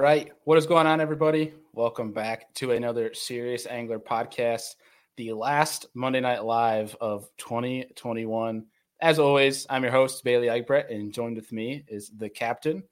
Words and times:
Right. 0.00 0.32
What 0.44 0.56
is 0.56 0.64
going 0.64 0.86
on, 0.86 0.98
everybody? 0.98 1.52
Welcome 1.74 2.10
back 2.10 2.54
to 2.54 2.70
another 2.70 3.12
Serious 3.12 3.66
Angler 3.66 3.98
podcast, 3.98 4.76
the 5.18 5.34
last 5.34 5.88
Monday 5.92 6.20
Night 6.20 6.42
Live 6.42 6.96
of 7.02 7.28
2021. 7.36 8.64
As 9.02 9.18
always, 9.18 9.66
I'm 9.68 9.82
your 9.82 9.92
host, 9.92 10.24
Bailey 10.24 10.46
Eichbrett, 10.46 10.90
and 10.90 11.12
joined 11.12 11.36
with 11.36 11.52
me 11.52 11.84
is 11.86 12.12
the 12.16 12.30
captain, 12.30 12.82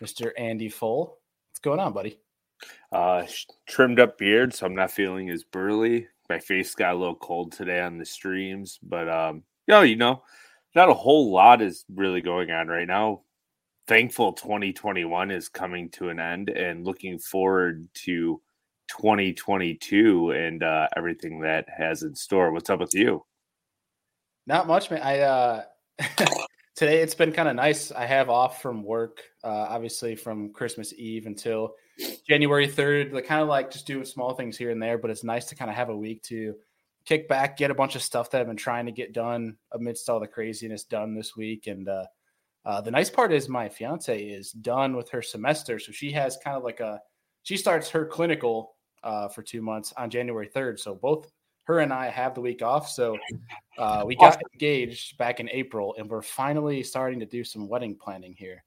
Mr. 0.00 0.30
Andy 0.38 0.70
Full. 0.70 1.18
What's 1.50 1.60
going 1.60 1.80
on, 1.80 1.92
buddy? 1.92 2.18
Uh, 2.90 3.26
trimmed 3.68 4.00
up 4.00 4.16
beard, 4.16 4.54
so 4.54 4.64
I'm 4.64 4.74
not 4.74 4.90
feeling 4.90 5.28
as 5.28 5.44
burly. 5.44 6.08
My 6.30 6.38
face 6.38 6.74
got 6.74 6.94
a 6.94 6.98
little 6.98 7.14
cold 7.14 7.52
today 7.52 7.82
on 7.82 7.98
the 7.98 8.06
streams, 8.06 8.78
but 8.82 9.06
um, 9.10 9.42
know, 9.68 9.82
you 9.82 9.96
know, 9.96 10.22
not 10.74 10.88
a 10.88 10.94
whole 10.94 11.30
lot 11.30 11.60
is 11.60 11.84
really 11.94 12.22
going 12.22 12.50
on 12.50 12.68
right 12.68 12.88
now. 12.88 13.20
Thankful 13.86 14.32
2021 14.32 15.30
is 15.30 15.48
coming 15.48 15.90
to 15.90 16.08
an 16.08 16.18
end, 16.18 16.48
and 16.48 16.86
looking 16.86 17.18
forward 17.18 17.86
to 17.94 18.40
2022 18.88 20.30
and 20.30 20.62
uh, 20.62 20.88
everything 20.96 21.40
that 21.40 21.68
has 21.68 22.02
in 22.02 22.14
store. 22.14 22.50
What's 22.50 22.70
up 22.70 22.80
with 22.80 22.94
you? 22.94 23.24
Not 24.46 24.66
much, 24.66 24.90
man. 24.90 25.02
I 25.02 25.20
uh 25.20 25.62
today 26.76 27.00
it's 27.00 27.14
been 27.14 27.32
kind 27.32 27.48
of 27.48 27.56
nice. 27.56 27.92
I 27.92 28.06
have 28.06 28.28
off 28.28 28.60
from 28.60 28.82
work, 28.82 29.22
uh, 29.42 29.66
obviously 29.68 30.16
from 30.16 30.52
Christmas 30.52 30.92
Eve 30.94 31.26
until 31.26 31.74
January 32.28 32.68
3rd. 32.68 33.12
Like 33.12 33.26
kind 33.26 33.40
of 33.40 33.48
like 33.48 33.70
just 33.70 33.86
doing 33.86 34.04
small 34.04 34.34
things 34.34 34.56
here 34.56 34.70
and 34.70 34.82
there, 34.82 34.98
but 34.98 35.10
it's 35.10 35.24
nice 35.24 35.46
to 35.46 35.54
kind 35.54 35.70
of 35.70 35.76
have 35.76 35.88
a 35.88 35.96
week 35.96 36.22
to 36.24 36.54
kick 37.04 37.28
back, 37.28 37.56
get 37.56 37.70
a 37.70 37.74
bunch 37.74 37.96
of 37.96 38.02
stuff 38.02 38.30
that 38.30 38.40
I've 38.40 38.46
been 38.46 38.56
trying 38.56 38.86
to 38.86 38.92
get 38.92 39.12
done 39.12 39.56
amidst 39.72 40.08
all 40.08 40.20
the 40.20 40.26
craziness 40.26 40.84
done 40.84 41.14
this 41.14 41.36
week. 41.36 41.66
And 41.66 41.88
uh, 41.88 42.04
uh, 42.64 42.80
the 42.80 42.90
nice 42.90 43.10
part 43.10 43.32
is 43.32 43.48
my 43.48 43.68
fiance 43.68 44.18
is 44.22 44.52
done 44.52 44.96
with 44.96 45.10
her 45.10 45.22
semester, 45.22 45.78
so 45.78 45.92
she 45.92 46.10
has 46.12 46.38
kind 46.42 46.56
of 46.56 46.64
like 46.64 46.80
a 46.80 47.00
she 47.42 47.56
starts 47.56 47.90
her 47.90 48.06
clinical 48.06 48.74
uh, 49.02 49.28
for 49.28 49.42
two 49.42 49.62
months 49.62 49.92
on 49.96 50.10
January 50.10 50.48
3rd. 50.48 50.80
So 50.80 50.94
both 50.94 51.30
her 51.64 51.80
and 51.80 51.92
I 51.92 52.08
have 52.08 52.34
the 52.34 52.40
week 52.40 52.62
off. 52.62 52.88
So 52.88 53.18
uh, 53.78 54.02
we 54.06 54.16
got 54.16 54.40
engaged 54.54 55.16
back 55.18 55.40
in 55.40 55.48
April, 55.50 55.94
and 55.98 56.08
we're 56.08 56.22
finally 56.22 56.82
starting 56.82 57.20
to 57.20 57.26
do 57.26 57.44
some 57.44 57.68
wedding 57.68 57.96
planning 57.96 58.34
here. 58.36 58.64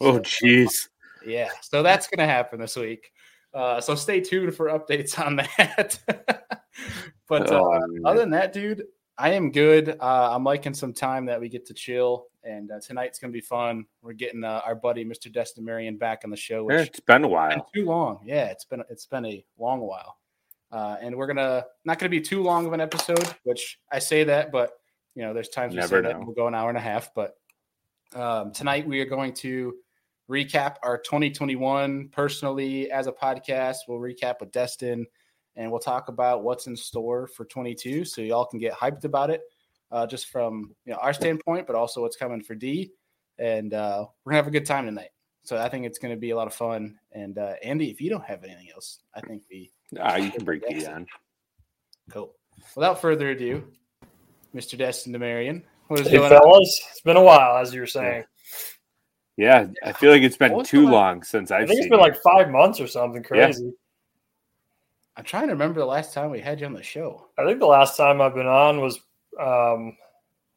Oh, 0.00 0.18
jeez. 0.20 0.88
Yeah, 1.26 1.50
so 1.60 1.82
that's 1.82 2.06
going 2.06 2.26
to 2.26 2.32
happen 2.32 2.58
this 2.58 2.76
week. 2.76 3.12
Uh, 3.52 3.80
so 3.80 3.94
stay 3.94 4.20
tuned 4.20 4.54
for 4.54 4.66
updates 4.66 5.18
on 5.18 5.36
that. 5.58 5.98
but 7.28 7.50
uh, 7.50 7.60
oh, 7.60 7.80
other 8.04 8.20
than 8.20 8.30
that, 8.30 8.52
dude, 8.52 8.84
I 9.18 9.32
am 9.32 9.50
good. 9.50 9.96
Uh, 10.00 10.30
I'm 10.32 10.44
liking 10.44 10.72
some 10.72 10.94
time 10.94 11.26
that 11.26 11.40
we 11.40 11.48
get 11.48 11.66
to 11.66 11.74
chill, 11.74 12.26
and 12.44 12.70
uh, 12.70 12.80
tonight's 12.80 13.18
gonna 13.18 13.32
be 13.32 13.40
fun. 13.40 13.84
We're 14.02 14.12
getting 14.12 14.44
uh, 14.44 14.60
our 14.64 14.74
buddy 14.74 15.04
Mr. 15.04 15.32
Destin 15.32 15.64
DeMarion 15.64 15.98
back 15.98 16.20
on 16.24 16.30
the 16.30 16.36
show. 16.36 16.68
It's 16.70 17.00
been 17.00 17.24
a 17.24 17.28
while. 17.28 17.50
Been 17.50 17.62
too 17.74 17.84
long. 17.84 18.20
Yeah, 18.24 18.46
it's 18.46 18.64
been 18.64 18.82
it's 18.88 19.06
been 19.06 19.26
a 19.26 19.44
long 19.58 19.80
while. 19.80 20.16
Uh, 20.72 20.96
and 21.00 21.16
we're 21.16 21.26
gonna 21.26 21.64
not 21.84 21.98
gonna 21.98 22.10
be 22.10 22.20
too 22.20 22.42
long 22.42 22.66
of 22.66 22.72
an 22.72 22.80
episode, 22.80 23.34
which 23.44 23.78
I 23.90 23.98
say 23.98 24.24
that, 24.24 24.52
but 24.52 24.72
you 25.14 25.22
know, 25.22 25.34
there's 25.34 25.48
times 25.48 25.74
we 25.74 25.82
say 25.82 25.96
know. 25.96 26.02
that 26.02 26.20
we'll 26.20 26.34
go 26.34 26.46
an 26.46 26.54
hour 26.54 26.68
and 26.68 26.78
a 26.78 26.82
half. 26.82 27.12
But 27.14 27.34
um, 28.14 28.52
tonight 28.52 28.86
we 28.86 29.00
are 29.00 29.06
going 29.06 29.34
to 29.34 29.74
recap 30.30 30.76
our 30.82 30.98
2021 30.98 32.08
personally 32.12 32.90
as 32.90 33.06
a 33.06 33.12
podcast. 33.12 33.78
We'll 33.88 33.98
recap 33.98 34.36
with 34.40 34.52
Destin 34.52 35.06
and 35.56 35.70
we'll 35.70 35.80
talk 35.80 36.08
about 36.08 36.44
what's 36.44 36.66
in 36.66 36.76
store 36.76 37.26
for 37.26 37.44
22 37.44 38.04
so 38.04 38.22
y'all 38.22 38.46
can 38.46 38.60
get 38.60 38.72
hyped 38.72 39.04
about 39.04 39.30
it 39.30 39.42
uh, 39.90 40.06
just 40.06 40.26
from 40.26 40.74
you 40.84 40.92
know 40.92 40.98
our 40.98 41.12
standpoint 41.12 41.66
but 41.66 41.76
also 41.76 42.02
what's 42.02 42.16
coming 42.16 42.42
for 42.42 42.54
d. 42.54 42.90
And 43.38 43.72
uh, 43.72 44.06
we're 44.24 44.32
gonna 44.32 44.42
have 44.42 44.48
a 44.48 44.50
good 44.50 44.66
time 44.66 44.86
tonight. 44.86 45.10
So 45.42 45.56
i 45.56 45.68
think 45.68 45.86
it's 45.86 45.98
gonna 45.98 46.16
be 46.16 46.30
a 46.30 46.36
lot 46.36 46.46
of 46.46 46.54
fun. 46.54 46.98
And 47.12 47.38
uh, 47.38 47.54
andy 47.62 47.90
if 47.90 48.00
you 48.00 48.10
don't 48.10 48.24
have 48.24 48.44
anything 48.44 48.68
else 48.74 49.00
i 49.14 49.20
think 49.20 49.42
we 49.50 49.70
ah, 49.98 50.16
you 50.16 50.30
can 50.30 50.44
break 50.44 50.66
d 50.68 50.86
on 50.86 51.06
cool. 52.10 52.34
Without 52.76 53.00
further 53.00 53.30
ado 53.30 53.64
mr 54.54 54.76
destin 54.76 55.12
demarion 55.12 55.62
what 55.90 55.98
is 55.98 56.06
hey, 56.06 56.18
going 56.18 56.30
fellas, 56.30 56.80
on? 56.84 56.90
it's 56.92 57.00
been 57.00 57.16
a 57.16 57.22
while 57.22 57.56
as 57.56 57.74
you 57.74 57.80
were 57.80 57.86
saying. 57.86 58.22
Yeah, 59.36 59.66
I 59.82 59.90
feel 59.90 60.12
like 60.12 60.22
it's 60.22 60.36
been 60.36 60.62
too 60.62 60.88
long 60.88 61.24
since 61.24 61.50
I've 61.50 61.64
I 61.64 61.66
think 61.66 61.80
it's 61.80 61.88
been 61.88 61.98
like 61.98 62.16
five 62.22 62.48
months 62.48 62.78
or 62.78 62.86
something 62.86 63.24
crazy. 63.24 63.64
Yeah. 63.64 63.70
I'm 65.16 65.24
trying 65.24 65.48
to 65.48 65.52
remember 65.52 65.80
the 65.80 65.86
last 65.86 66.14
time 66.14 66.30
we 66.30 66.38
had 66.38 66.60
you 66.60 66.66
on 66.66 66.74
the 66.74 66.82
show. 66.82 67.26
I 67.36 67.44
think 67.44 67.58
the 67.58 67.66
last 67.66 67.96
time 67.96 68.20
I've 68.20 68.36
been 68.36 68.46
on 68.46 68.80
was 68.80 69.00
um 69.38 69.96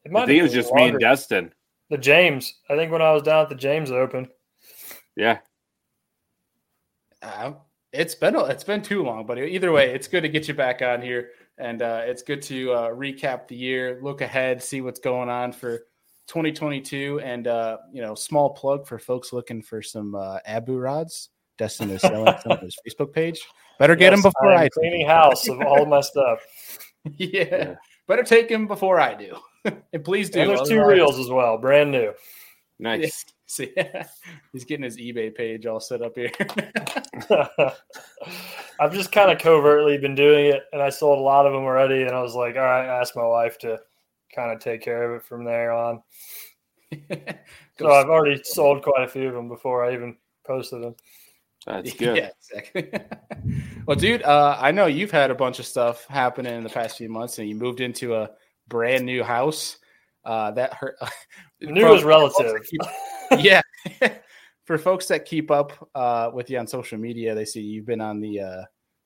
it 0.05 0.11
might 0.11 0.23
I 0.23 0.25
think 0.27 0.39
it 0.39 0.43
was 0.43 0.53
just 0.53 0.69
longer. 0.71 0.83
me 0.85 0.89
and 0.91 0.99
Destin. 0.99 1.53
The 1.89 1.97
James. 1.97 2.53
I 2.69 2.75
think 2.75 2.91
when 2.91 3.01
I 3.01 3.11
was 3.11 3.23
down 3.23 3.43
at 3.43 3.49
the 3.49 3.55
James 3.55 3.91
Open. 3.91 4.27
Yeah. 5.15 5.39
Uh, 7.21 7.53
it's 7.91 8.15
been 8.15 8.35
it's 8.35 8.63
been 8.63 8.81
too 8.81 9.03
long, 9.03 9.25
but 9.25 9.37
either 9.37 9.71
way, 9.71 9.93
it's 9.93 10.07
good 10.07 10.21
to 10.21 10.29
get 10.29 10.47
you 10.47 10.53
back 10.53 10.81
on 10.81 11.01
here, 11.01 11.29
and 11.57 11.81
uh, 11.81 12.01
it's 12.03 12.23
good 12.23 12.41
to 12.43 12.73
uh, 12.73 12.89
recap 12.89 13.47
the 13.47 13.55
year, 13.55 13.99
look 14.01 14.21
ahead, 14.21 14.61
see 14.61 14.81
what's 14.81 14.99
going 14.99 15.29
on 15.29 15.51
for 15.51 15.77
2022, 16.27 17.21
and 17.23 17.47
uh, 17.47 17.77
you 17.93 18.01
know, 18.01 18.15
small 18.15 18.49
plug 18.49 18.87
for 18.87 18.97
folks 18.97 19.31
looking 19.31 19.61
for 19.61 19.81
some 19.81 20.15
uh, 20.15 20.39
Abu 20.45 20.77
rods. 20.77 21.29
Destin 21.57 21.91
is 21.91 22.01
selling 22.01 22.33
some 22.41 22.53
on 22.53 22.59
his 22.59 22.75
Facebook 22.85 23.13
page. 23.13 23.39
Better 23.77 23.95
get 23.95 24.11
yes, 24.11 24.17
him 24.17 24.23
before 24.23 24.53
I'm 24.53 24.59
I 24.61 24.69
cleaning 24.69 25.05
house 25.07 25.47
of 25.47 25.61
all 25.61 25.85
my 25.85 26.01
stuff. 26.01 26.39
yeah. 27.17 27.45
yeah. 27.45 27.75
Better 28.07 28.23
take 28.23 28.49
him 28.49 28.67
before 28.67 28.99
I 28.99 29.13
do, 29.15 29.37
and 29.93 30.03
please 30.03 30.29
do. 30.29 30.41
And 30.41 30.49
there's 30.49 30.67
two 30.67 30.85
reels 30.85 31.19
as 31.19 31.29
well, 31.29 31.57
brand 31.57 31.91
new. 31.91 32.13
Nice. 32.79 33.25
See, 33.45 33.71
he's 34.51 34.65
getting 34.65 34.83
his 34.83 34.97
eBay 34.97 35.35
page 35.35 35.67
all 35.67 35.79
set 35.79 36.01
up 36.01 36.15
here. 36.15 36.31
I've 38.79 38.93
just 38.93 39.11
kind 39.11 39.29
of 39.29 39.37
covertly 39.37 39.99
been 39.99 40.15
doing 40.15 40.47
it, 40.47 40.63
and 40.71 40.81
I 40.81 40.89
sold 40.89 41.19
a 41.19 41.21
lot 41.21 41.45
of 41.45 41.53
them 41.53 41.63
already. 41.63 42.01
And 42.01 42.11
I 42.11 42.21
was 42.21 42.33
like, 42.33 42.55
all 42.55 42.63
right, 42.63 42.87
I 42.87 42.99
asked 42.99 43.15
my 43.15 43.25
wife 43.25 43.59
to 43.59 43.79
kind 44.33 44.51
of 44.51 44.59
take 44.59 44.81
care 44.81 45.11
of 45.11 45.21
it 45.21 45.27
from 45.27 45.43
there 45.43 45.71
on. 45.71 46.01
so 47.77 47.91
I've 47.91 48.09
already 48.09 48.41
sold 48.43 48.81
quite 48.81 49.03
a 49.03 49.07
few 49.07 49.27
of 49.27 49.35
them 49.35 49.49
before 49.49 49.85
I 49.85 49.93
even 49.93 50.15
posted 50.45 50.81
them. 50.81 50.95
That's 51.65 51.93
good. 51.97 52.17
Yeah, 52.17 52.29
exactly. 52.37 52.91
well, 53.85 53.97
dude, 53.97 54.23
uh, 54.23 54.57
I 54.59 54.71
know 54.71 54.85
you've 54.85 55.11
had 55.11 55.31
a 55.31 55.35
bunch 55.35 55.59
of 55.59 55.65
stuff 55.65 56.05
happening 56.05 56.55
in 56.55 56.63
the 56.63 56.69
past 56.69 56.97
few 56.97 57.09
months, 57.09 57.39
and 57.39 57.47
you 57.47 57.55
moved 57.55 57.81
into 57.81 58.15
a 58.15 58.29
brand 58.67 59.05
new 59.05 59.23
house. 59.23 59.77
Uh, 60.25 60.51
that 60.51 60.73
hurt. 60.73 60.95
new 61.61 61.93
is 61.93 62.03
relative. 62.03 62.61
Keep, 62.69 62.81
yeah. 63.43 63.61
For 64.65 64.77
folks 64.77 65.07
that 65.07 65.25
keep 65.25 65.51
up 65.51 65.89
uh, 65.93 66.31
with 66.33 66.49
you 66.49 66.57
on 66.57 66.67
social 66.67 66.97
media, 66.97 67.35
they 67.35 67.43
see 67.43 67.61
you've 67.61 67.85
been 67.85 67.99
on 67.99 68.21
the 68.21 68.39
uh, 68.39 68.63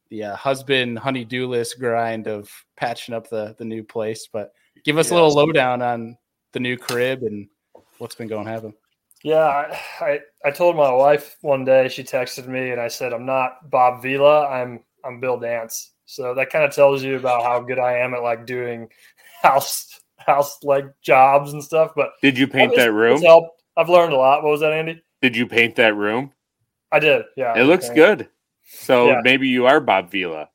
the 0.09 0.25
uh, 0.25 0.35
husband 0.35 0.99
honeydew 0.99 1.47
list 1.47 1.79
grind 1.79 2.27
of 2.27 2.49
patching 2.75 3.15
up 3.15 3.29
the 3.29 3.55
the 3.57 3.65
new 3.65 3.83
place. 3.83 4.29
But 4.31 4.51
give 4.83 4.99
us 4.99 5.07
yes. 5.07 5.11
a 5.11 5.15
little 5.15 5.33
lowdown 5.33 5.81
on 5.81 6.17
the 6.53 6.59
new 6.59 6.77
crib 6.77 7.23
and 7.23 7.47
what's 7.97 8.15
been 8.15 8.27
going 8.27 8.45
happen. 8.45 8.73
Yeah, 9.27 9.77
I, 9.99 10.21
I 10.45 10.51
told 10.51 10.77
my 10.77 10.89
wife 10.89 11.35
one 11.41 11.65
day. 11.65 11.89
She 11.89 12.01
texted 12.01 12.47
me, 12.47 12.71
and 12.71 12.79
I 12.79 12.87
said, 12.87 13.11
"I'm 13.11 13.25
not 13.25 13.69
Bob 13.69 14.01
Vila. 14.01 14.47
I'm 14.47 14.79
I'm 15.03 15.19
Bill 15.19 15.37
Dance." 15.37 15.91
So 16.05 16.33
that 16.33 16.49
kind 16.49 16.63
of 16.63 16.73
tells 16.73 17.03
you 17.03 17.17
about 17.17 17.43
how 17.43 17.59
good 17.59 17.77
I 17.77 17.97
am 17.97 18.13
at 18.13 18.23
like 18.23 18.45
doing 18.45 18.87
house 19.43 19.99
house 20.15 20.63
like 20.63 20.85
jobs 21.01 21.51
and 21.51 21.61
stuff. 21.61 21.91
But 21.93 22.11
did 22.21 22.37
you 22.37 22.47
paint 22.47 22.73
that 22.77 22.93
room? 22.93 23.21
Helped. 23.21 23.63
I've 23.75 23.89
learned 23.89 24.13
a 24.13 24.15
lot. 24.15 24.43
What 24.43 24.51
was 24.51 24.61
that, 24.61 24.71
Andy? 24.71 25.03
Did 25.21 25.35
you 25.35 25.45
paint 25.45 25.75
that 25.75 25.93
room? 25.97 26.31
I 26.93 26.99
did. 26.99 27.23
Yeah, 27.35 27.53
it 27.59 27.63
looks 27.63 27.89
good. 27.89 28.29
So 28.63 29.09
yeah. 29.09 29.19
maybe 29.25 29.49
you 29.49 29.65
are 29.65 29.81
Bob 29.81 30.09
Vila. 30.09 30.47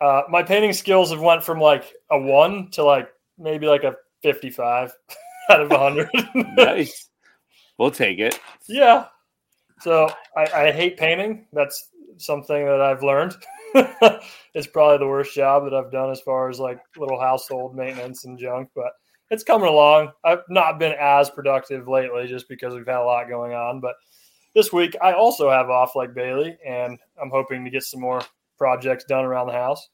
Uh, 0.00 0.22
my 0.30 0.44
painting 0.44 0.74
skills 0.74 1.10
have 1.10 1.20
went 1.20 1.42
from 1.42 1.58
like 1.58 1.92
a 2.12 2.20
one 2.20 2.70
to 2.70 2.84
like 2.84 3.08
maybe 3.36 3.66
like 3.66 3.82
a 3.82 3.96
fifty-five 4.22 4.92
out 5.50 5.60
of 5.60 5.72
hundred. 5.72 6.08
nice. 6.56 7.08
We'll 7.78 7.90
take 7.90 8.18
it. 8.18 8.40
Yeah. 8.68 9.06
So 9.80 10.08
I, 10.36 10.46
I 10.54 10.72
hate 10.72 10.96
painting. 10.96 11.46
That's 11.52 11.90
something 12.18 12.64
that 12.64 12.80
I've 12.80 13.02
learned. 13.02 13.34
it's 14.54 14.66
probably 14.66 14.98
the 14.98 15.08
worst 15.08 15.34
job 15.34 15.64
that 15.64 15.74
I've 15.74 15.92
done 15.92 16.10
as 16.10 16.20
far 16.20 16.48
as 16.48 16.58
like 16.58 16.80
little 16.96 17.20
household 17.20 17.76
maintenance 17.76 18.24
and 18.24 18.38
junk, 18.38 18.70
but 18.74 18.92
it's 19.30 19.42
coming 19.42 19.68
along. 19.68 20.12
I've 20.24 20.42
not 20.48 20.78
been 20.78 20.94
as 20.98 21.30
productive 21.30 21.88
lately 21.88 22.26
just 22.26 22.48
because 22.48 22.74
we've 22.74 22.86
had 22.86 23.00
a 23.00 23.04
lot 23.04 23.28
going 23.28 23.52
on. 23.52 23.80
But 23.80 23.96
this 24.54 24.72
week 24.72 24.96
I 25.02 25.12
also 25.12 25.50
have 25.50 25.68
off 25.68 25.96
like 25.96 26.14
Bailey, 26.14 26.56
and 26.66 26.98
I'm 27.20 27.30
hoping 27.30 27.64
to 27.64 27.70
get 27.70 27.82
some 27.82 28.00
more 28.00 28.22
projects 28.56 29.04
done 29.04 29.24
around 29.24 29.48
the 29.48 29.52
house. 29.52 29.88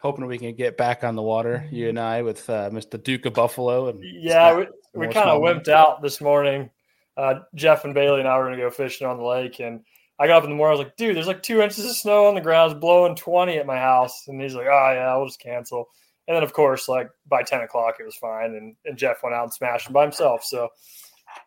Hoping 0.00 0.26
we 0.26 0.38
can 0.38 0.56
get 0.56 0.76
back 0.76 1.04
on 1.04 1.14
the 1.14 1.22
water, 1.22 1.64
you 1.70 1.88
and 1.88 2.00
I, 2.00 2.22
with 2.22 2.50
uh, 2.50 2.70
Mr. 2.70 3.00
Duke 3.00 3.24
of 3.26 3.34
Buffalo. 3.34 3.88
And 3.88 4.02
yeah, 4.02 4.56
we, 4.56 4.66
we 4.94 5.08
kind 5.08 5.28
of 5.28 5.40
wimped 5.40 5.68
out 5.68 6.02
this 6.02 6.20
morning. 6.20 6.70
Uh, 7.16 7.40
Jeff 7.54 7.84
and 7.84 7.94
Bailey 7.94 8.20
and 8.20 8.28
I 8.28 8.38
were 8.38 8.44
going 8.44 8.56
to 8.56 8.62
go 8.62 8.70
fishing 8.70 9.06
on 9.06 9.18
the 9.18 9.24
lake, 9.24 9.60
and 9.60 9.80
I 10.18 10.26
got 10.26 10.38
up 10.38 10.44
in 10.44 10.50
the 10.50 10.56
morning. 10.56 10.76
I 10.76 10.78
was 10.78 10.86
like, 10.86 10.96
"Dude, 10.96 11.16
there's 11.16 11.26
like 11.26 11.42
two 11.42 11.60
inches 11.60 11.84
of 11.84 11.92
snow 11.92 12.26
on 12.26 12.34
the 12.34 12.40
ground. 12.40 12.72
It's 12.72 12.80
blowing 12.80 13.16
twenty 13.16 13.58
at 13.58 13.66
my 13.66 13.76
house." 13.76 14.24
And 14.28 14.40
he's 14.40 14.54
like, 14.54 14.66
"Oh 14.66 14.92
yeah, 14.92 15.16
we'll 15.16 15.26
just 15.26 15.40
cancel." 15.40 15.88
And 16.28 16.36
then, 16.36 16.42
of 16.42 16.52
course, 16.52 16.88
like 16.88 17.10
by 17.26 17.42
ten 17.42 17.62
o'clock, 17.62 17.96
it 18.00 18.04
was 18.04 18.16
fine, 18.16 18.54
and, 18.54 18.76
and 18.84 18.96
Jeff 18.96 19.22
went 19.22 19.34
out 19.34 19.44
and 19.44 19.52
smashed 19.52 19.86
them 19.86 19.92
by 19.92 20.02
himself. 20.02 20.44
So 20.44 20.68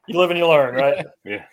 you 0.07 0.19
live 0.19 0.30
and 0.30 0.39
you 0.39 0.47
learn, 0.47 0.75
right? 0.75 1.06
yeah, 1.25 1.45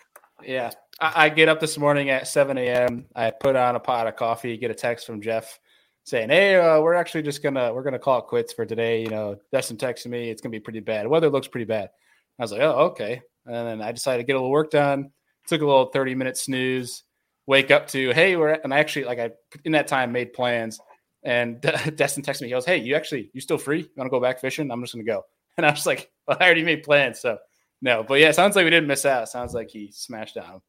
yeah. 0.43 0.71
I, 1.01 1.27
I 1.27 1.29
get 1.29 1.49
up 1.49 1.61
this 1.61 1.79
morning 1.79 2.11
at 2.11 2.29
7 2.29 2.57
a.m. 2.59 3.07
I 3.15 3.31
put 3.31 3.57
on 3.57 3.77
a 3.77 3.81
pot 3.81 4.07
of 4.07 4.17
coffee, 4.17 4.57
get 4.57 4.71
a 4.71 4.75
text 4.75 5.07
from 5.07 5.21
Jeff 5.21 5.59
saying, 6.05 6.31
"Hey, 6.31 6.57
uh, 6.57 6.81
we're 6.81 6.95
actually 6.95 7.23
just 7.23 7.43
gonna 7.43 7.73
we're 7.73 7.83
gonna 7.83 7.99
call 7.99 8.19
it 8.19 8.27
quits 8.27 8.53
for 8.53 8.67
today." 8.67 9.01
You 9.03 9.09
know, 9.09 9.37
Dustin 9.53 9.77
texted 9.77 10.07
me, 10.07 10.31
"It's 10.31 10.41
gonna 10.43 10.51
be 10.51 10.61
pretty 10.61 10.81
bad. 10.81 11.07
Weather 11.07 11.31
looks 11.31 11.49
pretty 11.49 11.65
bad." 11.65 11.91
I 12.39 12.43
was 12.43 12.53
like, 12.53 12.61
"Oh, 12.63 12.91
okay." 12.91 13.21
And 13.47 13.55
then 13.55 13.83
I 13.83 13.93
decided 13.93 14.23
to 14.23 14.27
get 14.27 14.35
a 14.35 14.39
little 14.39 14.51
work 14.51 14.71
done. 14.71 15.11
Took 15.47 15.63
a 15.63 15.67
little 15.67 15.87
30 15.87 16.15
minute 16.15 16.37
snooze. 16.37 17.05
Wake 17.47 17.71
up 17.71 17.87
to, 17.89 18.13
"Hey, 18.13 18.37
we're," 18.37 18.51
and 18.51 18.73
I 18.73 18.79
actually 18.79 19.05
like 19.05 19.19
I 19.19 19.31
in 19.65 19.73
that 19.73 19.89
time 19.89 20.13
made 20.13 20.33
plans. 20.33 20.79
And 21.25 21.61
Dustin 21.97 22.23
texted 22.23 22.43
me. 22.43 22.49
He 22.49 22.53
goes, 22.53 22.67
"Hey, 22.67 22.79
you 22.79 22.95
actually 22.95 23.31
you 23.33 23.41
still 23.41 23.59
free? 23.59 23.81
You 23.81 23.91
want 23.97 24.07
to 24.07 24.11
go 24.11 24.21
back 24.21 24.41
fishing? 24.41 24.71
I'm 24.71 24.81
just 24.83 24.95
gonna 24.95 25.05
go." 25.05 25.25
And 25.59 25.67
I 25.67 25.71
was 25.71 25.85
like, 25.85 26.11
well, 26.27 26.39
"I 26.41 26.45
already 26.45 26.65
made 26.65 26.83
plans, 26.83 27.21
so 27.21 27.37
no." 27.83 28.03
But 28.03 28.21
yeah, 28.21 28.31
sounds 28.31 28.57
like 28.57 28.65
we 28.65 28.71
didn't 28.71 28.87
miss 28.89 29.05
out. 29.05 29.29
Sounds 29.29 29.53
like 29.53 29.69
he 29.71 29.91
smashed 29.93 30.37
down. 30.37 30.63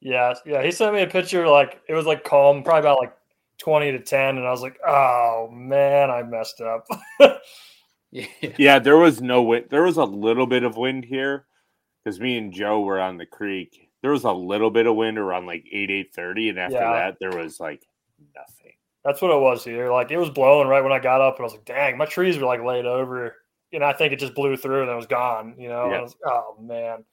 Yeah, 0.00 0.32
yeah. 0.46 0.62
He 0.62 0.70
sent 0.70 0.94
me 0.94 1.02
a 1.02 1.08
picture 1.08 1.48
like 1.48 1.80
it 1.88 1.94
was 1.94 2.06
like 2.06 2.22
calm, 2.22 2.62
probably 2.62 2.80
about 2.80 2.98
like 3.00 3.12
20 3.58 3.92
to 3.92 4.00
10 4.00 4.38
and 4.38 4.46
i 4.46 4.50
was 4.50 4.62
like 4.62 4.78
oh 4.86 5.48
man 5.52 6.10
i 6.10 6.22
messed 6.22 6.60
up. 6.60 6.86
Yeah. 8.10 8.26
yeah 8.56 8.78
there 8.78 8.96
was 8.96 9.20
no 9.20 9.42
wind 9.42 9.66
there 9.68 9.82
was 9.82 9.98
a 9.98 10.04
little 10.04 10.46
bit 10.46 10.62
of 10.62 10.78
wind 10.78 11.04
here 11.04 11.44
because 12.02 12.18
me 12.18 12.38
and 12.38 12.52
joe 12.52 12.80
were 12.80 12.98
on 13.00 13.18
the 13.18 13.26
creek. 13.26 13.90
There 14.00 14.12
was 14.12 14.24
a 14.24 14.32
little 14.32 14.70
bit 14.70 14.86
of 14.86 14.96
wind 14.96 15.18
around 15.18 15.44
like 15.44 15.66
8 15.70 15.90
8 15.90 16.14
30 16.14 16.48
and 16.48 16.58
after 16.58 16.76
yeah. 16.76 16.92
that 16.92 17.16
there 17.20 17.38
was 17.38 17.60
like 17.60 17.84
nothing. 18.34 18.72
That's 19.04 19.20
what 19.20 19.30
it 19.30 19.40
was 19.40 19.62
here. 19.62 19.92
Like 19.92 20.10
it 20.10 20.16
was 20.16 20.30
blowing 20.30 20.68
right 20.68 20.82
when 20.82 20.92
i 20.92 20.98
got 20.98 21.20
up 21.20 21.34
and 21.36 21.42
i 21.42 21.44
was 21.44 21.52
like 21.52 21.66
dang 21.66 21.98
my 21.98 22.06
trees 22.06 22.38
were 22.38 22.46
like 22.46 22.64
laid 22.64 22.86
over 22.86 23.36
and 23.74 23.84
i 23.84 23.92
think 23.92 24.14
it 24.14 24.18
just 24.18 24.34
blew 24.34 24.56
through 24.56 24.80
and 24.80 24.90
it 24.90 24.96
was 24.96 25.06
gone 25.06 25.54
you 25.58 25.68
know? 25.68 25.90
Yeah. 25.90 26.00
was, 26.00 26.16
oh 26.24 26.56
man. 26.58 27.04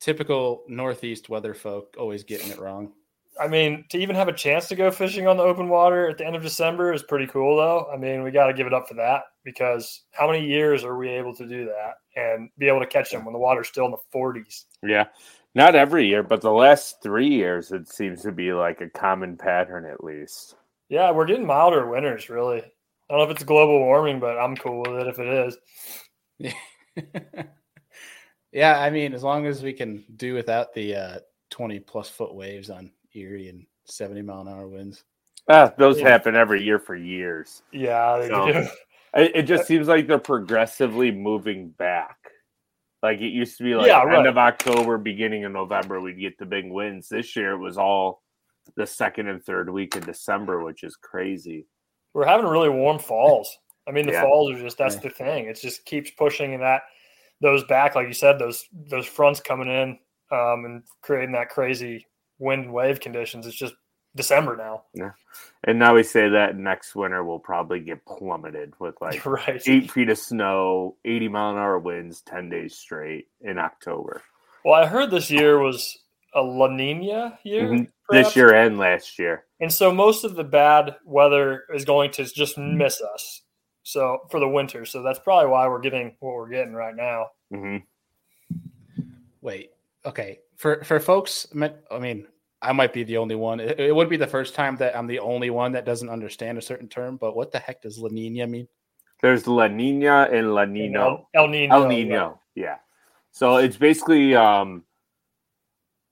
Typical 0.00 0.64
northeast 0.66 1.28
weather 1.28 1.52
folk 1.52 1.94
always 1.98 2.24
getting 2.24 2.50
it 2.50 2.58
wrong 2.58 2.92
I 3.38 3.48
mean, 3.48 3.84
to 3.90 3.98
even 3.98 4.16
have 4.16 4.28
a 4.28 4.32
chance 4.32 4.68
to 4.68 4.76
go 4.76 4.90
fishing 4.90 5.26
on 5.26 5.36
the 5.36 5.42
open 5.42 5.68
water 5.68 6.08
at 6.08 6.18
the 6.18 6.26
end 6.26 6.36
of 6.36 6.42
December 6.42 6.92
is 6.92 7.02
pretty 7.02 7.26
cool, 7.26 7.56
though. 7.56 7.88
I 7.92 7.96
mean, 7.96 8.22
we 8.22 8.30
got 8.30 8.46
to 8.46 8.54
give 8.54 8.66
it 8.66 8.74
up 8.74 8.88
for 8.88 8.94
that 8.94 9.24
because 9.44 10.04
how 10.12 10.30
many 10.30 10.46
years 10.46 10.84
are 10.84 10.96
we 10.96 11.08
able 11.08 11.34
to 11.36 11.46
do 11.46 11.66
that 11.66 11.96
and 12.20 12.48
be 12.58 12.68
able 12.68 12.80
to 12.80 12.86
catch 12.86 13.10
them 13.10 13.24
when 13.24 13.32
the 13.32 13.38
water's 13.38 13.68
still 13.68 13.84
in 13.84 13.90
the 13.90 13.98
40s? 14.14 14.64
Yeah. 14.82 15.06
Not 15.54 15.74
every 15.74 16.06
year, 16.06 16.22
but 16.22 16.40
the 16.40 16.52
last 16.52 17.02
three 17.02 17.28
years, 17.28 17.72
it 17.72 17.88
seems 17.88 18.22
to 18.22 18.32
be 18.32 18.52
like 18.52 18.80
a 18.80 18.90
common 18.90 19.36
pattern 19.36 19.86
at 19.86 20.04
least. 20.04 20.54
Yeah, 20.88 21.10
we're 21.10 21.26
getting 21.26 21.46
milder 21.46 21.86
winters, 21.86 22.28
really. 22.28 22.58
I 22.58 22.62
don't 23.08 23.18
know 23.18 23.24
if 23.24 23.30
it's 23.30 23.44
global 23.44 23.78
warming, 23.78 24.20
but 24.20 24.38
I'm 24.38 24.56
cool 24.56 24.82
with 24.82 25.00
it 25.00 25.06
if 25.06 25.18
it 25.18 25.56
is. 26.38 26.54
yeah, 28.52 28.80
I 28.80 28.90
mean, 28.90 29.14
as 29.14 29.22
long 29.22 29.46
as 29.46 29.62
we 29.62 29.72
can 29.72 30.04
do 30.16 30.34
without 30.34 30.74
the 30.74 30.94
uh, 30.94 31.18
20 31.50 31.80
plus 31.80 32.08
foot 32.08 32.34
waves 32.34 32.68
on 32.68 32.90
Erie 33.16 33.48
and 33.48 33.64
70 33.84 34.22
mile 34.22 34.42
an 34.42 34.48
hour 34.48 34.68
winds. 34.68 35.04
Ah, 35.48 35.72
those 35.78 36.00
yeah. 36.00 36.08
happen 36.08 36.34
every 36.34 36.62
year 36.62 36.78
for 36.78 36.96
years. 36.96 37.62
Yeah, 37.72 38.18
they 38.18 38.28
so, 38.28 38.52
do. 38.52 38.68
It, 39.14 39.42
just 39.44 39.66
seems 39.66 39.88
like 39.88 40.06
they're 40.06 40.18
progressively 40.18 41.10
moving 41.10 41.70
back. 41.70 42.18
Like 43.02 43.20
it 43.20 43.28
used 43.28 43.56
to 43.58 43.64
be 43.64 43.74
like 43.74 43.86
yeah, 43.86 44.02
end 44.02 44.10
right. 44.10 44.26
of 44.26 44.36
October, 44.36 44.98
beginning 44.98 45.44
of 45.44 45.52
November, 45.52 46.00
we'd 46.00 46.20
get 46.20 46.36
the 46.38 46.44
big 46.44 46.70
winds. 46.70 47.08
This 47.08 47.34
year 47.34 47.52
it 47.52 47.58
was 47.58 47.78
all 47.78 48.22
the 48.76 48.86
second 48.86 49.28
and 49.28 49.42
third 49.42 49.70
week 49.70 49.96
of 49.96 50.04
December, 50.04 50.62
which 50.64 50.82
is 50.82 50.96
crazy. 50.96 51.66
We're 52.12 52.26
having 52.26 52.46
really 52.46 52.68
warm 52.68 52.98
falls. 52.98 53.56
I 53.88 53.92
mean, 53.92 54.06
the 54.06 54.12
yeah. 54.12 54.22
falls 54.22 54.50
are 54.50 54.60
just 54.60 54.78
that's 54.78 54.96
yeah. 54.96 55.02
the 55.02 55.10
thing. 55.10 55.46
It 55.46 55.60
just 55.60 55.84
keeps 55.84 56.10
pushing 56.10 56.54
and 56.54 56.62
that 56.62 56.82
those 57.40 57.64
back, 57.64 57.94
like 57.94 58.08
you 58.08 58.14
said, 58.14 58.38
those 58.38 58.66
those 58.90 59.06
fronts 59.06 59.40
coming 59.40 59.68
in 59.68 59.98
um, 60.30 60.64
and 60.64 60.82
creating 61.02 61.32
that 61.32 61.48
crazy 61.48 62.04
wind 62.38 62.64
and 62.64 62.72
wave 62.72 63.00
conditions. 63.00 63.46
It's 63.46 63.56
just 63.56 63.74
December 64.14 64.56
now. 64.56 64.84
Yeah. 64.94 65.12
And 65.64 65.78
now 65.78 65.94
we 65.94 66.02
say 66.02 66.28
that 66.28 66.56
next 66.56 66.94
winter 66.94 67.22
will 67.22 67.38
probably 67.38 67.80
get 67.80 68.04
plummeted 68.06 68.74
with 68.78 68.94
like 69.00 69.24
right. 69.26 69.62
eight 69.66 69.90
feet 69.90 70.08
of 70.08 70.18
snow, 70.18 70.96
80 71.04 71.28
mile 71.28 71.50
an 71.52 71.58
hour 71.58 71.78
winds, 71.78 72.22
10 72.22 72.48
days 72.48 72.74
straight 72.74 73.28
in 73.42 73.58
October. 73.58 74.22
Well, 74.64 74.74
I 74.74 74.86
heard 74.86 75.10
this 75.10 75.30
year 75.30 75.58
was 75.58 75.96
a 76.34 76.42
La 76.42 76.66
Nina 76.66 77.38
year. 77.44 77.64
Mm-hmm. 77.64 77.84
This 78.10 78.36
year 78.36 78.54
and 78.54 78.78
last 78.78 79.18
year. 79.18 79.44
And 79.60 79.72
so 79.72 79.92
most 79.92 80.24
of 80.24 80.36
the 80.36 80.44
bad 80.44 80.96
weather 81.04 81.64
is 81.74 81.84
going 81.84 82.12
to 82.12 82.24
just 82.24 82.56
miss 82.56 83.00
us. 83.00 83.42
So 83.82 84.20
for 84.30 84.40
the 84.40 84.48
winter. 84.48 84.84
So 84.84 85.02
that's 85.02 85.18
probably 85.18 85.50
why 85.50 85.68
we're 85.68 85.80
getting 85.80 86.16
what 86.20 86.34
we're 86.34 86.48
getting 86.48 86.74
right 86.74 86.94
now. 86.94 87.26
Mm-hmm. 87.52 87.78
Wait, 89.40 89.70
okay 90.06 90.38
for 90.56 90.82
for 90.84 91.00
folks 91.00 91.46
i 91.90 91.98
mean 91.98 92.26
i 92.62 92.72
might 92.72 92.92
be 92.92 93.04
the 93.04 93.18
only 93.18 93.34
one. 93.34 93.60
It, 93.60 93.78
it, 93.78 93.94
would 93.94 94.08
be 94.08 94.16
the 94.16 94.26
first 94.26 94.54
time 94.54 94.76
that 94.76 94.96
i'm 94.96 95.06
the 95.06 95.18
only 95.18 95.50
one 95.50 95.72
that 95.72 95.84
doesn't 95.84 96.08
understand 96.08 96.56
a 96.56 96.62
certain 96.62 96.88
term 96.88 97.16
but 97.16 97.36
what 97.36 97.52
the 97.52 97.58
heck 97.58 97.82
does 97.82 97.98
la 97.98 98.08
nina 98.08 98.46
mean? 98.46 98.68
There's 99.20 99.46
la 99.46 99.68
nina 99.68 100.28
and 100.32 100.54
la 100.54 100.64
nino. 100.64 101.26
El, 101.34 101.42
el 101.42 101.48
nino 101.48 101.82
el 101.82 101.88
nino 101.88 102.40
yeah. 102.54 102.64
yeah 102.64 102.76
so 103.32 103.56
it's 103.56 103.76
basically 103.76 104.34
um 104.34 104.84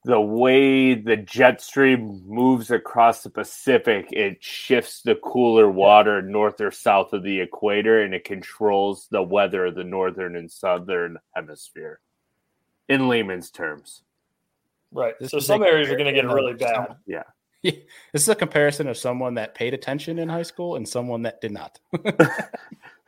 the 0.05 0.21
way 0.21 0.95
the 0.95 1.17
jet 1.17 1.63
stream 1.63 2.23
moves 2.27 2.71
across 2.71 3.23
the 3.23 3.31
Pacific, 3.31 4.07
it 4.13 4.45
shifts 4.45 5.01
the 5.01 5.15
cooler 5.15 5.71
water 5.71 6.21
north 6.21 6.61
or 6.61 6.71
south 6.71 7.15
of 7.15 7.23
the 7.23 7.41
equator 7.41 8.03
and 8.03 8.13
it 8.13 8.25
controls 8.25 9.09
the 9.11 9.23
weather 9.23 9.65
of 9.65 9.75
the 9.75 9.83
northern 9.83 10.37
and 10.37 10.51
southern 10.51 11.17
hemisphere 11.35 12.01
in 12.89 13.09
layman's 13.09 13.51
terms. 13.51 14.03
Right. 14.93 15.15
This 15.19 15.31
so 15.31 15.39
some 15.41 15.63
areas 15.63 15.91
are 15.91 15.97
going 15.97 16.13
to 16.15 16.21
get 16.21 16.27
really 16.27 16.55
bad. 16.55 16.97
Yeah. 17.07 17.23
This 18.13 18.23
is 18.23 18.29
a 18.29 18.35
comparison 18.35 18.89
of 18.89 18.99
someone 18.99 19.33
that 19.35 19.55
paid 19.55 19.73
attention 19.73 20.19
in 20.19 20.29
high 20.29 20.43
school 20.43 20.77
and 20.77 20.87
someone 20.87 21.23
that 21.23 21.41
did 21.41 21.51
not. 21.51 21.81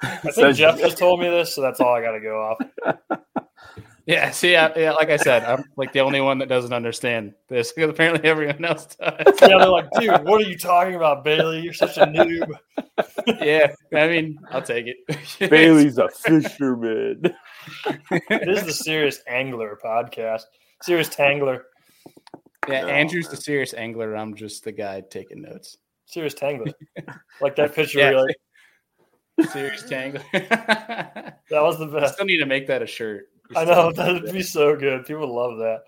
I 0.00 0.16
think 0.30 0.56
Jeff 0.56 0.78
just 0.78 0.96
told 0.96 1.20
me 1.20 1.28
this, 1.28 1.54
so 1.54 1.60
that's 1.60 1.78
all 1.78 1.94
I 1.94 2.00
got 2.00 2.12
to 2.12 2.20
go 2.20 2.56
off. 2.86 2.96
Yeah, 4.06 4.30
see, 4.30 4.52
yeah, 4.52 4.72
yeah, 4.76 4.92
like 4.92 5.10
I 5.10 5.16
said, 5.16 5.42
I'm 5.42 5.64
like 5.76 5.92
the 5.92 5.98
only 5.98 6.20
one 6.20 6.38
that 6.38 6.48
doesn't 6.48 6.72
understand 6.72 7.34
this 7.48 7.72
because 7.72 7.90
apparently 7.90 8.28
everyone 8.28 8.64
else 8.64 8.86
does. 8.94 9.34
yeah, 9.40 9.58
they're 9.58 9.68
like, 9.68 9.88
dude, 9.98 10.22
what 10.22 10.40
are 10.40 10.48
you 10.48 10.56
talking 10.56 10.94
about, 10.94 11.24
Bailey? 11.24 11.60
You're 11.60 11.72
such 11.72 11.98
a 11.98 12.06
noob. 12.06 12.48
yeah, 13.26 13.72
I 13.92 14.06
mean, 14.06 14.38
I'll 14.52 14.62
take 14.62 14.86
it. 14.86 14.96
Bailey's 15.50 15.98
a 15.98 16.08
fisherman. 16.08 17.34
this 18.28 18.60
is 18.60 18.66
the 18.66 18.72
Serious 18.72 19.20
Angler 19.26 19.76
podcast. 19.84 20.42
Serious 20.82 21.08
Tangler. 21.08 21.62
Yeah, 22.68 22.82
no, 22.82 22.88
Andrew's 22.88 23.26
man. 23.26 23.34
the 23.34 23.40
serious 23.42 23.74
angler. 23.74 24.16
I'm 24.16 24.34
just 24.34 24.64
the 24.64 24.72
guy 24.72 25.00
taking 25.00 25.42
notes. 25.42 25.78
Serious 26.06 26.34
Tangler. 26.34 26.72
like 27.40 27.56
that 27.56 27.74
picture 27.74 27.98
yeah. 27.98 28.20
like 28.20 29.50
Serious 29.50 29.82
Tangler. 29.82 30.22
that 30.32 31.40
was 31.50 31.78
the 31.78 31.86
best. 31.86 32.04
I 32.04 32.10
still 32.14 32.26
need 32.26 32.38
to 32.38 32.46
make 32.46 32.66
that 32.68 32.82
a 32.82 32.86
shirt. 32.86 33.26
I 33.54 33.64
know 33.64 33.92
that'd 33.92 34.32
be 34.32 34.42
so 34.42 34.76
good. 34.76 35.04
People 35.04 35.34
love 35.34 35.58
that. 35.58 35.82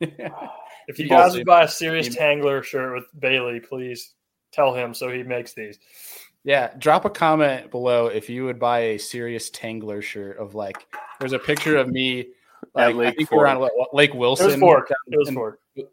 if 0.88 0.98
you 0.98 1.08
guys 1.08 1.34
would 1.34 1.46
buy 1.46 1.64
a 1.64 1.68
Serious 1.68 2.14
Tangler 2.14 2.62
shirt 2.62 2.94
with 2.94 3.04
Bailey, 3.18 3.60
please 3.60 4.14
tell 4.52 4.74
him 4.74 4.94
so 4.94 5.10
he 5.10 5.22
makes 5.22 5.52
these. 5.54 5.78
Yeah, 6.42 6.72
drop 6.78 7.04
a 7.04 7.10
comment 7.10 7.70
below 7.70 8.06
if 8.06 8.30
you 8.30 8.44
would 8.44 8.58
buy 8.58 8.80
a 8.80 8.98
Serious 8.98 9.50
Tangler 9.50 10.02
shirt 10.02 10.38
of 10.38 10.54
like. 10.54 10.86
There's 11.18 11.32
a 11.32 11.38
picture 11.38 11.76
of 11.76 11.88
me. 11.88 12.28
Like, 12.74 12.94
I 12.94 13.10
think 13.12 13.32
we're 13.32 13.46
on 13.46 13.66
Lake 13.94 14.12
Wilson. 14.12 14.44
It 14.44 14.50
was 14.50 14.60
Fork. 14.60 14.90
It 15.06 15.18
was 15.18 15.30
Fork. 15.30 15.60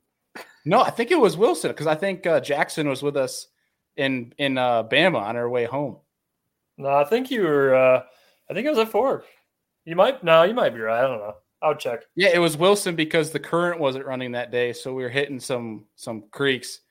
No, 0.65 0.81
I 0.81 0.89
think 0.89 1.11
it 1.11 1.19
was 1.19 1.37
Wilson 1.37 1.71
because 1.71 1.87
I 1.87 1.95
think 1.95 2.27
uh, 2.27 2.41
Jackson 2.41 2.89
was 2.89 3.01
with 3.01 3.15
us 3.15 3.47
in 3.95 4.33
in 4.37 4.57
uh, 4.57 4.83
Bama 4.83 5.21
on 5.21 5.37
our 5.37 5.49
way 5.49 5.63
home. 5.63 5.97
No, 6.77 6.89
I 6.89 7.05
think 7.05 7.31
you 7.31 7.43
were. 7.43 7.73
Uh, 7.73 8.03
I 8.49 8.53
think 8.53 8.67
it 8.67 8.69
was 8.69 8.79
at 8.79 8.89
Fork. 8.89 9.25
You 9.87 9.95
might 9.95 10.21
no, 10.21 10.43
you 10.43 10.53
might 10.53 10.73
be 10.73 10.81
right. 10.81 10.99
I 10.99 11.07
don't 11.07 11.19
know. 11.19 11.35
I'll 11.61 11.73
check. 11.73 12.01
Yeah, 12.13 12.31
it 12.33 12.39
was 12.39 12.57
Wilson 12.57 12.97
because 12.97 13.31
the 13.31 13.39
current 13.39 13.79
wasn't 13.79 14.05
running 14.05 14.33
that 14.33 14.51
day, 14.51 14.73
so 14.73 14.93
we 14.93 15.01
were 15.01 15.09
hitting 15.09 15.39
some 15.39 15.85
some 15.95 16.25
creeks, 16.29 16.81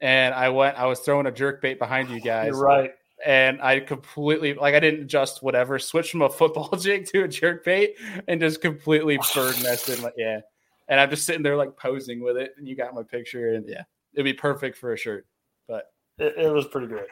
and 0.00 0.32
I 0.32 0.50
went. 0.50 0.78
I 0.78 0.86
was 0.86 1.00
throwing 1.00 1.26
a 1.26 1.32
jerk 1.32 1.60
bait 1.60 1.80
behind 1.80 2.10
you 2.10 2.20
guys. 2.24 2.50
You're 2.50 2.62
right. 2.64 2.92
And 3.26 3.60
I 3.60 3.80
completely 3.80 4.54
like 4.54 4.76
I 4.76 4.78
didn't 4.78 5.00
adjust 5.00 5.42
whatever, 5.42 5.80
switch 5.80 6.12
from 6.12 6.22
a 6.22 6.30
football 6.30 6.70
jig 6.78 7.06
to 7.06 7.24
a 7.24 7.28
jerk 7.28 7.64
bait, 7.64 7.96
and 8.28 8.40
just 8.40 8.60
completely 8.60 9.18
bird 9.34 9.60
nested. 9.60 9.98
Like 9.98 10.14
yeah, 10.16 10.38
and 10.86 11.00
I'm 11.00 11.10
just 11.10 11.26
sitting 11.26 11.42
there 11.42 11.56
like 11.56 11.76
posing 11.76 12.22
with 12.22 12.36
it, 12.36 12.52
and 12.56 12.68
you 12.68 12.76
got 12.76 12.94
my 12.94 13.02
picture, 13.02 13.54
and 13.54 13.68
yeah, 13.68 13.82
it'd 14.12 14.24
be 14.24 14.32
perfect 14.32 14.78
for 14.78 14.92
a 14.92 14.96
shirt. 14.96 15.26
But 15.66 15.86
it, 16.18 16.34
it 16.38 16.52
was 16.52 16.68
pretty 16.68 16.86
great. 16.86 17.06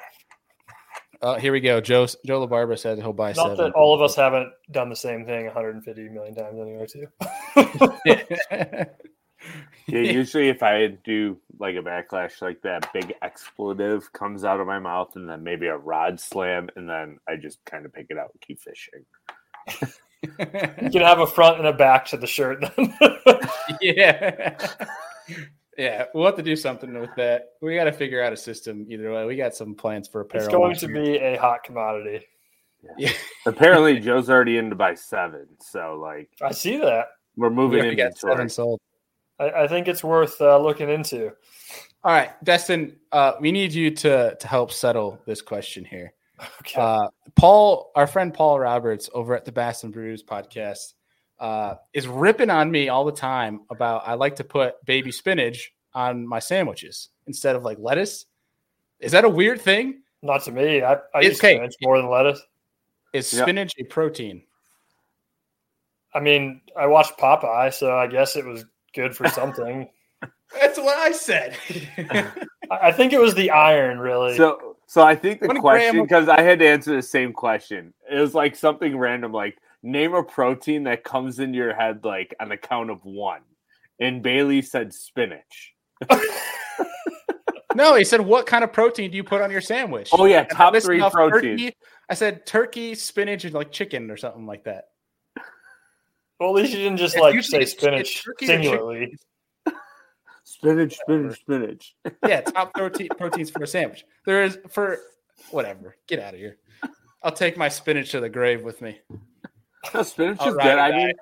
Uh, 1.23 1.38
here 1.38 1.52
we 1.52 1.61
go. 1.61 1.81
Joe 1.81 2.07
Joe 2.26 2.47
LaBarba 2.47 2.76
said 2.76 2.99
he'll 2.99 3.12
buy 3.12 3.29
Not 3.29 3.37
seven. 3.37 3.57
that 3.59 3.73
all 3.75 3.95
of 3.95 4.02
us 4.02 4.17
haven't 4.17 4.52
done 4.73 4.88
the 4.88 4.97
same 4.97 5.25
thing 5.25 5.47
150 5.47 6.09
million 6.09 6.35
times 6.35 6.59
anyway, 6.59 6.87
too. 6.87 7.07
yeah. 8.05 8.85
yeah, 9.87 10.00
usually 10.00 10.49
if 10.49 10.62
I 10.62 10.88
do 11.05 11.38
like 11.59 11.76
a 11.76 11.79
backlash 11.79 12.43
like 12.43 12.61
that, 12.62 12.93
big 12.93 13.14
expletive 13.23 14.12
comes 14.12 14.45
out 14.45 14.59
of 14.59 14.67
my 14.67 14.81
mouth, 14.81 15.14
and 15.14 15.29
then 15.29 15.45
maybe 15.45 15.67
a 15.67 15.76
rod 15.76 16.19
slam, 16.19 16.69
and 16.75 16.88
then 16.88 17.19
I 17.29 17.37
just 17.37 17.64
kind 17.64 17.87
of 17.87 17.93
pick 17.93 18.07
it 18.11 18.19
out 18.19 18.31
and 18.33 18.41
keep 18.41 18.61
fishing. 18.61 19.05
you 20.83 20.91
can 20.91 21.02
have 21.02 21.21
a 21.21 21.26
front 21.26 21.59
and 21.59 21.67
a 21.67 21.73
back 21.73 22.07
to 22.07 22.17
the 22.17 22.26
shirt 22.26 22.64
then. 22.76 22.95
yeah. 23.81 24.57
Yeah, 25.79 26.07
we'll 26.12 26.26
have 26.26 26.37
to 26.37 26.43
do 26.43 26.55
something 26.55 26.99
with 27.00 27.14
that. 27.17 27.52
We 27.62 27.75
got 27.75 27.85
to 27.85 27.93
figure 27.93 28.23
out 28.23 28.33
a 28.33 28.37
system 28.37 28.87
either 28.88 29.12
way. 29.12 29.25
We 29.25 29.37
got 29.37 29.55
some 29.55 29.75
plans 29.75 30.07
for 30.07 30.21
apparel. 30.21 30.47
It's 30.47 30.55
going 30.55 30.76
to 30.76 30.87
year. 30.87 31.05
be 31.05 31.17
a 31.17 31.37
hot 31.37 31.64
commodity. 31.64 32.26
Apparently, 33.47 33.99
Joe's 34.00 34.29
already 34.29 34.59
into 34.59 34.76
by 34.76 34.95
seven, 34.95 35.47
so 35.61 35.99
like 36.00 36.29
I 36.43 36.52
see 36.52 36.76
that. 36.79 37.09
we're 37.37 37.50
moving 37.50 37.81
already 37.81 37.97
got 37.97 38.07
inventory. 38.09 38.33
seven 38.33 38.49
sold. 38.49 38.81
I, 39.38 39.50
I 39.50 39.69
think 39.69 39.88
it's 39.88 40.05
worth 40.05 40.41
uh, 40.41 40.59
looking 40.59 40.88
into. 40.88 41.33
All 42.05 42.12
right, 42.12 42.31
Destin, 42.45 42.97
uh, 43.12 43.35
we 43.41 43.52
need 43.52 43.73
you 43.73 43.91
to 43.93 44.35
to 44.35 44.49
help 44.49 44.73
settle 44.73 45.21
this 45.26 45.43
question 45.43 45.85
here. 45.85 46.12
Okay. 46.61 46.81
Uh, 46.81 47.07
Paul, 47.37 47.93
our 47.95 48.09
friend 48.09 48.35
Paul 48.35 48.59
Roberts 48.59 49.09
over 49.14 49.37
at 49.37 49.45
the 49.45 49.52
Bass 49.52 49.85
and 49.85 49.93
Brews 49.93 50.25
podcast, 50.25 50.95
uh, 51.43 51.75
is 51.93 52.07
ripping 52.07 52.49
on 52.51 52.71
me 52.71 52.89
all 52.89 53.05
the 53.05 53.13
time 53.13 53.61
about 53.69 54.05
I 54.07 54.15
like 54.15 54.37
to 54.37 54.45
put 54.45 54.75
baby 54.87 55.11
spinach 55.13 55.73
on 55.93 56.27
my 56.27 56.39
sandwiches 56.39 57.09
instead 57.27 57.57
of 57.57 57.65
like 57.65 57.79
lettuce. 57.81 58.25
Is 59.01 59.13
that 59.13 59.25
a 59.25 59.29
weird 59.29 59.61
thing? 59.61 60.03
Not 60.23 60.45
to 60.45 60.53
me. 60.53 60.83
I, 60.83 60.93
I 60.95 60.99
It's 61.17 61.27
use 61.27 61.39
okay. 61.41 61.57
spinach 61.57 61.75
more 61.83 61.99
than 61.99 62.09
lettuce. 62.09 62.41
Is 63.13 63.33
Yeah. 63.35 63.43
spinach 63.43 63.73
a 63.79 63.83
protein? 63.85 64.43
I 66.15 66.21
mean, 66.21 66.61
I 66.77 66.87
watched 66.87 67.19
Popeye, 67.19 67.73
so 67.75 67.97
I 67.97 68.07
guess 68.07 68.37
it 68.37 68.45
was 68.45 68.65
good 68.95 69.17
for 69.17 69.29
something. 69.41 69.89
That's 70.61 70.79
what 70.79 70.97
I 70.99 71.13
said. 71.13 71.57
I 71.99 72.31
I 72.71 72.93
think 72.93 73.13
it 73.13 73.21
was 73.21 73.35
the 73.35 73.51
iron, 73.51 73.99
really. 73.99 74.37
So, 74.37 74.77
so 74.87 75.03
I 75.03 75.15
think 75.17 75.41
the 75.41 75.49
One 75.49 75.59
question 75.59 75.91
gram 75.93 76.03
of- 76.03 76.09
because 76.09 76.29
I 76.29 76.41
had 76.43 76.59
to 76.61 76.67
answer 76.69 76.95
the 76.95 77.03
same 77.03 77.33
question. 77.33 77.93
It 78.11 78.19
was 78.21 78.35
like 78.35 78.55
something 78.57 78.97
random, 78.97 79.33
like 79.33 79.59
name 79.83 80.15
a 80.15 80.23
protein 80.23 80.85
that 80.85 81.05
comes 81.05 81.39
into 81.39 81.57
your 81.59 81.75
head 81.75 82.05
like 82.05 82.35
on 82.41 82.49
the 82.49 82.57
count 82.57 82.91
of 82.91 83.05
one. 83.05 83.43
And 84.01 84.23
Bailey 84.23 84.62
said 84.62 84.93
spinach. 84.93 85.75
no, 87.75 87.95
he 87.95 88.05
said, 88.05 88.21
"What 88.21 88.47
kind 88.47 88.65
of 88.65 88.73
protein 88.73 89.11
do 89.11 89.17
you 89.17 89.25
put 89.25 89.41
on 89.41 89.51
your 89.51 89.61
sandwich?" 89.61 90.11
Oh 90.12 90.25
yeah, 90.25 90.41
And 90.41 90.51
top 90.51 90.73
listed 90.73 90.89
three 90.89 91.01
off 91.01 91.12
proteins. 91.12 91.61
turkey. 91.61 91.77
I 92.09 92.15
said 92.15 92.45
turkey, 92.47 92.95
spinach, 92.95 93.45
and 93.45 93.55
like 93.55 93.71
chicken 93.73 94.11
or 94.11 94.17
something 94.17 94.47
like 94.47 94.65
that. 94.65 94.87
well, 96.41 96.51
at 96.51 96.55
least 96.62 96.73
you 96.73 96.79
didn't 96.79 96.99
just 96.99 97.15
It's 97.15 97.23
like 97.23 97.43
say 97.45 97.65
spinach 97.65 98.01
it's 98.01 98.23
turkey 98.25 98.47
or 98.47 98.49
chicken. 98.49 98.62
singularly. 98.65 99.17
Spinach, 100.45 100.97
spinach, 100.97 101.41
spinach. 101.41 101.95
yeah, 102.27 102.41
top 102.41 102.75
protein 102.75 103.09
proteins 103.17 103.51
for 103.51 103.62
a 103.62 103.67
sandwich. 103.67 104.05
There 104.27 104.43
is 104.45 104.59
for 104.71 104.99
whatever. 105.51 105.97
Get 106.09 106.19
out 106.19 106.35
of 106.35 106.41
here. 106.41 106.59
I'll 107.23 107.33
take 107.33 107.57
my 107.57 107.69
spinach 107.69 108.11
to 108.11 108.21
the 108.21 108.29
grave 108.29 108.62
with 108.62 108.83
me. 108.83 109.01
No, 109.95 110.03
spinach 110.03 110.39
I'll 110.41 110.49
is 110.49 110.55
ride 110.55 110.65
good. 110.65 110.79
I 110.79 110.91
mean, 110.97 111.12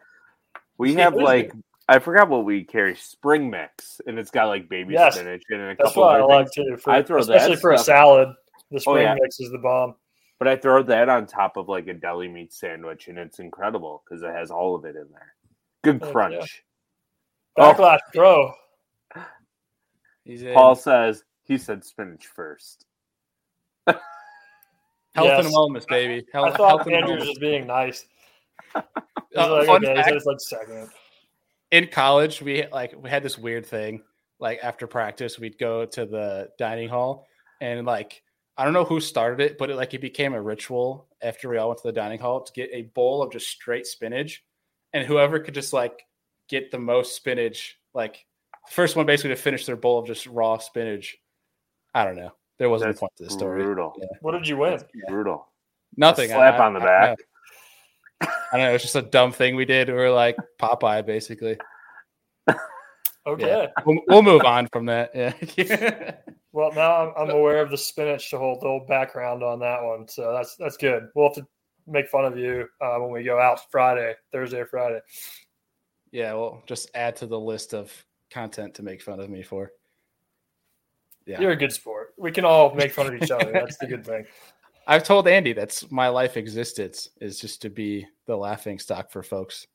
we 0.79 0.95
have 0.95 1.15
like 1.15 1.53
I 1.89 1.99
forgot 1.99 2.29
what 2.29 2.45
we 2.45 2.63
carry. 2.65 2.95
Spring 2.95 3.51
mix, 3.51 4.01
and 4.07 4.19
it's 4.19 4.31
got 4.31 4.47
like 4.47 4.69
baby 4.69 4.95
Yes. 4.95 5.15
spinach 5.15 5.43
and 5.51 5.61
a 5.61 5.67
That's 5.77 5.89
couple 5.91 6.03
what 6.05 6.13
I 6.13 6.21
other 6.21 6.27
like 6.27 6.47
things. 6.55 6.69
too. 6.69 6.77
For, 6.77 6.91
I 6.91 7.03
throw 7.03 7.23
that 7.25 7.37
especially 7.37 7.57
for 7.57 7.73
a 7.73 7.79
salad. 7.79 8.29
The 8.71 8.77
oh, 8.77 8.79
spring 8.79 9.03
yeah. 9.03 9.17
mix 9.21 9.41
is 9.41 9.51
the 9.51 9.59
bomb. 9.59 9.95
But 10.39 10.49
I 10.49 10.57
throw 10.57 10.83
that 10.85 11.09
on 11.09 11.27
top 11.27 11.57
of 11.57 11.69
like 11.69 11.87
a 11.89 11.95
deli 11.95 12.29
meat 12.29 12.53
sandwich, 12.53 13.09
and 13.09 13.19
it's 13.19 13.41
incredible 13.41 14.03
because 14.05 14.23
it 14.23 14.31
has 14.33 14.51
all 14.51 14.75
of 14.75 14.85
it 14.85 14.95
in 14.97 15.07
there. 15.11 15.35
Good 15.83 16.01
crunch. 16.01 16.35
yeah. 17.59 17.65
Oh. 17.65 17.75
Backlash 17.75 17.99
Pro. 18.15 18.53
He's 20.25 20.43
in 20.43 20.55
Paul 20.55 20.77
says 20.77 21.25
he 21.43 21.59
said 21.59 21.85
spinach 21.85 22.27
first. 22.27 22.85
health 23.87 23.99
Yes. 25.17 25.45
and 25.45 25.55
wellness, 25.55 25.87
baby. 25.89 26.25
Health, 26.33 26.45
I 26.47 26.49
health 26.49 26.57
thought 26.57 26.87
and 26.87 26.95
Andrew 26.95 27.15
was 27.17 27.25
wellness. 27.25 27.27
just 27.27 27.41
being 27.41 27.67
nice. 27.67 28.05
I 28.75 28.83
Uh, 29.37 29.53
like, 29.53 29.67
fun 29.67 29.87
okay, 29.87 29.95
fact, 30.03 30.27
like 30.27 30.41
second. 30.41 30.89
in 31.71 31.87
college, 31.87 32.43
we 32.43 32.67
like 32.73 32.95
we 33.01 33.09
had 33.09 33.23
this 33.23 33.39
weird 33.39 33.65
thing. 33.65 34.03
Like 34.41 34.59
after 34.63 34.87
practice, 34.89 35.39
we'd 35.39 35.57
go 35.59 35.85
to 35.87 36.05
the 36.05 36.49
dining 36.59 36.89
hall, 36.89 37.27
and 37.61 37.87
like 37.87 38.23
I 38.57 38.65
don't 38.65 38.73
know 38.73 38.85
who 38.85 38.99
started 39.01 39.41
it, 39.41 39.57
but 39.57 39.71
it 39.71 39.77
like 39.77 39.95
it 39.95 40.01
became 40.01 40.35
a 40.35 40.43
ritual 40.43 41.07
after 41.23 41.49
we 41.49 41.59
all 41.59 41.69
went 41.69 41.81
to 41.81 41.87
the 41.89 41.93
dining 41.93 42.19
hall 42.19 42.43
to 42.43 42.53
get 42.53 42.71
a 42.73 42.83
bowl 42.95 43.23
of 43.23 43.31
just 43.31 43.49
straight 43.49 43.87
spinach, 43.87 44.43
and 44.93 45.07
whoever 45.07 45.39
could 45.39 45.55
just 45.55 45.73
like 45.73 46.03
get 46.49 46.73
the 46.73 46.79
most 46.79 47.15
spinach, 47.15 47.79
like 47.95 48.27
first 48.69 48.97
one 48.97 49.07
basically 49.07 49.31
to 49.31 49.37
finish 49.37 49.65
their 49.65 49.77
bowl 49.77 50.01
of 50.01 50.07
just 50.09 50.27
raw 50.27 50.59
spinach. 50.59 51.17
I 51.95 52.05
don't 52.05 52.17
know. 52.17 52.33
There 52.59 52.69
wasn't 52.69 52.89
That's 52.89 52.99
a 52.99 53.01
point 53.01 53.13
to 53.19 53.25
the 53.25 53.31
story. 53.31 53.63
Brutal. 53.63 53.95
Yeah. 53.97 54.07
What 54.23 54.33
did 54.33 54.49
you 54.49 54.57
win? 54.57 54.73
That's 54.73 54.85
brutal. 55.09 55.47
Nothing. 55.97 56.31
A 56.33 56.35
slap 56.35 56.59
I- 56.61 56.67
on 56.67 56.75
the 56.75 56.81
I- 56.81 56.85
back. 56.85 57.19
I, 57.21 57.25
I 58.53 58.57
don't 58.57 58.67
know. 58.67 58.75
It's 58.75 58.85
just 58.85 58.97
a 58.97 59.03
dumb 59.03 59.33
thing 59.33 59.57
we 59.57 59.65
did. 59.65 59.89
We 59.89 59.95
were 59.95 60.11
like 60.11 60.37
Popeye, 60.59 61.05
basically. 61.05 61.59
Okay. 63.27 63.69
We'll, 63.85 63.99
we'll 64.09 64.23
move 64.23 64.45
on 64.45 64.67
from 64.73 64.87
that. 64.87 65.11
Yeah. 65.15 66.15
Well, 66.53 66.73
now 66.73 67.13
I'm, 67.13 67.13
I'm 67.17 67.31
aware 67.31 67.63
of 67.63 67.71
the 67.71 67.79
spinach 67.79 68.31
to 68.31 68.39
hold 68.39 68.61
the 68.61 68.67
whole 68.67 68.85
background 68.89 69.45
on 69.45 69.61
that 69.61 69.83
one, 69.83 70.09
so 70.09 70.33
that's 70.33 70.57
that's 70.57 70.77
good. 70.77 71.09
We'll 71.15 71.29
have 71.29 71.37
to 71.37 71.47
make 71.87 72.09
fun 72.09 72.25
of 72.25 72.37
you 72.37 72.67
uh, 72.81 72.97
when 72.97 73.13
we 73.13 73.23
go 73.23 73.39
out 73.39 73.71
Friday, 73.71 74.15
Thursday 74.33 74.59
or 74.59 74.67
Friday. 74.67 75.01
Yeah, 76.11 76.35
we'll 76.35 76.61
just 76.67 76.91
add 76.95 77.15
to 77.17 77.27
the 77.27 77.39
list 77.39 77.73
of 77.73 77.93
content 78.31 78.75
to 78.75 78.83
make 78.83 79.01
fun 79.01 79.21
of 79.21 79.31
me 79.31 79.43
for. 79.43 79.71
Yeah. 81.25 81.41
You're 81.41 81.53
a 81.53 81.57
good 81.57 81.73
sport. 81.73 82.15
We 82.19 82.33
can 82.33 82.45
all 82.45 82.75
make 82.75 82.93
fun 82.93 83.07
of 83.07 83.23
each 83.23 83.31
other. 83.31 83.53
That's 83.53 83.77
the 83.77 83.87
good 83.87 84.05
thing. 84.07 84.27
I've 84.87 85.05
told 85.05 85.29
Andy 85.29 85.53
that's 85.53 85.91
my 85.91 86.09
life 86.09 86.37
existence 86.37 87.09
is 87.21 87.39
just 87.39 87.63
to 87.63 87.71
be 87.71 88.07
the 88.27 88.37
laughing 88.37 88.79
stock 88.79 89.11
for 89.11 89.23
folks. 89.23 89.67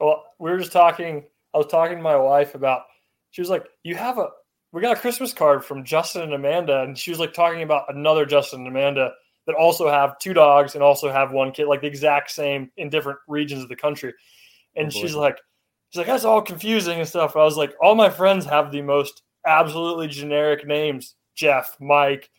Well, 0.00 0.24
we 0.38 0.50
were 0.50 0.58
just 0.58 0.72
talking. 0.72 1.24
I 1.54 1.58
was 1.58 1.68
talking 1.68 1.96
to 1.96 2.02
my 2.02 2.16
wife 2.16 2.54
about. 2.54 2.82
She 3.30 3.40
was 3.40 3.50
like, 3.50 3.66
"You 3.82 3.94
have 3.94 4.18
a 4.18 4.28
we 4.72 4.82
got 4.82 4.96
a 4.96 5.00
Christmas 5.00 5.32
card 5.32 5.64
from 5.64 5.84
Justin 5.84 6.22
and 6.22 6.34
Amanda," 6.34 6.82
and 6.82 6.98
she 6.98 7.10
was 7.10 7.20
like 7.20 7.32
talking 7.32 7.62
about 7.62 7.84
another 7.88 8.26
Justin 8.26 8.60
and 8.60 8.68
Amanda 8.68 9.12
that 9.46 9.54
also 9.54 9.88
have 9.88 10.18
two 10.18 10.34
dogs 10.34 10.74
and 10.74 10.82
also 10.82 11.10
have 11.10 11.32
one 11.32 11.52
kid, 11.52 11.66
like 11.66 11.80
the 11.80 11.86
exact 11.86 12.30
same 12.30 12.70
in 12.76 12.90
different 12.90 13.18
regions 13.28 13.62
of 13.62 13.68
the 13.68 13.76
country. 13.76 14.12
Oh, 14.12 14.80
and 14.80 14.88
Oh, 14.88 14.90
she's 14.90 15.14
like, 15.14 15.38
"She's 15.90 15.98
like 15.98 16.08
that's 16.08 16.24
all 16.24 16.42
confusing 16.42 16.98
and 16.98 17.08
stuff." 17.08 17.36
I 17.36 17.44
was 17.44 17.56
like, 17.56 17.74
"All 17.80 17.94
my 17.94 18.10
friends 18.10 18.44
have 18.44 18.70
the 18.70 18.82
most 18.82 19.22
absolutely 19.46 20.08
generic 20.08 20.66
names: 20.66 21.14
Jeff, 21.34 21.76
Mike, 21.80 22.30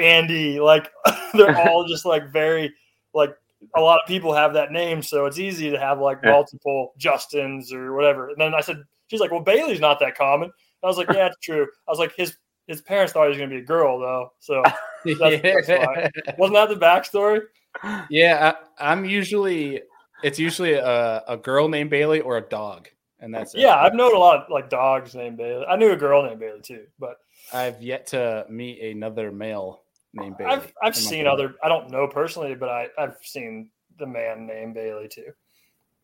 Andy. 0.00 0.60
Like 0.60 0.90
they're 1.34 1.56
all 1.68 1.86
just 1.86 2.04
like 2.04 2.30
very 2.32 2.72
like." 3.12 3.34
A 3.76 3.80
lot 3.80 3.98
of 4.02 4.06
people 4.06 4.34
have 4.34 4.52
that 4.52 4.72
name, 4.72 5.00
so 5.00 5.24
it's 5.24 5.38
easy 5.38 5.70
to 5.70 5.78
have 5.78 5.98
like 5.98 6.18
Yeah. 6.22 6.32
multiple 6.32 6.92
Justins 6.98 7.72
or 7.72 7.94
whatever. 7.94 8.28
And 8.28 8.38
then 8.38 8.52
I 8.52 8.60
said, 8.60 8.82
she's 9.06 9.20
like, 9.20 9.30
"Well, 9.30 9.40
Bailey's 9.40 9.80
not 9.80 9.98
that 10.00 10.18
common." 10.18 10.52
I 10.82 10.86
was 10.86 10.98
like, 10.98 11.08
"Yeah, 11.10 11.28
it's 11.28 11.38
true." 11.42 11.66
I 11.88 11.90
was 11.90 11.98
like, 11.98 12.14
"His 12.14 12.36
his 12.66 12.82
parents 12.82 13.14
thought 13.14 13.22
he 13.22 13.28
was 13.30 13.38
going 13.38 13.48
to 13.48 13.56
be 13.56 13.62
a 13.62 13.64
girl, 13.64 13.98
though." 13.98 14.32
So 14.38 14.62
That's- 15.06 15.40
that's 15.42 15.68
yeah, 15.68 16.08
wasn't 16.36 16.56
that 16.56 16.68
the 16.68 16.76
backstory? 16.76 17.40
I, 17.82 18.54
I'm 18.78 19.06
usually 19.06 19.80
it's 20.22 20.38
usually 20.38 20.74
a, 20.74 21.22
a 21.26 21.36
girl 21.38 21.66
named 21.68 21.88
Bailey 21.88 22.20
or 22.20 22.36
a 22.36 22.42
dog, 22.42 22.88
and 23.20 23.34
that's 23.34 23.54
it. 23.54 23.60
Yeah, 23.62 23.76
I've 23.76 23.94
known 23.94 24.14
a 24.14 24.18
lot 24.18 24.44
of 24.44 24.50
like 24.50 24.68
dogs 24.68 25.14
named 25.14 25.38
Bailey. 25.38 25.64
I 25.66 25.76
knew 25.76 25.90
a 25.90 25.96
girl 25.96 26.22
named 26.22 26.40
Bailey 26.40 26.60
too, 26.60 26.84
but 26.98 27.16
I've 27.50 27.80
yet 27.82 28.08
to 28.08 28.44
meet 28.50 28.82
another 28.82 29.32
male 29.32 29.83
named 30.14 30.36
Bailey. 30.38 30.52
I've 30.52 30.72
I've 30.82 30.96
seen 30.96 31.24
family. 31.24 31.26
other. 31.26 31.54
I 31.62 31.68
don't 31.68 31.90
know 31.90 32.06
personally, 32.08 32.54
but 32.54 32.68
I 32.68 32.88
I've 32.98 33.16
seen 33.22 33.70
the 33.98 34.06
man 34.06 34.46
named 34.46 34.74
Bailey 34.74 35.08
too. 35.08 35.32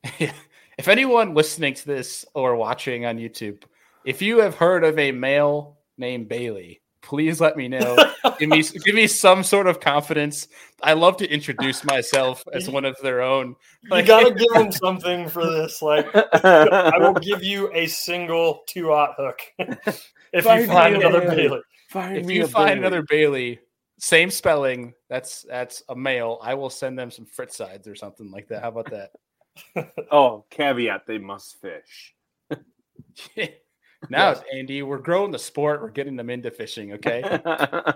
if 0.79 0.89
anyone 0.89 1.35
listening 1.35 1.75
to 1.75 1.87
this 1.87 2.25
or 2.35 2.57
watching 2.57 3.07
on 3.07 3.19
YouTube, 3.19 3.63
if 4.05 4.23
you 4.23 4.39
have 4.39 4.55
heard 4.55 4.85
of 4.85 4.99
a 4.99 5.13
male 5.13 5.79
named 5.99 6.29
Bailey, 6.29 6.81
please 7.03 7.41
let 7.41 7.57
me 7.57 7.69
know. 7.69 7.97
give 8.39 8.49
me 8.49 8.63
give 8.63 8.95
me 8.95 9.07
some 9.07 9.43
sort 9.43 9.67
of 9.67 9.81
confidence. 9.81 10.49
I 10.83 10.95
love 10.95 11.17
to 11.19 11.31
introduce 11.31 11.85
myself 11.85 12.45
as 12.53 12.69
one 12.69 12.85
of 12.85 12.97
their 13.03 13.21
own. 13.21 13.57
You 13.91 14.03
gotta 14.03 14.33
give 14.33 14.53
him 14.55 14.73
something 14.73 15.29
for 15.29 15.45
this. 15.45 15.83
Like 15.83 16.07
I 16.15 16.99
will 16.99 17.15
give 17.15 17.43
you 17.43 17.71
a 17.75 17.87
single 17.87 18.63
two 18.67 18.93
aught 18.93 19.15
hook 19.17 19.41
if 20.33 20.45
you 20.45 20.67
find 20.67 20.97
another 20.97 21.29
Bailey. 21.29 21.61
Find 21.91 22.17
If 22.17 22.31
you 22.31 22.47
find 22.47 22.67
Bailey. 22.69 22.79
another 22.79 23.03
Bailey, 23.03 23.59
same 24.01 24.31
spelling, 24.31 24.95
that's 25.09 25.43
that's 25.43 25.83
a 25.91 25.95
male. 25.95 26.39
I 26.43 26.55
will 26.55 26.71
send 26.71 26.99
them 26.99 27.11
some 27.11 27.27
fritz 27.27 27.57
sides 27.57 27.87
or 27.87 27.95
something 27.95 28.31
like 28.31 28.49
that. 28.49 28.63
How 28.63 28.69
about 28.69 28.91
that? 28.91 29.93
oh, 30.11 30.45
caveat: 30.51 31.07
they 31.07 31.19
must 31.19 31.61
fish. 31.61 32.15
now, 34.09 34.31
Yes. 34.31 34.43
Andy, 34.55 34.83
we're 34.83 34.99
growing 34.99 35.31
the 35.31 35.39
sport. 35.39 35.83
We're 35.83 35.91
getting 35.91 36.17
them 36.17 36.31
into 36.31 36.51
fishing. 36.51 36.95
Okay. 36.95 37.23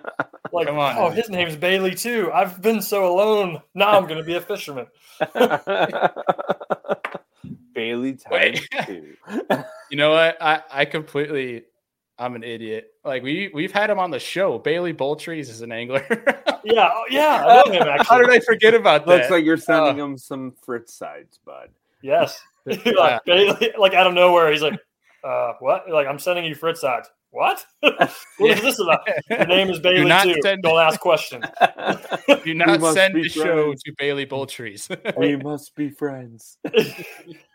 Like, 0.53 0.69
Come 0.69 0.79
on. 0.79 0.95
oh, 0.97 1.11
his 1.11 1.29
name's 1.31 1.57
Bailey 1.57 1.97
too. 1.97 2.31
I've 2.33 2.63
been 2.63 2.81
so 2.81 3.13
alone. 3.13 3.61
Now 3.75 3.99
I'm 3.99 4.07
gonna 4.07 4.23
be 4.23 4.37
a 4.37 4.41
fisherman. 4.41 4.87
Bailey 7.75 8.13
times 8.13 8.31
Wait. 8.31 8.69
two. 8.87 9.15
You 9.91 9.97
know 9.97 10.11
what? 10.13 10.41
I, 10.41 10.63
I 10.71 10.85
completely 10.85 11.65
I'm 12.19 12.37
an 12.37 12.45
idiot. 12.45 12.93
Like 13.05 13.23
we 13.23 13.51
we've 13.53 13.73
had 13.73 13.91
him 13.91 13.99
on 13.99 14.11
the 14.11 14.21
show. 14.21 14.59
Bailey 14.59 14.95
Boltrees 14.95 15.49
is 15.49 15.61
an 15.61 15.73
angler. 15.73 16.05
Yeah, 16.67 16.89
oh, 16.95 17.05
yeah, 17.11 17.45
I 17.45 17.57
know 17.57 17.73
him 17.73 17.83
actually. 17.83 18.07
How 18.07 18.19
did 18.19 18.31
I 18.31 18.41
forget 18.41 18.73
about 18.73 19.05
that? 19.05 19.19
Looks 19.19 19.31
like 19.31 19.45
you're 19.45 19.59
sending 19.59 20.01
Uh, 20.01 20.05
him 20.07 20.17
some 20.17 20.55
fritz 20.65 20.95
sides, 20.95 21.39
bud. 21.45 21.69
Yes. 22.03 22.41
Yeah. 22.67 22.93
like 22.97 23.25
Bailey, 23.27 23.73
like 23.79 23.93
out 23.93 24.07
of 24.07 24.15
nowhere, 24.15 24.51
he's 24.51 24.63
like, 24.63 24.81
Uh, 25.23 25.53
what? 25.61 25.91
Like 25.91 26.07
I'm 26.07 26.19
sending 26.19 26.47
you 26.47 26.55
Fritz 26.55 26.83
odds. 26.83 27.11
What? 27.33 27.67
what 27.81 28.11
yeah. 28.41 28.55
is 28.55 28.63
this 28.63 28.79
about? 28.79 29.01
Your 29.29 29.45
name 29.45 29.69
is 29.69 29.79
Bailey 29.81 30.09
Do 30.09 30.35
too. 30.35 30.41
Send... 30.41 30.63
Don't 30.63 30.81
ask 30.81 30.99
questions. 30.99 31.45
Do 32.45 32.55
not 32.55 32.81
send 32.95 33.17
the 33.17 33.29
show 33.29 33.75
to 33.75 33.93
Bailey 33.99 34.25
Boltries. 34.25 34.89
we 35.19 35.37
must 35.37 35.75
be 35.75 35.91
friends. 35.91 36.57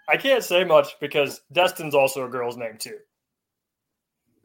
I 0.07 0.17
can't 0.17 0.43
say 0.43 0.63
much 0.63 0.99
because 0.99 1.41
Destin's 1.51 1.95
also 1.95 2.25
a 2.25 2.29
girl's 2.29 2.57
name 2.57 2.77
too. 2.77 2.97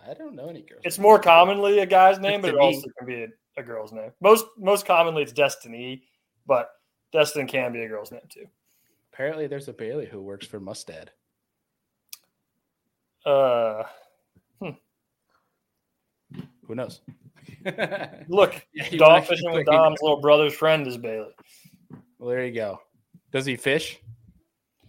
I 0.09 0.15
don't 0.15 0.35
know 0.35 0.49
any 0.49 0.63
girls. 0.63 0.83
It's 0.85 0.99
more 0.99 1.19
commonly 1.19 1.79
a 1.79 1.87
guy's 1.87 2.19
name, 2.19 2.41
but 2.41 2.51
it 2.51 2.57
also 2.57 2.89
can 2.99 3.07
be 3.07 3.25
a, 3.25 3.29
a, 3.57 3.63
girl's 3.63 3.93
name. 3.93 4.11
Most 4.21 4.45
most 4.59 4.87
commonly 4.87 5.23
it's 5.23 5.33
Destiny, 5.33 6.03
but 6.47 6.71
Destin 7.13 7.47
can 7.47 7.73
be 7.73 7.83
a 7.83 7.89
girl's 7.89 8.13
name 8.13 8.21
too. 8.29 8.47
Apparently, 9.13 9.47
there's 9.47 9.69
a 9.69 9.73
Bailey 9.73 10.07
who 10.07 10.21
works 10.21 10.47
for 10.47 10.61
Mustad. 10.61 11.11
Uh, 13.25 13.85
hmm. 14.61 14.71
Who 16.67 16.75
knows? 16.75 17.01
Look, 18.29 18.67
yeah, 18.75 18.97
Dom 18.97 19.23
fishing 19.23 19.53
with 19.53 19.67
Dom's 19.67 20.01
little 20.03 20.21
brother's 20.21 20.55
friend 20.55 20.87
is 20.87 20.99
Bailey. 20.99 21.33
Well, 22.19 22.29
there 22.29 22.45
you 22.45 22.55
go. 22.55 22.81
Does 23.33 23.47
he 23.47 23.57
fish? 23.57 24.01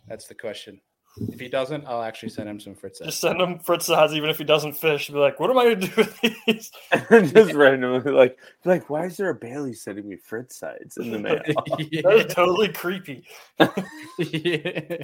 That's 0.07 0.27
the 0.27 0.36
question. 0.36 0.81
If 1.17 1.39
he 1.39 1.48
doesn't, 1.48 1.86
I'll 1.86 2.03
actually 2.03 2.29
send 2.29 2.50
him 2.50 2.60
some 2.60 2.75
fritz. 2.75 3.00
Just 3.00 3.22
send 3.22 3.39
him 3.39 3.60
fritz 3.60 3.86
sides, 3.86 4.13
even 4.13 4.29
if 4.29 4.38
he 4.38 4.43
doesn't 4.43 4.74
fish. 4.74 5.10
Be 5.10 5.17
like, 5.17 5.39
what 5.39 5.50
am 5.50 5.57
I 5.57 5.63
going 5.63 5.79
to 5.79 5.88
do 5.88 5.93
with 5.95 6.22
these? 6.45 6.72
And 7.10 7.34
just 7.34 7.53
randomly, 7.53 8.12
like, 8.12 8.38
like, 8.65 8.89
why 8.89 9.05
is 9.05 9.17
there 9.17 9.29
a 9.29 9.36
Bailey 9.36 9.74
sending 9.74 10.07
me 10.07 10.17
fritz 10.17 10.57
sides 10.57 10.98
in 10.98 11.12
the 11.12 11.19
mail? 11.19 11.41
yeah. 11.91 12.01
That 12.03 12.25
is 12.27 12.34
totally 12.34 12.69
creepy. 12.69 13.24
yeah. 13.60 14.98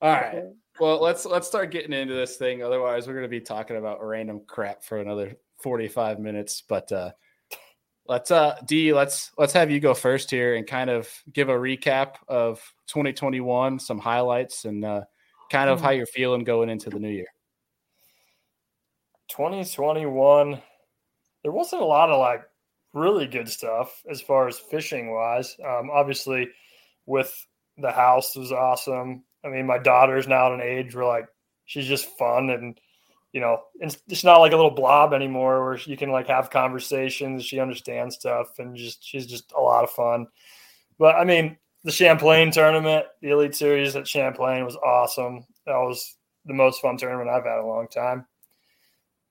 All 0.00 0.10
right. 0.10 0.44
Well, 0.80 1.00
let's 1.00 1.26
let's 1.26 1.46
start 1.46 1.70
getting 1.70 1.92
into 1.92 2.14
this 2.14 2.36
thing. 2.36 2.62
Otherwise, 2.62 3.06
we're 3.06 3.12
going 3.12 3.24
to 3.24 3.28
be 3.28 3.40
talking 3.40 3.76
about 3.76 4.04
random 4.04 4.40
crap 4.46 4.82
for 4.82 4.98
another 4.98 5.36
forty-five 5.58 6.18
minutes. 6.18 6.62
But 6.66 6.90
uh, 6.90 7.10
let's 8.06 8.30
uh 8.30 8.56
D, 8.66 8.92
let's 8.92 9.30
let's 9.38 9.52
have 9.52 9.70
you 9.70 9.80
go 9.80 9.94
first 9.94 10.30
here 10.30 10.54
and 10.56 10.66
kind 10.66 10.90
of 10.90 11.08
give 11.32 11.48
a 11.48 11.54
recap 11.54 12.14
of 12.28 12.60
2021, 12.88 13.78
some 13.78 13.98
highlights, 13.98 14.64
and 14.64 14.84
uh, 14.84 15.02
kind 15.50 15.70
of 15.70 15.80
how 15.80 15.90
hmm. 15.90 15.98
you're 15.98 16.06
feeling 16.06 16.44
going 16.44 16.68
into 16.68 16.90
the 16.90 16.98
new 16.98 17.10
year. 17.10 17.28
2021, 19.30 20.60
there 21.42 21.52
wasn't 21.52 21.80
a 21.80 21.86
lot 21.86 22.10
of 22.10 22.18
like 22.18 22.42
really 22.92 23.26
good 23.26 23.48
stuff 23.48 24.02
as 24.10 24.20
far 24.20 24.48
as 24.48 24.58
fishing 24.58 25.12
wise. 25.12 25.56
Um, 25.64 25.90
obviously, 25.90 26.48
with 27.06 27.34
the 27.78 27.90
house 27.90 28.36
was 28.36 28.52
awesome. 28.52 29.24
I 29.44 29.48
mean, 29.48 29.66
my 29.66 29.78
daughter's 29.78 30.28
now 30.28 30.46
at 30.46 30.52
an 30.52 30.60
age 30.60 30.94
where 30.94 31.06
like 31.06 31.26
she's 31.64 31.86
just 31.86 32.16
fun 32.18 32.50
and 32.50 32.78
you 33.32 33.40
know, 33.40 33.62
it's, 33.80 34.24
not 34.24 34.40
like 34.40 34.52
a 34.52 34.56
little 34.56 34.70
blob 34.70 35.14
anymore 35.14 35.64
where 35.64 35.78
you 35.78 35.96
can 35.96 36.10
like 36.10 36.28
have 36.28 36.50
conversations. 36.50 37.44
She 37.44 37.58
understands 37.58 38.16
stuff 38.16 38.58
and 38.58 38.76
just 38.76 39.02
she's 39.02 39.26
just 39.26 39.52
a 39.52 39.60
lot 39.60 39.84
of 39.84 39.90
fun. 39.90 40.26
But 40.98 41.16
I 41.16 41.24
mean, 41.24 41.56
the 41.82 41.90
Champlain 41.90 42.50
tournament, 42.50 43.06
the 43.22 43.30
Elite 43.30 43.54
Series 43.54 43.96
at 43.96 44.06
Champlain 44.06 44.64
was 44.64 44.76
awesome. 44.76 45.46
That 45.66 45.78
was 45.78 46.16
the 46.44 46.54
most 46.54 46.80
fun 46.82 46.96
tournament 46.96 47.30
I've 47.30 47.44
had 47.44 47.58
in 47.58 47.64
a 47.64 47.68
long 47.68 47.88
time. 47.88 48.26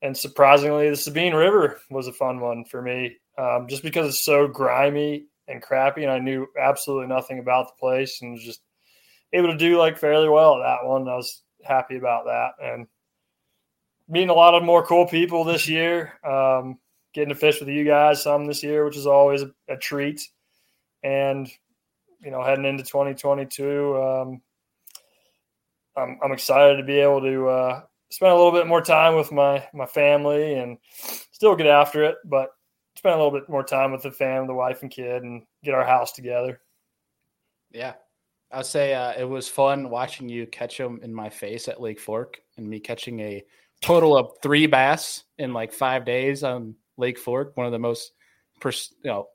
And 0.02 0.18
surprisingly, 0.18 0.90
the 0.90 0.96
Sabine 0.96 1.36
River 1.36 1.80
was 1.92 2.08
a 2.08 2.14
fun 2.14 2.40
one 2.40 2.66
for 2.66 2.82
me, 2.82 3.18
um, 3.38 3.68
just 3.68 3.84
because 3.84 4.08
it's 4.08 4.26
so 4.26 4.48
grimy 4.48 5.28
and 5.48 5.62
crappy, 5.62 6.04
and 6.04 6.12
I 6.12 6.18
knew 6.18 6.48
absolutely 6.60 7.08
nothing 7.08 7.38
about 7.38 7.68
the 7.68 7.80
place, 7.80 8.20
and 8.22 8.32
was 8.32 8.44
just 8.44 8.62
able 9.32 9.50
to 9.50 9.58
do 9.58 9.78
like 9.78 10.00
fairly 10.00 10.28
well 10.28 10.56
at 10.56 10.66
that 10.66 10.88
one. 10.88 11.08
I 11.08 11.16
was 11.16 11.44
happy 11.64 11.98
about 11.98 12.26
that, 12.26 12.54
and 12.64 12.88
meeting 14.12 14.30
a 14.30 14.34
lot 14.34 14.54
of 14.54 14.64
more 14.64 14.86
cool 14.86 15.08
people 15.08 15.44
this 15.44 15.68
year. 15.68 16.20
Um, 16.24 16.78
getting 17.14 17.30
to 17.30 17.36
fish 17.36 17.60
with 17.60 17.70
you 17.70 17.84
guys 17.84 18.22
some 18.22 18.46
this 18.46 18.64
year, 18.64 18.86
which 18.86 18.98
is 18.98 19.08
always 19.08 19.42
a, 19.42 19.52
a 19.68 19.78
treat. 19.78 20.22
And 21.04 21.50
you 22.20 22.30
know, 22.30 22.44
heading 22.44 22.66
into 22.66 22.84
2022, 22.84 23.98
um, 23.98 24.42
I'm, 25.98 26.20
I'm 26.24 26.32
excited 26.32 26.78
to 26.78 26.84
be 26.84 27.00
able 27.00 27.22
to 27.22 27.48
uh, 27.48 27.82
spend 28.12 28.32
a 28.32 28.36
little 28.36 28.52
bit 28.52 28.68
more 28.68 28.82
time 28.82 29.16
with 29.16 29.32
my 29.32 29.66
my 29.74 29.86
family 29.86 30.56
and 30.56 30.78
still 31.32 31.56
get 31.56 31.68
after 31.68 32.04
it, 32.04 32.18
but 32.26 32.50
spend 32.96 33.16
a 33.16 33.18
little 33.18 33.38
bit 33.38 33.50
more 33.50 33.64
time 33.64 33.92
with 33.92 34.04
the 34.04 34.12
family, 34.12 34.48
the 34.48 34.54
wife 34.54 34.84
and 34.84 34.92
kid, 34.92 35.24
and 35.24 35.44
get 35.64 35.74
our 35.74 35.86
house 35.86 36.12
together. 36.12 36.62
Yeah, 37.72 37.94
I'll 38.52 38.64
say 38.64 38.94
uh, 38.94 39.14
it 39.18 39.24
was 39.24 39.48
fun 39.48 39.90
watching 39.90 40.30
you 40.30 40.46
catch 40.48 40.78
them 40.78 41.00
in 41.02 41.14
my 41.14 41.30
face 41.30 41.68
at 41.68 41.82
Lake 41.82 42.00
Fork, 42.00 42.40
and 42.58 42.70
me 42.70 42.80
catching 42.80 43.20
a 43.22 43.44
total 43.82 44.16
of 44.16 44.32
three 44.42 44.68
bass 44.68 45.24
in 45.38 45.54
like 45.54 45.74
five 45.74 46.06
days 46.06 46.44
on 46.44 46.76
Lake 46.98 47.18
Fork, 47.18 47.56
one 47.56 47.66
of 47.66 47.72
the 47.72 47.80
most, 47.80 48.14
pers- 48.60 48.94
you 49.04 49.10
know, 49.10 49.28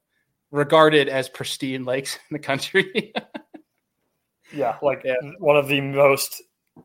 regarded 0.50 1.08
as 1.08 1.28
pristine 1.28 1.84
lakes 1.84 2.18
in 2.30 2.34
the 2.34 2.38
country. 2.38 3.12
yeah, 4.54 4.76
like 4.82 5.02
yeah. 5.04 5.14
one 5.38 5.56
of 5.56 5.68
the 5.68 5.80
most 5.80 6.42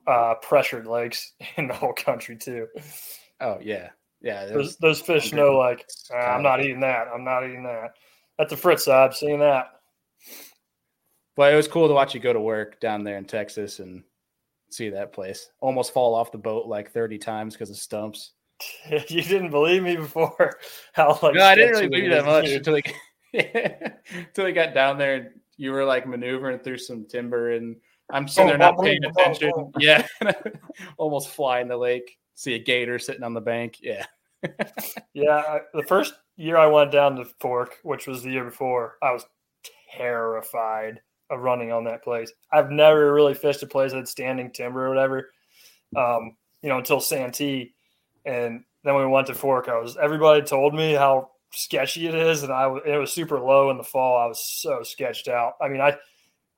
uh, 0.08 0.36
pressured 0.42 0.88
lakes 0.88 1.34
in 1.58 1.68
the 1.68 1.74
whole 1.74 1.94
country 1.94 2.36
too. 2.36 2.68
Oh 3.40 3.58
yeah, 3.62 3.90
yeah. 4.22 4.46
Those 4.46 4.78
those 4.78 5.02
fish 5.02 5.32
know 5.34 5.58
like 5.58 5.86
ah, 6.14 6.36
I'm 6.36 6.44
not 6.44 6.62
eating 6.62 6.82
that. 6.82 7.08
I'm 7.14 7.24
not 7.24 7.46
eating 7.46 7.64
that. 7.64 7.92
At 8.40 8.50
the 8.50 8.58
Fritz 8.58 8.86
side, 8.86 9.14
seeing 9.14 9.40
that. 9.40 9.68
But 11.36 11.54
it 11.54 11.56
was 11.56 11.68
cool 11.68 11.88
to 11.88 11.94
watch 11.94 12.14
you 12.14 12.20
go 12.20 12.34
to 12.34 12.40
work 12.40 12.80
down 12.80 13.04
there 13.04 13.18
in 13.18 13.26
Texas 13.26 13.80
and 13.80 14.04
see 14.72 14.90
that 14.90 15.14
place. 15.14 15.50
Almost 15.60 15.94
fall 15.94 16.16
off 16.16 16.32
the 16.32 16.38
boat 16.38 16.68
like 16.68 16.92
30 16.92 17.18
times 17.18 17.54
because 17.54 17.70
of 17.70 17.78
stumps. 17.78 18.32
you 18.90 19.22
didn't 19.22 19.52
believe 19.52 19.84
me 19.84 19.96
before. 19.96 20.58
How 20.94 21.20
like 21.22 21.36
no, 21.36 21.44
I 21.44 21.56
didn't 21.56 21.72
really 21.72 21.88
believe 21.88 22.12
that 22.12 22.26
much 22.26 22.50
until 22.50 22.74
they, 22.74 22.84
until 24.14 24.46
they 24.46 24.54
got 24.54 24.74
down 24.74 24.98
there 24.98 25.16
and 25.16 25.30
you 25.58 25.72
were 25.72 25.86
like 25.86 26.08
maneuvering 26.08 26.60
through 26.60 26.78
some 26.78 27.06
timber 27.06 27.52
and 27.52 27.76
I'm 28.12 28.28
sitting 28.28 28.50
there 28.50 28.58
not 28.58 28.80
paying 28.80 29.04
attention. 29.04 29.72
Yeah, 29.80 30.06
almost 30.98 31.30
fly 31.30 31.62
in 31.62 31.70
the 31.70 31.78
lake. 31.78 32.18
See 32.36 32.56
a 32.56 32.60
gator 32.60 33.00
sitting 33.00 33.24
on 33.24 33.34
the 33.34 33.42
bank. 33.42 33.78
Yeah, 33.82 34.06
yeah. 35.14 35.60
The 35.74 35.84
first 35.88 36.14
year 36.36 36.58
I 36.58 36.68
went 36.68 36.92
down 36.92 37.16
to 37.16 37.26
Fork, 37.40 37.78
which 37.84 38.08
was 38.08 38.22
the 38.24 38.32
year 38.32 38.44
before, 38.44 38.98
I 39.02 39.12
was 39.12 39.26
terrified 39.96 41.00
of 41.32 41.40
running 41.42 41.72
on 41.72 41.86
that 41.86 42.04
place. 42.04 42.32
I've 42.52 42.70
never 42.70 43.14
really 43.14 43.34
fished 43.34 43.64
a 43.64 43.68
place 43.68 43.94
that's 43.94 44.12
standing 44.12 44.52
timber 44.52 44.86
or 44.86 44.90
whatever. 44.90 45.32
Um, 45.96 46.36
you 46.62 46.70
know, 46.70 46.78
until 46.78 47.00
Santee, 47.00 47.74
and 48.26 48.64
then 48.84 48.96
we 48.96 49.06
went 49.06 49.28
to 49.28 49.34
Fork. 49.34 49.68
I 49.68 49.80
was 49.80 49.98
everybody 49.98 50.42
told 50.42 50.76
me 50.76 50.94
how 50.94 51.32
sketchy 51.52 52.08
it 52.08 52.16
is, 52.16 52.44
and 52.44 52.52
I 52.52 52.72
it 52.86 52.98
was 52.98 53.12
super 53.12 53.40
low 53.40 53.72
in 53.72 53.78
the 53.78 53.84
fall. 53.84 54.18
I 54.18 54.28
was 54.28 54.46
so 54.46 54.84
sketched 54.84 55.28
out. 55.28 55.54
I 55.62 55.68
mean, 55.68 55.82
I 55.82 55.98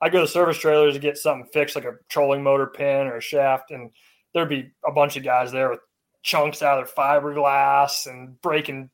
I 0.01 0.09
go 0.09 0.21
to 0.21 0.27
service 0.27 0.57
trailers 0.57 0.95
to 0.95 0.99
get 0.99 1.17
something 1.17 1.47
fixed, 1.53 1.75
like 1.75 1.86
a 1.86 1.95
trolling 2.09 2.43
motor 2.43 2.67
pin 2.67 3.07
or 3.07 3.17
a 3.17 3.21
shaft, 3.21 3.71
and 3.71 3.91
there'd 4.33 4.49
be 4.49 4.71
a 4.86 4.91
bunch 4.91 5.15
of 5.15 5.23
guys 5.23 5.51
there 5.51 5.69
with 5.69 5.79
chunks 6.23 6.62
out 6.62 6.79
of 6.79 6.86
their 6.86 6.95
fiberglass 6.95 8.07
and 8.07 8.39
breaking 8.41 8.89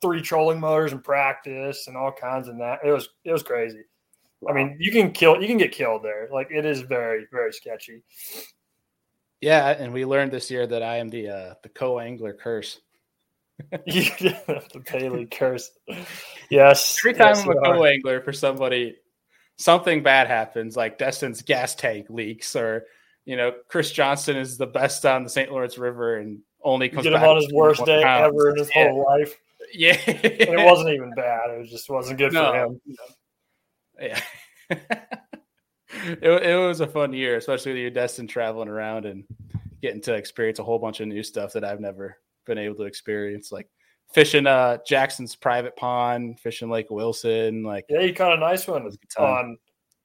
three 0.00 0.20
trolling 0.20 0.60
motors 0.60 0.92
in 0.92 1.00
practice 1.00 1.86
and 1.86 1.96
all 1.96 2.12
kinds 2.12 2.48
of 2.48 2.58
that. 2.58 2.80
It 2.84 2.92
was 2.92 3.08
it 3.24 3.32
was 3.32 3.42
crazy. 3.42 3.82
Wow. 4.44 4.52
I 4.52 4.54
mean, 4.54 4.76
you 4.78 4.92
can 4.92 5.12
kill, 5.12 5.40
you 5.40 5.46
can 5.46 5.58
get 5.58 5.72
killed 5.72 6.02
there. 6.02 6.28
Like 6.32 6.48
it 6.50 6.64
is 6.64 6.80
very, 6.82 7.26
very 7.32 7.52
sketchy. 7.52 8.02
Yeah, 9.40 9.68
and 9.70 9.92
we 9.92 10.04
learned 10.04 10.32
this 10.32 10.50
year 10.50 10.66
that 10.66 10.82
I 10.82 10.96
am 10.96 11.10
the 11.10 11.28
uh, 11.28 11.54
the 11.62 11.68
co-angler 11.68 12.32
curse. 12.32 12.80
the 13.70 14.82
Bailey 14.90 15.26
curse. 15.26 15.70
Yes. 16.50 16.98
Every 17.00 17.12
time 17.12 17.34
yes, 17.34 17.44
I'm 17.44 17.50
a 17.50 17.60
co-angler 17.60 18.20
for 18.22 18.32
somebody, 18.32 18.96
something 19.56 20.02
bad 20.02 20.28
happens. 20.28 20.76
Like 20.76 20.98
Destin's 20.98 21.42
gas 21.42 21.74
tank 21.74 22.06
leaks, 22.08 22.56
or 22.56 22.86
you 23.26 23.36
know, 23.36 23.52
Chris 23.68 23.92
Johnson 23.92 24.36
is 24.36 24.56
the 24.56 24.66
best 24.66 25.04
on 25.06 25.24
the 25.24 25.30
St. 25.30 25.50
Lawrence 25.50 25.78
River 25.78 26.18
and 26.18 26.40
only 26.62 26.88
comes 26.88 27.04
get 27.04 27.12
him 27.12 27.22
on 27.22 27.36
his 27.36 27.52
worst 27.52 27.84
day 27.84 28.02
pounds. 28.02 28.32
ever 28.34 28.50
in 28.50 28.58
his 28.58 28.70
yeah. 28.74 28.88
whole 28.88 29.04
life. 29.04 29.38
Yeah, 29.72 29.96
and 30.06 30.24
it 30.24 30.64
wasn't 30.64 30.90
even 30.90 31.12
bad. 31.14 31.50
It 31.50 31.68
just 31.68 31.90
wasn't 31.90 32.18
good 32.18 32.32
no, 32.34 32.50
for 32.50 32.64
him. 32.64 32.80
Yeah. 34.00 34.20
it, 34.70 36.22
it 36.22 36.66
was 36.66 36.80
a 36.80 36.86
fun 36.86 37.12
year, 37.12 37.36
especially 37.36 37.72
with 37.72 37.80
your 37.80 37.90
Destin 37.90 38.26
traveling 38.26 38.68
around 38.68 39.06
and 39.06 39.24
getting 39.82 40.00
to 40.02 40.14
experience 40.14 40.58
a 40.58 40.64
whole 40.64 40.78
bunch 40.78 41.00
of 41.00 41.08
new 41.08 41.22
stuff 41.22 41.52
that 41.52 41.64
I've 41.64 41.80
never 41.80 42.16
been 42.46 42.58
able 42.58 42.76
to 42.76 42.84
experience, 42.84 43.52
like 43.52 43.68
fishing 44.12 44.46
uh 44.46 44.78
Jackson's 44.86 45.34
private 45.36 45.76
pond, 45.76 46.40
fishing 46.40 46.70
Lake 46.70 46.90
Wilson. 46.90 47.62
Like 47.62 47.84
yeah, 47.88 48.00
you 48.00 48.14
caught 48.14 48.36
a 48.36 48.40
nice 48.40 48.66
one 48.66 48.90
on 49.18 49.58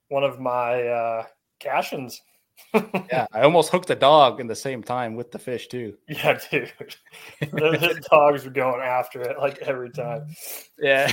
one 0.10 0.24
of 0.24 0.40
my 0.40 0.84
uh 0.88 1.24
Cashions 1.60 2.22
yeah, 2.74 3.26
I 3.34 3.42
almost 3.42 3.72
hooked 3.72 3.90
a 3.90 3.96
dog 3.96 4.40
in 4.40 4.48
the 4.48 4.56
same 4.56 4.84
time 4.84 5.16
with 5.16 5.32
the 5.32 5.40
fish 5.40 5.68
too. 5.68 5.98
Yeah, 6.08 6.40
dude. 6.52 6.72
the, 7.40 8.06
dogs 8.12 8.46
were 8.46 8.52
going 8.52 8.82
after 8.82 9.22
it 9.22 9.40
like 9.40 9.60
every 9.60 9.90
time. 9.90 10.28
Yeah. 10.78 11.12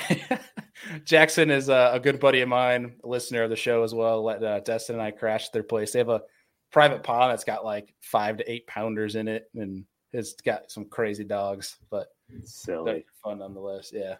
Jackson 1.04 1.50
is 1.50 1.68
a, 1.68 1.90
a, 1.94 2.00
good 2.00 2.20
buddy 2.20 2.40
of 2.42 2.48
mine, 2.48 2.96
a 3.02 3.08
listener 3.08 3.42
of 3.42 3.50
the 3.50 3.56
show 3.56 3.82
as 3.82 3.94
well. 3.94 4.22
Let 4.22 4.42
uh, 4.42 4.60
Destin 4.60 4.96
and 4.96 5.02
I 5.02 5.10
crash 5.10 5.48
their 5.50 5.62
place. 5.62 5.92
They 5.92 6.00
have 6.00 6.08
a 6.08 6.22
private 6.70 7.02
pond 7.02 7.32
that's 7.32 7.44
got 7.44 7.64
like 7.64 7.94
five 8.00 8.36
to 8.38 8.50
eight 8.50 8.66
pounders 8.66 9.16
in 9.16 9.28
it, 9.28 9.50
and 9.54 9.84
it's 10.12 10.34
got 10.34 10.70
some 10.70 10.84
crazy 10.84 11.24
dogs, 11.24 11.76
but 11.90 12.08
they're 12.28 12.40
Silly. 12.44 13.06
fun 13.22 13.38
nonetheless. 13.38 13.90
Yeah. 13.94 14.16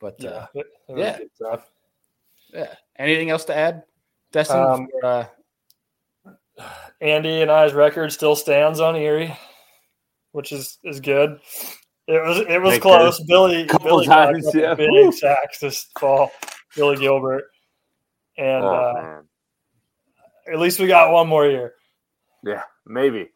But 0.00 0.22
uh, 0.24 0.46
it- 0.54 0.66
it 0.88 0.92
was 0.92 1.00
yeah. 1.00 1.18
good 1.18 1.34
stuff. 1.34 1.70
yeah. 2.52 2.74
Anything 2.96 3.30
else 3.30 3.44
to 3.46 3.56
add, 3.56 3.84
Destin? 4.32 4.58
Um, 4.58 4.86
before, 4.86 5.04
uh, 5.04 5.26
Andy 7.00 7.40
and 7.42 7.50
I's 7.50 7.72
record 7.72 8.12
still 8.12 8.36
stands 8.36 8.80
on 8.80 8.96
Erie, 8.96 9.36
which 10.32 10.52
is 10.52 10.78
is 10.84 11.00
good. 11.00 11.38
It 12.06 12.22
was 12.22 12.38
it 12.48 12.60
was 12.60 12.72
Thank 12.72 12.82
close. 12.82 13.20
Billy 13.24 13.66
Billy 13.82 14.06
times, 14.06 14.44
couple 14.46 14.60
yeah. 14.60 14.74
big 14.74 14.90
Woo. 14.90 15.12
sacks 15.12 15.58
this 15.60 15.86
fall. 15.98 16.30
Billy 16.76 16.96
Gilbert, 16.96 17.44
and 18.38 18.64
Oh, 18.64 18.68
uh, 18.68 19.22
at 20.52 20.58
least 20.58 20.80
we 20.80 20.86
got 20.86 21.12
one 21.12 21.28
more 21.28 21.46
year. 21.46 21.74
Yeah, 22.44 22.62
maybe. 22.86 23.28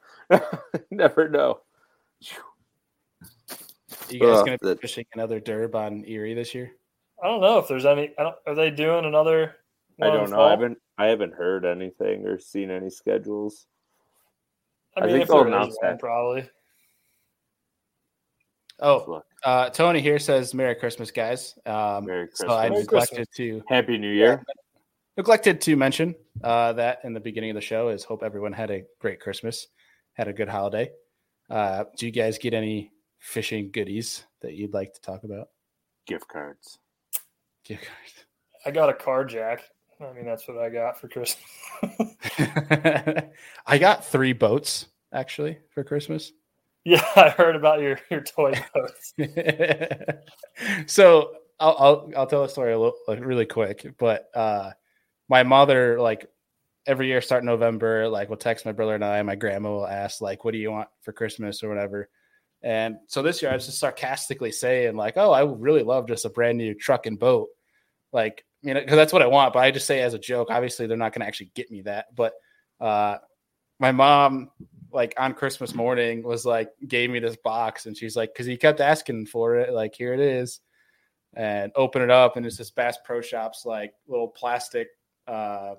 Never 0.91 1.29
know. 1.29 1.61
Are 4.09 4.13
you 4.13 4.21
guys 4.21 4.39
uh, 4.39 4.45
going 4.45 4.59
to 4.59 4.65
be 4.65 4.69
that- 4.69 4.81
fishing 4.81 5.07
another 5.15 5.41
derb 5.41 5.75
on 5.75 6.05
Erie 6.07 6.35
this 6.35 6.55
year? 6.55 6.73
I 7.23 7.29
don't 7.29 7.41
know 7.41 7.59
if 7.59 7.69
there's 7.69 7.87
any. 7.87 8.13
I 8.19 8.23
don't, 8.25 8.37
are 8.47 8.55
they 8.55 8.71
doing 8.71 9.05
another? 9.05 9.57
I 10.01 10.07
don't 10.07 10.29
know. 10.31 10.37
fall? 10.37 10.47
I 10.47 10.51
haven't 10.51 10.79
I 10.99 11.07
haven't 11.07 11.35
heard 11.35 11.65
anything 11.65 12.27
or 12.27 12.39
seen 12.39 12.71
any 12.71 12.91
schedules. 12.91 13.67
I 14.97 15.01
I 15.01 15.03
mean, 15.07 15.13
think 15.13 15.23
if 15.25 15.29
they'll 15.29 15.43
announce 15.43 15.77
one, 15.81 15.91
that. 15.91 15.99
probably. 15.99 16.49
Oh, 18.81 19.23
uh, 19.43 19.71
Tony 19.71 20.01
here 20.01 20.19
says 20.19 20.53
Merry 20.55 20.75
Christmas, 20.75 21.11
guys. 21.11 21.59
Um, 21.65 22.05
Merry 22.07 22.29
so 22.33 22.51
I 22.51 22.69
Christmas. 22.69 22.87
neglected 22.87 23.29
to 23.37 23.63
Happy 23.69 23.97
New 23.99 24.11
Year. 24.13 24.43
neglected 25.17 25.61
to 25.63 25.77
mention 25.77 26.15
uh, 26.45 26.73
that 26.75 27.01
in 27.05 27.15
the 27.15 27.21
beginning 27.21 27.51
of 27.51 27.55
the 27.55 27.61
show 27.63 27.89
is 27.89 28.05
hope 28.05 28.23
everyone 28.23 28.53
had 28.53 28.71
a 28.71 28.85
great 29.01 29.21
Christmas, 29.21 29.67
had 30.15 30.29
a 30.29 30.33
good 30.33 30.49
holiday. 30.49 30.91
Uh, 31.49 31.85
do 31.97 32.07
you 32.07 32.13
guys 32.13 32.39
get 32.39 32.53
any 32.55 32.91
fishing 33.19 33.71
goodies 33.71 34.25
that 34.43 34.55
you'd 34.55 34.75
like 34.75 34.93
to 34.95 35.01
talk 35.01 35.25
about? 35.25 35.49
Gift 36.07 36.29
cards. 36.29 36.79
Gift 37.65 37.85
cards. 37.85 38.25
I 38.67 38.71
got 38.73 38.91
a 38.91 38.95
car 38.95 39.25
jack. 39.25 39.63
I 40.01 40.13
mean, 40.13 40.27
that's 40.27 40.47
what 40.47 40.59
I 40.59 40.69
got 40.69 41.01
for 41.01 41.09
Christmas. 41.09 41.45
I 43.67 43.79
got 43.79 44.05
three 44.05 44.33
boats 44.33 44.87
actually 45.13 45.59
for 45.71 45.85
Christmas. 45.85 46.33
yeah, 46.85 47.05
I 47.17 47.31
heard 47.31 47.57
about 47.57 47.81
your 47.81 47.99
your 48.11 48.21
toy 48.23 48.53
boats. 48.75 49.15
so 50.87 51.33
I'll, 51.59 51.77
I'll 51.79 52.11
I'll 52.17 52.27
tell 52.27 52.45
a 52.45 52.49
story 52.49 52.73
a 52.73 52.79
little 52.79 52.97
like 53.09 53.25
really 53.25 53.47
quick, 53.47 53.95
but 53.99 54.29
uh, 54.35 54.71
my 55.29 55.43
mother 55.43 56.01
like 56.01 56.31
every 56.87 57.09
year 57.09 57.21
start 57.21 57.43
November 57.45 58.09
like 58.09 58.29
will 58.29 58.37
text 58.37 58.65
my 58.65 58.73
brother 58.73 58.95
and 58.95 59.05
I. 59.05 59.21
My 59.23 59.35
grandma 59.35 59.71
will 59.71 59.87
ask 59.87 60.21
like, 60.21 60.45
"What 60.45 60.53
do 60.53 60.59
you 60.59 60.71
want 60.71 60.89
for 61.03 61.13
Christmas 61.13 61.63
or 61.63 61.69
whatever." 61.69 62.09
And 62.63 62.97
so 63.07 63.23
this 63.23 63.43
year 63.43 63.51
I 63.51 63.55
was 63.55 63.67
just 63.67 63.79
sarcastically 63.79 64.53
saying 64.53 64.97
like, 64.97 65.17
"Oh, 65.17 65.33
I 65.33 65.43
would 65.43 65.61
really 65.61 65.83
love 65.83 66.07
just 66.09 66.25
a 66.25 66.31
brand 66.31 66.59
new 66.59 66.75
truck 66.75 67.07
and 67.07 67.19
boat." 67.19 67.49
Like, 68.13 68.45
you 68.63 68.75
know, 68.75 68.81
because 68.81 68.97
that's 68.97 69.13
what 69.13 69.23
I 69.23 69.27
want. 69.27 69.53
But 69.53 69.61
I 69.61 69.71
just 69.71 69.87
say 69.87 70.03
as 70.03 70.15
a 70.15 70.19
joke. 70.19 70.49
Obviously, 70.51 70.87
they're 70.87 70.97
not 70.97 71.13
going 71.13 71.21
to 71.21 71.27
actually 71.27 71.51
get 71.55 71.71
me 71.71 71.83
that. 71.83 72.07
But 72.15 72.35
uh, 72.81 73.19
my 73.79 73.93
mom 73.93 74.51
like 74.93 75.15
on 75.19 75.35
Christmas 75.35 75.75
morning 75.75 76.23
was 76.23 76.47
like 76.47 76.71
gave 76.87 77.11
me 77.11 77.19
this 77.19 77.37
box 77.37 77.87
and 77.87 77.97
she's 77.97 78.17
like 78.17 78.33
because 78.33 78.47
he 78.47 78.57
kept 78.57 78.81
asking 78.81 79.27
for 79.27 79.57
it 79.57 79.73
like 79.73 79.95
here 79.95 80.15
it 80.15 80.21
is 80.21 80.61
and 81.35 81.71
open 81.75 82.03
it 82.03 82.11
up 82.11 82.37
and 82.37 82.47
it's 82.47 82.57
this 82.57 82.71
Bass 82.71 82.97
Pro 83.05 83.21
Shops 83.21 83.67
like 83.67 83.93
little 84.07 84.29
plastic 84.29 84.89
uh, 85.27 85.75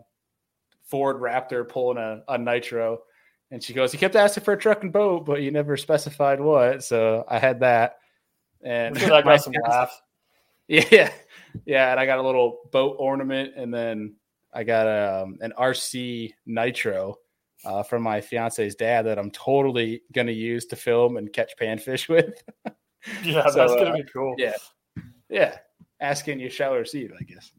Ford 0.83 1.17
Raptor 1.17 1.67
pulling 1.67 1.97
a, 1.97 2.21
a 2.27 2.37
nitro 2.37 2.99
and 3.49 3.63
she 3.63 3.73
goes 3.73 3.91
he 3.91 3.97
kept 3.97 4.15
asking 4.15 4.43
for 4.43 4.53
a 4.53 4.57
truck 4.57 4.83
and 4.83 4.93
boat 4.93 5.25
but 5.25 5.41
you 5.41 5.51
never 5.51 5.77
specified 5.77 6.39
what 6.39 6.83
so 6.83 7.25
I 7.27 7.39
had 7.39 7.61
that 7.61 7.95
and 8.61 8.97
I 8.97 9.07
my 9.09 9.21
got 9.21 9.41
some 9.41 9.53
laughs. 9.63 9.99
yeah, 10.91 11.12
yeah, 11.65 11.91
and 11.91 11.99
I 11.99 12.06
got 12.06 12.19
a 12.19 12.23
little 12.23 12.60
boat 12.71 12.97
ornament, 12.99 13.53
and 13.56 13.73
then 13.73 14.15
I 14.53 14.63
got 14.63 14.88
um, 14.88 15.38
an 15.41 15.53
RC 15.58 16.34
Nitro 16.45 17.17
uh, 17.65 17.84
from 17.84 18.03
my 18.03 18.21
fiance's 18.21 18.75
dad 18.75 19.06
that 19.06 19.17
I'm 19.17 19.32
totally 19.32 20.01
gonna 20.13 20.32
use 20.32 20.65
to 20.67 20.75
film 20.75 21.17
and 21.17 21.32
catch 21.32 21.53
panfish 21.60 22.10
with. 22.10 22.43
Yeah, 23.23 23.47
So, 23.47 23.56
that's 23.56 23.71
uh, 23.71 23.75
gonna 23.75 23.93
be 23.97 24.03
cool. 24.12 24.36
yeah. 24.38 24.53
yeah, 25.30 25.58
asking 26.01 26.39
you 26.39 26.49
shall 26.49 26.73
receive, 26.75 27.12
I 27.17 27.23
guess. 27.23 27.51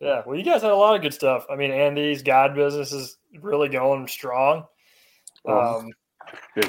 Yeah, 0.00 0.22
well, 0.26 0.36
you 0.36 0.44
guys 0.44 0.62
had 0.62 0.72
a 0.72 0.76
lot 0.76 0.96
of 0.96 1.02
good 1.02 1.14
stuff. 1.14 1.46
I 1.50 1.56
mean, 1.56 1.70
Andy's 1.70 2.22
guide 2.22 2.54
business 2.54 2.92
is 2.92 3.16
really 3.40 3.68
going 3.68 4.06
strong. 4.08 4.66
Um, 5.46 5.90
Busy. 6.54 6.68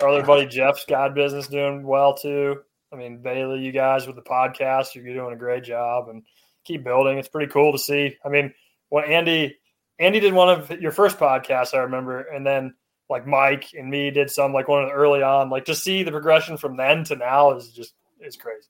our 0.00 0.08
other 0.08 0.24
buddy 0.24 0.46
Jeff's 0.46 0.84
guide 0.84 1.14
business 1.14 1.46
doing 1.46 1.82
well 1.82 2.14
too. 2.14 2.62
I 2.92 2.96
mean, 2.96 3.22
Bailey, 3.22 3.60
you 3.60 3.72
guys 3.72 4.06
with 4.06 4.16
the 4.16 4.22
podcast, 4.22 4.94
you're 4.94 5.14
doing 5.14 5.34
a 5.34 5.38
great 5.38 5.64
job 5.64 6.08
and 6.08 6.22
keep 6.64 6.84
building. 6.84 7.18
It's 7.18 7.28
pretty 7.28 7.50
cool 7.50 7.72
to 7.72 7.78
see. 7.78 8.16
I 8.24 8.28
mean, 8.28 8.52
when 8.90 9.04
Andy, 9.04 9.56
Andy 9.98 10.20
did 10.20 10.34
one 10.34 10.48
of 10.50 10.70
your 10.80 10.92
first 10.92 11.18
podcasts, 11.18 11.74
I 11.74 11.78
remember, 11.78 12.20
and 12.20 12.46
then 12.46 12.74
like 13.08 13.26
Mike 13.26 13.68
and 13.78 13.90
me 13.90 14.10
did 14.10 14.30
some 14.30 14.52
like 14.52 14.68
one 14.68 14.82
of 14.82 14.88
the 14.88 14.94
early 14.94 15.22
on. 15.22 15.50
Like 15.50 15.64
to 15.66 15.74
see 15.74 16.02
the 16.02 16.10
progression 16.10 16.56
from 16.56 16.76
then 16.76 17.04
to 17.04 17.16
now 17.16 17.56
is 17.56 17.68
just 17.72 17.94
is 18.20 18.36
crazy. 18.36 18.68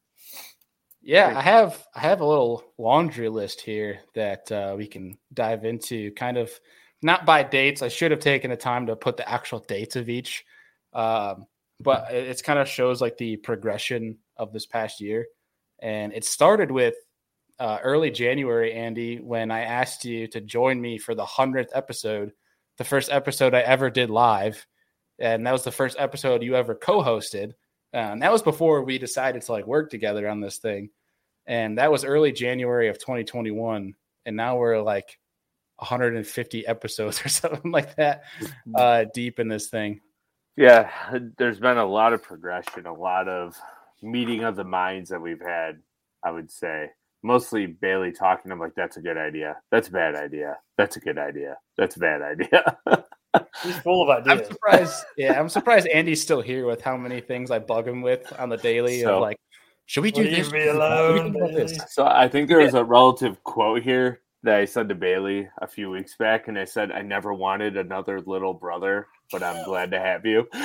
Yeah, 1.00 1.32
I 1.37 1.42
have 1.42 1.85
I 1.94 2.00
have 2.00 2.20
a 2.20 2.26
little 2.26 2.64
laundry 2.78 3.28
list 3.28 3.61
here 3.61 4.00
that 4.14 4.50
uh, 4.52 4.74
we 4.76 4.87
can 4.87 5.18
dive 5.32 5.64
into. 5.64 6.12
Kind 6.12 6.37
of 6.37 6.50
not 7.02 7.26
by 7.26 7.42
dates. 7.42 7.82
I 7.82 7.88
should 7.88 8.11
have 8.11 8.20
taken 8.20 8.50
the 8.50 8.56
time 8.56 8.87
to 8.87 8.96
put 8.96 9.16
the 9.16 9.28
actual 9.28 9.58
dates 9.58 9.96
of 9.96 10.08
each, 10.08 10.44
um, 10.92 11.46
but 11.83 12.12
it- 12.12 12.29
it's 12.29 12.42
kind 12.42 12.59
of 12.59 12.68
shows 12.68 13.01
like 13.01 13.16
the 13.16 13.37
progression 13.37 14.18
of 14.37 14.53
this 14.53 14.66
past 14.66 15.01
year. 15.01 15.27
And 15.81 16.12
it 16.12 16.25
started 16.25 16.71
with 16.71 16.95
uh, 17.59 17.79
early 17.83 18.11
January, 18.11 18.73
Andy, 18.73 19.18
when 19.18 19.51
I 19.51 19.61
asked 19.62 20.05
you 20.05 20.27
to 20.29 20.40
join 20.40 20.81
me 20.81 20.99
for 20.99 21.14
the 21.14 21.25
hundredth 21.27 21.71
episode, 21.75 22.33
the 22.79 22.85
first 22.85 23.11
episode 23.11 23.55
I 23.55 23.61
ever 23.61 23.90
did 23.90 24.11
live, 24.11 24.66
and 25.18 25.47
that 25.47 25.53
was 25.53 25.62
the 25.62 25.71
first 25.71 25.97
episode 25.99 26.42
you 26.42 26.57
ever 26.57 26.75
co-hosted. 26.75 27.51
Uh, 27.95 27.99
and 27.99 28.23
that 28.23 28.33
was 28.33 28.42
before 28.42 28.83
we 28.83 28.99
decided 28.99 29.42
to 29.42 29.53
like 29.53 29.66
work 29.66 29.90
together 29.90 30.29
on 30.29 30.40
this 30.40 30.59
thing. 30.59 30.90
And 31.47 31.79
that 31.79 31.92
was 31.92 32.05
early 32.05 32.33
January 32.33 32.88
of 32.88 32.99
2021. 32.99 33.95
And 34.25 34.37
now 34.37 34.57
we're 34.57 34.81
like 34.81 35.18
150 35.77 36.66
episodes 36.66 37.21
or 37.25 37.29
something 37.29 37.71
like 37.71 37.95
that 37.97 38.23
uh, 38.75 39.05
deep 39.12 39.38
in 39.38 39.49
this 39.49 39.68
thing. 39.68 40.01
Yeah, 40.56 40.90
there's 41.38 41.60
been 41.60 41.78
a 41.78 41.86
lot 41.86 42.12
of 42.12 42.22
progression, 42.22 42.86
a 42.86 42.92
lot 42.92 43.28
of 43.28 43.56
meeting 44.02 44.44
of 44.44 44.56
the 44.56 44.64
minds 44.64 45.08
that 45.10 45.20
we've 45.20 45.40
had, 45.40 45.80
I 46.24 46.30
would 46.30 46.50
say. 46.50 46.90
Mostly 47.22 47.66
Bailey 47.66 48.12
talking. 48.12 48.50
I'm 48.50 48.58
like, 48.58 48.74
that's 48.74 48.96
a 48.96 49.00
good 49.00 49.16
idea. 49.16 49.56
That's 49.70 49.88
a 49.88 49.92
bad 49.92 50.14
idea. 50.16 50.58
That's 50.76 50.96
a 50.96 51.00
good 51.00 51.18
idea. 51.18 51.56
That's 51.78 51.96
a 51.96 52.00
bad 52.00 52.20
idea. 52.20 52.76
He's 53.62 53.78
full 53.78 54.02
of 54.02 54.10
ideas. 54.10 54.40
I'm 54.40 54.52
surprised. 54.52 55.04
Yeah, 55.16 55.38
I'm 55.40 55.48
surprised 55.48 55.86
Andy's 55.86 56.20
still 56.20 56.42
here 56.42 56.66
with 56.66 56.82
how 56.82 56.96
many 56.96 57.20
things 57.20 57.50
I 57.50 57.60
bug 57.60 57.86
him 57.88 58.02
with 58.02 58.30
on 58.38 58.48
the 58.48 58.56
daily 58.58 59.00
So- 59.02 59.16
of 59.16 59.20
like, 59.22 59.38
should 59.86 60.02
we 60.02 60.10
do 60.12 60.22
Leave 60.22 60.36
this? 60.36 60.52
me 60.52 60.58
What 60.58 60.64
do 60.64 60.70
you 60.70 60.72
alone, 60.78 61.32
think 61.32 61.54
this? 61.68 61.78
So 61.94 62.06
I 62.06 62.28
think 62.28 62.48
there 62.48 62.58
was 62.60 62.74
a 62.74 62.84
relative 62.84 63.42
quote 63.44 63.82
here 63.82 64.20
that 64.42 64.56
I 64.56 64.64
said 64.64 64.88
to 64.88 64.94
Bailey 64.94 65.48
a 65.60 65.66
few 65.66 65.90
weeks 65.90 66.16
back, 66.16 66.48
and 66.48 66.58
I 66.58 66.64
said, 66.64 66.90
I 66.92 67.02
never 67.02 67.32
wanted 67.34 67.76
another 67.76 68.20
little 68.20 68.54
brother, 68.54 69.06
but 69.33 69.42
I'm 69.42 69.64
glad 69.64 69.90
to 69.92 69.99
have 69.99 70.25
you. 70.27 70.47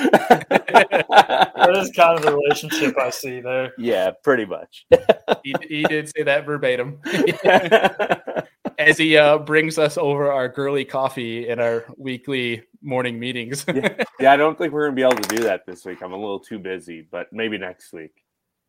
That 0.68 1.76
is 1.76 1.90
kind 1.90 2.16
of 2.18 2.24
the 2.24 2.34
relationship 2.34 2.96
I 2.98 3.10
see 3.10 3.40
there. 3.40 3.72
yeah, 3.78 4.10
pretty 4.22 4.46
much. 4.46 4.86
He, 5.42 5.54
he 5.68 5.82
did 5.84 6.08
say 6.08 6.22
that 6.22 6.46
verbatim 6.46 7.00
as 8.78 8.96
he 8.96 9.16
uh, 9.16 9.38
brings 9.38 9.78
us 9.78 9.98
over 9.98 10.30
our 10.32 10.48
girly 10.48 10.84
coffee 10.84 11.48
in 11.48 11.58
our 11.60 11.84
weekly 11.96 12.62
morning 12.82 13.18
meetings. 13.18 13.64
Yeah. 13.74 14.02
yeah, 14.20 14.32
I 14.32 14.36
don't 14.36 14.56
think 14.56 14.72
we're 14.72 14.86
gonna 14.86 14.96
be 14.96 15.02
able 15.02 15.16
to 15.16 15.36
do 15.36 15.42
that 15.44 15.66
this 15.66 15.84
week. 15.84 16.02
I'm 16.02 16.12
a 16.12 16.16
little 16.18 16.40
too 16.40 16.58
busy, 16.58 17.06
but 17.10 17.32
maybe 17.32 17.58
next 17.58 17.92
week. 17.92 18.12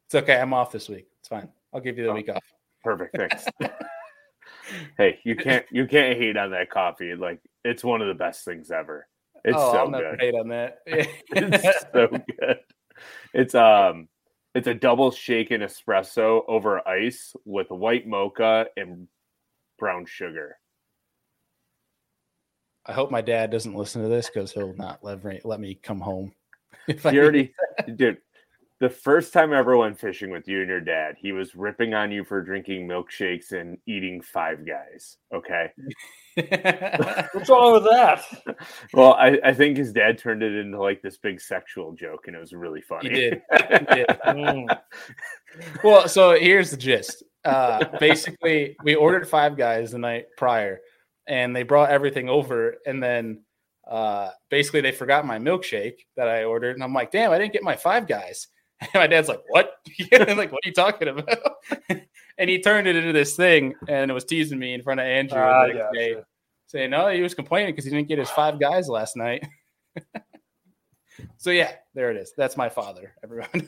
It's 0.08 0.16
okay. 0.16 0.40
I'm 0.40 0.54
off 0.54 0.72
this 0.72 0.90
week. 0.90 1.08
It's 1.20 1.30
fine. 1.30 1.48
I'll 1.74 1.82
give 1.82 1.98
you 1.98 2.06
the 2.06 2.10
Oh. 2.12 2.16
week 2.16 2.30
off. 2.30 2.44
Perfect. 2.84 3.16
Thanks. 3.16 3.46
hey, 4.98 5.20
you 5.24 5.36
can't 5.36 5.66
you 5.72 5.86
can't 5.86 6.18
hate 6.18 6.38
on 6.38 6.52
that 6.52 6.70
coffee. 6.70 7.14
Like 7.16 7.40
it's 7.64 7.84
one 7.84 8.02
of 8.02 8.08
the 8.08 8.14
best 8.16 8.44
things 8.46 8.72
ever. 8.72 9.08
It's 9.44 9.58
oh, 9.58 9.72
so 9.72 9.78
I'll 9.80 9.90
never 9.90 10.18
good. 10.18 10.36
on 10.36 10.50
that. 10.50 10.80
It's 10.88 11.86
so 11.94 12.08
good. 12.08 12.60
It's 13.34 13.56
um 13.56 14.08
it's 14.56 14.68
a 14.68 14.74
double 14.74 15.12
shaken 15.12 15.62
espresso 15.62 16.42
over 16.48 16.88
ice 16.88 17.34
with 17.46 17.70
white 17.70 18.08
mocha 18.08 18.68
and 18.76 19.08
brown 19.78 20.06
sugar. 20.06 20.58
I 22.86 22.94
hope 22.94 23.12
my 23.12 23.22
dad 23.22 23.52
doesn't 23.52 23.76
listen 23.76 24.02
to 24.02 24.10
this 24.10 24.30
because 24.30 24.52
he'll 24.52 24.74
not 24.74 25.04
let 25.04 25.24
me, 25.24 25.40
let 25.44 25.60
me 25.60 25.76
come 25.76 26.00
home. 26.00 26.34
If 26.88 27.06
I 27.06 27.16
already 27.18 27.54
dude, 27.96 28.18
the 28.80 28.90
first 28.90 29.34
time 29.34 29.52
I 29.52 29.60
ever 29.60 29.76
went 29.76 30.00
fishing 30.00 30.32
with 30.32 30.48
you 30.48 30.62
and 30.62 30.70
your 30.70 30.80
dad, 30.80 31.16
he 31.20 31.34
was 31.34 31.54
ripping 31.54 31.94
on 31.94 32.12
you 32.12 32.24
for 32.24 32.42
drinking 32.42 32.88
milkshakes 32.88 33.52
and 33.52 33.78
eating 33.86 34.22
five 34.22 34.66
guys. 34.66 35.18
Okay. 35.34 35.72
What's 37.34 37.50
wrong 37.50 37.74
with 37.74 37.84
that? 37.84 38.24
Well, 38.94 39.14
I, 39.14 39.40
I 39.44 39.54
think 39.54 39.78
his 39.78 39.94
dad 39.94 40.18
turned 40.18 40.42
it 40.42 40.54
into 40.54 40.82
like 40.82 41.02
this 41.02 41.18
big 41.18 41.42
sexual 41.42 41.94
joke 41.94 42.26
and 42.28 42.36
it 42.36 42.40
was 42.40 42.54
really 42.54 42.82
funny. 42.82 43.10
He 43.10 43.16
did. 43.16 43.42
He 43.52 43.96
did. 43.96 44.08
Mm. 44.08 44.80
Well, 45.84 46.08
so 46.08 46.38
here's 46.40 46.70
the 46.70 46.78
gist. 46.78 47.24
Uh, 47.44 47.84
basically, 48.00 48.78
we 48.84 48.94
ordered 48.94 49.28
five 49.28 49.58
guys 49.58 49.92
the 49.92 49.98
night 49.98 50.26
prior, 50.38 50.80
and 51.28 51.56
they 51.56 51.64
brought 51.64 51.90
everything 51.90 52.30
over, 52.30 52.76
and 52.86 53.02
then 53.02 53.44
uh, 53.90 54.30
basically 54.52 54.82
they 54.82 54.92
forgot 54.92 55.26
my 55.26 55.40
milkshake 55.40 55.96
that 56.18 56.28
I 56.28 56.44
ordered, 56.44 56.76
and 56.76 56.84
I'm 56.84 56.94
like, 56.94 57.10
"Damn, 57.10 57.32
I 57.32 57.40
didn't 57.40 57.54
get 57.54 57.64
my 57.64 57.76
five 57.76 58.08
guys." 58.08 58.48
And 58.82 58.90
my 58.96 59.08
dad's 59.08 59.28
like, 59.28 59.42
"What?" 59.48 59.78
like, 60.12 60.52
"What 60.52 60.66
are 60.66 60.68
you 60.68 60.74
talking 60.74 61.08
about?" 61.10 61.56
and 62.38 62.50
he 62.50 62.62
turned 62.62 62.88
it 62.88 62.96
into 62.96 63.14
this 63.14 63.36
thing, 63.36 63.76
and 63.88 64.10
it 64.10 64.14
was 64.14 64.26
teasing 64.26 64.60
me 64.60 64.74
in 64.74 64.82
front 64.82 65.00
of 65.00 65.06
Andrew 65.06 65.40
Ah, 65.40 65.64
the 65.64 65.74
next 65.74 65.80
gotcha. 65.80 65.98
day, 65.98 66.16
saying, 66.68 66.90
"No, 66.92 67.10
he 67.10 67.22
was 67.22 67.34
complaining 67.34 67.74
because 67.74 67.86
he 67.86 67.92
didn't 67.92 68.08
get 68.08 68.20
his 68.20 68.30
five 68.30 68.60
guys 68.60 68.88
last 68.88 69.18
night." 69.18 69.46
so 71.38 71.52
yeah, 71.52 71.72
there 71.94 72.12
it 72.12 72.18
is. 72.18 72.34
That's 72.38 72.56
my 72.58 72.70
father, 72.70 73.14
everyone. 73.24 73.68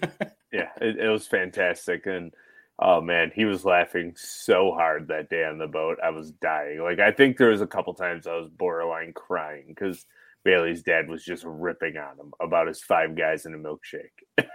Yeah, 0.52 0.70
it, 0.82 0.98
it 1.00 1.10
was 1.10 1.28
fantastic. 1.28 2.06
And 2.06 2.34
oh 2.80 3.02
man, 3.02 3.32
he 3.34 3.46
was 3.46 3.66
laughing 3.66 4.14
so 4.18 4.72
hard 4.72 5.08
that 5.08 5.30
day 5.30 5.46
on 5.46 5.58
the 5.58 5.68
boat. 5.68 5.98
I 6.04 6.10
was 6.10 6.32
dying. 6.32 6.82
Like 6.82 7.00
I 7.00 7.12
think 7.12 7.38
there 7.38 7.50
was 7.50 7.62
a 7.62 7.68
couple 7.68 7.94
times 7.94 8.28
I 8.28 8.36
was 8.36 8.50
borderline 8.50 9.14
crying 9.14 9.66
because 9.68 10.06
Bailey's 10.44 10.84
dad 10.84 11.08
was 11.08 11.24
just 11.24 11.44
ripping 11.46 11.98
on 11.98 12.18
him 12.18 12.34
about 12.40 12.68
his 12.68 12.82
five 12.82 13.16
guys 13.16 13.46
in 13.46 13.54
a 13.54 13.58
milkshake. 13.58 14.48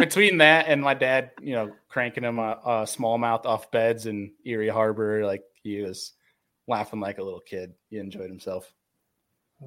Between 0.00 0.38
that 0.38 0.66
and 0.68 0.82
my 0.82 0.94
dad, 0.94 1.30
you 1.40 1.54
know, 1.54 1.72
cranking 1.88 2.24
him 2.24 2.38
a, 2.38 2.58
a 2.64 2.70
smallmouth 2.82 3.46
off 3.46 3.70
beds 3.70 4.06
in 4.06 4.32
Erie 4.44 4.68
Harbor, 4.68 5.24
like 5.24 5.44
he 5.62 5.80
was 5.82 6.12
laughing 6.66 7.00
like 7.00 7.18
a 7.18 7.22
little 7.22 7.40
kid. 7.40 7.74
He 7.90 7.98
enjoyed 7.98 8.30
himself. 8.30 8.72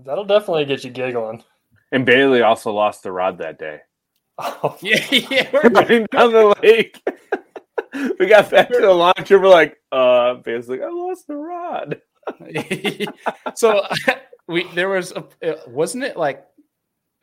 That'll 0.05 0.25
definitely 0.25 0.65
get 0.65 0.83
you 0.83 0.89
giggling. 0.89 1.43
And 1.91 2.05
Bailey 2.05 2.41
also 2.41 2.71
lost 2.71 3.03
the 3.03 3.11
rod 3.11 3.37
that 3.37 3.59
day. 3.59 3.81
Oh, 4.39 4.77
Yeah, 4.81 5.05
yeah. 5.11 5.49
We're, 5.53 5.61
Running 5.69 6.07
down 6.11 6.33
the 6.33 6.55
lake. 6.63 7.01
we 8.19 8.25
got 8.25 8.49
back 8.49 8.69
to 8.69 8.79
the 8.79 8.91
launch 8.91 9.29
and 9.29 9.41
we're 9.41 9.49
like, 9.49 9.77
uh 9.91 10.35
Bailey's 10.35 10.69
like, 10.69 10.81
I 10.81 10.89
lost 10.89 11.27
the 11.27 11.35
rod. 11.35 12.01
so 13.55 13.85
we 14.47 14.63
there 14.73 14.89
was 14.89 15.11
a 15.11 15.25
uh, 15.45 15.59
wasn't 15.67 16.03
it 16.03 16.17
like 16.17 16.45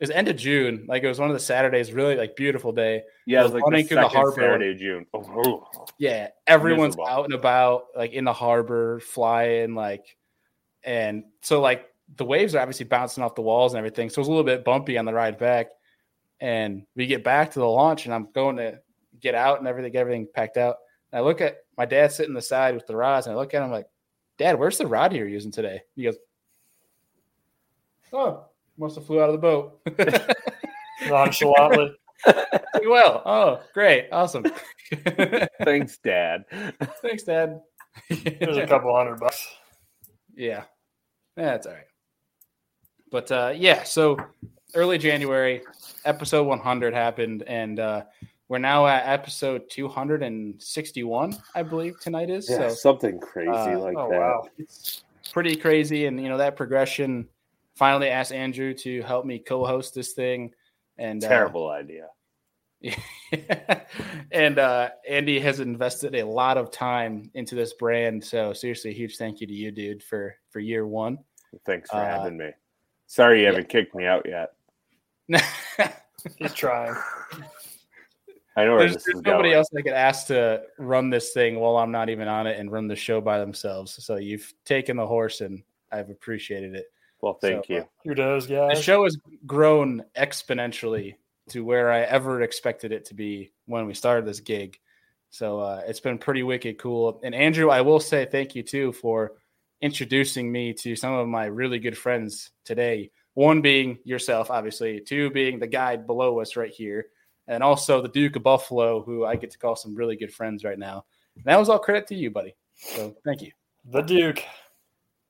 it 0.01 0.05
was 0.05 0.09
end 0.09 0.27
of 0.27 0.35
June, 0.35 0.85
like 0.87 1.03
it 1.03 1.07
was 1.07 1.19
one 1.19 1.29
of 1.29 1.35
the 1.35 1.39
Saturdays, 1.39 1.93
really 1.93 2.15
like 2.15 2.35
beautiful 2.35 2.71
day. 2.71 3.03
Yeah, 3.27 3.41
it 3.41 3.43
was 3.43 3.53
like 3.53 3.63
the 3.63 3.83
through 3.83 3.97
the 3.97 4.09
second 4.09 4.17
harbor. 4.17 4.41
Saturday 4.41 4.71
of 4.71 4.77
June. 4.79 5.05
Oh, 5.13 5.23
oh, 5.45 5.85
Yeah, 5.99 6.29
everyone's 6.47 6.97
Miserable. 6.97 7.07
out 7.07 7.25
and 7.25 7.33
about, 7.35 7.83
like 7.95 8.11
in 8.13 8.25
the 8.25 8.33
harbor, 8.33 8.99
flying, 8.99 9.75
like, 9.75 10.17
and 10.83 11.23
so 11.41 11.61
like 11.61 11.85
the 12.17 12.25
waves 12.25 12.55
are 12.55 12.59
obviously 12.59 12.85
bouncing 12.85 13.23
off 13.23 13.35
the 13.35 13.43
walls 13.43 13.73
and 13.73 13.77
everything. 13.77 14.09
So 14.09 14.19
it 14.19 14.23
was 14.23 14.27
a 14.27 14.31
little 14.31 14.43
bit 14.43 14.65
bumpy 14.65 14.97
on 14.97 15.05
the 15.05 15.13
ride 15.13 15.37
back. 15.37 15.67
And 16.39 16.87
we 16.95 17.05
get 17.05 17.23
back 17.23 17.51
to 17.51 17.59
the 17.59 17.67
launch, 17.67 18.05
and 18.05 18.13
I'm 18.15 18.27
going 18.33 18.57
to 18.57 18.79
get 19.19 19.35
out 19.35 19.59
and 19.59 19.67
everything, 19.67 19.91
get 19.91 19.99
everything 20.01 20.27
packed 20.33 20.57
out. 20.57 20.77
And 21.11 21.19
I 21.19 21.21
look 21.21 21.39
at 21.39 21.57
my 21.77 21.85
dad 21.85 22.11
sitting 22.11 22.33
the 22.33 22.41
side 22.41 22.73
with 22.73 22.87
the 22.87 22.95
rods, 22.95 23.27
and 23.27 23.35
I 23.35 23.37
look 23.37 23.53
at 23.53 23.61
him 23.61 23.69
like, 23.69 23.85
Dad, 24.39 24.57
where's 24.57 24.79
the 24.79 24.87
rod 24.87 25.13
you're 25.13 25.27
using 25.27 25.51
today? 25.51 25.83
He 25.95 26.03
goes, 26.03 26.17
Oh, 28.11 28.45
must 28.81 28.95
have 28.95 29.05
flew 29.05 29.21
out 29.21 29.29
of 29.29 29.33
the 29.33 29.37
boat. 29.39 29.79
nonchalantly. 31.07 31.95
well, 32.85 33.21
oh, 33.25 33.61
great, 33.73 34.09
awesome. 34.11 34.45
thanks, 35.63 35.97
Dad. 36.03 36.43
Thanks, 37.01 37.23
Dad. 37.23 37.61
There's 38.09 38.57
a 38.57 38.67
couple 38.67 38.95
hundred 38.95 39.19
bucks. 39.19 39.47
Yeah, 40.35 40.63
that's 41.35 41.65
all 41.67 41.73
right. 41.73 41.83
But 43.11 43.31
uh, 43.31 43.53
yeah, 43.55 43.83
so 43.83 44.17
early 44.75 44.97
January, 44.97 45.61
episode 46.05 46.43
100 46.43 46.93
happened, 46.93 47.43
and 47.47 47.79
uh, 47.79 48.03
we're 48.47 48.59
now 48.59 48.85
at 48.87 49.07
episode 49.07 49.63
261, 49.69 51.37
I 51.55 51.63
believe 51.63 51.99
tonight 51.99 52.29
is. 52.29 52.49
Yeah, 52.49 52.69
So 52.69 52.75
something 52.75 53.19
crazy 53.19 53.49
uh, 53.49 53.79
like 53.79 53.97
Oh 53.97 54.09
that. 54.09 54.19
wow. 54.19 54.43
it's 54.57 55.03
pretty 55.33 55.55
crazy, 55.55 56.05
and 56.05 56.21
you 56.21 56.29
know 56.29 56.37
that 56.37 56.55
progression. 56.55 57.27
Finally, 57.75 58.09
asked 58.09 58.31
Andrew 58.31 58.73
to 58.73 59.01
help 59.03 59.25
me 59.25 59.39
co-host 59.39 59.95
this 59.95 60.13
thing, 60.13 60.53
and 60.97 61.23
uh, 61.23 61.27
Terrible 61.27 61.69
idea. 61.69 62.07
and 64.31 64.59
uh, 64.59 64.89
Andy 65.07 65.39
has 65.39 65.59
invested 65.59 66.15
a 66.15 66.23
lot 66.25 66.57
of 66.57 66.71
time 66.71 67.29
into 67.33 67.55
this 67.55 67.73
brand. 67.73 68.23
So 68.23 68.53
seriously, 68.53 68.91
a 68.91 68.93
huge 68.93 69.17
thank 69.17 69.39
you 69.39 69.47
to 69.47 69.53
you, 69.53 69.71
dude, 69.71 70.03
for 70.03 70.35
for 70.49 70.59
year 70.59 70.87
one. 70.87 71.19
Thanks 71.65 71.89
for 71.89 71.97
uh, 71.97 72.05
having 72.05 72.37
me. 72.37 72.49
Sorry 73.07 73.39
you 73.39 73.43
yeah. 73.43 73.51
haven't 73.51 73.69
kicked 73.69 73.93
me 73.93 74.05
out 74.05 74.25
yet. 74.25 74.53
He's 76.37 76.53
trying. 76.53 76.95
I 78.55 78.65
know 78.65 78.71
where 78.71 78.79
there's, 78.79 78.95
this 78.95 79.03
there's 79.05 79.17
is 79.17 79.21
nobody 79.23 79.49
going. 79.49 79.57
else 79.57 79.69
I 79.77 79.81
could 79.81 79.93
ask 79.93 80.27
to 80.27 80.63
run 80.77 81.09
this 81.09 81.31
thing 81.31 81.59
while 81.59 81.77
I'm 81.77 81.91
not 81.91 82.09
even 82.09 82.27
on 82.27 82.47
it 82.47 82.59
and 82.59 82.71
run 82.71 82.87
the 82.87 82.95
show 82.95 83.21
by 83.21 83.39
themselves. 83.39 84.03
So 84.03 84.17
you've 84.17 84.53
taken 84.65 84.97
the 84.97 85.07
horse, 85.07 85.41
and 85.41 85.63
I've 85.91 86.09
appreciated 86.09 86.75
it. 86.75 86.85
Well, 87.21 87.35
thank 87.35 87.67
So, 87.67 87.73
you. 87.73 87.79
uh, 87.81 87.85
Kudos, 88.03 88.47
the 88.47 88.75
show 88.75 89.03
has 89.03 89.17
grown 89.45 90.03
exponentially 90.17 91.15
to 91.49 91.63
where 91.63 91.91
I 91.91 92.01
ever 92.01 92.41
expected 92.41 92.91
it 92.91 93.05
to 93.05 93.13
be 93.13 93.51
when 93.65 93.85
we 93.85 93.93
started 93.93 94.25
this 94.25 94.39
gig. 94.39 94.79
So 95.29 95.59
uh, 95.59 95.81
it's 95.87 95.99
been 95.99 96.17
pretty 96.17 96.43
wicked 96.43 96.77
cool. 96.77 97.19
And 97.23 97.33
Andrew, 97.33 97.69
I 97.69 97.81
will 97.81 97.99
say 97.99 98.25
thank 98.25 98.55
you 98.55 98.63
too 98.63 98.91
for 98.91 99.33
introducing 99.81 100.51
me 100.51 100.73
to 100.73 100.95
some 100.95 101.13
of 101.13 101.27
my 101.27 101.45
really 101.45 101.79
good 101.79 101.97
friends 101.97 102.51
today. 102.65 103.11
One 103.33 103.61
being 103.61 103.97
yourself, 104.03 104.51
obviously. 104.51 104.99
Two 104.99 105.29
being 105.29 105.59
the 105.59 105.67
guy 105.67 105.95
below 105.95 106.41
us 106.41 106.57
right 106.57 106.71
here, 106.71 107.07
and 107.47 107.63
also 107.63 108.01
the 108.01 108.09
Duke 108.09 108.35
of 108.35 108.43
Buffalo, 108.43 109.01
who 109.01 109.25
I 109.25 109.37
get 109.37 109.51
to 109.51 109.57
call 109.57 109.75
some 109.75 109.95
really 109.95 110.17
good 110.17 110.33
friends 110.33 110.65
right 110.65 110.77
now. 110.77 111.05
And 111.37 111.45
that 111.45 111.57
was 111.57 111.69
all 111.69 111.79
credit 111.79 112.07
to 112.07 112.15
you, 112.15 112.29
buddy. 112.29 112.55
So 112.75 113.15
thank 113.23 113.41
you. 113.41 113.51
The 113.85 114.01
Duke. 114.01 114.43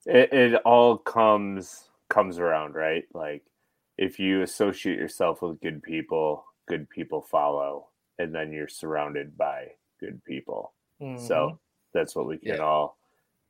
It, 0.06 0.32
it 0.32 0.54
all 0.64 0.96
comes 0.98 1.88
comes 2.08 2.38
around, 2.38 2.74
right? 2.74 3.04
Like 3.14 3.42
if 3.98 4.18
you 4.18 4.42
associate 4.42 4.98
yourself 4.98 5.42
with 5.42 5.60
good 5.60 5.82
people, 5.82 6.44
good 6.66 6.88
people 6.90 7.20
follow, 7.22 7.86
and 8.18 8.34
then 8.34 8.52
you're 8.52 8.68
surrounded 8.68 9.36
by 9.36 9.68
good 10.00 10.22
people. 10.24 10.72
Mhm. 11.00 11.20
So 11.20 11.58
that's 11.92 12.14
what 12.16 12.26
we 12.26 12.38
can 12.38 12.56
Yeah. 12.56 12.62
all 12.62 12.98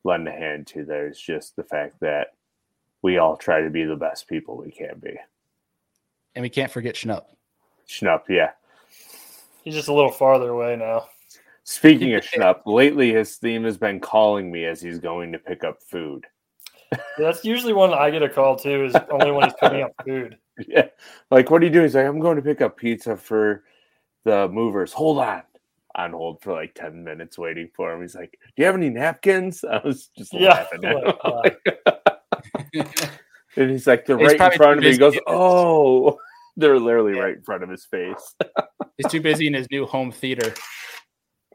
lend 0.03 0.27
a 0.27 0.31
hand 0.31 0.67
to. 0.67 0.83
There's 0.85 1.19
just 1.19 1.55
the 1.55 1.63
fact 1.63 1.99
that 2.01 2.33
we 3.01 3.17
all 3.17 3.35
try 3.37 3.61
to 3.61 3.69
be 3.69 3.83
the 3.83 3.95
best 3.95 4.27
people 4.27 4.55
we 4.57 4.71
can 4.71 4.99
be. 4.99 5.17
And 6.35 6.43
we 6.43 6.49
can't 6.49 6.71
forget 6.71 6.95
Schnupp. 6.95 7.25
Schnupp, 7.87 8.27
yeah. 8.29 8.51
he's 9.63 9.75
just 9.75 9.87
a 9.87 9.93
little 9.93 10.11
farther 10.11 10.49
away 10.49 10.75
now. 10.75 11.07
Speaking 11.63 12.13
of 12.15 12.23
Schnupp, 12.25 12.61
lately 12.65 13.13
his 13.13 13.37
theme 13.37 13.63
has 13.63 13.77
been 13.77 13.99
calling 13.99 14.51
me 14.51 14.65
as 14.65 14.81
he's 14.81 14.99
going 14.99 15.31
to 15.31 15.39
pick 15.39 15.63
up 15.63 15.81
food. 15.81 16.25
That's 17.17 17.43
usually 17.45 17.73
when 17.73 17.93
I 17.93 18.09
get 18.09 18.23
a 18.23 18.29
call 18.29 18.55
too. 18.55 18.85
Is 18.85 18.95
only 19.11 19.31
when 19.31 19.45
he's 19.45 19.53
picking 19.59 19.81
up 19.83 19.91
food. 20.05 20.37
Yeah. 20.67 20.89
Like, 21.31 21.49
what 21.49 21.63
are 21.63 21.65
you 21.65 21.71
doing? 21.71 21.85
He's 21.85 21.95
like, 21.95 22.05
I'm 22.05 22.19
going 22.19 22.35
to 22.35 22.43
pick 22.43 22.61
up 22.61 22.77
pizza 22.77 23.17
for 23.17 23.63
the 24.23 24.47
movers. 24.49 24.93
Hold 24.93 25.17
on. 25.17 25.41
On 25.95 26.11
hold 26.11 26.43
for 26.43 26.53
like 26.53 26.75
10 26.75 27.03
minutes 27.03 27.39
waiting 27.39 27.69
for 27.75 27.91
him. 27.91 28.01
He's 28.01 28.13
like, 28.13 28.37
Do 28.55 28.61
you 28.61 28.65
have 28.65 28.75
any 28.75 28.91
napkins? 28.91 29.63
I 29.63 29.81
was 29.83 30.09
just 30.15 30.31
Yeah. 30.31 30.49
laughing 30.51 30.85
at 30.85 30.95
him. 30.95 31.13
like, 31.25 31.79
uh, 31.95 32.11
And 33.55 33.71
he's 33.71 33.87
like, 33.87 34.05
They're 34.05 34.17
He's 34.19 34.39
right 34.39 34.53
in 34.53 34.57
front 34.57 34.77
of 34.77 34.83
too 34.83 34.89
me. 34.89 34.91
He 34.93 34.97
goes. 34.99 35.17
Oh, 35.25 36.19
they're 36.57 36.79
literally 36.79 37.15
Yeah. 37.15 37.23
right 37.23 37.37
in 37.37 37.41
front 37.43 37.63
of 37.63 37.69
his 37.69 37.85
face. 37.85 38.35
He's 38.97 39.07
too 39.11 39.21
busy 39.21 39.47
in 39.47 39.55
his 39.55 39.65
new 39.71 39.87
home 39.87 40.11
theater. 40.11 40.53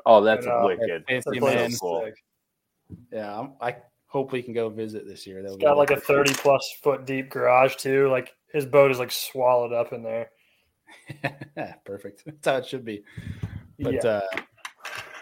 Oh, 0.06 0.22
that's 0.22 0.44
I 0.44 0.50
know. 0.50 0.66
wicked. 0.66 1.04
Fancy 1.08 1.30
That's 1.38 1.40
man. 1.54 1.70
is 1.70 1.78
cool. 1.78 2.10
Yeah, 3.12 3.38
I'm, 3.38 3.52
I 3.60 3.76
hope 4.08 4.32
we 4.32 4.42
can 4.42 4.52
go 4.52 4.68
visit 4.68 5.06
this 5.06 5.26
year. 5.26 5.42
That 5.42 5.50
He's 5.50 5.58
got 5.58 5.76
like 5.76 5.90
a 5.90 6.00
thirty 6.00 6.34
plus 6.34 6.74
foot 6.82 7.06
deep 7.06 7.30
garage 7.30 7.76
too. 7.76 8.08
Like 8.08 8.34
his 8.52 8.66
boat 8.66 8.90
is 8.90 8.98
like 8.98 9.12
swallowed 9.12 9.72
up 9.72 9.92
in 9.92 10.02
there. 10.02 10.30
perfect. 11.84 12.24
That's 12.26 12.46
how 12.46 12.56
it 12.56 12.66
should 12.66 12.84
be. 12.84 13.04
But 13.78 14.04
yeah. 14.04 14.10
uh, 14.10 14.40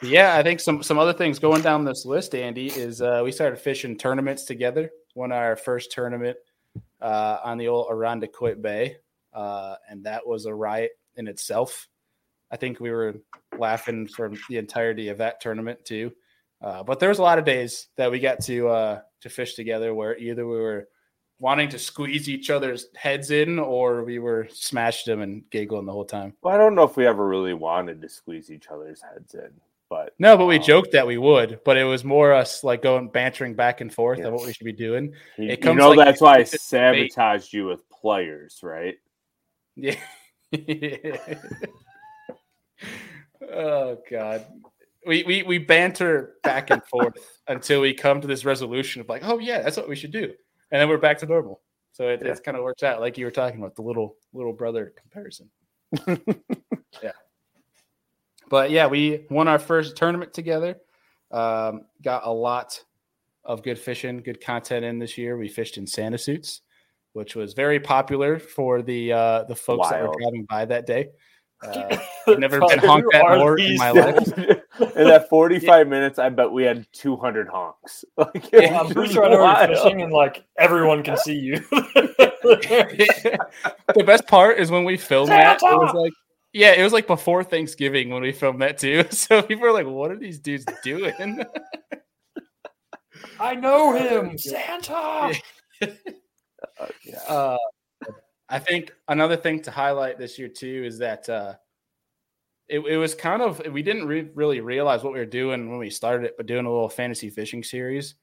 yeah, 0.02 0.36
I 0.36 0.42
think 0.42 0.60
some 0.60 0.82
some 0.82 0.98
other 0.98 1.12
things 1.12 1.38
going 1.38 1.62
down 1.62 1.84
this 1.84 2.06
list, 2.06 2.34
Andy, 2.34 2.68
is 2.68 3.02
uh, 3.02 3.20
we 3.24 3.32
started 3.32 3.58
fishing 3.58 3.96
tournaments 3.96 4.44
together. 4.44 4.90
Won 5.14 5.32
our 5.32 5.56
first 5.56 5.92
tournament 5.92 6.36
uh, 7.00 7.38
on 7.42 7.58
the 7.58 7.68
old 7.68 7.88
Irondequoit 7.90 8.60
Bay, 8.62 8.96
uh, 9.32 9.76
and 9.88 10.04
that 10.04 10.26
was 10.26 10.46
a 10.46 10.54
riot 10.54 10.92
in 11.16 11.28
itself. 11.28 11.88
I 12.50 12.56
think 12.56 12.78
we 12.78 12.90
were 12.90 13.16
laughing 13.58 14.06
for 14.06 14.32
the 14.48 14.58
entirety 14.58 15.08
of 15.08 15.18
that 15.18 15.40
tournament 15.40 15.84
too. 15.84 16.12
Uh, 16.62 16.82
but 16.82 16.98
there 17.00 17.08
was 17.10 17.18
a 17.18 17.22
lot 17.22 17.38
of 17.38 17.44
days 17.44 17.88
that 17.96 18.10
we 18.10 18.18
got 18.18 18.40
to 18.44 18.68
uh, 18.68 19.00
to 19.20 19.28
fish 19.28 19.54
together 19.54 19.94
where 19.94 20.16
either 20.18 20.46
we 20.46 20.56
were 20.58 20.88
wanting 21.38 21.68
to 21.68 21.78
squeeze 21.78 22.28
each 22.30 22.48
other's 22.48 22.86
heads 22.96 23.30
in, 23.30 23.58
or 23.58 24.04
we 24.04 24.18
were 24.18 24.48
smashing 24.50 25.12
them 25.12 25.20
and 25.20 25.42
giggling 25.50 25.84
the 25.84 25.92
whole 25.92 26.04
time. 26.04 26.32
Well, 26.42 26.54
I 26.54 26.58
don't 26.58 26.74
know 26.74 26.84
if 26.84 26.96
we 26.96 27.06
ever 27.06 27.28
really 27.28 27.52
wanted 27.54 28.00
to 28.00 28.08
squeeze 28.08 28.50
each 28.50 28.68
other's 28.68 29.02
heads 29.02 29.34
in, 29.34 29.50
but 29.90 30.14
No, 30.18 30.34
but 30.38 30.46
we 30.46 30.56
um, 30.56 30.62
joked 30.62 30.92
that 30.92 31.06
we 31.06 31.18
would, 31.18 31.60
but 31.62 31.76
it 31.76 31.84
was 31.84 32.04
more 32.04 32.32
us 32.32 32.64
like 32.64 32.80
going 32.80 33.08
bantering 33.08 33.54
back 33.54 33.82
and 33.82 33.92
forth 33.92 34.20
Yeah. 34.20 34.28
on 34.28 34.32
what 34.32 34.46
we 34.46 34.52
should 34.54 34.64
be 34.64 34.72
doing. 34.72 35.12
You, 35.36 35.50
It 35.50 35.50
you 35.50 35.56
comes 35.58 35.76
know 35.76 35.90
like 35.90 36.06
that's 36.06 36.22
why 36.22 36.36
I 36.36 36.38
it's 36.38 36.54
a 36.54 36.56
debate. 36.56 37.12
sabotaged 37.12 37.52
you 37.52 37.66
with 37.66 37.86
players, 37.90 38.60
right? 38.62 38.94
Yeah. 39.76 39.96
oh 43.52 43.98
God. 44.10 44.46
We, 45.06 45.22
we 45.24 45.42
we 45.44 45.58
banter 45.58 46.34
back 46.42 46.70
and 46.70 46.84
forth 46.84 47.14
until 47.48 47.80
we 47.80 47.94
come 47.94 48.20
to 48.20 48.26
this 48.26 48.44
resolution 48.44 49.00
of 49.00 49.08
like, 49.08 49.22
oh 49.24 49.38
yeah, 49.38 49.62
that's 49.62 49.76
what 49.76 49.88
we 49.88 49.96
should 49.96 50.10
do, 50.10 50.32
and 50.70 50.80
then 50.80 50.88
we're 50.88 50.98
back 50.98 51.18
to 51.18 51.26
normal. 51.26 51.60
So 51.92 52.08
it, 52.08 52.20
Yeah. 52.22 52.32
it's 52.32 52.40
kind 52.40 52.56
of 52.56 52.62
works 52.62 52.82
out 52.82 53.00
like 53.00 53.16
you 53.16 53.24
were 53.24 53.30
talking 53.30 53.58
about 53.58 53.74
the 53.76 53.82
little 53.82 54.16
little 54.32 54.52
brother 54.52 54.92
comparison. 55.00 55.48
yeah. 57.02 57.12
But 58.48 58.70
yeah, 58.70 58.86
we 58.86 59.26
won 59.30 59.48
our 59.48 59.58
first 59.58 59.96
tournament 59.96 60.34
together. 60.34 60.76
Um, 61.30 61.82
got 62.02 62.26
a 62.26 62.30
lot 62.30 62.82
of 63.44 63.62
good 63.62 63.78
fishing, 63.78 64.18
good 64.18 64.40
content 64.40 64.84
in 64.84 64.98
this 64.98 65.16
year. 65.16 65.36
We 65.36 65.48
fished 65.48 65.78
in 65.78 65.86
Santa 65.86 66.18
suits, 66.18 66.62
which 67.12 67.34
was 67.34 67.54
very 67.54 67.80
popular 67.80 68.38
for 68.38 68.82
the 68.82 69.12
uh, 69.12 69.44
the 69.44 69.56
folks 69.56 69.88
that 69.90 70.02
were 70.02 70.14
driving 70.20 70.44
by 70.44 70.64
that 70.66 70.86
day. 70.86 71.08
Uh, 71.62 71.96
I've 72.28 72.38
never 72.38 72.60
been 72.60 72.78
honked 72.80 73.14
at 73.14 73.38
more 73.38 73.58
in 73.58 73.76
my 73.78 73.90
life. 73.90 74.60
In 74.80 75.08
that 75.08 75.28
45 75.28 75.88
minutes, 75.88 76.18
I 76.18 76.28
bet 76.28 76.50
we 76.50 76.64
had 76.64 76.86
200 76.92 77.48
honks. 77.48 78.04
Like, 78.16 78.50
Yeah, 78.52 78.80
I'm 78.80 78.88
pretty 78.90 79.12
sure 79.12 79.24
I 79.24 79.28
know 79.30 79.44
you're 79.44 79.76
fishing, 79.76 80.02
and 80.02 80.12
like 80.12 80.44
everyone 80.58 81.02
can 81.02 81.16
see 81.16 81.34
you. 81.34 81.56
the 81.70 83.38
best 84.04 84.26
part 84.26 84.58
is 84.58 84.70
when 84.70 84.84
we 84.84 84.96
filmed 84.96 85.30
that. 85.30 85.60
It 85.62 85.64
was 85.64 85.94
like, 85.94 86.12
yeah, 86.52 86.72
it 86.72 86.82
was 86.82 86.92
like 86.92 87.06
before 87.06 87.44
Thanksgiving 87.44 88.10
when 88.10 88.22
we 88.22 88.32
filmed 88.32 88.62
that 88.62 88.78
too. 88.78 89.04
So 89.10 89.42
people 89.42 89.66
are 89.66 89.72
like, 89.72 89.86
"What 89.86 90.10
are 90.10 90.16
these 90.16 90.38
dudes 90.38 90.64
doing?" 90.82 91.44
I 93.38 93.54
know 93.54 93.92
him, 93.92 94.38
Santa. 94.38 95.34
Yeah. 95.80 97.18
Uh, 97.28 97.58
I 98.48 98.58
think 98.58 98.92
another 99.08 99.36
thing 99.36 99.60
to 99.62 99.70
highlight 99.70 100.18
this 100.18 100.38
year 100.38 100.48
too 100.48 100.84
is 100.86 100.98
that 100.98 101.28
uh, 101.28 101.54
it, 102.68 102.80
it 102.80 102.96
was 102.96 103.14
kind 103.14 103.42
of 103.42 103.62
we 103.70 103.82
didn't 103.82 104.06
re- 104.06 104.30
really 104.34 104.60
realize 104.60 105.02
what 105.02 105.12
we 105.12 105.18
were 105.18 105.24
doing 105.24 105.70
when 105.70 105.78
we 105.78 105.90
started 105.90 106.26
it, 106.26 106.36
but 106.36 106.46
doing 106.46 106.66
a 106.66 106.70
little 106.70 106.88
fantasy 106.88 107.30
fishing 107.30 107.62
series, 107.62 108.14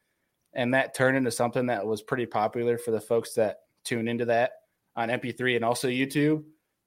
and 0.53 0.73
that 0.73 0.95
turned 0.95 1.17
into 1.17 1.31
something 1.31 1.67
that 1.67 1.85
was 1.85 2.01
pretty 2.01 2.25
popular 2.25 2.77
for 2.77 2.91
the 2.91 2.99
folks 2.99 3.33
that 3.33 3.59
tune 3.85 4.07
into 4.07 4.25
that 4.25 4.51
on 4.95 5.09
MP3 5.09 5.55
and 5.55 5.65
also 5.65 5.87
YouTube. 5.87 6.43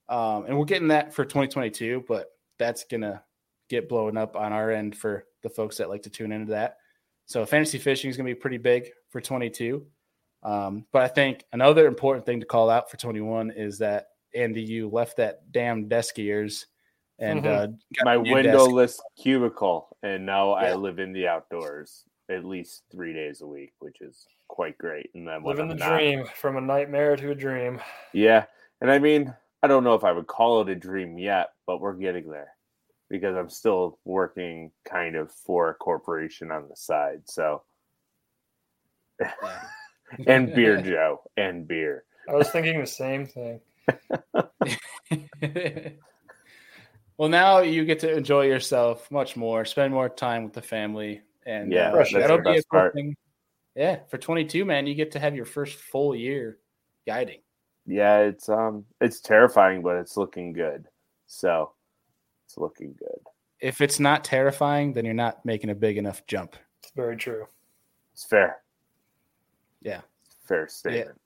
Um, 0.09 0.45
and 0.47 0.57
we're 0.57 0.65
getting 0.67 0.89
that 0.89 1.15
for 1.15 1.25
2022, 1.25 2.05
but 2.07 2.29
that's 2.59 2.85
gonna 2.85 3.23
get 3.69 3.89
blown 3.89 4.17
up 4.17 4.37
on 4.37 4.53
our 4.53 4.71
end 4.71 4.97
for 4.97 5.25
the 5.43 5.51
folks 5.51 5.79
that 5.79 5.89
like 5.89 6.03
to 6.03 6.11
tune 6.11 6.33
into 6.33 6.53
that. 6.53 6.77
So 7.25 7.45
fantasy 7.45 7.79
fishing 7.79 8.11
is 8.11 8.17
gonna 8.17 8.29
be 8.29 8.35
pretty 8.35 8.59
big 8.59 8.91
for 9.11 9.21
22. 9.21 9.85
Um, 10.43 10.87
but 10.93 11.03
I 11.03 11.09
think 11.09 11.45
another 11.53 11.87
important 11.87 12.25
thing 12.25 12.41
to 12.41 12.47
call 12.47 12.71
out 12.71 12.91
for 12.91 12.99
21 12.99 13.51
is 13.51 13.79
that 13.79 14.09
Andy, 14.35 14.63
you 14.63 14.89
left 14.89 15.17
that 15.17 15.51
damn 15.51 15.89
desk 15.89 16.19
yours 16.19 16.67
and 17.19 17.43
Mhm. 17.43 17.47
uh, 17.47 17.67
got 17.67 18.05
My 18.05 18.15
a 18.15 18.19
new 18.19 18.25
desk. 18.25 18.35
windowless 18.35 19.01
cubicle, 19.17 19.97
and 20.03 20.27
now 20.27 20.53
I 20.53 20.75
live 20.75 20.99
in 20.99 21.13
the 21.13 21.29
outdoors 21.29 22.05
at 22.29 22.45
least 22.45 22.85
three 22.91 23.13
days 23.13 23.41
a 23.41 23.47
week, 23.47 23.73
which 23.79 24.01
is 24.01 24.27
quite 24.49 24.77
great. 24.79 25.11
And 25.15 25.27
then 25.27 25.43
when 25.43 25.57
Living 25.57 25.69
the 25.69 25.75
not- 25.77 25.97
dream 25.97 26.27
from 26.35 26.57
a 26.57 26.61
nightmare 26.61 27.17
to 27.17 27.31
a 27.31 27.35
dream. 27.35 27.81
Yeah. 28.13 28.47
And 28.81 28.91
I 28.91 28.99
mean, 28.99 29.35
I 29.63 29.69
don't 29.69 29.85
know 29.85 29.95
if 29.95 30.05
I 30.05 30.13
would 30.13 30.27
call 30.27 30.61
it 30.61 30.69
a 30.69 30.75
dream 30.75 31.19
yet, 31.19 31.53
but 31.67 31.81
we're 31.81 31.95
getting 31.95 32.29
there 32.31 32.55
because 33.09 33.37
I'm 33.37 33.49
still 33.49 33.99
working 34.05 34.71
kind 34.85 35.17
of 35.17 35.33
for 35.33 35.71
a 35.71 35.75
corporation 35.75 36.51
on 36.51 36.69
the 36.69 36.77
side. 36.77 37.23
So, 37.27 37.63
and 40.27 40.55
beer, 40.55 40.77
Joe, 40.83 41.23
and 41.37 41.67
beer. 41.67 42.05
I 42.29 42.35
was 42.35 42.51
thinking 42.51 42.81
the 42.81 42.87
same 42.87 43.27
thing. 43.27 43.61
well, 47.19 47.29
now 47.29 47.61
you 47.61 47.85
get 47.85 48.01
to 48.01 48.13
enjoy 48.17 48.47
yourself 48.47 49.11
much 49.11 49.37
more, 49.37 49.65
spend 49.65 49.93
more 49.93 50.09
time 50.09 50.45
with 50.45 50.53
the 50.53 50.63
family, 50.63 51.23
and 51.45 51.73
Yeah, 51.73 51.91
uh, 51.91 51.97
that's 51.97 52.13
that'll 52.13 52.39
the 52.39 52.43
be 52.43 52.59
a 52.59 52.63
cool 52.65 52.81
part. 52.81 52.95
thing. 52.95 53.17
Yeah, 53.75 54.01
for 54.09 54.19
22, 54.19 54.65
man, 54.65 54.87
you 54.87 54.95
get 54.95 55.11
to 55.13 55.19
have 55.19 55.35
your 55.35 55.45
first 55.45 55.79
full 55.79 56.15
year 56.15 56.59
guiding. 57.07 57.41
Yeah, 57.87 58.19
it's 58.19 58.49
um 58.49 58.85
it's 59.01 59.21
terrifying, 59.21 59.83
but 59.83 59.97
it's 59.97 60.17
looking 60.17 60.53
good. 60.53 60.89
So 61.27 61.73
it's 62.47 62.59
looking 62.59 62.95
good. 62.99 63.21
If 63.61 63.81
it's 63.81 64.01
not 64.01 64.25
terrifying, 64.25 64.93
then 64.93 65.05
you're 65.05 65.15
not 65.15 65.45
making 65.45 65.71
a 65.71 65.75
big 65.75 65.97
enough 65.99 66.27
jump. 66.27 66.57
It's 66.83 66.93
very 66.97 67.17
true. 67.17 67.47
It's 68.13 68.25
fair. 68.25 68.59
Yeah. 69.83 70.01
Fair 70.47 70.69
statement. 70.69 71.21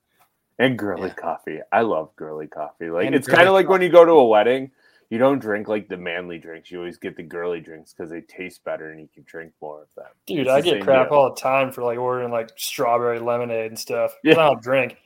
And 0.59 0.77
girly 0.77 1.07
Yeah. 1.07 1.13
coffee. 1.15 1.59
I 1.71 1.81
love 1.81 2.15
girly 2.15 2.47
coffee. 2.47 2.89
Like 2.89 3.07
And 3.07 3.15
it's 3.15 3.27
kind 3.27 3.47
of 3.47 3.53
like 3.53 3.67
when 3.67 3.81
you 3.81 3.89
go 3.89 4.05
to 4.05 4.11
a 4.11 4.27
wedding, 4.27 4.71
you 5.11 5.17
don't 5.19 5.37
drink 5.39 5.67
like 5.67 5.87
the 5.89 5.97
manly 5.97 6.39
drinks. 6.39 6.71
You 6.71 6.79
always 6.79 6.97
get 6.97 7.15
the 7.17 7.21
girly 7.23 7.59
drinks 7.59 7.93
because 7.93 8.09
they 8.09 8.21
taste 8.21 8.63
better 8.63 8.89
and 8.89 8.99
you 8.99 9.09
can 9.13 9.23
drink 9.27 9.51
more 9.61 9.83
of 9.83 9.89
them. 9.95 10.05
Dude, 10.25 10.39
It's 10.39 10.49
I 10.49 10.61
the 10.61 10.71
get 10.71 10.81
crap 10.83 11.09
deal. 11.09 11.17
all 11.19 11.29
the 11.35 11.39
time 11.39 11.71
for 11.71 11.83
like 11.83 11.99
ordering 11.99 12.31
like 12.31 12.49
strawberry 12.57 13.19
lemonade 13.19 13.67
and 13.67 13.77
stuff. 13.77 14.13
Yeah. 14.23 14.33
I 14.33 14.47
don't 14.47 14.63
drink. 14.63 14.97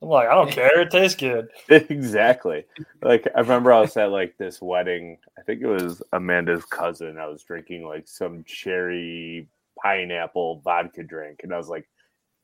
I'm 0.00 0.08
like, 0.08 0.28
I 0.28 0.34
don't 0.34 0.50
care. 0.52 0.80
It 0.80 0.90
tastes 0.90 1.20
good. 1.20 1.48
exactly. 1.68 2.64
Like 3.02 3.26
I 3.34 3.40
remember 3.40 3.72
I 3.72 3.80
was 3.80 3.96
at 3.96 4.10
like 4.10 4.38
this 4.38 4.62
wedding. 4.62 5.18
I 5.38 5.42
think 5.42 5.60
it 5.62 5.66
was 5.66 6.00
Amanda's 6.12 6.64
cousin. 6.64 7.18
I 7.18 7.26
was 7.26 7.42
drinking 7.42 7.84
like 7.86 8.06
some 8.08 8.44
cherry 8.44 9.48
pineapple 9.82 10.60
vodka 10.64 11.02
drink, 11.02 11.40
and 11.42 11.52
I 11.52 11.56
was 11.58 11.68
like, 11.68 11.88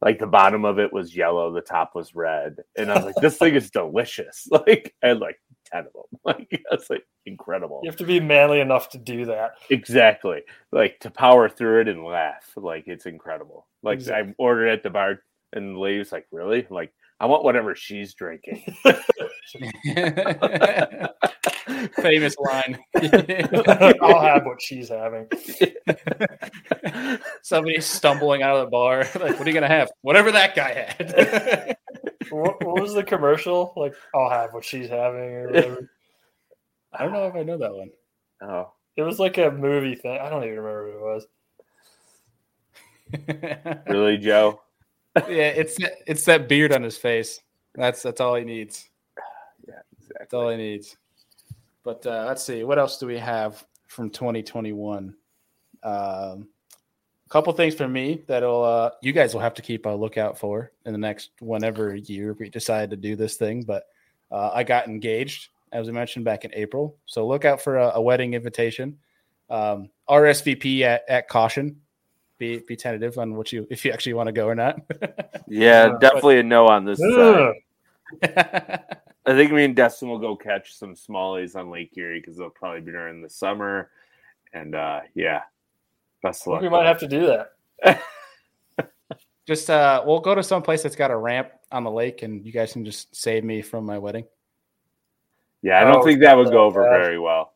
like 0.03 0.19
the 0.19 0.27
bottom 0.27 0.65
of 0.65 0.79
it 0.79 0.93
was 0.93 1.17
yellow, 1.17 1.53
the 1.53 1.61
top 1.61 1.95
was 1.95 2.15
red, 2.15 2.57
and 2.77 2.91
I 2.91 2.97
was 2.97 3.05
like, 3.07 3.15
this 3.17 3.39
thing 3.39 3.55
is 3.55 3.71
delicious. 3.71 4.49
Like 4.51 4.95
I 5.03 5.09
had 5.09 5.21
like 5.21 5.41
ten 5.67 5.87
of 5.87 5.93
them. 5.93 6.03
Like 6.25 6.63
that's 6.71 6.91
like 6.91 7.05
incredible. 7.27 7.81
You 7.83 7.91
have 7.91 7.99
to 7.99 8.05
be 8.05 8.21
manly 8.21 8.61
enough 8.61 8.89
to 8.91 8.99
do 8.99 9.25
that. 9.27 9.53
Exactly. 9.71 10.43
Like 10.73 10.99
to 11.01 11.11
power 11.11 11.49
through 11.49 11.83
it 11.83 11.89
and 11.89 12.05
laugh. 12.05 12.51
Like 12.57 12.85
it's 12.87 13.07
incredible. 13.07 13.67
Like 13.83 13.95
Exactly. 13.95 14.33
I 14.33 14.35
ordered 14.39 14.69
at 14.69 14.83
the 14.83 14.91
bar, 14.91 15.21
and 15.53 15.77
the 15.77 15.81
lady 15.81 15.99
was 15.99 16.13
like, 16.13 16.27
"Really?" 16.33 16.67
I'm 16.69 16.75
like, 16.75 16.93
I 17.19 17.25
want 17.27 17.45
whatever 17.45 17.75
she's 17.75 18.13
drinking. 18.15 18.63
Famous 21.97 22.37
line. 22.39 22.79
I'll 24.03 24.21
have 24.21 24.45
what 24.45 24.61
she's 24.61 24.89
having. 24.91 25.27
Somebody 27.43 27.81
stumbling 27.81 28.43
out 28.43 28.57
of 28.57 28.67
the 28.67 28.71
bar. 28.71 28.99
Like, 29.15 29.39
what 29.39 29.43
are 29.43 29.49
you 29.49 29.55
gonna 29.55 29.69
have? 29.69 29.91
Whatever 30.03 30.31
that 30.33 30.55
guy 30.55 30.95
had. 30.99 31.77
What, 32.31 32.65
what 32.65 32.81
was 32.81 32.95
the 32.95 33.03
commercial? 33.05 33.73
Like, 33.77 33.95
I'll 34.15 34.31
have 34.31 34.53
what 34.53 34.65
she's 34.65 34.89
having 34.89 35.21
or 35.21 35.47
whatever. 35.49 35.91
I 36.93 37.03
don't 37.05 37.13
know 37.13 37.27
if 37.27 37.35
I 37.35 37.43
know 37.43 37.59
that 37.59 37.75
one. 37.75 37.91
oh, 38.43 38.73
It 38.97 39.03
was 39.03 39.19
like 39.19 39.39
a 39.39 39.51
movie 39.51 39.95
thing. 39.95 40.19
I 40.19 40.29
don't 40.31 40.45
even 40.45 40.59
remember 40.61 40.99
what 40.99 41.15
it 41.15 41.15
was. 41.15 41.27
really, 43.89 44.19
Joe? 44.19 44.61
yeah, 45.17 45.49
it's 45.49 45.77
it's 46.07 46.25
that 46.25 46.49
beard 46.49 46.73
on 46.73 46.83
his 46.83 46.97
face. 46.97 47.41
That's 47.75 48.03
that's 48.03 48.21
all 48.21 48.35
he 48.35 48.45
needs. 48.45 48.89
Yeah, 49.69 49.81
exactly. 49.93 50.17
That's 50.19 50.35
all 50.35 50.51
he 50.51 50.57
needs. 50.57 50.97
But 51.83 52.07
uh, 52.07 52.25
let's 52.27 52.43
see, 52.43 52.63
what 52.65 52.79
else 52.79 52.99
do 52.99 53.07
we 53.07 53.19
have 53.19 53.65
from 53.89 54.11
2021? 54.11 55.15
Um, 55.83 55.93
a 55.93 56.39
couple 57.29 57.53
things 57.53 57.75
for 57.75 57.89
me 57.89 58.23
that'll 58.27 58.63
uh, 58.63 58.91
you 59.03 59.13
guys 59.13 59.35
will 59.35 59.41
have 59.41 59.55
to 59.55 59.63
keep 59.63 59.87
a 59.87 59.91
lookout 59.91 60.39
for 60.39 60.71
in 60.85 60.93
the 60.93 60.99
next 60.99 61.31
whenever 61.41 61.97
year 61.97 62.37
we 62.39 62.49
decide 62.49 62.91
to 62.91 62.97
do 62.97 63.17
this 63.17 63.37
thing. 63.37 63.63
But 63.63 63.85
uh, 64.31 64.51
I 64.55 64.65
got 64.65 64.87
engaged, 64.87 65.49
as 65.73 65.87
we 65.87 65.93
mentioned 65.93 66.25
back 66.25 66.45
in 66.45 66.55
April, 66.55 66.97
so 67.07 67.27
look 67.27 67.45
out 67.45 67.61
for 67.61 67.79
a, 67.79 67.93
a 67.95 68.01
wedding 68.01 68.35
invitation. 68.35 68.99
Um, 69.51 69.91
RSVP 70.09 70.83
at, 70.83 71.03
at 71.09 71.29
caution. 71.29 71.81
Be 72.39 72.59
be 72.67 72.77
tentative 72.77 73.19
on 73.19 73.35
what 73.35 73.51
you 73.53 73.67
if 73.71 73.85
you 73.85 73.93
actually 73.93 74.13
want 74.13 74.27
to 74.29 74.33
go 74.33 74.47
or 74.47 74.55
not. 74.55 74.79
Yeah, 75.49 75.93
Uh, 75.95 75.99
definitely 75.99 76.41
a 76.41 76.43
no 76.43 76.67
on 76.67 76.85
this 76.85 76.99
side. 76.99 77.55
I 79.27 79.35
think 79.35 79.53
me 79.53 79.65
and 79.65 79.77
Destin 79.77 80.09
will 80.09 80.19
go 80.19 80.35
catch 80.37 80.77
some 80.77 80.95
smallies 80.95 81.55
on 81.55 81.71
Lake 81.71 81.93
Erie 81.97 82.21
because 82.21 82.37
they'll 82.37 82.51
probably 82.51 82.81
be 82.81 82.91
during 82.93 83.23
the 83.23 83.31
summer. 83.31 83.91
And 84.53 84.75
uh 84.75 85.01
yeah, 85.15 85.43
best 86.23 86.43
of 86.43 86.53
luck. 86.55 86.63
we 86.63 86.69
might 86.69 86.87
have 86.87 86.99
to 87.01 87.09
do 87.09 87.27
that. 87.27 88.03
just 89.47 89.71
uh 89.71 90.03
we'll 90.05 90.21
go 90.21 90.35
to 90.35 90.43
some 90.43 90.63
place 90.63 90.83
that's 90.83 90.97
got 90.97 91.11
a 91.11 91.17
ramp 91.17 91.51
on 91.71 91.85
the 91.85 91.91
lake 91.91 92.23
and 92.23 92.45
you 92.45 92.53
guys 92.53 92.73
can 92.73 92.85
just 92.85 93.15
save 93.15 93.45
me 93.45 93.63
from 93.63 93.85
my 93.85 93.97
wedding 93.99 94.25
Yeah, 95.63 95.81
I 95.81 95.85
don't 95.85 95.97
Oh, 95.97 96.03
think 96.05 96.21
that 96.21 96.37
would 96.37 96.51
go 96.51 96.65
over 96.65 96.83
God. 96.83 96.91
very 96.91 97.19
well. 97.19 97.53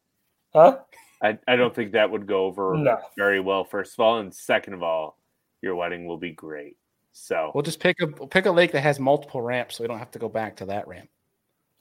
Huh? 0.52 0.78
I, 1.22 1.38
I 1.48 1.56
don't 1.56 1.74
think 1.74 1.92
that 1.92 2.10
would 2.10 2.26
go 2.26 2.44
over 2.44 2.76
No. 2.76 2.98
very 3.16 3.40
well, 3.40 3.64
first 3.64 3.94
of 3.94 4.00
all. 4.00 4.18
And 4.18 4.32
second 4.34 4.72
of 4.74 4.82
all, 4.82 5.18
your 5.62 5.74
wedding 5.74 6.06
will 6.06 6.16
be 6.16 6.30
great. 6.32 6.76
So 7.12 7.50
We'll 7.54 7.62
just 7.62 7.80
pick 7.80 7.96
a 8.00 8.06
pick 8.26 8.46
a 8.46 8.50
lake 8.50 8.72
that 8.72 8.80
has 8.82 8.98
multiple 9.00 9.42
ramps, 9.42 9.76
so 9.76 9.84
we 9.84 9.88
don't 9.88 9.98
have 9.98 10.10
to 10.12 10.18
go 10.18 10.28
back 10.28 10.56
to 10.56 10.66
that 10.66 10.86
ramp. 10.88 11.08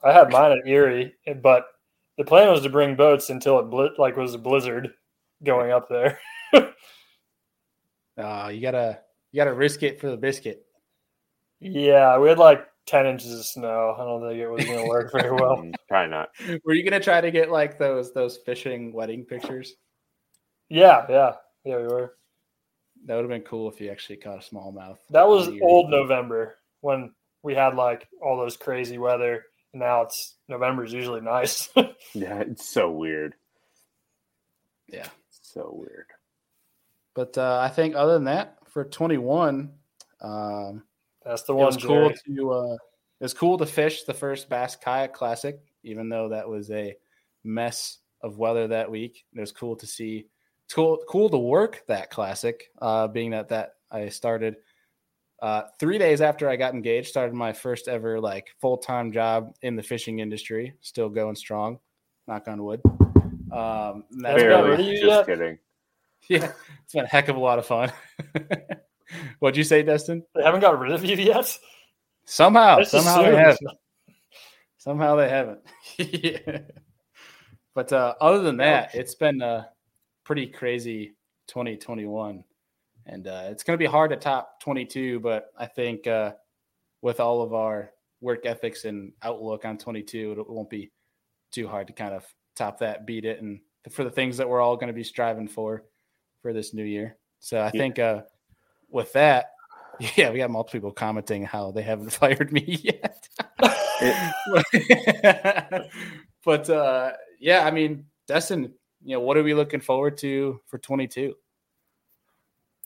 I 0.04 0.12
had 0.12 0.30
mine 0.32 0.52
at 0.52 0.68
Erie, 0.68 1.14
but 1.42 1.66
the 2.18 2.24
plan 2.26 2.50
was 2.50 2.62
to 2.64 2.70
bring 2.70 2.96
boats 2.96 3.30
until 3.30 3.60
it 3.60 3.64
bli- 3.70 3.92
like 3.98 4.18
was 4.18 4.34
a 4.34 4.38
blizzard 4.40 4.94
going 5.44 5.72
up 5.72 5.88
there. 5.90 6.20
Uh, 8.18 8.50
you 8.54 8.60
gotta 8.62 9.00
you 9.32 9.38
gotta 9.38 9.54
risk 9.54 9.82
it 9.82 10.02
for 10.02 10.10
the 10.10 10.18
biscuit. 10.18 10.66
yeah, 11.62 12.18
we 12.18 12.28
had 12.28 12.38
like 12.38 12.66
ten 12.86 13.06
inches 13.06 13.32
of 13.32 13.45
snow. 13.45 13.95
I 13.97 14.04
don't 14.04 14.22
think 14.22 14.38
it 14.41 14.50
was 14.50 14.66
going 14.66 14.80
to 14.80 14.88
work 14.89 15.12
very 15.14 15.32
well. 15.32 15.56
mm, 15.58 15.74
probably 15.88 16.10
not. 16.12 16.30
Were 16.66 16.74
you 16.74 16.84
gonna 16.84 17.00
try 17.02 17.22
to 17.22 17.32
get 17.32 17.50
like 17.50 17.80
those 17.80 18.12
those 18.14 18.38
fishing 18.45 18.91
wedding 18.91 19.24
pictures? 19.24 19.74
Yeah, 20.68 21.06
yeah, 21.10 21.34
yeah, 21.64 21.78
we 21.78 21.84
were. 21.84 22.16
That 23.06 23.16
would 23.16 23.22
have 23.22 23.30
been 23.30 23.43
cool 23.50 23.70
if 23.72 23.80
you 23.80 23.89
actually 23.89 24.18
caught 24.18 24.43
a 24.45 24.54
smallmouth. 24.54 24.97
That 25.12 25.26
was 25.28 25.50
old 25.62 25.89
November 25.89 26.58
when 26.82 27.14
we 27.41 27.56
had 27.56 27.76
like 27.76 28.06
all 28.22 28.36
those 28.36 28.58
crazy 28.58 28.97
weather. 28.97 29.45
And 29.72 29.80
now 29.80 30.02
it's 30.02 30.36
November 30.50 30.84
is 30.84 30.91
usually 30.91 31.22
nice. 31.22 31.70
Yeah, 32.14 32.39
it's 32.39 32.68
so 32.70 32.91
weird. 32.91 33.36
Yeah. 34.91 35.08
So 35.30 35.72
weird. 35.74 36.08
But 37.20 37.38
uh, 37.38 37.60
I 37.62 37.68
think 37.68 37.96
other 37.98 38.14
than 38.14 38.24
that, 38.26 38.56
for 38.70 38.86
21, 38.86 39.70
um, 40.22 40.84
That's 41.26 41.42
the 41.42 41.52
it 41.52 41.58
one. 41.58 41.66
was 41.66 41.76
cool 41.76 42.10
Jerry. 42.12 42.16
to 42.38 42.52
uh, 42.54 42.74
it 42.74 43.24
was 43.24 43.34
cool 43.34 43.58
to 43.58 43.66
fish 43.66 44.04
the 44.04 44.14
first 44.14 44.48
Bass 44.48 44.78
Kayak 44.78 45.12
Classic, 45.12 45.60
even 45.84 46.08
though 46.08 46.30
that 46.30 46.48
was 46.48 46.72
a 46.72 46.96
mess 47.44 47.98
of 48.22 48.38
weather 48.38 48.70
that 48.70 48.90
week. 48.90 49.26
It 49.36 49.40
was 49.42 49.52
cool 49.52 49.76
to 49.76 49.86
see. 49.86 50.28
It's 50.64 50.74
cool, 50.74 50.98
cool 51.10 51.30
to 51.30 51.38
work 51.38 51.84
that 51.90 52.10
classic, 52.10 52.72
uh, 52.82 53.10
being 53.10 53.32
that 53.32 53.50
that 53.50 53.74
I 53.92 54.08
started 54.08 54.56
uh, 55.42 55.64
three 55.78 55.98
days 55.98 56.22
after 56.22 56.48
I 56.48 56.56
got 56.56 56.74
engaged. 56.74 57.10
Started 57.10 57.36
my 57.36 57.52
first 57.52 57.90
ever 57.90 58.22
like 58.22 58.48
full 58.62 58.78
time 58.78 59.12
job 59.12 59.56
in 59.62 59.76
the 59.76 59.84
fishing 59.84 60.20
industry. 60.20 60.74
Still 60.80 61.10
going 61.10 61.36
strong. 61.36 61.80
Knock 62.30 62.48
on 62.48 62.64
wood. 62.64 62.82
Um, 63.52 64.06
that's 64.22 64.42
Haven't 64.42 64.48
Barely. 64.48 64.70
rid 64.70 64.80
of 64.80 64.86
you 64.86 65.02
Just 65.02 65.26
kidding. 65.28 65.60
yeah, 66.42 66.52
it's 66.84 66.94
been 66.94 67.06
a 67.06 67.08
heck 67.08 67.28
of 67.28 67.36
a 67.36 67.40
lot 67.40 67.58
of 67.58 67.66
fun. 67.66 67.92
What'd 69.40 69.58
you 69.58 69.64
say, 69.64 69.82
Destin? 69.82 70.24
They 70.36 70.44
haven't 70.44 70.60
got 70.60 70.80
rid 70.80 70.92
of 70.92 71.04
you 71.04 71.16
yet. 71.16 71.58
Somehow, 72.26 72.84
somehow 72.84 73.24
they 73.24 73.30
assumed. 73.30 73.48
have. 73.48 73.58
Somehow 74.78 75.16
they 75.16 75.28
haven't. 75.28 75.60
yeah. 75.98 76.60
But 77.74 77.92
uh, 77.92 78.14
other 78.22 78.44
than 78.44 78.58
that, 78.58 78.94
it's 78.94 79.16
been 79.16 79.42
a 79.42 79.70
pretty 80.24 80.46
crazy 80.46 81.16
2021. 81.48 82.44
And 83.08 83.28
uh, 83.28 83.46
it's 83.46 83.64
going 83.64 83.74
to 83.74 83.84
be 83.84 83.90
hard 83.90 84.12
to 84.12 84.16
top 84.16 84.62
22, 84.62 85.22
but 85.22 85.48
I 85.58 85.66
think 85.66 86.06
uh, 86.06 86.34
with 87.02 87.20
all 87.20 87.42
of 87.42 87.56
our 87.56 87.90
work 88.22 88.46
ethics 88.46 88.86
and 88.86 89.14
outlook 89.24 89.66
on 89.66 89.80
22, 89.80 90.36
it 90.38 90.50
won't 90.50 90.70
be 90.70 90.92
too 91.52 91.68
hard 91.68 91.88
to 91.88 91.94
kind 91.94 92.14
of 92.14 92.24
top 92.56 92.78
that, 92.80 93.08
beat 93.08 93.26
it, 93.26 93.42
and 93.42 93.60
for 93.90 94.04
the 94.04 94.12
things 94.12 94.38
that 94.38 94.48
we're 94.48 94.62
all 94.62 94.76
going 94.76 94.90
to 94.90 94.94
be 94.94 95.04
striving 95.04 95.48
for 95.48 95.84
for 96.42 96.54
this 96.54 96.74
new 96.74 96.84
year. 96.84 97.18
So 97.40 97.60
I 97.60 97.66
Yeah. 97.66 97.70
think 97.72 98.00
uh, 98.00 98.22
with 98.90 99.12
that, 99.14 99.52
yeah, 100.16 100.32
we 100.32 100.38
got 100.40 100.50
multiple 100.50 100.78
people 100.80 100.92
commenting 100.92 101.44
how 101.44 101.72
they 101.72 101.82
haven't 101.82 102.10
fired 102.12 102.52
me 102.52 102.64
yet. 102.82 103.28
but 106.46 106.70
uh, 106.70 107.12
yeah, 107.40 107.66
I 107.66 107.72
mean, 107.72 108.06
Destin, 108.28 108.74
you 109.04 109.16
know, 109.16 109.20
what 109.22 109.38
are 109.38 109.44
we 109.44 109.54
looking 109.54 109.82
forward 109.82 110.18
to 110.20 110.60
for 110.68 110.78
22? 110.78 111.36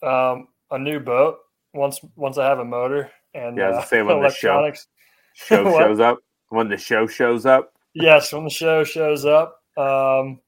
Um, 0.02 0.48
a 0.70 0.78
new 0.78 1.00
boat 1.00 1.38
once 1.72 2.00
once 2.16 2.38
I 2.38 2.46
have 2.48 2.58
a 2.58 2.64
motor 2.64 3.10
and 3.34 3.56
Yeah, 3.56 3.66
I 3.66 3.68
was 3.70 3.78
uh, 3.78 3.84
say 3.86 4.02
when 4.02 4.22
the 4.22 4.30
show- 4.30 4.72
Show 5.36 5.64
shows 5.78 5.98
up. 5.98 6.18
When 6.50 6.68
the 6.68 6.76
show 6.76 7.06
shows 7.08 7.44
up. 7.46 7.72
yes, 7.94 8.32
when 8.32 8.44
the 8.44 8.50
show 8.50 8.84
shows 8.84 9.24
up, 9.24 9.60
um, 9.76 10.38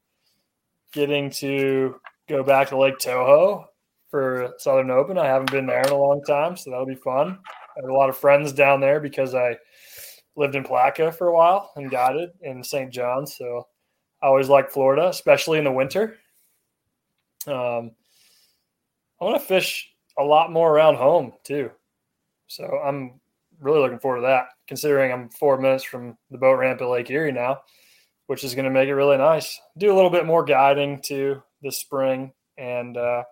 getting 0.93 1.29
to 1.31 1.99
go 2.27 2.43
back 2.43 2.69
to 2.69 2.77
Lake 2.77 2.97
Toho 2.97 3.65
for 4.09 4.53
Southern 4.57 4.91
Open. 4.91 5.17
I 5.17 5.25
haven't 5.25 5.51
been 5.51 5.65
there 5.65 5.81
in 5.81 5.89
a 5.89 5.97
long 5.97 6.21
time, 6.23 6.55
so 6.55 6.69
that'll 6.69 6.85
be 6.85 6.95
fun. 6.95 7.39
I 7.47 7.81
have 7.81 7.89
a 7.89 7.93
lot 7.93 8.09
of 8.09 8.17
friends 8.17 8.51
down 8.53 8.79
there 8.79 8.99
because 8.99 9.33
I 9.33 9.57
lived 10.35 10.55
in 10.55 10.63
Palatka 10.63 11.11
for 11.11 11.27
a 11.27 11.33
while 11.33 11.71
and 11.75 11.91
guided 11.91 12.29
in 12.41 12.63
St. 12.63 12.91
John's. 12.91 13.35
So 13.37 13.67
I 14.21 14.27
always 14.27 14.49
like 14.49 14.69
Florida, 14.69 15.07
especially 15.07 15.57
in 15.57 15.63
the 15.63 15.71
winter. 15.71 16.17
Um, 17.47 17.91
I 19.19 19.25
want 19.25 19.39
to 19.39 19.47
fish 19.47 19.89
a 20.17 20.23
lot 20.23 20.51
more 20.51 20.71
around 20.71 20.95
home 20.95 21.33
too. 21.43 21.71
So 22.47 22.63
I'm 22.83 23.19
really 23.59 23.79
looking 23.79 23.99
forward 23.99 24.21
to 24.21 24.27
that, 24.27 24.47
considering 24.67 25.11
I'm 25.11 25.29
four 25.29 25.59
minutes 25.59 25.83
from 25.83 26.17
the 26.29 26.37
boat 26.37 26.59
ramp 26.59 26.81
at 26.81 26.87
Lake 26.87 27.09
Erie 27.09 27.31
now, 27.31 27.61
which 28.27 28.43
is 28.43 28.53
going 28.53 28.65
to 28.65 28.71
make 28.71 28.89
it 28.89 28.95
really 28.95 29.17
nice. 29.17 29.59
Do 29.77 29.93
a 29.93 29.95
little 29.95 30.09
bit 30.09 30.25
more 30.25 30.43
guiding 30.43 31.01
too 31.01 31.41
this 31.61 31.77
spring 31.77 32.33
and 32.57 32.97
uh, 32.97 33.23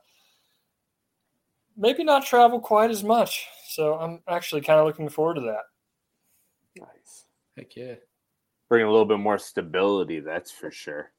maybe 1.78 2.03
not 2.03 2.26
travel 2.26 2.59
quite 2.59 2.91
as 2.91 3.03
much. 3.03 3.47
So 3.69 3.95
I'm 3.95 4.21
actually 4.28 4.61
kind 4.61 4.80
of 4.80 4.86
looking 4.86 5.09
forward 5.09 5.36
to 5.36 5.41
that. 5.41 5.63
Nice. 6.78 7.26
Heck 7.57 7.76
yeah. 7.76 7.95
Bring 8.69 8.86
a 8.86 8.89
little 8.89 9.05
bit 9.05 9.19
more 9.19 9.38
stability, 9.38 10.19
that's 10.19 10.51
for 10.51 10.71
sure. 10.71 11.11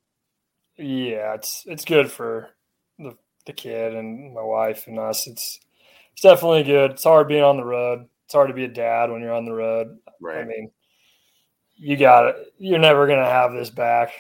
Yeah, 0.76 1.34
it's 1.34 1.64
it's 1.66 1.84
good 1.84 2.11
for 2.11 2.50
the 2.98 3.16
the 3.46 3.52
kid 3.52 3.94
and 3.94 4.34
my 4.34 4.42
wife 4.42 4.86
and 4.86 4.98
us. 4.98 5.26
It's 5.26 5.61
it's 6.12 6.22
definitely 6.22 6.64
good. 6.64 6.92
It's 6.92 7.04
hard 7.04 7.28
being 7.28 7.44
on 7.44 7.57
the 7.57 7.64
road. 7.64 8.07
It's 8.24 8.34
hard 8.34 8.48
to 8.48 8.54
be 8.54 8.64
a 8.64 8.68
dad 8.68 9.11
when 9.11 9.22
you're 9.22 9.34
on 9.34 9.44
the 9.44 9.54
road. 9.54 9.98
Right. 10.20 10.38
I 10.38 10.44
mean, 10.44 10.70
you 11.76 11.96
got 11.96 12.26
it. 12.26 12.52
You're 12.59 12.78
never 12.78 13.07
gonna 13.07 13.24
have 13.24 13.52
this 13.52 13.70
back. 13.70 14.11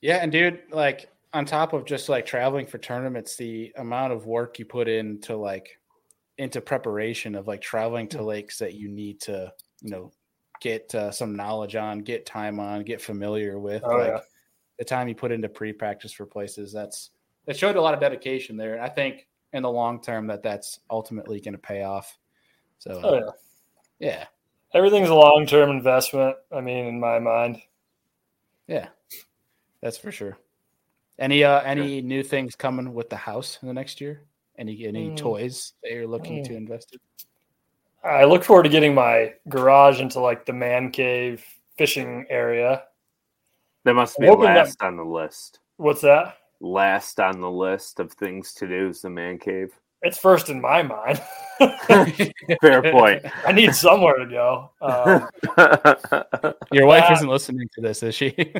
Yeah, 0.00 0.16
and 0.16 0.30
dude, 0.30 0.62
like 0.70 1.08
on 1.32 1.44
top 1.44 1.72
of 1.72 1.84
just 1.84 2.08
like 2.08 2.26
traveling 2.26 2.66
for 2.66 2.78
tournaments, 2.78 3.36
the 3.36 3.72
amount 3.76 4.12
of 4.12 4.26
work 4.26 4.58
you 4.58 4.64
put 4.64 4.88
into 4.88 5.36
like 5.36 5.78
into 6.38 6.60
preparation 6.60 7.34
of 7.34 7.46
like 7.46 7.60
traveling 7.60 8.08
to 8.08 8.22
lakes 8.22 8.58
that 8.58 8.74
you 8.74 8.88
need 8.88 9.20
to, 9.20 9.52
you 9.80 9.90
know, 9.90 10.12
get 10.60 10.94
uh, 10.94 11.10
some 11.10 11.36
knowledge 11.36 11.76
on, 11.76 12.00
get 12.00 12.26
time 12.26 12.58
on, 12.60 12.82
get 12.82 13.00
familiar 13.00 13.58
with. 13.58 13.82
Oh, 13.84 13.98
like 13.98 14.08
yeah. 14.08 14.20
the 14.78 14.84
time 14.84 15.08
you 15.08 15.14
put 15.14 15.32
into 15.32 15.48
pre-practice 15.48 16.12
for 16.12 16.26
places, 16.26 16.72
that's 16.72 17.10
that 17.46 17.56
showed 17.56 17.76
a 17.76 17.80
lot 17.80 17.94
of 17.94 18.00
dedication 18.00 18.56
there. 18.56 18.74
And 18.74 18.82
I 18.82 18.88
think 18.88 19.26
in 19.52 19.62
the 19.62 19.70
long 19.70 20.00
term 20.00 20.26
that 20.28 20.42
that's 20.42 20.80
ultimately 20.90 21.40
going 21.40 21.52
to 21.54 21.58
pay 21.58 21.82
off. 21.82 22.18
So 22.78 22.92
uh, 22.92 23.00
Oh 23.04 23.14
yeah. 23.14 23.30
yeah, 24.10 24.24
Everything's 24.74 25.08
a 25.08 25.14
long 25.14 25.46
term 25.46 25.70
investment. 25.70 26.36
I 26.52 26.60
mean, 26.60 26.86
in 26.86 26.98
my 26.98 27.20
mind. 27.20 27.62
yeah, 28.66 28.88
that's 29.84 29.98
for 29.98 30.10
sure. 30.10 30.38
Any 31.18 31.44
uh 31.44 31.60
any 31.60 32.00
new 32.00 32.22
things 32.22 32.56
coming 32.56 32.94
with 32.94 33.10
the 33.10 33.16
house 33.16 33.58
in 33.60 33.68
the 33.68 33.74
next 33.74 34.00
year? 34.00 34.22
Any 34.58 34.86
any 34.86 35.10
Mm. 35.10 35.16
toys 35.16 35.74
that 35.82 35.92
you're 35.92 36.06
looking 36.06 36.42
Mm. 36.42 36.46
to 36.46 36.56
invest 36.56 36.94
in? 36.94 37.00
I 38.02 38.24
look 38.24 38.42
forward 38.44 38.62
to 38.64 38.68
getting 38.70 38.94
my 38.94 39.34
garage 39.48 40.00
into 40.00 40.20
like 40.20 40.46
the 40.46 40.52
man 40.54 40.90
cave 40.90 41.44
fishing 41.76 42.26
area. 42.30 42.84
That 43.84 43.94
must 43.94 44.18
be 44.18 44.26
I'm 44.26 44.40
that- 44.40 44.56
last 44.56 44.82
on 44.82 44.96
the 44.96 45.04
list. 45.04 45.60
What's 45.76 46.00
that? 46.00 46.38
Last 46.60 47.20
on 47.20 47.40
the 47.40 47.50
list 47.50 48.00
of 48.00 48.10
things 48.12 48.54
to 48.54 48.66
do 48.66 48.88
is 48.88 49.02
the 49.02 49.10
man 49.10 49.38
cave. 49.38 49.78
It's 50.02 50.18
first 50.18 50.48
in 50.48 50.60
my 50.60 50.82
mind. 50.82 51.20
Fair 52.60 52.80
point. 52.90 53.22
I 53.46 53.52
need 53.52 53.74
somewhere 53.74 54.16
to 54.18 54.26
go. 54.26 54.70
Um, 54.80 55.28
Your 56.72 56.86
wife 56.86 57.04
Uh, 57.10 57.12
isn't 57.14 57.28
listening 57.28 57.68
to 57.74 57.80
this, 57.82 58.02
is 58.02 58.14
she? 58.14 58.34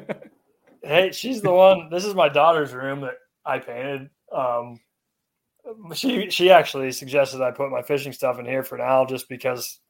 hey, 0.85 1.13
she's 1.13 1.41
the 1.43 1.53
one. 1.53 1.89
This 1.91 2.05
is 2.05 2.15
my 2.15 2.29
daughter's 2.29 2.73
room 2.73 3.01
that 3.03 3.15
I 3.45 3.59
painted. 3.59 4.11
Um, 4.33 4.81
she 5.95 6.31
she 6.31 6.51
actually 6.51 6.93
suggested 6.93 7.41
I 7.41 7.51
put 7.51 7.71
my 7.71 7.83
fishing 7.83 8.13
stuff 8.13 8.39
in 8.39 8.45
here 8.45 8.63
for 8.63 8.79
now, 8.79 9.07
just 9.07 9.29
because 9.29 9.81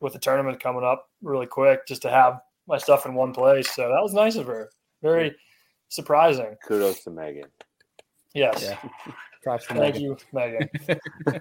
with 0.00 0.12
the 0.12 0.18
tournament 0.18 0.60
coming 0.62 0.84
up 0.84 1.08
really 1.22 1.46
quick, 1.46 1.86
just 1.86 2.02
to 2.02 2.10
have 2.10 2.40
my 2.66 2.78
stuff 2.78 3.06
in 3.06 3.14
one 3.14 3.32
place. 3.32 3.70
So 3.74 3.82
that 3.82 4.02
was 4.02 4.14
nice 4.14 4.36
of 4.36 4.46
her. 4.46 4.70
Very 5.02 5.34
surprising. 5.88 6.56
Kudos 6.66 7.04
to 7.04 7.10
Megan. 7.10 7.50
Yes. 8.34 8.62
yeah. 8.62 8.78
Props 9.42 9.66
to 9.66 9.74
Thank 9.74 9.94
Megan. 9.96 10.02
you, 10.02 10.16
Megan. 10.32 10.68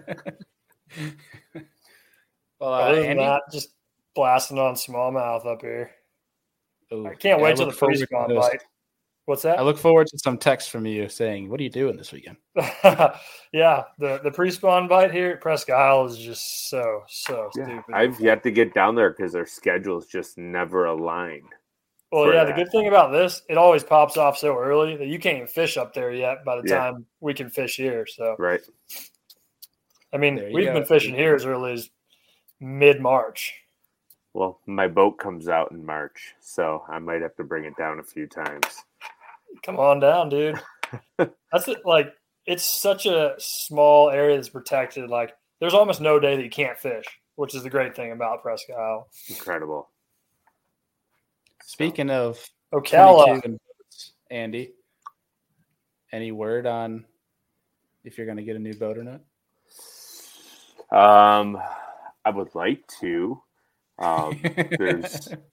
well, 2.59 2.73
uh, 2.73 2.79
Other 2.79 2.95
than 3.01 3.05
Andy, 3.05 3.23
that, 3.23 3.41
just 3.51 3.69
blasting 4.15 4.57
on 4.57 4.75
smallmouth 4.75 5.45
up 5.45 5.61
here. 5.61 5.91
Ooh, 6.93 7.05
I 7.05 7.09
can't 7.09 7.39
yeah, 7.39 7.43
wait 7.43 7.51
I 7.51 7.55
till 7.55 7.65
the 7.65 7.71
look 7.71 7.79
forward 7.79 7.97
to 7.97 8.07
bite. 8.09 8.61
What's 9.29 9.43
that? 9.43 9.59
I 9.59 9.61
look 9.61 9.77
forward 9.77 10.07
to 10.07 10.17
some 10.17 10.39
text 10.39 10.71
from 10.71 10.87
you 10.87 11.07
saying, 11.07 11.51
"What 11.51 11.59
are 11.59 11.63
you 11.63 11.69
doing 11.69 11.95
this 11.97 12.11
weekend?" 12.11 12.37
yeah, 13.53 13.83
the 13.99 14.19
the 14.23 14.31
pre-spawn 14.33 14.87
bite 14.87 15.11
here 15.11 15.29
at 15.29 15.39
Presque 15.39 15.69
Isle 15.69 16.05
is 16.07 16.17
just 16.17 16.67
so 16.67 17.03
so 17.07 17.51
Yeah, 17.55 17.65
stupid. 17.65 17.93
I've 17.93 18.19
yet 18.19 18.41
to 18.41 18.49
get 18.49 18.73
down 18.73 18.95
there 18.95 19.11
because 19.11 19.31
their 19.31 19.45
schedules 19.45 20.07
just 20.07 20.39
never 20.39 20.85
align. 20.85 21.43
well, 22.11 22.33
yeah, 22.33 22.43
that. 22.43 22.47
the 22.55 22.63
good 22.63 22.71
thing 22.71 22.87
about 22.87 23.11
this, 23.11 23.43
it 23.47 23.55
always 23.59 23.83
pops 23.83 24.17
off 24.17 24.35
so 24.35 24.57
early 24.57 24.97
that 24.97 25.05
you 25.05 25.19
can't 25.19 25.35
even 25.37 25.47
fish 25.47 25.77
up 25.77 25.93
there 25.93 26.11
yet. 26.11 26.43
By 26.43 26.59
the 26.59 26.67
Yeah. 26.67 26.79
time 26.79 27.05
we 27.19 27.35
can 27.35 27.51
fish 27.51 27.75
here, 27.75 28.07
so 28.07 28.35
Right. 28.39 28.61
I 30.11 30.17
mean, 30.17 30.37
we've 30.51 30.65
go. 30.65 30.73
been 30.73 30.85
fishing 30.85 31.13
here 31.13 31.35
as 31.35 31.45
early 31.45 31.73
as 31.73 31.91
mid 32.59 32.99
March. 32.99 33.53
Well, 34.33 34.59
my 34.65 34.87
boat 34.87 35.19
comes 35.19 35.47
out 35.49 35.69
in 35.69 35.85
March, 35.85 36.33
so 36.39 36.83
I 36.89 36.97
might 36.97 37.21
have 37.21 37.35
to 37.35 37.43
bring 37.43 37.65
it 37.65 37.77
down 37.77 37.99
a 37.99 38.03
few 38.03 38.25
times. 38.25 38.85
Come 39.63 39.77
on 39.77 39.99
down, 39.99 40.29
dude. 40.29 40.59
That's 41.17 41.67
it. 41.67 41.79
Like, 41.85 42.13
it's 42.45 42.81
such 42.81 43.05
a 43.05 43.35
small 43.37 44.09
area 44.09 44.35
that's 44.35 44.49
protected. 44.49 45.09
Like, 45.09 45.33
there's 45.59 45.73
almost 45.73 46.01
no 46.01 46.19
day 46.19 46.35
that 46.35 46.43
you 46.43 46.49
can't 46.49 46.77
fish, 46.77 47.05
which 47.35 47.53
is 47.53 47.63
the 47.63 47.69
great 47.69 47.95
thing 47.95 48.11
about 48.11 48.41
Presque 48.41 48.69
Isle. 48.71 49.07
Incredible. 49.27 49.89
Speaking 51.63 52.09
of 52.09 52.43
Ocala, 52.73 53.25
22 53.25 53.41
and 53.45 53.59
boats, 53.59 54.13
Andy, 54.31 54.71
any 56.11 56.31
word 56.31 56.65
on 56.65 57.05
if 58.03 58.17
you're 58.17 58.25
going 58.25 58.37
to 58.37 58.43
get 58.43 58.55
a 58.55 58.59
new 58.59 58.73
boat 58.73 58.97
or 58.97 59.03
not? 59.03 59.21
Um, 60.91 61.61
I 62.25 62.31
would 62.31 62.55
like 62.55 62.87
to. 63.01 63.41
Um, 63.99 64.39
there's 64.79 65.29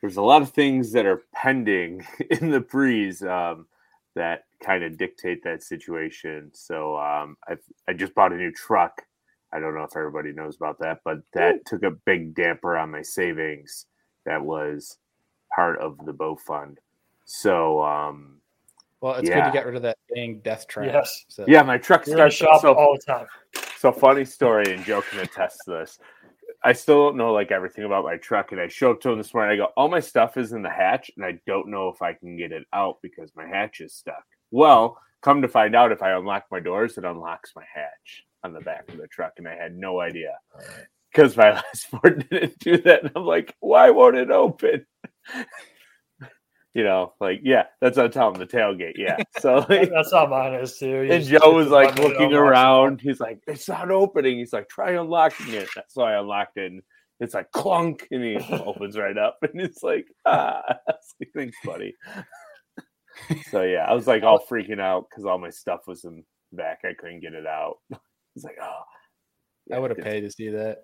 there's 0.00 0.16
a 0.16 0.22
lot 0.22 0.42
of 0.42 0.50
things 0.50 0.92
that 0.92 1.06
are 1.06 1.22
pending 1.34 2.06
in 2.30 2.50
the 2.50 2.60
breeze 2.60 3.22
um, 3.22 3.66
that 4.14 4.44
kind 4.62 4.84
of 4.84 4.96
dictate 4.96 5.42
that 5.44 5.62
situation. 5.62 6.50
So 6.52 6.96
um, 6.96 7.36
I 7.48 7.56
I 7.88 7.92
just 7.92 8.14
bought 8.14 8.32
a 8.32 8.36
new 8.36 8.52
truck. 8.52 9.02
I 9.52 9.60
don't 9.60 9.74
know 9.74 9.84
if 9.84 9.96
everybody 9.96 10.32
knows 10.32 10.56
about 10.56 10.78
that, 10.80 11.00
but 11.04 11.18
that 11.32 11.64
took 11.64 11.82
a 11.82 11.90
big 11.90 12.34
damper 12.34 12.76
on 12.76 12.90
my 12.90 13.02
savings. 13.02 13.86
That 14.26 14.42
was 14.42 14.98
part 15.54 15.78
of 15.78 15.96
the 16.04 16.12
bow 16.12 16.36
fund. 16.36 16.78
So 17.24 17.82
um, 17.82 18.38
well, 19.00 19.14
it's 19.14 19.28
good 19.28 19.44
to 19.44 19.50
get 19.52 19.64
rid 19.64 19.76
of 19.76 19.82
that 19.82 19.96
dang 20.14 20.40
death 20.40 20.66
trap. 20.66 20.90
Yes. 20.92 21.24
So, 21.28 21.44
yeah, 21.46 21.62
my 21.62 21.78
truck 21.78 22.06
you're 22.06 22.18
in 22.18 22.24
the 22.24 22.30
starts 22.30 22.36
shop 22.36 22.62
so 22.62 22.74
all 22.74 22.96
the 22.96 23.12
time. 23.12 23.26
So 23.76 23.92
funny 23.92 24.24
story, 24.24 24.74
and 24.74 24.84
Joe 24.84 25.02
can 25.02 25.20
attest 25.20 25.60
to 25.66 25.70
this. 25.70 26.00
I 26.68 26.74
still 26.74 27.06
don't 27.06 27.16
know 27.16 27.32
like 27.32 27.50
everything 27.50 27.84
about 27.84 28.04
my 28.04 28.18
truck, 28.18 28.52
and 28.52 28.60
I 28.60 28.68
show 28.68 28.90
up 28.90 29.00
to 29.00 29.08
him 29.08 29.16
this 29.16 29.32
morning. 29.32 29.54
I 29.54 29.56
go, 29.56 29.72
all 29.74 29.88
my 29.88 30.00
stuff 30.00 30.36
is 30.36 30.52
in 30.52 30.60
the 30.60 30.68
hatch, 30.68 31.10
and 31.16 31.24
I 31.24 31.40
don't 31.46 31.68
know 31.68 31.88
if 31.88 32.02
I 32.02 32.12
can 32.12 32.36
get 32.36 32.52
it 32.52 32.66
out 32.74 32.98
because 33.00 33.32
my 33.34 33.46
hatch 33.46 33.80
is 33.80 33.94
stuck. 33.94 34.22
Well, 34.50 35.00
come 35.22 35.40
to 35.40 35.48
find 35.48 35.74
out, 35.74 35.92
if 35.92 36.02
I 36.02 36.10
unlock 36.10 36.44
my 36.50 36.60
doors, 36.60 36.98
it 36.98 37.06
unlocks 37.06 37.52
my 37.56 37.64
hatch 37.72 38.26
on 38.44 38.52
the 38.52 38.60
back 38.60 38.86
of 38.90 38.98
the 38.98 39.06
truck, 39.06 39.32
and 39.38 39.48
I 39.48 39.56
had 39.56 39.78
no 39.78 40.00
idea 40.00 40.36
because 41.10 41.38
my 41.38 41.52
last 41.52 41.86
Ford 41.86 42.28
didn't 42.30 42.58
do 42.58 42.76
that. 42.82 43.02
And 43.02 43.12
I'm 43.16 43.24
like, 43.24 43.56
why 43.60 43.88
won't 43.88 44.16
it 44.16 44.30
open? 44.30 44.84
you 46.78 46.84
know, 46.84 47.12
like 47.20 47.40
yeah, 47.42 47.64
that's 47.80 47.96
what 47.96 48.06
I'm 48.06 48.12
telling 48.12 48.34
him, 48.36 48.40
the 48.40 48.46
tailgate. 48.46 48.92
Yeah, 48.94 49.16
so 49.40 49.56
like, 49.68 49.90
That's 49.90 50.12
how 50.12 50.26
mine 50.28 50.54
is 50.54 50.78
too. 50.78 51.02
You 51.02 51.12
and 51.12 51.24
Joe 51.24 51.40
hit 51.42 51.54
was 51.54 51.66
like 51.70 51.96
button 51.96 52.04
and 52.04 52.14
it 52.14 52.20
looking 52.20 52.34
around. 52.34 53.00
He's 53.00 53.18
like, 53.18 53.40
"It's 53.48 53.68
not 53.68 53.90
opening." 53.90 54.38
He's 54.38 54.52
like, 54.52 54.68
"Try 54.68 54.92
unlocking 54.92 55.54
it." 55.54 55.68
That's 55.74 55.96
why 55.96 56.14
I 56.14 56.20
unlocked 56.20 56.56
it, 56.56 56.70
and 56.70 56.82
it's 57.18 57.34
like 57.34 57.50
clunk, 57.50 58.06
and 58.12 58.22
he 58.22 58.36
opens 58.64 58.96
right 58.96 59.18
up, 59.18 59.38
and 59.42 59.60
it's 59.60 59.82
like, 59.82 60.06
ah, 60.24 60.62
It's 60.88 61.14
like, 61.20 61.30
thanks, 61.34 61.56
buddy. 61.64 61.96
so 63.50 63.62
yeah, 63.62 63.84
I 63.84 63.92
was 63.92 64.06
like 64.06 64.22
all 64.22 64.38
freaking 64.38 64.80
out 64.80 65.06
because 65.10 65.24
all 65.24 65.38
my 65.38 65.50
stuff 65.50 65.80
was 65.88 66.04
in 66.04 66.22
back. 66.52 66.82
I 66.84 66.94
couldn't 66.96 67.20
get 67.20 67.34
it 67.34 67.46
out. 67.46 67.78
It's 68.36 68.44
like, 68.44 68.58
oh, 68.62 69.74
I 69.74 69.80
would 69.80 69.90
have 69.90 69.98
paid 69.98 70.20
to 70.20 70.30
see 70.30 70.50
that. 70.50 70.82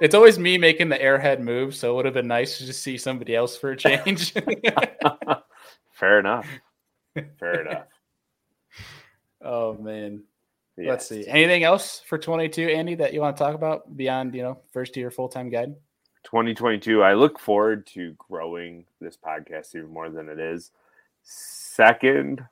It's 0.00 0.14
always 0.14 0.38
me 0.38 0.58
making 0.58 0.88
the 0.88 0.98
airhead 0.98 1.40
move, 1.40 1.74
so 1.74 1.92
it 1.92 1.96
would 1.96 2.04
have 2.04 2.14
been 2.14 2.28
nice 2.28 2.58
to 2.58 2.66
just 2.66 2.82
see 2.82 2.98
somebody 2.98 3.34
else 3.34 3.56
for 3.56 3.70
a 3.70 3.76
change. 3.76 4.32
Fair 5.92 6.18
enough. 6.18 6.48
Fair 7.38 7.62
enough. 7.62 7.86
oh 9.40 9.74
man. 9.74 10.22
Yes. 10.76 10.88
Let's 10.88 11.08
see. 11.08 11.26
Anything 11.28 11.64
else 11.64 12.00
for 12.06 12.16
22, 12.16 12.68
Andy, 12.68 12.94
that 12.94 13.12
you 13.12 13.20
want 13.20 13.36
to 13.36 13.42
talk 13.42 13.54
about 13.54 13.94
beyond, 13.94 14.34
you 14.34 14.42
know, 14.42 14.58
first 14.72 14.96
year 14.96 15.10
full 15.10 15.28
time 15.28 15.50
guide? 15.50 15.74
2022 16.24 17.02
i 17.02 17.14
look 17.14 17.38
forward 17.38 17.86
to 17.86 18.14
growing 18.16 18.84
this 19.00 19.16
podcast 19.16 19.74
even 19.74 19.88
more 19.88 20.08
than 20.08 20.28
it 20.28 20.38
is 20.38 20.70
second 21.22 22.44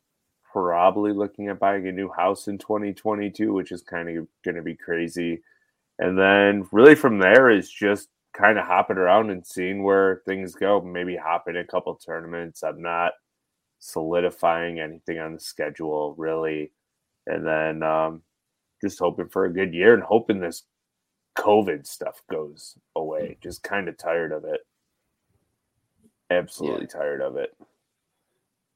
probably 0.53 1.13
looking 1.13 1.49
at 1.49 1.59
buying 1.59 1.87
a 1.87 1.93
new 1.93 2.11
house 2.11 2.49
in 2.49 2.59
2022 2.59 3.53
which 3.53 3.71
is 3.71 3.83
kind 3.83 4.09
of 4.09 4.27
going 4.45 4.57
to 4.57 4.63
be 4.63 4.75
crazy 4.75 5.41
and 6.01 6.19
then 6.19 6.67
really 6.73 6.97
from 6.97 7.19
there 7.19 7.51
is 7.51 7.71
just 7.71 8.09
kind 8.33 8.59
of 8.59 8.67
hopping 8.67 8.97
around 8.97 9.31
and 9.31 9.47
seeing 9.47 9.83
where 9.83 10.23
things 10.27 10.55
go 10.55 10.81
maybe 10.81 11.17
hop 11.17 11.45
in 11.49 11.57
a 11.57 11.65
couple 11.65 11.95
tournaments 11.95 12.63
i'm 12.63 12.83
not 12.83 13.13
solidifying 13.79 14.81
anything 14.81 15.19
on 15.19 15.35
the 15.35 15.41
schedule 15.41 16.15
really 16.19 16.71
and 17.27 17.47
then 17.47 17.83
um, 17.83 18.23
just 18.83 18.99
hoping 18.99 19.29
for 19.29 19.45
a 19.45 19.53
good 19.53 19.73
year 19.75 19.95
and 19.95 20.03
hoping 20.03 20.41
this 20.41 20.65
COVID 21.39 21.87
stuff 21.87 22.23
goes 22.31 22.77
away. 22.97 23.37
Just 23.43 23.63
kind 23.63 23.89
of 23.89 23.97
tired 23.97 24.33
of 24.33 24.45
it. 24.45 24.61
Absolutely 26.31 26.87
tired 26.87 27.21
of 27.21 27.37
it. 27.37 27.51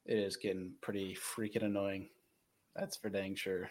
It 0.06 0.18
is 0.18 0.36
getting 0.36 0.72
pretty 0.80 1.16
freaking 1.16 1.64
annoying. 1.64 2.08
That's 2.74 2.96
for 2.96 3.08
dang 3.08 3.34
sure. 3.34 3.70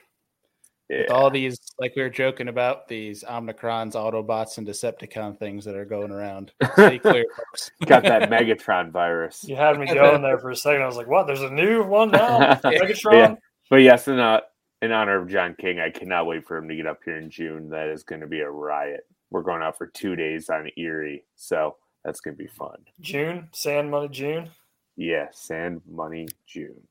Yeah. 0.90 1.02
With 1.02 1.12
all 1.12 1.30
these, 1.30 1.58
like 1.80 1.94
we 1.96 2.02
were 2.02 2.10
joking 2.10 2.50
about, 2.50 2.88
these 2.88 3.24
Omnicrons, 3.24 3.94
Autobots, 3.94 4.58
and 4.58 4.68
Decepticon 4.68 5.40
things 5.40 5.64
that 5.66 5.76
are 5.76 5.86
going 5.86 6.12
around. 6.12 6.52
Stay 6.74 7.00
clear, 7.00 7.26
folks. 7.38 7.72
Got 7.86 8.04
that 8.04 8.30
Megatron 8.30 8.92
virus. 8.92 9.44
You 9.48 9.56
had 9.56 9.80
me 9.80 9.86
going 9.86 10.22
there 10.22 10.40
for 10.40 10.50
a 10.50 10.56
second. 10.56 10.82
I 10.82 10.86
was 10.86 10.98
like, 10.98 11.08
"What? 11.08 11.26
There's 11.26 11.42
a 11.42 11.50
new 11.50 11.84
one 11.84 12.12
now? 12.12 12.56
Megatron." 12.64 13.14
Yeah. 13.14 13.36
But 13.70 13.78
yes, 13.78 14.08
in, 14.08 14.20
uh, 14.20 14.42
in 14.82 14.92
honor 14.92 15.22
of 15.22 15.30
John 15.30 15.56
King, 15.60 15.80
I 15.80 15.90
cannot 15.90 16.28
wait 16.28 16.46
for 16.46 16.58
him 16.58 16.68
to 16.68 16.76
get 16.76 16.86
up 16.86 17.00
here 17.04 17.18
in 17.18 17.30
June. 17.30 17.70
That 17.70 17.88
is 17.88 18.04
going 18.04 18.22
to 18.22 18.28
be 18.28 18.42
a 18.42 18.50
riot. 18.50 19.08
We're 19.32 19.42
going 19.42 19.64
out 19.64 19.78
for 19.78 19.88
two 19.88 20.16
days 20.16 20.50
on 20.50 20.70
Erie. 20.78 21.24
So 21.36 21.78
that's 22.04 22.20
going 22.20 22.36
to 22.36 22.44
be 22.44 22.50
fun. 22.50 22.78
June, 23.00 23.48
Sand 23.54 23.90
Money 23.90 24.10
June. 24.10 24.50
Yeah, 24.98 25.28
Sand 25.32 25.82
Money 25.90 26.28
June. 26.46 26.88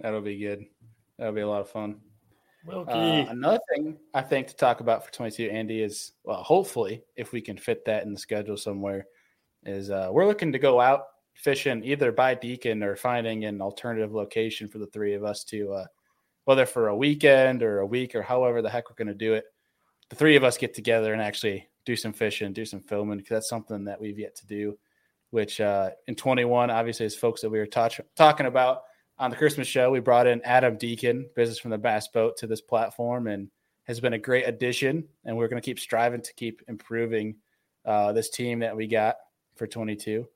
That'll 0.00 0.20
be 0.20 0.38
good. 0.38 0.66
That'll 1.18 1.34
be 1.34 1.40
a 1.40 1.48
lot 1.48 1.60
of 1.60 1.70
fun. 1.70 2.00
Wilkie. 2.64 2.92
Uh, 2.92 3.26
another 3.30 3.60
thing 3.72 3.96
I 4.14 4.22
think 4.22 4.48
to 4.48 4.56
talk 4.56 4.80
about 4.80 5.04
for 5.04 5.12
22, 5.12 5.44
Andy, 5.50 5.82
is 5.82 6.12
well, 6.24 6.42
hopefully, 6.42 7.02
if 7.16 7.32
we 7.32 7.40
can 7.40 7.56
fit 7.56 7.84
that 7.86 8.04
in 8.04 8.12
the 8.12 8.18
schedule 8.18 8.56
somewhere, 8.56 9.06
is 9.64 9.90
uh, 9.90 10.08
we're 10.10 10.26
looking 10.26 10.52
to 10.52 10.58
go 10.58 10.80
out 10.80 11.04
fishing 11.34 11.84
either 11.84 12.10
by 12.10 12.34
Deacon 12.34 12.82
or 12.82 12.96
finding 12.96 13.44
an 13.44 13.62
alternative 13.62 14.12
location 14.12 14.68
for 14.68 14.78
the 14.78 14.88
three 14.88 15.14
of 15.14 15.24
us 15.24 15.44
to, 15.44 15.72
uh, 15.72 15.86
whether 16.44 16.66
for 16.66 16.88
a 16.88 16.96
weekend 16.96 17.62
or 17.62 17.80
a 17.80 17.86
week 17.86 18.14
or 18.14 18.22
however 18.22 18.60
the 18.60 18.70
heck 18.70 18.90
we're 18.90 18.96
going 18.96 19.06
to 19.08 19.14
do 19.14 19.34
it. 19.34 19.44
The 20.08 20.16
three 20.16 20.36
of 20.36 20.44
us 20.44 20.58
get 20.58 20.74
together 20.74 21.12
and 21.12 21.22
actually 21.22 21.68
do 21.84 21.94
some 21.94 22.12
fishing, 22.12 22.52
do 22.52 22.64
some 22.64 22.80
filming 22.80 23.18
because 23.18 23.30
that's 23.30 23.48
something 23.48 23.84
that 23.84 24.00
we've 24.00 24.18
yet 24.18 24.34
to 24.36 24.46
do. 24.46 24.78
Which 25.30 25.60
uh, 25.60 25.90
in 26.06 26.16
21, 26.16 26.70
obviously, 26.70 27.04
as 27.04 27.14
folks 27.14 27.42
that 27.42 27.50
we 27.50 27.58
were 27.58 27.66
talking 27.66 28.46
about 28.46 28.82
on 29.18 29.30
the 29.30 29.36
Christmas 29.36 29.66
show, 29.66 29.90
we 29.90 30.00
brought 30.00 30.26
in 30.26 30.40
Adam 30.42 30.76
Deacon, 30.76 31.28
business 31.34 31.58
from 31.58 31.70
the 31.70 31.78
Bass 31.78 32.08
Boat, 32.08 32.36
to 32.38 32.46
this 32.46 32.60
platform 32.60 33.26
and 33.26 33.50
has 33.84 34.00
been 34.00 34.12
a 34.12 34.18
great 34.18 34.44
addition. 34.46 35.04
And 35.24 35.36
we're 35.36 35.48
going 35.48 35.60
to 35.60 35.64
keep 35.64 35.80
striving 35.80 36.22
to 36.22 36.34
keep 36.34 36.62
improving 36.68 37.36
uh, 37.84 38.12
this 38.12 38.30
team 38.30 38.60
that 38.60 38.76
we 38.76 38.86
got 38.86 39.16
for 39.56 39.66
22. 39.66 40.28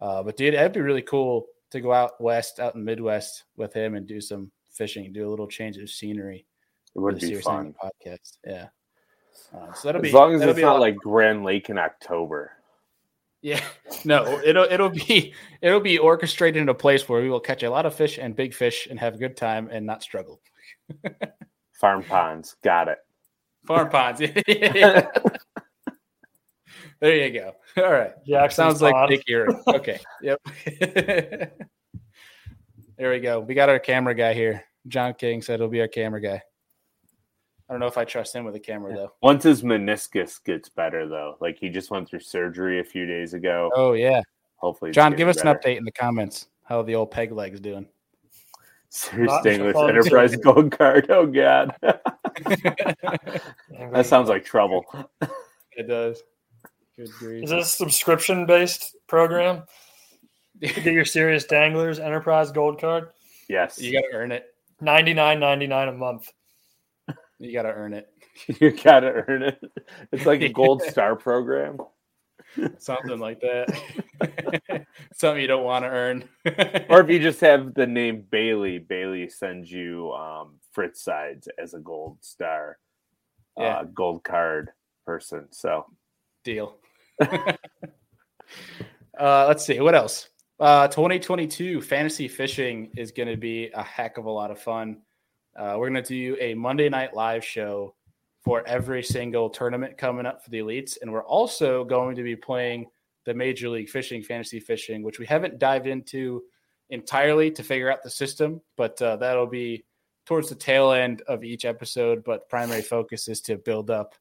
Uh, 0.00 0.22
but 0.22 0.36
dude, 0.36 0.54
it'd 0.54 0.72
be 0.72 0.80
really 0.80 1.02
cool 1.02 1.46
to 1.70 1.80
go 1.80 1.92
out 1.92 2.20
west, 2.20 2.60
out 2.60 2.74
in 2.74 2.80
the 2.80 2.84
Midwest 2.84 3.44
with 3.56 3.72
him 3.72 3.94
and 3.94 4.06
do 4.06 4.20
some 4.20 4.50
fishing, 4.70 5.12
do 5.12 5.28
a 5.28 5.30
little 5.30 5.48
change 5.48 5.76
of 5.76 5.90
scenery. 5.90 6.46
It 6.94 7.00
would 7.00 7.18
be 7.18 7.34
fun. 7.36 7.74
Podcast. 7.82 8.38
Yeah. 8.46 8.68
Uh, 9.54 9.72
so 9.72 9.88
that'll 9.88 10.02
be 10.02 10.08
As 10.08 10.14
long 10.14 10.34
as 10.34 10.42
it's 10.42 10.58
not 10.60 10.80
like 10.80 10.96
Grand 10.96 11.44
Lake 11.44 11.70
in 11.70 11.78
October. 11.78 12.52
Yeah, 13.42 13.62
no, 14.04 14.40
it'll 14.44 14.64
it'll 14.64 14.90
be 14.90 15.34
it'll 15.62 15.80
be 15.80 15.98
orchestrated 15.98 16.60
in 16.60 16.68
a 16.68 16.74
place 16.74 17.08
where 17.08 17.22
we 17.22 17.30
will 17.30 17.40
catch 17.40 17.62
a 17.62 17.70
lot 17.70 17.86
of 17.86 17.94
fish 17.94 18.18
and 18.18 18.34
big 18.34 18.54
fish 18.54 18.86
and 18.90 18.98
have 18.98 19.14
a 19.14 19.18
good 19.18 19.36
time 19.36 19.68
and 19.70 19.86
not 19.86 20.02
struggle. 20.02 20.40
Farm 21.80 22.02
ponds. 22.02 22.56
Got 22.64 22.88
it. 22.88 22.98
Farm 23.66 23.88
ponds. 23.90 24.20
Yeah. 24.20 25.08
there 27.00 27.14
you 27.14 27.30
go. 27.30 27.52
All 27.76 27.92
right. 27.92 28.12
Jackson's 28.26 28.54
Sounds 28.56 28.82
like 28.82 28.94
Pond. 28.94 29.10
Big 29.10 29.22
Okay. 29.68 30.00
Yep. 30.22 30.40
there 32.98 33.10
we 33.10 33.20
go. 33.20 33.40
We 33.40 33.54
got 33.54 33.68
our 33.68 33.78
camera 33.78 34.14
guy 34.14 34.34
here. 34.34 34.64
John 34.88 35.14
King 35.14 35.42
said 35.42 35.60
he'll 35.60 35.68
be 35.68 35.80
our 35.80 35.88
camera 35.88 36.20
guy. 36.20 36.42
I 37.68 37.74
don't 37.74 37.80
know 37.80 37.86
if 37.86 37.98
I 37.98 38.04
trust 38.04 38.34
him 38.34 38.44
with 38.44 38.54
a 38.54 38.60
camera 38.60 38.94
though. 38.94 39.12
Once 39.20 39.44
his 39.44 39.62
meniscus 39.62 40.42
gets 40.42 40.70
better, 40.70 41.06
though, 41.06 41.36
like 41.40 41.58
he 41.58 41.68
just 41.68 41.90
went 41.90 42.08
through 42.08 42.20
surgery 42.20 42.80
a 42.80 42.84
few 42.84 43.04
days 43.04 43.34
ago. 43.34 43.70
Oh 43.74 43.92
yeah. 43.92 44.22
Hopefully, 44.56 44.90
John, 44.90 45.14
give 45.14 45.28
us 45.28 45.42
an 45.42 45.48
update 45.48 45.76
in 45.76 45.84
the 45.84 45.92
comments. 45.92 46.48
How 46.64 46.80
the 46.82 46.94
old 46.94 47.10
peg 47.10 47.30
leg's 47.32 47.60
doing. 47.60 47.86
Serious 48.88 49.28
Not 49.30 49.44
Danglers 49.44 49.74
fun. 49.74 49.90
Enterprise 49.90 50.34
Gold 50.36 50.72
Card. 50.72 51.10
Oh 51.10 51.26
god, 51.26 51.74
that 51.82 52.00
sounds 54.06 54.30
like 54.30 54.46
trouble. 54.46 54.86
it 55.76 55.86
does. 55.88 56.22
Good 56.96 57.10
grief. 57.18 57.44
Is 57.44 57.50
this 57.50 57.66
a 57.66 57.76
subscription 57.76 58.46
based 58.46 58.96
program? 59.06 59.64
To 60.60 60.66
get 60.80 60.92
your 60.92 61.04
serious 61.04 61.44
danglers 61.44 62.00
enterprise 62.00 62.50
gold 62.50 62.80
card, 62.80 63.10
Yes, 63.48 63.80
You 63.80 63.92
got 63.92 64.00
to 64.10 64.16
earn 64.16 64.32
it. 64.32 64.46
ninety 64.80 65.14
nine 65.14 65.38
ninety 65.38 65.68
nine 65.68 65.86
a 65.86 65.92
month. 65.92 66.32
You 67.38 67.52
got 67.52 67.62
to 67.62 67.72
earn 67.72 67.94
it. 67.94 68.08
you 68.60 68.70
got 68.72 69.00
to 69.00 69.24
earn 69.28 69.42
it. 69.42 69.60
It's 70.12 70.26
like 70.26 70.42
a 70.42 70.48
gold 70.48 70.82
star 70.88 71.16
program. 71.16 71.78
Something 72.78 73.18
like 73.18 73.40
that. 73.40 74.86
Something 75.14 75.42
you 75.42 75.46
don't 75.46 75.64
want 75.64 75.84
to 75.84 75.88
earn. 75.88 76.28
or 76.88 77.00
if 77.00 77.10
you 77.10 77.18
just 77.20 77.40
have 77.40 77.74
the 77.74 77.86
name 77.86 78.24
Bailey, 78.30 78.78
Bailey 78.78 79.28
sends 79.28 79.70
you 79.70 80.12
um, 80.12 80.54
Fritz 80.72 81.02
sides 81.02 81.48
as 81.62 81.74
a 81.74 81.78
gold 81.78 82.18
star, 82.20 82.78
yeah. 83.56 83.78
uh, 83.78 83.84
gold 83.84 84.24
card 84.24 84.70
person. 85.04 85.46
So 85.50 85.86
deal. 86.42 86.78
uh, 87.20 87.54
let's 89.18 89.64
see 89.64 89.80
what 89.80 89.94
else. 89.94 90.28
Uh, 90.58 90.88
2022 90.88 91.80
fantasy 91.80 92.26
fishing 92.26 92.90
is 92.96 93.12
going 93.12 93.28
to 93.28 93.36
be 93.36 93.70
a 93.74 93.82
heck 93.82 94.18
of 94.18 94.24
a 94.24 94.30
lot 94.30 94.50
of 94.50 94.60
fun. 94.60 95.02
Uh, 95.58 95.76
we're 95.76 95.90
going 95.90 96.02
to 96.02 96.08
do 96.08 96.36
a 96.40 96.54
Monday 96.54 96.88
night 96.88 97.14
live 97.14 97.44
show 97.44 97.94
for 98.44 98.66
every 98.66 99.02
single 99.02 99.50
tournament 99.50 99.98
coming 99.98 100.24
up 100.24 100.42
for 100.42 100.50
the 100.50 100.60
elites. 100.60 100.98
And 101.02 101.12
we're 101.12 101.24
also 101.24 101.84
going 101.84 102.14
to 102.16 102.22
be 102.22 102.36
playing 102.36 102.86
the 103.24 103.34
Major 103.34 103.68
League 103.68 103.90
Fishing, 103.90 104.22
Fantasy 104.22 104.60
Fishing, 104.60 105.02
which 105.02 105.18
we 105.18 105.26
haven't 105.26 105.58
dived 105.58 105.86
into 105.86 106.42
entirely 106.90 107.50
to 107.50 107.62
figure 107.62 107.90
out 107.90 108.02
the 108.02 108.10
system, 108.10 108.60
but 108.76 109.00
uh, 109.02 109.16
that'll 109.16 109.46
be 109.46 109.84
towards 110.24 110.48
the 110.48 110.54
tail 110.54 110.92
end 110.92 111.22
of 111.22 111.42
each 111.42 111.64
episode. 111.64 112.22
But 112.24 112.48
primary 112.48 112.82
focus 112.82 113.28
is 113.28 113.40
to 113.42 113.56
build 113.56 113.90
up 113.90 114.14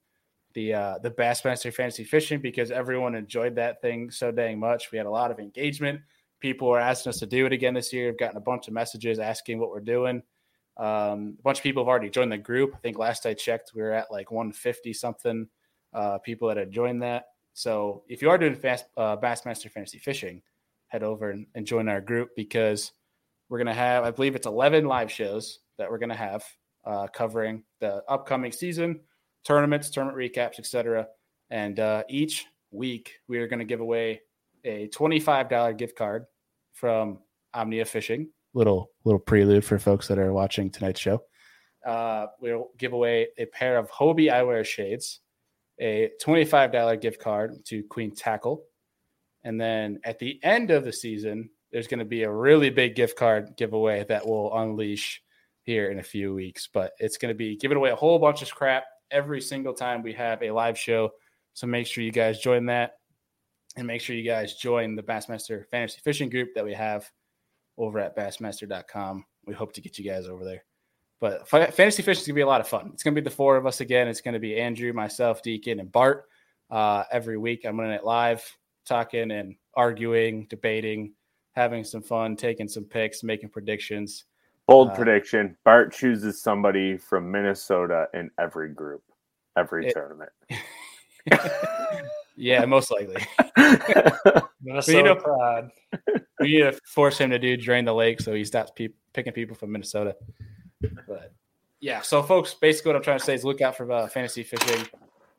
the 0.53 0.73
uh, 0.73 0.97
the 1.03 1.11
Bassmaster 1.11 1.71
Fantasy 1.71 2.03
Fishing 2.03 2.41
because 2.41 2.71
everyone 2.71 3.13
enjoyed 3.13 3.55
that 3.55 3.79
thing 3.81 4.09
so 4.09 4.31
dang 4.31 4.59
much. 4.59 4.91
We 4.91 4.97
had 4.97 5.07
a 5.07 5.11
lot 5.11 5.31
of 5.31 5.39
engagement. 5.39 6.01
People 6.39 6.67
were 6.67 6.79
asking 6.79 7.11
us 7.11 7.19
to 7.19 7.27
do 7.27 7.45
it 7.45 7.53
again 7.53 7.75
this 7.75 7.93
year. 7.93 8.09
I've 8.09 8.19
gotten 8.19 8.37
a 8.37 8.41
bunch 8.41 8.67
of 8.67 8.73
messages 8.73 9.19
asking 9.19 9.59
what 9.59 9.69
we're 9.69 9.79
doing. 9.79 10.23
Um, 10.77 11.35
a 11.39 11.41
bunch 11.41 11.59
of 11.59 11.63
people 11.63 11.83
have 11.83 11.87
already 11.87 12.09
joined 12.09 12.31
the 12.31 12.37
group. 12.37 12.71
I 12.75 12.77
think 12.79 12.97
last 12.97 13.25
I 13.25 13.33
checked, 13.33 13.71
we 13.73 13.81
were 13.81 13.93
at 13.93 14.11
like 14.11 14.31
150 14.31 14.93
something 14.93 15.47
uh, 15.93 16.19
people 16.19 16.47
that 16.47 16.57
had 16.57 16.71
joined 16.71 17.01
that. 17.01 17.25
So 17.53 18.03
if 18.07 18.21
you 18.21 18.29
are 18.29 18.37
doing 18.37 18.55
fast 18.55 18.85
uh, 18.97 19.17
Bassmaster 19.17 19.71
Fantasy 19.71 19.97
Fishing, 19.97 20.41
head 20.87 21.03
over 21.03 21.31
and, 21.31 21.47
and 21.55 21.65
join 21.65 21.89
our 21.89 21.99
group 21.99 22.29
because 22.35 22.91
we're 23.49 23.57
going 23.57 23.67
to 23.67 23.73
have, 23.73 24.03
I 24.03 24.11
believe 24.11 24.35
it's 24.35 24.47
11 24.47 24.85
live 24.85 25.11
shows 25.11 25.59
that 25.77 25.89
we're 25.89 25.97
going 25.97 26.09
to 26.09 26.15
have 26.15 26.43
uh, 26.85 27.07
covering 27.07 27.63
the 27.79 28.03
upcoming 28.07 28.51
season, 28.51 29.01
tournaments, 29.43 29.89
tournament 29.89 30.17
recaps, 30.17 30.59
etc. 30.59 31.07
And 31.49 31.79
uh, 31.79 32.03
each 32.09 32.45
week 32.71 33.13
we 33.27 33.39
are 33.39 33.47
going 33.47 33.59
to 33.59 33.65
give 33.65 33.79
away 33.79 34.21
a 34.63 34.87
$25 34.89 35.77
gift 35.77 35.97
card 35.97 36.25
from 36.73 37.19
Omnia 37.53 37.85
Fishing 37.85 38.29
little 38.57 38.89
little 39.05 39.19
prelude 39.19 39.63
for 39.63 39.77
folks 39.77 40.07
that 40.07 40.17
are 40.17 40.33
watching 40.33 40.69
tonight's 40.71 40.99
show. 40.99 41.21
Uh, 41.85 42.25
we'll 42.41 42.69
give 42.77 42.91
away 42.91 43.27
a 43.37 43.45
pair 43.45 43.77
of 43.77 43.89
Hobie 43.91 44.31
eyewear 44.31 44.65
shades, 44.65 45.21
a 45.79 46.09
twenty-five 46.19 46.71
dollar 46.71 46.97
gift 46.97 47.21
card 47.21 47.63
to 47.67 47.83
Queen 47.83 48.13
Tackle, 48.13 48.63
and 49.43 49.61
then 49.61 49.99
at 50.03 50.19
the 50.19 50.39
end 50.43 50.71
of 50.71 50.83
the 50.83 50.91
season, 50.91 51.49
there's 51.71 51.87
going 51.87 51.99
to 51.99 52.05
be 52.05 52.23
a 52.23 52.31
really 52.31 52.69
big 52.69 52.95
gift 52.95 53.15
card 53.15 53.53
giveaway 53.55 54.03
that 54.09 54.27
will 54.27 54.57
unleash 54.57 55.21
here 55.63 55.91
in 55.91 55.99
a 55.99 56.03
few 56.03 56.33
weeks. 56.33 56.67
But 56.73 56.93
it's 56.99 57.17
going 57.17 57.33
to 57.33 57.37
be 57.37 57.55
giving 57.55 57.77
away 57.77 57.91
a 57.91 57.95
whole 57.95 58.19
bunch 58.19 58.41
of 58.41 58.49
crap 58.49 58.83
every 59.11 59.39
single 59.39 59.73
time 59.73 60.01
we 60.01 60.13
have 60.13 60.41
a 60.41 60.51
live 60.51 60.77
show. 60.77 61.11
So 61.53 61.67
make 61.67 61.87
sure 61.87 62.03
you 62.03 62.11
guys 62.11 62.39
join 62.39 62.65
that, 62.65 62.93
and 63.77 63.87
make 63.87 64.01
sure 64.01 64.15
you 64.15 64.23
guys 64.25 64.55
join 64.55 64.95
the 64.95 65.03
Bassmaster 65.03 65.65
Fantasy 65.69 66.01
Fishing 66.03 66.29
group 66.29 66.49
that 66.55 66.65
we 66.65 66.73
have 66.73 67.09
over 67.77 67.99
at 67.99 68.15
bassmaster.com. 68.15 69.25
We 69.45 69.53
hope 69.53 69.73
to 69.73 69.81
get 69.81 69.97
you 69.97 70.05
guys 70.05 70.27
over 70.27 70.43
there. 70.43 70.63
But 71.19 71.47
fantasy 71.47 72.03
fishing 72.03 72.21
is 72.21 72.27
gonna 72.27 72.35
be 72.35 72.41
a 72.41 72.47
lot 72.47 72.61
of 72.61 72.67
fun. 72.67 72.91
It's 72.93 73.01
gonna 73.01 73.15
be 73.15 73.21
the 73.21 73.29
four 73.29 73.57
of 73.57 73.65
us 73.65 73.81
again. 73.81 74.07
It's 74.07 74.21
gonna 74.21 74.39
be 74.39 74.59
Andrew, 74.59 74.93
myself, 74.93 75.41
Deacon, 75.41 75.79
and 75.79 75.91
Bart. 75.91 76.25
Uh, 76.69 77.03
every 77.11 77.37
week, 77.37 77.65
I'm 77.65 77.79
running 77.79 77.95
it 77.95 78.03
live, 78.03 78.45
talking 78.85 79.31
and 79.31 79.55
arguing, 79.73 80.45
debating, 80.49 81.13
having 81.53 81.83
some 81.83 82.03
fun, 82.03 82.35
taking 82.35 82.67
some 82.67 82.83
picks, 82.83 83.23
making 83.23 83.49
predictions. 83.49 84.25
Bold 84.67 84.89
uh, 84.89 84.95
prediction: 84.95 85.57
Bart 85.65 85.91
chooses 85.91 86.41
somebody 86.41 86.97
from 86.97 87.31
Minnesota 87.31 88.07
in 88.13 88.29
every 88.37 88.69
group, 88.69 89.01
every 89.57 89.87
it, 89.87 89.93
tournament. 89.93 90.31
yeah, 92.37 92.63
most 92.65 92.91
likely. 92.91 93.25
Minnesota 94.61 94.97
you 94.97 95.03
know, 95.03 95.15
pride 95.15 95.69
we 96.39 96.47
need 96.53 96.59
to 96.59 96.79
force 96.85 97.17
him 97.17 97.29
to 97.31 97.39
do 97.39 97.57
drain 97.57 97.85
the 97.85 97.93
lake 97.93 98.21
so 98.21 98.33
he 98.33 98.45
stops 98.45 98.71
pe- 98.75 98.89
picking 99.13 99.33
people 99.33 99.55
from 99.55 99.71
Minnesota. 99.71 100.15
But 101.07 101.33
yeah, 101.79 102.01
so 102.01 102.21
folks, 102.23 102.53
basically 102.53 102.89
what 102.89 102.95
I'm 102.97 103.03
trying 103.03 103.19
to 103.19 103.25
say 103.25 103.33
is 103.33 103.43
look 103.43 103.61
out 103.61 103.75
for 103.75 103.91
uh, 103.91 104.07
fantasy 104.07 104.43
fishing. 104.43 104.87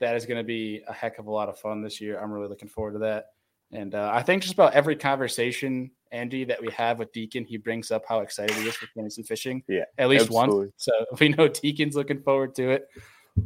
That 0.00 0.16
is 0.16 0.26
going 0.26 0.38
to 0.38 0.44
be 0.44 0.82
a 0.86 0.92
heck 0.92 1.18
of 1.18 1.26
a 1.26 1.30
lot 1.30 1.48
of 1.48 1.58
fun 1.58 1.82
this 1.82 2.00
year. 2.00 2.20
I'm 2.20 2.30
really 2.30 2.48
looking 2.48 2.68
forward 2.68 2.92
to 2.92 2.98
that. 3.00 3.26
And 3.72 3.94
uh, 3.94 4.10
I 4.12 4.22
think 4.22 4.42
just 4.42 4.54
about 4.54 4.74
every 4.74 4.96
conversation, 4.96 5.90
Andy, 6.10 6.44
that 6.44 6.60
we 6.60 6.70
have 6.72 6.98
with 6.98 7.12
Deacon, 7.12 7.44
he 7.44 7.58
brings 7.58 7.90
up 7.90 8.04
how 8.08 8.20
excited 8.20 8.56
he 8.56 8.68
is 8.68 8.76
for 8.76 8.86
fantasy 8.94 9.22
fishing. 9.22 9.62
Yeah, 9.68 9.84
at 9.98 10.08
least 10.08 10.26
absolutely. 10.26 10.58
once. 10.58 10.72
So 10.76 10.92
we 11.20 11.28
know 11.30 11.48
Deacon's 11.48 11.96
looking 11.96 12.22
forward 12.22 12.54
to 12.56 12.70
it. 12.70 12.88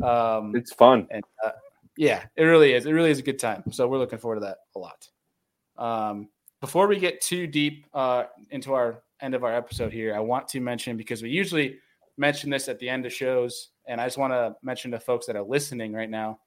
Um, 0.03 0.55
it's 0.55 0.73
fun, 0.73 1.07
and 1.11 1.25
uh, 1.45 1.51
yeah, 1.97 2.25
it 2.37 2.45
really 2.45 2.73
is. 2.73 2.87
It 2.87 2.93
really 2.93 3.11
is 3.11 3.19
a 3.19 3.23
good 3.23 3.39
time. 3.39 3.65
So 3.71 3.87
we're 3.87 3.99
looking 3.99 4.19
forward 4.19 4.37
to 4.37 4.41
that 4.47 4.59
a 4.75 4.79
lot. 4.79 5.09
Um, 5.77 6.29
before 6.61 6.87
we 6.87 6.99
get 6.99 7.21
too 7.21 7.47
deep 7.47 7.87
uh, 7.93 8.25
into 8.51 8.73
our 8.73 9.03
end 9.21 9.35
of 9.35 9.45
our 9.45 9.55
episode 9.55 9.93
here, 9.93 10.15
I 10.15 10.21
want 10.21 10.49
to 10.49 10.61
mention 10.61 10.97
because 10.97 11.23
we 11.23 11.31
usually 11.31 11.79
mention 12.17 12.51
this 12.51 12.69
at 12.69 12.79
the 12.79 12.89
end 12.89 13.05
of 13.05 13.13
shows, 13.13 13.71
and 13.87 14.01
I 14.01 14.07
just 14.07 14.19
want 14.19 14.33
to 14.33 14.55
mention 14.63 14.91
to 14.93 15.01
folks 15.01 15.27
that 15.27 15.37
are 15.37 15.43
listening 15.43 15.93
right 15.93 16.11
now, 16.11 16.39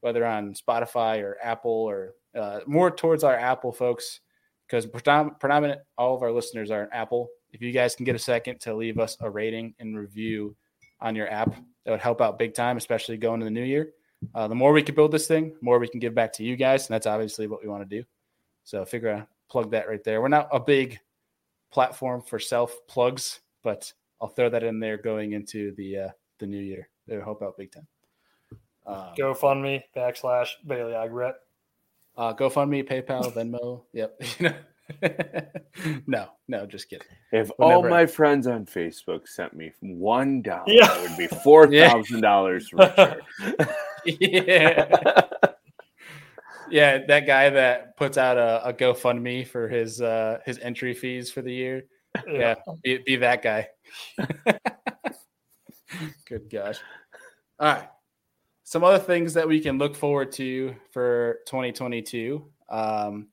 whether 0.00 0.24
on 0.24 0.54
Spotify 0.54 1.22
or 1.22 1.36
Apple 1.42 1.70
or 1.70 2.14
uh, 2.38 2.60
more 2.66 2.90
towards 2.90 3.24
our 3.24 3.36
Apple 3.36 3.72
folks, 3.72 4.20
because 4.66 4.86
predom- 4.86 5.38
predominant 5.40 5.80
all 5.98 6.14
of 6.14 6.22
our 6.22 6.32
listeners 6.32 6.70
are 6.70 6.88
Apple. 6.92 7.28
If 7.52 7.60
you 7.62 7.72
guys 7.72 7.94
can 7.94 8.04
get 8.04 8.14
a 8.14 8.20
second 8.20 8.60
to 8.60 8.74
leave 8.74 8.98
us 8.98 9.16
a 9.20 9.30
rating 9.30 9.74
and 9.78 9.98
review 9.98 10.54
on 11.00 11.16
your 11.16 11.30
app, 11.30 11.54
that 11.84 11.90
would 11.90 12.00
help 12.00 12.20
out 12.20 12.38
big 12.38 12.54
time, 12.54 12.76
especially 12.76 13.16
going 13.16 13.40
to 13.40 13.44
the 13.44 13.50
new 13.50 13.64
year. 13.64 13.90
Uh, 14.34 14.48
the 14.48 14.54
more 14.54 14.72
we 14.72 14.82
can 14.82 14.94
build 14.94 15.12
this 15.12 15.26
thing, 15.26 15.54
more 15.60 15.78
we 15.78 15.88
can 15.88 16.00
give 16.00 16.14
back 16.14 16.32
to 16.34 16.44
you 16.44 16.56
guys, 16.56 16.88
and 16.88 16.94
that's 16.94 17.06
obviously 17.06 17.46
what 17.46 17.62
we 17.62 17.68
want 17.68 17.88
to 17.88 17.96
do. 17.98 18.04
So 18.64 18.84
figure 18.84 19.10
out 19.10 19.28
plug 19.48 19.70
that 19.70 19.88
right 19.88 20.02
there. 20.02 20.20
We're 20.20 20.28
not 20.28 20.48
a 20.52 20.60
big 20.60 20.98
platform 21.70 22.22
for 22.22 22.38
self 22.38 22.74
plugs, 22.88 23.40
but 23.62 23.92
I'll 24.20 24.28
throw 24.28 24.48
that 24.50 24.64
in 24.64 24.80
there 24.80 24.96
going 24.96 25.32
into 25.32 25.74
the 25.76 25.98
uh, 25.98 26.08
the 26.38 26.46
new 26.46 26.60
year. 26.60 26.88
They'll 27.06 27.22
help 27.22 27.42
out 27.42 27.56
big 27.56 27.72
time. 27.72 27.86
Um, 28.86 29.14
GoFundMe 29.18 29.82
backslash 29.96 30.48
Bailey 30.66 30.92
Agret. 30.92 31.34
Uh, 32.16 32.32
GoFundMe, 32.34 32.88
PayPal, 32.88 33.32
Venmo. 33.34 33.82
Yep. 33.92 34.20
no, 36.06 36.28
no, 36.46 36.66
just 36.66 36.88
kidding. 36.88 37.06
If 37.32 37.50
Whenever 37.56 37.74
all 37.74 37.88
my 37.88 38.02
I... 38.02 38.06
friends 38.06 38.46
on 38.46 38.66
Facebook 38.66 39.26
sent 39.28 39.54
me 39.54 39.72
one 39.80 40.42
dollar, 40.42 40.64
yeah. 40.68 40.96
it 40.98 41.10
would 41.10 41.18
be 41.18 41.26
four 41.26 41.66
thousand 41.66 42.20
dollars 42.20 42.72
richer. 42.72 43.20
yeah 44.20 45.26
yeah, 46.70 47.04
that 47.06 47.26
guy 47.26 47.50
that 47.50 47.96
puts 47.96 48.18
out 48.18 48.36
a, 48.36 48.68
a 48.68 48.72
GoFundMe 48.72 49.46
for 49.46 49.68
his 49.68 50.00
uh, 50.00 50.38
his 50.44 50.58
entry 50.58 50.94
fees 50.94 51.30
for 51.30 51.42
the 51.42 51.52
year. 51.52 51.84
Yeah, 52.26 52.54
be, 52.82 52.98
be 53.04 53.16
that 53.16 53.42
guy. 53.42 53.68
Good 56.28 56.50
gosh. 56.50 56.78
All 57.58 57.74
right. 57.74 57.88
Some 58.64 58.82
other 58.84 58.98
things 58.98 59.34
that 59.34 59.46
we 59.46 59.60
can 59.60 59.78
look 59.78 59.94
forward 59.94 60.32
to 60.32 60.74
for 60.90 61.38
2022, 61.46 62.44
um, 62.68 63.28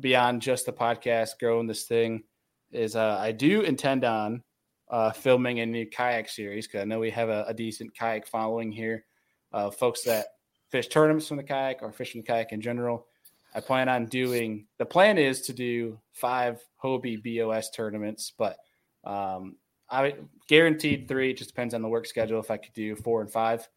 beyond 0.00 0.42
just 0.42 0.66
the 0.66 0.72
podcast, 0.72 1.38
growing 1.40 1.66
this 1.66 1.84
thing, 1.84 2.24
is 2.70 2.94
uh, 2.96 3.16
I 3.18 3.32
do 3.32 3.62
intend 3.62 4.04
on 4.04 4.42
uh, 4.90 5.12
filming 5.12 5.60
a 5.60 5.66
new 5.66 5.86
kayak 5.86 6.28
series 6.28 6.66
because 6.66 6.82
I 6.82 6.84
know 6.84 6.98
we 6.98 7.10
have 7.10 7.30
a, 7.30 7.44
a 7.48 7.54
decent 7.54 7.96
kayak 7.96 8.26
following 8.26 8.70
here. 8.72 9.06
Uh, 9.54 9.70
folks 9.70 10.02
that 10.02 10.26
fish 10.70 10.88
tournaments 10.88 11.28
from 11.28 11.36
the 11.36 11.44
kayak 11.44 11.80
or 11.80 11.92
fishing 11.92 12.20
the 12.20 12.26
kayak 12.26 12.50
in 12.50 12.60
general. 12.60 13.06
I 13.54 13.60
plan 13.60 13.88
on 13.88 14.06
doing 14.06 14.66
the 14.78 14.84
plan 14.84 15.16
is 15.16 15.42
to 15.42 15.52
do 15.52 16.00
five 16.12 16.60
Hobie 16.82 17.22
BOS 17.22 17.70
tournaments, 17.70 18.32
but 18.36 18.58
um, 19.04 19.54
I 19.88 20.16
guaranteed 20.48 21.06
three. 21.06 21.30
It 21.30 21.36
just 21.36 21.50
depends 21.50 21.72
on 21.72 21.82
the 21.82 21.88
work 21.88 22.06
schedule 22.06 22.40
if 22.40 22.50
I 22.50 22.56
could 22.56 22.72
do 22.72 22.96
four 22.96 23.20
and 23.20 23.30
five. 23.30 23.68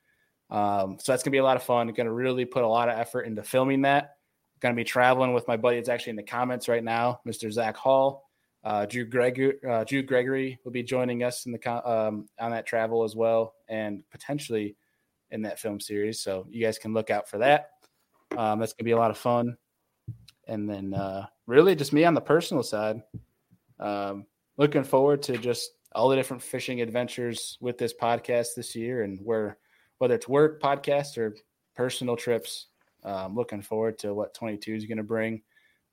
Um, 0.50 0.98
so 1.00 1.12
that's 1.12 1.22
gonna 1.22 1.34
be 1.34 1.38
a 1.38 1.44
lot 1.44 1.58
of 1.58 1.62
fun. 1.64 1.88
Gonna 1.90 2.12
really 2.12 2.46
put 2.46 2.64
a 2.64 2.68
lot 2.68 2.90
of 2.90 2.98
effort 2.98 3.28
into 3.28 3.44
filming 3.44 3.84
that. 3.84 4.16
Gonna 4.60 4.74
be 4.74 4.84
traveling 4.84 5.36
with 5.36 5.48
my 5.48 5.58
buddy. 5.58 5.78
It's 5.78 5.90
actually 5.90 6.12
in 6.12 6.16
the 6.16 6.24
comments 6.24 6.68
right 6.68 6.84
now, 6.84 7.20
Mr. 7.28 7.52
Zach 7.52 7.78
Hall. 7.78 8.24
Uh, 8.64 8.88
Drew 8.88 9.06
Gregory, 9.06 9.54
uh, 9.70 9.84
Drew 9.84 10.02
Gregory 10.02 10.58
will 10.64 10.72
be 10.72 10.82
joining 10.82 11.22
us 11.22 11.46
in 11.46 11.52
the 11.52 11.88
um, 11.88 12.28
on 12.40 12.50
that 12.50 12.66
travel 12.66 13.04
as 13.04 13.16
well, 13.16 13.54
and 13.70 14.02
potentially 14.10 14.76
in 15.32 15.42
that 15.44 15.60
film 15.60 15.80
series. 15.80 16.20
So 16.20 16.46
you 16.50 16.64
guys 16.64 16.78
can 16.78 16.94
look 16.94 17.10
out 17.10 17.30
for 17.30 17.38
that. 17.40 17.72
Um, 18.36 18.60
that's 18.60 18.74
gonna 18.74 18.86
be 18.86 18.92
a 18.92 18.98
lot 18.98 19.12
of 19.12 19.18
fun. 19.18 19.58
And 20.48 20.70
then 20.70 20.94
uh, 20.94 21.28
really 21.46 21.76
just 21.76 21.94
me 21.94 22.06
on 22.06 22.14
the 22.14 22.22
personal 22.22 22.64
side. 22.64 23.02
Um, 23.80 24.26
looking 24.58 24.84
forward 24.84 25.22
to 25.24 25.38
just 25.38 25.72
all 25.94 26.10
the 26.10 26.16
different 26.16 26.44
fishing 26.44 26.82
adventures 26.82 27.58
with 27.60 27.78
this 27.78 27.94
podcast 27.94 28.56
this 28.56 28.76
year 28.76 29.04
and 29.04 29.20
where 29.24 29.58
whether 29.98 30.16
it's 30.16 30.28
work, 30.28 30.62
podcast, 30.62 31.18
or 31.18 31.36
personal 31.76 32.16
trips. 32.16 32.68
Um, 33.04 33.36
looking 33.36 33.62
forward 33.62 33.98
to 34.00 34.14
what 34.14 34.34
22 34.34 34.74
is 34.74 34.86
going 34.86 34.98
to 34.98 35.04
bring. 35.04 35.42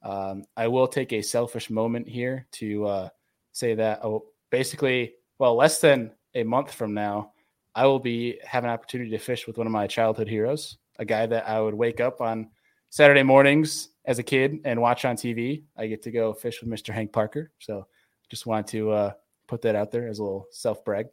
Um, 0.03 0.45
I 0.57 0.69
will 0.69 0.89
take 0.89 1.13
a 1.13 1.23
selfish 1.23 1.71
moment 1.71 2.09
here 2.09 2.47
to 2.53 2.87
uh, 2.87 3.09
say 3.53 3.75
that 3.75 4.05
oh, 4.05 4.27
basically, 4.51 5.15
well, 5.39 5.55
less 5.55 5.81
than 5.81 6.13
a 6.35 6.43
month 6.43 6.73
from 6.73 6.93
now, 6.93 7.33
I 7.75 7.87
will 7.87 7.99
be 7.99 8.39
have 8.45 8.65
an 8.65 8.71
opportunity 8.71 9.11
to 9.11 9.19
fish 9.19 9.47
with 9.47 9.59
one 9.59 9.67
of 9.67 9.73
my 9.73 9.87
childhood 9.87 10.29
heroes, 10.29 10.79
a 10.99 11.05
guy 11.05 11.27
that 11.27 11.49
I 11.49 11.61
would 11.61 11.75
wake 11.75 12.01
up 12.01 12.21
on 12.21 12.51
Saturday 12.91 13.23
mornings 13.23 13.89
as 14.05 14.19
a 14.19 14.23
kid 14.23 14.61
and 14.65 14.81
watch 14.81 15.05
on 15.05 15.17
TV. 15.17 15.65
I 15.77 15.87
get 15.87 16.03
to 16.03 16.11
go 16.11 16.33
fish 16.33 16.61
with 16.63 16.71
Mr. 16.71 16.95
Hank 16.95 17.13
Parker. 17.13 17.51
So 17.59 17.87
just 18.29 18.47
want 18.47 18.67
to 18.69 18.91
uh, 18.93 19.13
put 19.47 19.63
that 19.63 19.75
out 19.75 19.91
there 19.91 20.09
as 20.09 20.19
a 20.19 20.23
little 20.23 20.47
self 20.51 20.85
brag, 20.85 21.07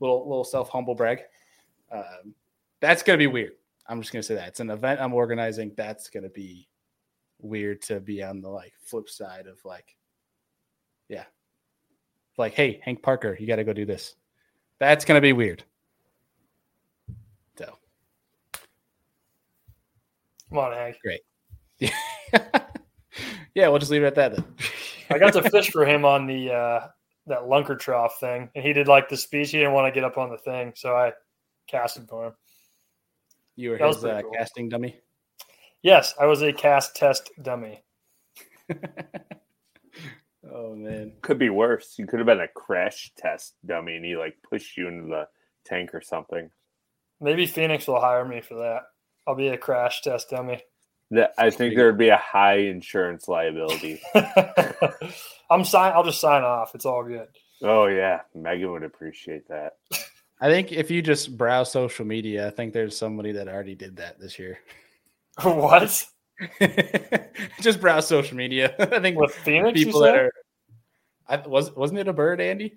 little 0.00 0.28
little 0.28 0.44
self 0.44 0.70
humble 0.70 0.94
brag. 0.94 1.20
Um, 1.92 2.34
that's 2.80 3.02
gonna 3.02 3.18
be 3.18 3.26
weird. 3.26 3.52
I'm 3.86 4.00
just 4.00 4.12
gonna 4.12 4.22
say 4.22 4.34
that 4.36 4.48
it's 4.48 4.60
an 4.60 4.70
event 4.70 5.00
I'm 5.00 5.12
organizing. 5.14 5.72
That's 5.76 6.08
gonna 6.08 6.30
be 6.30 6.68
weird 7.42 7.82
to 7.82 8.00
be 8.00 8.22
on 8.22 8.40
the 8.40 8.48
like 8.48 8.72
flip 8.82 9.08
side 9.08 9.46
of 9.46 9.58
like, 9.64 9.96
yeah, 11.08 11.24
like 12.38 12.54
hey 12.54 12.80
Hank 12.82 13.02
Parker, 13.02 13.36
you 13.38 13.46
got 13.46 13.56
to 13.56 13.64
go 13.64 13.72
do 13.72 13.84
this. 13.84 14.14
That's 14.78 15.04
gonna 15.04 15.20
be 15.20 15.32
weird. 15.32 15.64
So 17.58 17.76
Come 20.50 20.58
on, 20.58 20.72
Hank. 20.72 20.98
great. 21.02 21.20
yeah, 23.54 23.68
we'll 23.68 23.78
just 23.78 23.90
leave 23.90 24.02
it 24.02 24.06
at 24.06 24.14
that 24.16 24.34
then. 24.36 24.44
I 25.10 25.18
got 25.18 25.32
to 25.34 25.48
fish 25.48 25.70
for 25.72 25.86
him 25.86 26.04
on 26.04 26.26
the 26.26 26.52
uh, 26.52 26.88
that 27.26 27.42
lunker 27.42 27.78
trough 27.78 28.18
thing, 28.20 28.50
and 28.54 28.64
he 28.64 28.72
did 28.72 28.88
like 28.88 29.08
the 29.08 29.16
speech. 29.16 29.50
He 29.50 29.58
didn't 29.58 29.72
want 29.72 29.92
to 29.92 29.98
get 29.98 30.04
up 30.04 30.18
on 30.18 30.30
the 30.30 30.38
thing, 30.38 30.72
so 30.76 30.94
I 30.94 31.12
casted 31.68 32.08
for 32.08 32.26
him. 32.28 32.32
You 33.56 33.70
were 33.70 33.78
That 33.78 33.94
his 33.94 34.04
uh, 34.04 34.22
cool. 34.22 34.32
casting 34.32 34.68
dummy. 34.68 34.96
Yes, 35.82 36.14
I 36.20 36.26
was 36.26 36.42
a 36.42 36.52
cast 36.52 36.96
test 36.96 37.30
dummy. 37.42 37.82
oh 40.52 40.74
man. 40.74 41.12
Could 41.22 41.38
be 41.38 41.50
worse. 41.50 41.94
You 41.98 42.06
could 42.06 42.18
have 42.20 42.26
been 42.26 42.40
a 42.40 42.48
crash 42.48 43.12
test 43.16 43.54
dummy 43.64 43.96
and 43.96 44.04
he 44.04 44.16
like 44.16 44.36
pushed 44.48 44.76
you 44.76 44.88
into 44.88 45.08
the 45.08 45.28
tank 45.64 45.94
or 45.94 46.00
something. 46.00 46.50
Maybe 47.20 47.46
Phoenix 47.46 47.86
will 47.86 48.00
hire 48.00 48.24
me 48.24 48.40
for 48.40 48.54
that. 48.56 48.82
I'll 49.26 49.34
be 49.34 49.48
a 49.48 49.58
crash 49.58 50.02
test 50.02 50.30
dummy. 50.30 50.60
That 51.10 51.32
I 51.38 51.50
think 51.50 51.74
there 51.74 51.86
would 51.86 51.98
be 51.98 52.08
a 52.08 52.16
high 52.16 52.58
insurance 52.58 53.26
liability. 53.26 54.00
I'm 55.50 55.64
sign. 55.64 55.92
I'll 55.92 56.04
just 56.04 56.20
sign 56.20 56.42
off. 56.42 56.74
It's 56.74 56.86
all 56.86 57.02
good. 57.02 57.28
oh 57.62 57.86
yeah, 57.86 58.20
Megan 58.34 58.70
would 58.70 58.84
appreciate 58.84 59.48
that. 59.48 59.74
I 60.40 60.48
think 60.48 60.72
if 60.72 60.90
you 60.90 61.02
just 61.02 61.36
browse 61.36 61.70
social 61.70 62.06
media, 62.06 62.46
I 62.46 62.50
think 62.50 62.72
there's 62.72 62.96
somebody 62.96 63.32
that 63.32 63.48
already 63.48 63.74
did 63.74 63.96
that 63.96 64.18
this 64.20 64.38
year. 64.38 64.60
what 65.42 66.06
just 67.60 67.80
browse 67.80 68.06
social 68.06 68.36
media. 68.36 68.74
I 68.78 69.00
think 69.00 69.18
with 69.18 69.32
Phoenix? 69.32 69.78
you 69.78 69.86
people 69.86 70.00
that 70.00 70.16
are. 70.16 70.32
I 71.28 71.36
was 71.46 71.74
wasn't 71.74 72.00
it 72.00 72.08
a 72.08 72.12
bird, 72.12 72.40
Andy? 72.40 72.76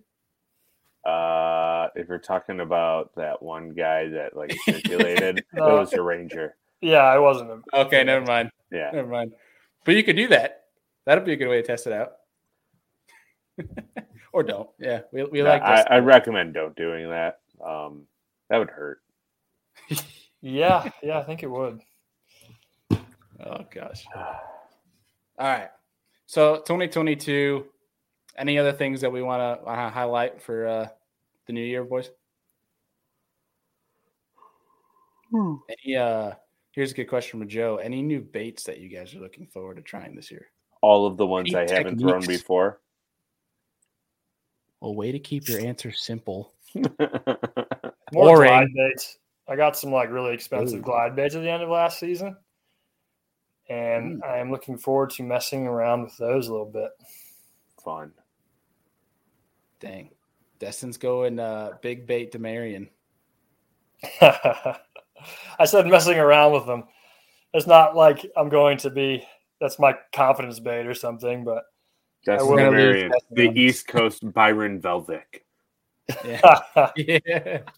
Uh, 1.06 1.88
if 1.96 2.08
you're 2.08 2.18
talking 2.18 2.62
about 2.62 3.14
that 3.16 3.42
one 3.42 3.72
guy 3.74 4.08
that 4.10 4.36
like 4.38 4.56
circulated, 4.66 5.44
No. 5.54 5.68
it 5.78 5.80
was 5.80 5.94
a 5.94 6.02
ranger. 6.02 6.56
Yeah, 6.82 7.00
I 7.04 7.18
wasn't. 7.20 7.52
A, 7.52 7.82
Okay, 7.82 8.04
never 8.04 8.26
mind. 8.26 8.52
Yeah, 8.72 8.92
Never 8.94 9.08
mind. 9.08 9.34
But 9.86 9.96
you 9.96 10.04
could 10.04 10.16
do 10.16 10.28
that. 10.30 10.64
That'd 11.06 11.26
be 11.26 11.34
a 11.34 11.36
good 11.36 11.48
way 11.50 11.62
to 11.62 11.68
test 11.68 11.88
it 11.88 11.94
out. 11.94 12.14
or 14.34 14.44
don't. 14.44 14.70
Yeah, 14.80 15.02
we, 15.12 15.24
we 15.26 15.42
No, 15.42 15.50
like 15.50 15.62
I. 15.62 15.82
I 15.90 16.00
recommend 16.00 16.54
don't 16.54 16.76
doing 16.76 17.10
that. 17.10 17.40
Um, 17.66 18.04
that 18.50 18.58
would 18.58 18.70
hurt. 18.70 19.02
yeah, 20.42 20.90
yeah, 21.02 21.20
I 21.20 21.24
think 21.24 21.44
it 21.44 21.48
would. 21.52 21.82
oh 22.92 23.66
gosh. 23.74 24.06
All 24.16 25.48
right. 25.48 25.70
So 26.26 26.58
2022. 26.58 27.66
Any 28.38 28.58
other 28.58 28.72
things 28.72 29.02
that 29.02 29.12
we 29.12 29.22
want 29.22 29.62
to 29.62 29.66
uh, 29.68 29.90
highlight 29.90 30.42
for 30.42 30.68
uh, 30.68 30.88
the 31.48 31.54
new 31.54 31.64
year, 31.64 31.84
boys? 31.84 32.10
Any 35.34 35.96
uh 35.96 36.32
here's 36.72 36.92
a 36.92 36.96
good 36.96 37.06
question 37.10 37.40
from 37.40 37.48
Joe. 37.50 37.78
Any 37.78 38.02
new 38.02 38.22
baits 38.22 38.64
that 38.66 38.80
you 38.80 38.90
guys 38.90 39.16
are 39.16 39.20
looking 39.20 39.48
forward 39.48 39.78
to 39.78 39.82
trying 39.82 40.16
this 40.16 40.30
year? 40.30 40.48
All 40.82 41.08
of 41.08 41.18
the 41.18 41.26
ones 41.26 41.54
Any 41.54 41.72
I 41.72 41.74
haven't 41.76 42.00
thrown 42.00 42.26
before. 42.26 42.82
Well, 44.82 44.96
way 44.96 45.12
to 45.12 45.20
keep 45.20 45.48
your 45.48 45.60
answer 45.62 45.92
simple. 45.92 46.54
More 46.76 46.88
Boring. 48.12 48.50
glide 48.50 48.68
baits. 48.76 49.18
I 49.48 49.56
got 49.56 49.78
some 49.78 49.92
like 49.92 50.12
really 50.12 50.34
expensive 50.34 50.80
Ooh. 50.80 50.84
glide 50.84 51.16
baits 51.16 51.36
at 51.36 51.42
the 51.42 51.50
end 51.50 51.64
of 51.64 51.70
last 51.70 52.00
season, 52.00 52.36
and 53.70 54.22
Mm. 54.22 54.26
I 54.26 54.38
am 54.38 54.52
looking 54.52 54.78
forward 54.78 55.10
to 55.12 55.24
messing 55.24 55.66
around 55.68 56.04
with 56.04 56.18
those 56.18 56.48
a 56.48 56.52
little 56.52 56.70
bit. 56.70 56.92
Fun. 57.84 58.12
Dang. 59.84 60.10
Destin's 60.60 60.98
going 60.98 61.40
uh 61.40 61.72
big 61.82 62.08
bait 62.08 62.32
to 62.32 62.40
Marion. 62.40 62.90
I 64.22 65.66
said 65.66 65.88
messing 65.88 66.18
around 66.18 66.54
with 66.54 66.66
them. 66.66 66.86
It's 67.54 67.68
not 67.68 67.96
like 67.96 68.26
I'm 68.38 68.50
going 68.50 68.78
to 68.80 68.90
be. 68.90 69.26
That's 69.60 69.78
my 69.78 69.96
confidence 70.14 70.60
bait 70.60 70.88
or 70.88 70.94
something, 70.94 71.44
but 71.44 71.64
That's 72.26 72.44
will 72.44 72.56
leave 72.56 72.72
Marion, 72.72 73.10
that 73.10 73.22
the. 73.32 73.50
East 73.60 73.88
Coast 73.88 74.32
Byron 74.34 74.82
Velvick. 74.82 75.42
Yeah. 76.26 76.60
yeah. 76.96 77.60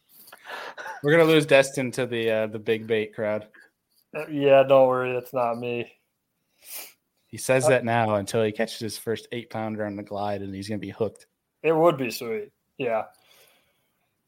We're 1.04 1.12
gonna 1.12 1.26
lose 1.26 1.46
Destin 1.46 1.92
to 1.92 2.06
the 2.06 2.32
uh, 2.32 2.48
the 2.48 2.60
big 2.60 2.88
bait 2.88 3.14
crowd. 3.14 3.48
yeah, 4.32 4.64
don't 4.64 4.88
worry, 4.88 5.14
that's 5.14 5.34
not 5.34 5.58
me. 5.58 5.92
He 7.28 7.38
says 7.38 7.68
that 7.68 7.84
now 7.84 8.16
until 8.16 8.44
he 8.44 8.52
catches 8.52 8.80
his 8.80 8.98
first 8.98 9.28
eight 9.32 9.50
pounder 9.50 9.86
on 9.86 9.96
the 9.96 10.04
glide, 10.04 10.42
and 10.42 10.54
he's 10.54 10.70
gonna 10.70 10.80
be 10.80 10.90
hooked. 10.90 11.26
It 11.66 11.76
would 11.76 11.98
be 11.98 12.12
sweet. 12.12 12.52
Yeah. 12.78 13.06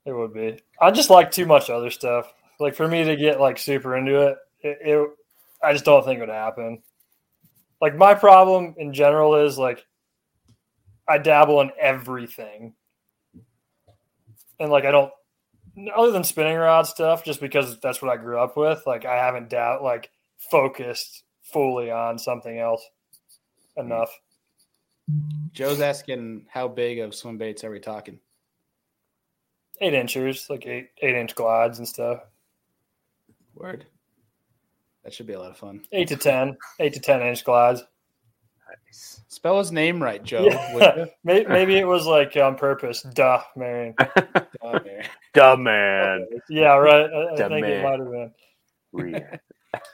It 0.06 0.12
would 0.12 0.34
be. 0.34 0.60
I 0.82 0.90
just 0.90 1.12
like 1.12 1.30
too 1.30 1.46
much 1.46 1.70
other 1.70 1.92
stuff. 1.92 2.34
Like 2.60 2.74
for 2.74 2.88
me 2.88 3.04
to 3.04 3.16
get 3.16 3.40
like 3.40 3.60
super 3.60 3.96
into 3.96 4.20
it, 4.22 4.38
it, 4.62 4.78
it 4.82 5.10
I 5.62 5.72
just 5.72 5.86
don't 5.86 6.04
think 6.04 6.18
it 6.18 6.22
would 6.22 6.30
happen. 6.30 6.82
Like 7.80 7.96
my 7.96 8.16
problem 8.16 8.74
in 8.80 8.92
general 8.92 9.36
is 9.36 9.56
like 9.60 9.86
I 11.08 11.20
dabble 11.20 11.62
in 11.62 11.70
everything. 11.80 12.74
And 14.60 14.72
like 14.72 14.86
I 14.86 14.92
don't 14.92 15.12
other 15.96 16.12
than 16.12 16.24
spinning 16.24 16.58
rod 16.58 16.88
stuff, 16.88 17.24
just 17.24 17.40
because 17.40 17.80
that's 17.82 18.02
what 18.02 18.10
I 18.10 18.18
grew 18.18 18.40
up 18.40 18.58
with, 18.58 18.82
like 18.88 19.06
I 19.06 19.18
haven't 19.18 19.50
doubt 19.50 19.84
like 19.84 20.10
focused 20.40 21.24
fully 21.44 21.92
on 21.92 22.18
something 22.18 22.58
else 22.58 22.84
enough. 23.76 24.10
Joe's 25.54 25.82
asking 25.82 26.46
how 26.50 26.68
big 26.68 27.00
of 27.00 27.16
swim 27.16 27.38
baits 27.38 27.64
are 27.64 27.72
we 27.72 27.80
talking? 27.80 28.20
Eight 29.80 29.94
inchers, 29.94 30.50
like 30.50 30.66
eight 30.66 30.90
eight 31.02 31.16
inch 31.16 31.36
glides 31.36 31.80
and 31.80 31.88
stuff. 31.88 32.22
Word. 33.56 33.86
That 35.04 35.14
should 35.14 35.28
be 35.28 35.34
a 35.34 35.40
lot 35.40 35.52
of 35.52 35.58
fun. 35.58 35.86
eight 35.92 36.10
to 36.10 36.18
ten, 36.18 36.58
eight 36.80 36.94
to 36.94 37.00
ten 37.00 37.22
inch 37.22 37.46
glides. 37.46 37.84
Nice. 38.86 39.22
Spell 39.28 39.60
his 39.60 39.72
name 39.72 40.02
right, 40.02 40.22
Joe. 40.24 40.46
Yeah. 40.46 41.06
Maybe, 41.24 41.48
maybe 41.48 41.78
it 41.78 41.88
was 41.88 42.06
like 42.06 42.36
on 42.36 42.56
purpose. 42.58 43.02
Duh, 43.02 43.42
Marion. 43.56 43.96
Oh, 44.62 44.74
man. 44.74 45.08
Dumb 45.34 45.64
man. 45.64 46.26
Yeah, 46.50 46.76
right. 46.76 47.10
I, 47.10 47.34
I 47.34 47.36
Duh, 47.36 47.50
think 47.50 47.66
it 47.66 47.84
might 47.84 48.00
have 48.00 48.12
been. 48.12 48.32
Re- 48.92 49.24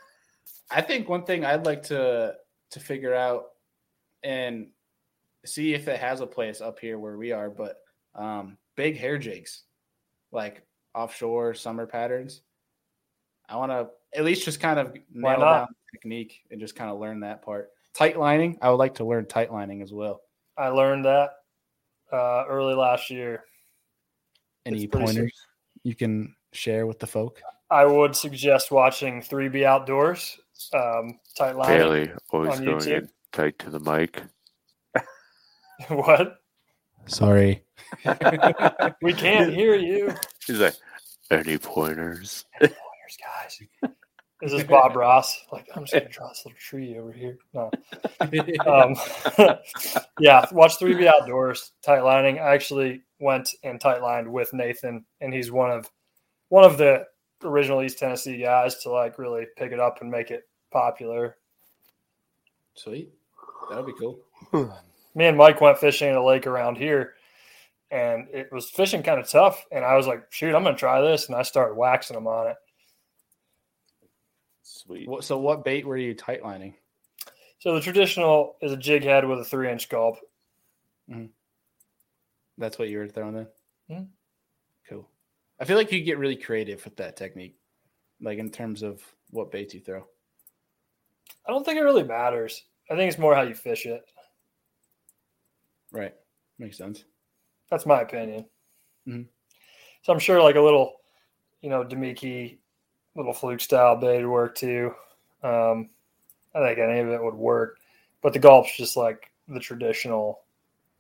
I 0.72 0.82
think 0.82 1.08
one 1.08 1.24
thing 1.26 1.46
I'd 1.46 1.66
like 1.66 1.84
to 1.84 2.34
to 2.72 2.80
figure 2.80 3.14
out 3.14 3.46
and 4.24 4.70
see 5.46 5.74
if 5.74 5.88
it 5.88 6.00
has 6.00 6.22
a 6.22 6.28
place 6.28 6.62
up 6.62 6.80
here 6.80 7.00
where 7.00 7.18
we 7.18 7.32
are, 7.32 7.50
but 7.50 7.78
um, 8.16 8.58
big 8.76 8.98
hair 8.98 9.18
jigs, 9.18 9.64
like 10.32 10.66
offshore 10.96 11.54
summer 11.54 11.86
patterns. 11.86 12.42
I 13.50 13.58
want 13.58 13.72
to 13.72 13.90
at 14.18 14.26
least 14.26 14.46
just 14.46 14.60
kind 14.60 14.80
of 14.80 14.96
nail 15.12 15.40
down 15.40 15.68
the 15.70 15.98
technique 15.98 16.42
and 16.50 16.60
just 16.60 16.76
kind 16.76 16.90
of 16.90 17.00
learn 17.00 17.20
that 17.22 17.42
part. 17.42 17.72
Tight 17.94 18.18
lining, 18.18 18.58
I 18.62 18.70
would 18.70 18.78
like 18.78 18.96
to 18.96 19.06
learn 19.06 19.26
tight 19.26 19.52
lining 19.52 19.82
as 19.82 19.92
well. 19.92 20.22
I 20.58 20.70
learned 20.70 21.06
that 21.06 21.32
uh, 22.12 22.46
early 22.48 22.74
last 22.74 23.10
year. 23.10 23.44
Any 24.66 24.84
It's 24.84 24.92
pretty 24.92 25.06
pointers 25.06 25.34
you 25.84 25.96
can 25.96 26.36
share 26.54 26.88
with 26.88 27.00
the 27.00 27.08
folk? 27.08 27.42
I 27.70 27.86
would 27.86 28.16
suggest 28.16 28.72
watching 28.72 29.22
3B 29.22 29.64
Outdoors, 29.64 30.38
um, 30.74 31.20
tight 31.36 31.56
line. 31.56 31.68
Bailey 31.68 32.12
always 32.32 32.60
on 32.60 32.66
going 32.66 32.88
in 32.90 33.10
tight 33.32 33.60
to 33.60 33.70
the 33.70 33.80
mic. 33.80 34.22
what? 35.90 36.38
Sorry. 37.06 37.64
We 39.02 39.14
can't 39.14 39.54
hear 39.54 39.76
you. 39.76 40.14
He's 40.48 40.60
like, 40.60 40.76
any 41.30 41.58
pointers? 41.58 42.46
Any 42.60 42.70
Pointers, 42.70 43.18
guys. 43.20 43.94
Is 44.42 44.52
this 44.52 44.64
Bob 44.64 44.96
Ross? 44.96 45.46
Like, 45.52 45.68
I'm 45.76 45.84
just 45.84 45.94
gonna 45.94 46.10
draw 46.10 46.30
this 46.30 46.44
little 46.46 46.60
tree 46.60 46.98
over 46.98 47.12
here. 47.12 47.38
No. 47.54 47.72
Um, 48.66 48.96
yeah, 50.20 50.46
watch 50.52 50.78
3B 50.80 51.08
Outdoors 51.08 51.72
tight 51.82 52.02
lining. 52.02 52.40
I 52.40 52.54
actually 52.54 53.02
went 53.20 53.50
and 53.64 53.80
tight 53.80 54.02
lined 54.02 54.32
with 54.32 54.54
Nathan, 54.54 55.06
and 55.22 55.34
he's 55.34 55.52
one 55.52 55.72
of 55.72 55.90
one 56.50 56.64
of 56.64 56.78
the 56.78 57.06
original 57.44 57.82
East 57.82 58.00
Tennessee 58.00 58.38
guys 58.38 58.80
to 58.80 58.92
like 58.92 59.18
really 59.18 59.46
pick 59.58 59.72
it 59.72 59.80
up 59.80 60.02
and 60.02 60.10
make 60.10 60.32
it 60.32 60.44
popular. 60.72 61.38
Sweet. 62.76 63.14
That'll 63.70 63.86
be 63.86 63.94
cool. 64.00 64.20
Me 65.16 65.26
and 65.26 65.38
Mike 65.38 65.62
went 65.62 65.78
fishing 65.78 66.10
in 66.10 66.16
a 66.16 66.24
lake 66.26 66.48
around 66.48 66.78
here 66.78 67.14
and 67.92 68.28
it 68.34 68.52
was 68.52 68.70
fishing 68.72 69.04
kind 69.04 69.20
of 69.20 69.30
tough. 69.30 69.64
And 69.72 69.86
I 69.86 69.96
was 69.96 70.08
like, 70.08 70.32
shoot, 70.32 70.56
I'm 70.56 70.64
going 70.64 70.76
to 70.76 70.80
try 70.80 71.00
this. 71.02 71.28
And 71.28 71.36
I 71.36 71.44
started 71.44 71.76
waxing 71.76 72.16
them 72.16 72.28
on 72.28 72.48
it. 72.48 72.58
Sweet. 74.64 75.08
So, 75.22 75.38
what 75.38 75.64
bait 75.64 75.86
were 75.86 75.98
you 75.98 76.16
tight 76.16 76.44
lining? 76.44 76.74
So, 77.60 77.76
the 77.76 77.82
traditional 77.82 78.56
is 78.62 78.72
a 78.72 78.78
jig 78.78 79.04
head 79.04 79.28
with 79.28 79.40
a 79.40 79.46
three 79.46 79.72
inch 79.72 79.90
gulp. 79.90 80.18
That's 82.58 82.80
what 82.80 82.90
you 82.90 82.98
were 82.98 83.08
throwing 83.08 83.36
then? 83.36 83.48
Mhm. 83.90 84.08
Cool. 84.90 85.10
I 85.60 85.66
feel 85.66 85.78
like 85.78 85.92
you 85.92 86.04
get 86.04 86.18
really 86.18 86.36
creative 86.36 86.84
with 86.84 86.96
that 86.98 87.16
technique, 87.16 87.58
like 88.22 88.40
in 88.40 88.50
terms 88.50 88.82
of 88.84 89.04
what 89.30 89.52
baits 89.52 89.74
you 89.74 89.82
throw. 89.82 90.08
I 91.46 91.52
don't 91.52 91.66
think 91.66 91.78
it 91.78 91.84
really 91.84 92.04
matters. 92.04 92.64
I 92.90 92.96
think 92.96 93.10
it's 93.10 93.20
more 93.20 93.36
how 93.36 93.42
you 93.42 93.54
fish 93.56 93.86
it. 93.86 94.04
Right. 95.94 96.14
Makes 96.60 96.78
sense. 96.78 97.06
That's 97.70 97.86
my 97.86 98.02
opinion. 98.02 98.46
Mhm. 99.08 99.28
So 100.02 100.12
I'm 100.12 100.20
sure 100.20 100.42
like 100.42 100.56
a 100.56 100.62
little, 100.62 101.02
you 101.62 101.70
know, 101.70 101.86
Damiki, 101.86 102.58
little 103.16 103.34
fluke 103.34 103.62
style 103.62 103.96
bait 103.96 104.18
would 104.24 104.30
work 104.32 104.56
too. 104.56 104.94
Um, 105.44 105.90
I 106.54 106.60
think 106.60 106.80
any 106.80 107.00
of 107.00 107.08
it 107.08 107.24
would 107.24 107.36
work, 107.36 107.80
but 108.22 108.34
the 108.34 108.40
gulp's 108.40 108.76
just 108.76 108.98
like 108.98 109.32
the 109.48 109.60
traditional 109.60 110.42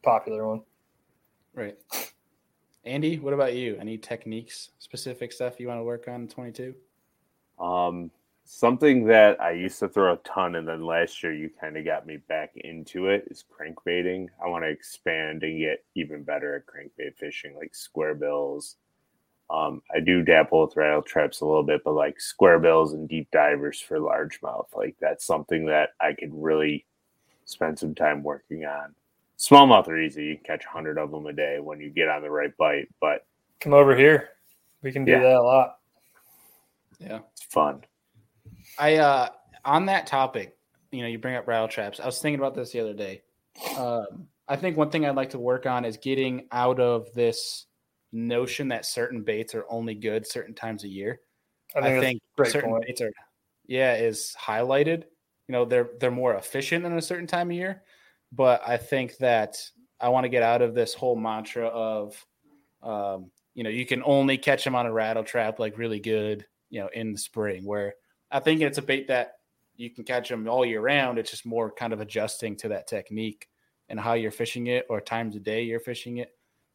popular 0.04 0.48
one. 0.48 0.62
Right. 1.54 1.78
Andy, 2.86 3.20
what 3.20 3.34
about 3.34 3.56
you? 3.56 3.78
Any 3.80 3.98
techniques, 3.98 4.72
specific 4.80 5.32
stuff 5.32 5.60
you 5.60 5.68
want 5.68 5.80
to 5.80 5.84
work 5.84 6.08
on 6.08 6.22
in 6.22 6.28
22? 6.28 6.76
Um, 7.60 8.12
something 8.46 9.06
that 9.06 9.39
I 9.41 9.52
used 9.52 9.80
to 9.80 9.88
throw 9.89 10.14
a 10.14 10.18
ton, 10.18 10.56
and 10.56 10.68
then 10.68 10.86
last 10.86 11.24
year 11.24 11.34
you 11.34 11.50
kind 11.60 11.78
of 11.78 11.86
got 11.86 12.06
me 12.06 12.18
back 12.18 12.52
into 12.56 13.08
it 13.08 13.26
is 13.32 13.44
crankbaiting. 13.52 14.28
I 14.44 14.48
want 14.48 14.64
to 14.66 14.70
expand 14.70 15.44
and 15.44 15.60
get 15.60 15.84
even 15.96 16.24
better 16.24 16.56
at 16.56 16.66
crankbait 16.66 17.16
fishing, 17.16 17.56
like 17.56 17.74
square 17.76 18.16
bills. 18.16 18.78
Um, 19.50 19.82
I 19.94 20.00
do 20.00 20.24
dabble 20.24 20.62
with 20.66 20.76
rattle 20.78 21.02
traps 21.02 21.41
a 21.41 21.46
little 21.46 21.64
bit, 21.64 21.82
but 21.84 21.94
like 21.94 22.20
square 22.20 22.60
bills 22.60 22.94
and 22.94 23.08
deep 23.08 23.30
divers 23.32 23.80
for 23.80 24.00
largemouth, 24.00 24.68
like 24.76 24.96
that's 25.00 25.26
something 25.26 25.66
that 25.68 25.89
I 26.00 26.14
could 26.14 26.32
really 26.34 26.86
spend 27.46 27.78
some 27.78 27.94
time 27.94 28.24
working 28.24 28.66
on. 28.66 28.96
Smallmouth 29.38 29.88
are 29.89 30.00
easy; 30.00 30.24
you 30.26 30.36
can 30.36 30.44
catch 30.46 30.66
hundred 30.66 30.98
of 30.98 31.12
them 31.12 31.26
a 31.28 31.34
day 31.34 31.60
when 31.60 31.80
you 31.80 31.89
get 31.89 32.08
on 32.10 32.22
the 32.22 32.30
right 32.32 32.56
bite, 32.58 32.88
but 33.00 33.26
Come 33.60 33.74
over 33.74 33.96
here. 33.96 34.30
We 34.82 34.91
can 34.91 35.06
do 35.06 35.14
Yeah. 35.14 35.20
that 35.20 35.36
a 35.38 35.41
lot. 35.41 35.78
Yeah. 37.00 37.20
it's 37.32 37.44
fun. 37.44 37.84
I 38.78 38.98
uh 38.98 39.30
on 39.66 39.86
that 39.88 40.08
topic, 40.08 40.58
you 40.92 41.02
know, 41.02 41.08
you 41.08 41.18
bring 41.18 41.36
up 41.36 41.48
rattle 41.48 41.68
traps. 41.68 42.00
I 42.00 42.06
was 42.06 42.20
thinking 42.20 42.40
about 42.40 42.56
this 42.56 42.72
the 42.72 42.80
other 42.80 42.94
day. 42.94 43.22
Um, 43.78 44.28
I 44.48 44.56
think 44.56 44.78
one 44.78 44.90
thing 44.90 45.06
I'd 45.06 45.16
like 45.16 45.30
to 45.32 45.40
work 45.40 45.66
on 45.66 45.86
is 45.86 45.98
getting 45.98 46.48
out 46.52 46.80
of 46.80 47.14
this 47.14 47.66
notion 48.12 48.68
that 48.70 48.86
certain 48.86 49.24
baits 49.24 49.56
are 49.56 49.66
only 49.70 49.96
good 49.96 50.28
certain 50.28 50.54
times 50.54 50.84
a 50.84 50.88
year. 50.88 51.22
I 51.76 51.82
think, 51.82 51.98
I 51.98 52.02
think 52.02 52.22
certain 52.52 52.70
point. 52.70 52.86
baits 52.86 53.02
are, 53.02 53.12
yeah, 53.66 53.96
is 53.96 54.36
highlighted. 54.40 55.04
You 55.48 55.54
know, 55.54 55.66
they're 55.66 55.90
they're 56.00 56.12
more 56.12 56.36
efficient 56.36 56.86
in 56.86 56.94
a 56.94 57.02
certain 57.02 57.28
time 57.28 57.50
of 57.50 57.56
year, 57.56 57.84
but 58.32 58.62
I 58.68 58.78
think 58.78 59.18
that 59.18 59.58
I 60.00 60.10
want 60.10 60.26
to 60.26 60.30
get 60.30 60.44
out 60.44 60.62
of 60.62 60.76
this 60.76 60.94
whole 60.94 61.16
mantra 61.16 61.68
of, 61.68 62.26
um, 62.82 63.32
you 63.54 63.64
know, 63.64 63.70
you 63.70 63.86
can 63.86 64.04
only 64.06 64.38
catch 64.38 64.64
them 64.64 64.76
on 64.76 64.86
a 64.86 64.92
rattle 64.92 65.24
trap 65.24 65.60
like 65.60 65.78
really 65.78 66.00
good, 66.00 66.46
you 66.70 66.82
know, 66.82 66.90
in 66.94 67.14
the 67.14 67.18
spring. 67.18 67.66
Where 67.66 67.96
I 68.34 68.40
think 68.40 68.62
it's 68.62 68.80
a 68.80 68.82
bait 68.82 69.08
that 69.08 69.36
you 69.76 69.90
can 69.90 70.04
catch 70.04 70.28
them 70.28 70.48
all 70.48 70.66
year 70.66 70.82
round. 70.82 71.20
It's 71.20 71.32
just 71.32 71.46
more 71.46 71.72
kind 71.72 71.94
of 71.94 72.02
adjusting 72.02 72.56
to 72.58 72.70
that 72.70 72.88
technique 72.88 73.48
and 73.90 74.00
how 74.00 74.14
you're 74.14 74.32
fishing 74.32 74.68
it 74.68 74.88
or 74.90 75.00
times 75.00 75.36
a 75.36 75.40
day 75.40 75.64
you're 75.64 75.80
fishing 75.80 76.18
it. 76.18 76.32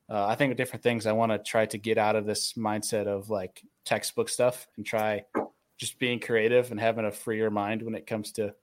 Uh, 0.08 0.26
I 0.26 0.36
think 0.36 0.56
different 0.56 0.82
things, 0.82 1.04
I 1.04 1.12
want 1.12 1.32
to 1.32 1.38
try 1.38 1.66
to 1.66 1.76
get 1.76 1.98
out 1.98 2.16
of 2.16 2.24
this 2.24 2.54
mindset 2.54 3.06
of 3.06 3.28
like 3.28 3.62
textbook 3.84 4.28
stuff 4.28 4.66
and 4.76 4.86
try 4.86 5.24
just 5.76 5.98
being 5.98 6.18
creative 6.18 6.70
and 6.70 6.80
having 6.80 7.04
a 7.04 7.12
freer 7.12 7.50
mind 7.50 7.82
when 7.82 7.94
it 7.94 8.06
comes 8.06 8.32
to 8.32 8.54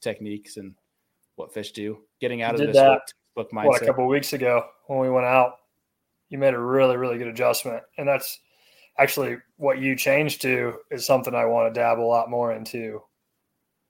techniques 0.00 0.56
and 0.56 0.74
what 1.36 1.52
fish 1.52 1.72
do. 1.72 1.98
Getting 2.20 2.42
out 2.42 2.54
of 2.54 2.60
did 2.60 2.68
this 2.68 2.76
that, 2.76 3.00
textbook 3.36 3.52
What, 3.52 3.82
a 3.82 3.86
couple 3.86 4.04
of 4.04 4.10
weeks 4.10 4.34
ago 4.34 4.66
when 4.86 5.00
we 5.00 5.10
went 5.10 5.26
out, 5.26 5.54
you 6.28 6.38
made 6.38 6.54
a 6.54 6.58
really, 6.58 6.96
really 6.96 7.18
good 7.18 7.28
adjustment. 7.28 7.82
And 7.98 8.06
that's 8.06 8.38
actually 8.98 9.36
what 9.56 9.78
you 9.78 9.96
changed 9.96 10.42
to 10.42 10.74
is 10.90 11.04
something 11.06 11.34
I 11.34 11.44
want 11.46 11.72
to 11.74 11.78
dabble 11.80 12.04
a 12.04 12.06
lot 12.06 12.30
more 12.30 12.52
into 12.52 13.02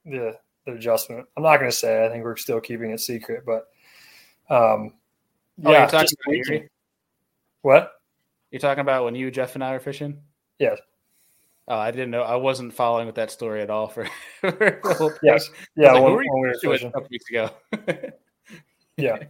the, 0.05 0.37
the 0.67 0.73
adjustment. 0.73 1.27
I'm 1.37 1.43
not 1.43 1.59
going 1.59 1.71
to 1.71 1.77
say, 1.77 2.05
I 2.05 2.09
think 2.09 2.25
we're 2.25 2.37
still 2.37 2.61
keeping 2.61 2.91
it 2.91 3.01
secret, 3.01 3.45
but 3.47 3.67
um, 4.55 4.95
Oh, 5.65 5.71
yeah, 5.71 5.81
you're 5.83 5.89
talking 5.89 6.09
about. 6.27 6.35
Erie? 6.35 6.69
what? 7.63 7.93
You're 8.51 8.59
talking 8.61 8.81
about 8.83 9.05
when 9.05 9.15
you, 9.15 9.31
Jeff, 9.31 9.55
and 9.55 9.63
I 9.63 9.73
were 9.73 9.79
fishing? 9.81 10.19
Yes. 10.59 10.79
Oh, 11.69 11.77
I 11.79 11.91
didn't 11.93 12.11
know. 12.11 12.23
I 12.23 12.35
wasn't 12.37 12.75
following 12.75 13.07
with 13.07 13.15
that 13.15 13.31
story 13.31 13.63
at 13.63 13.71
all 13.71 13.87
for, 13.89 14.05
for 14.41 14.51
the 14.51 14.95
whole 14.99 15.11
thing. 15.11 15.19
Yes. 15.23 15.49
Yeah. 15.77 15.93
like, 15.93 16.03
when, 16.03 16.13
who 16.13 16.19
are 16.19 16.25
when 16.33 16.43
we 16.43 16.49
were 16.49 16.55
fishing 16.61 16.89
a 16.89 16.93
couple 16.93 17.09
weeks 17.11 17.31
ago. 17.31 17.51
Yeah. 18.97 19.15
I 19.17 19.27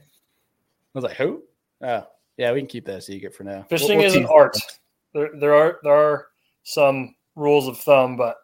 was 0.93 1.05
like, 1.05 1.16
who? 1.16 1.43
Oh, 1.83 2.07
yeah, 2.37 2.53
we 2.53 2.61
can 2.61 2.66
keep 2.66 2.85
that 2.87 2.97
a 2.97 3.01
secret 3.01 3.35
for 3.35 3.45
now. 3.45 3.64
Fishing 3.70 3.97
We'll- 3.99 4.07
is 4.07 4.14
we'll 4.14 4.25
an 4.25 4.31
art. 4.31 4.53
that. 4.55 4.79
There, 5.15 5.31
there 5.39 5.55
are 5.55 5.79
there 5.83 5.95
are 5.95 6.27
some 6.65 7.15
rules 7.37 7.69
of 7.69 7.79
thumb, 7.79 8.17
but 8.17 8.37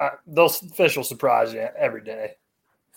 I, 0.00 0.10
those 0.26 0.58
fish 0.58 0.96
will 0.96 1.04
surprise 1.04 1.52
you 1.52 1.66
every 1.76 2.02
day. 2.02 2.32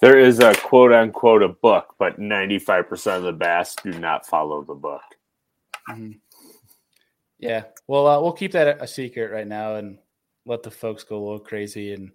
There 0.01 0.17
is 0.17 0.39
a 0.39 0.53
quote 0.55 0.91
unquote 0.93 1.43
a 1.43 1.49
book, 1.49 1.95
but 1.99 2.19
95% 2.19 3.17
of 3.17 3.23
the 3.23 3.31
bass 3.33 3.75
do 3.75 3.91
not 3.99 4.25
follow 4.25 4.63
the 4.63 4.73
book. 4.73 5.01
Mhm. 5.89 6.19
Yeah. 7.39 7.63
Well, 7.87 8.07
uh, 8.07 8.21
we'll 8.21 8.33
keep 8.33 8.53
that 8.53 8.67
a- 8.79 8.83
a 8.83 8.87
secret 8.87 9.31
right 9.31 9.47
now 9.47 9.75
and 9.75 9.99
let 10.45 10.63
the 10.63 10.71
folks 10.71 11.03
go 11.03 11.17
a 11.17 11.23
little 11.23 11.39
crazy. 11.39 11.93
And 11.93 12.11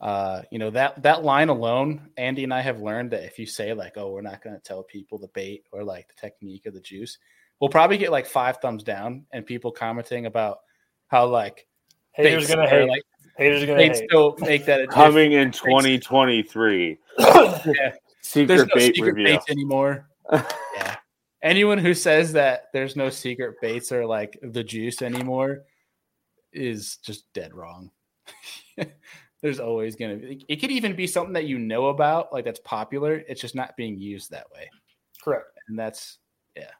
uh, 0.00 0.42
you 0.50 0.58
know 0.58 0.70
that 0.70 1.02
that 1.02 1.24
line 1.24 1.48
alone, 1.48 2.10
Andy 2.18 2.44
and 2.44 2.52
I 2.52 2.60
have 2.60 2.82
learned 2.82 3.12
that 3.12 3.24
if 3.24 3.38
you 3.38 3.46
say 3.46 3.72
like, 3.72 3.96
"Oh, 3.96 4.12
we're 4.12 4.20
not 4.20 4.42
going 4.42 4.54
to 4.54 4.60
tell 4.62 4.82
people 4.82 5.18
the 5.18 5.28
bait 5.28 5.64
or 5.72 5.82
like 5.84 6.08
the 6.08 6.14
technique 6.20 6.66
or 6.66 6.70
the 6.70 6.80
juice," 6.80 7.16
we'll 7.60 7.70
probably 7.70 7.98
get 7.98 8.10
like 8.10 8.26
five 8.26 8.58
thumbs 8.58 8.82
down 8.82 9.24
and 9.32 9.44
people 9.44 9.70
commenting 9.70 10.26
about 10.26 10.58
how 11.08 11.26
like 11.26 11.66
Haters 12.12 12.44
baits 12.44 12.54
gonna 12.54 12.66
are, 12.66 12.68
hate. 12.68 12.88
like 12.88 13.02
Haters 13.36 13.64
gonna 13.64 13.76
baits 13.76 14.00
hate. 14.00 14.08
still 14.08 14.36
make 14.40 14.64
that 14.66 14.80
a 14.80 14.86
Coming 14.88 15.32
in 15.32 15.50
2023. 15.52 16.98
Yeah. 17.18 17.92
Secret 18.22 18.48
There's 18.48 18.60
no 18.68 18.74
bait 18.74 18.94
secret 18.96 19.14
reveal. 19.14 19.24
baits 19.24 19.50
anymore. 19.50 20.08
yeah. 20.32 20.96
Anyone 21.42 21.78
who 21.78 21.94
says 21.94 22.32
that 22.32 22.64
there's 22.72 22.96
no 22.96 23.08
secret 23.08 23.56
baits 23.60 23.92
or 23.92 24.04
like 24.04 24.36
the 24.42 24.64
juice 24.64 25.00
anymore 25.00 25.62
is 26.52 26.96
just 26.98 27.32
dead 27.34 27.54
wrong. 27.54 27.90
there's 29.42 29.60
always 29.60 29.94
going 29.94 30.20
to 30.20 30.26
be, 30.26 30.44
it 30.48 30.56
could 30.56 30.72
even 30.72 30.96
be 30.96 31.06
something 31.06 31.34
that 31.34 31.44
you 31.44 31.58
know 31.58 31.86
about, 31.86 32.32
like 32.32 32.44
that's 32.44 32.60
popular. 32.60 33.22
It's 33.28 33.40
just 33.40 33.54
not 33.54 33.76
being 33.76 33.96
used 33.96 34.30
that 34.32 34.46
way. 34.52 34.68
Correct. 35.22 35.46
And 35.68 35.78
that's, 35.78 36.18
yeah. 36.56 36.70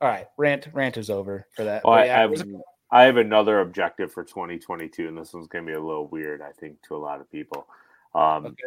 All 0.00 0.08
right. 0.08 0.26
Rant, 0.36 0.68
rant 0.72 0.96
is 0.96 1.10
over 1.10 1.46
for 1.54 1.64
that. 1.64 1.82
But 1.82 1.90
I, 1.90 2.04
yeah, 2.06 2.16
I, 2.16 2.20
have, 2.20 2.46
I 2.90 3.02
have 3.04 3.16
another 3.18 3.60
objective 3.60 4.12
for 4.12 4.24
2022, 4.24 5.08
and 5.08 5.16
this 5.16 5.34
one's 5.34 5.48
going 5.48 5.64
to 5.64 5.70
be 5.70 5.76
a 5.76 5.82
little 5.82 6.08
weird, 6.08 6.40
I 6.40 6.52
think, 6.52 6.80
to 6.88 6.96
a 6.96 6.98
lot 6.98 7.20
of 7.20 7.30
people. 7.30 7.66
Um, 8.14 8.46
okay. 8.46 8.62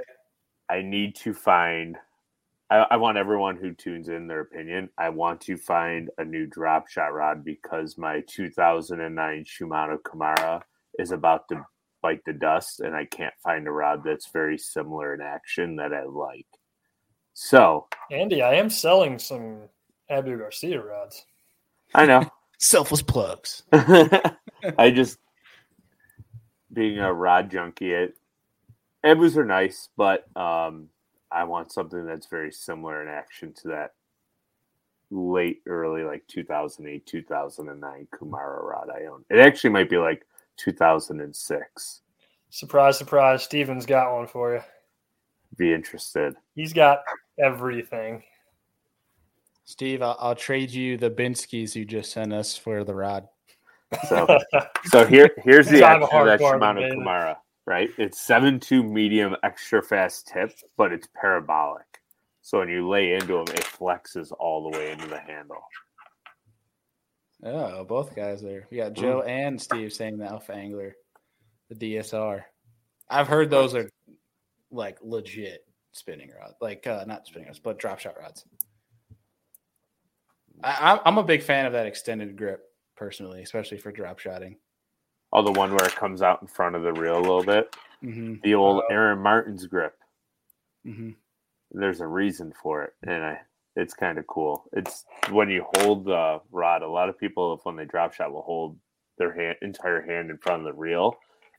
I 0.70 0.82
need 0.82 1.16
to 1.18 1.34
find. 1.34 1.98
I, 2.70 2.86
I 2.92 2.98
want 2.98 3.18
everyone 3.18 3.58
who 3.58 3.74
tunes 3.74 4.10
in 4.10 4.28
their 4.28 4.42
opinion. 4.42 4.90
I 4.98 5.10
want 5.10 5.42
to 5.42 5.58
find 5.58 6.10
a 6.18 6.26
new 6.26 6.46
drop 6.46 6.88
shot 6.88 7.14
rod 7.14 7.44
because 7.44 7.98
my 7.98 8.24
2009 8.28 9.46
Shimano 9.46 9.98
Cumara 10.00 10.62
is 11.00 11.12
about 11.12 11.48
to 11.50 11.66
bite 12.02 12.24
the 12.26 12.34
dust, 12.34 12.80
and 12.80 12.96
I 12.96 13.06
can't 13.06 13.34
find 13.44 13.68
a 13.68 13.72
rod 13.72 14.04
that's 14.04 14.30
very 14.30 14.58
similar 14.58 15.14
in 15.14 15.22
action 15.22 15.76
that 15.78 15.94
I 15.94 16.04
like. 16.04 16.48
So 17.34 17.88
Andy, 18.12 18.44
I 18.44 18.54
am 18.56 18.70
selling 18.70 19.18
some 19.18 19.64
Abu 20.10 20.38
Garcia 20.38 20.82
rods. 20.82 21.26
I 21.94 22.06
know. 22.06 22.30
Selfless 22.60 23.02
plugs. 23.02 23.64
I 23.72 24.92
just 24.92 25.20
being 26.72 27.00
a 27.00 27.14
rod 27.14 27.52
junkie. 27.52 27.92
It 27.92 28.16
Ebus 29.04 29.36
are 29.36 29.46
nice, 29.46 29.90
but 29.98 30.26
um, 30.38 30.90
I 31.32 31.44
want 31.44 31.72
something 31.74 32.06
that's 32.06 32.28
very 32.28 32.52
similar 32.52 33.02
in 33.02 33.10
action 33.10 33.54
to 33.62 33.68
that 33.70 33.94
late, 35.12 35.62
early, 35.68 36.04
like 36.04 36.26
2008, 36.28 37.06
2009 37.06 38.08
Cumara 38.14 38.64
rod 38.64 38.90
I 38.90 39.06
own. 39.06 39.26
It 39.30 39.40
actually 39.40 39.72
might 39.72 39.90
be 39.90 39.98
like 39.98 40.26
2006. 40.58 42.02
Surprise, 42.50 42.98
surprise. 42.98 43.44
Steven's 43.44 43.86
got 43.86 44.14
one 44.14 44.28
for 44.28 44.54
you. 44.56 44.62
Be 45.58 45.74
interested. 45.74 46.36
He's 46.56 46.74
got 46.74 47.00
everything. 47.38 48.24
Steve, 49.66 50.02
I'll, 50.02 50.18
I'll 50.20 50.36
trade 50.36 50.72
you 50.72 50.98
the 50.98 51.10
Binskis 51.10 51.76
you 51.76 51.86
just 51.86 52.12
sent 52.12 52.34
us 52.34 52.58
for 52.58 52.84
the 52.84 52.94
rod. 52.94 53.28
So, 54.08 54.40
so 54.86 55.06
here 55.06 55.30
here's 55.44 55.68
the 55.68 55.84
I'm 55.84 56.02
a 56.02 56.06
action 56.06 56.20
of 56.20 56.26
that 56.26 56.40
hardcore 56.40 56.60
Shimano 56.60 56.80
baby. 56.80 56.96
Cumara, 56.96 57.38
right? 57.66 57.90
It's 57.98 58.20
seven 58.20 58.60
two 58.60 58.84
medium 58.84 59.36
extra 59.44 59.82
fast 59.82 60.28
tip, 60.28 60.52
but 60.78 60.92
it's 60.92 61.08
parabolic. 61.16 61.86
So 62.42 62.60
when 62.60 62.70
you 62.70 62.90
lay 62.90 63.14
into 63.14 63.28
them, 63.28 63.56
it 63.56 63.64
flexes 63.64 64.32
all 64.38 64.70
the 64.70 64.78
way 64.78 64.92
into 64.92 65.08
the 65.08 65.20
handle. 65.20 65.64
Oh, 67.46 67.84
both 67.84 68.16
guys 68.16 68.42
there. 68.42 68.68
We 68.70 68.78
got 68.78 68.94
Joe 68.94 69.22
and 69.22 69.62
Steve 69.62 69.92
saying 69.94 70.18
the 70.18 70.26
Alpha 70.26 70.54
Angler, 70.54 70.96
the 71.70 71.76
DSR. 71.76 72.44
I've 73.10 73.28
heard 73.28 73.50
those 73.50 73.76
are 73.76 73.90
like 74.72 74.98
legit 75.02 75.66
spinning 75.92 76.32
rods, 76.38 76.56
like 76.62 76.88
uh, 76.88 77.04
not 77.06 77.28
spinning 77.28 77.48
rods, 77.48 77.60
but 77.60 77.80
drop 77.80 78.00
shot 78.00 78.16
rods. 78.20 78.46
I, 80.64 80.90
I'm- 80.92 81.00
I'm 81.06 81.18
a 81.18 81.24
big 81.24 81.44
fan 81.44 81.66
of 81.66 81.74
that 81.74 81.86
extended 81.86 82.38
grip 82.38 82.64
personally, 82.96 83.42
especially 83.42 83.78
for 83.78 83.92
drop 83.92 84.20
shotting. 84.20 84.58
Oh, 85.32 85.42
the 85.44 85.52
one 85.52 85.74
where 85.74 85.86
it 85.88 85.96
comes 85.96 86.22
out 86.22 86.42
in 86.42 86.48
front 86.48 86.76
of 86.76 86.84
the 86.84 86.94
reel 86.94 87.18
a 87.18 87.20
little 87.20 87.44
bit. 87.44 87.76
hmm 88.02 88.36
The 88.44 88.54
old 88.56 88.84
Uh, 88.84 88.94
Aaron 88.94 89.20
Martens' 89.20 89.66
grip. 89.68 89.98
hmm 90.86 91.12
There's 91.72 92.02
a 92.02 92.08
reason 92.08 92.54
for 92.62 92.84
it, 92.84 92.94
and 93.04 93.24
I, 93.24 93.42
it's 93.76 93.94
kind 93.96 94.18
of 94.20 94.28
cool. 94.28 94.66
It's 94.74 95.06
when 95.32 95.50
you 95.50 95.66
hold 95.78 96.06
the 96.06 96.40
rod. 96.52 96.84
A 96.84 96.88
lot 96.88 97.10
of 97.10 97.18
people, 97.18 97.60
when 97.64 97.76
they 97.76 97.86
drop 97.86 98.14
shot, 98.14 98.32
will 98.32 98.44
hold 98.44 98.78
their 99.18 99.34
hand, 99.34 99.58
entire 99.62 100.02
hand 100.02 100.30
in 100.30 100.38
front 100.38 100.62
of 100.62 100.66
the 100.66 100.80
reel, 100.80 101.18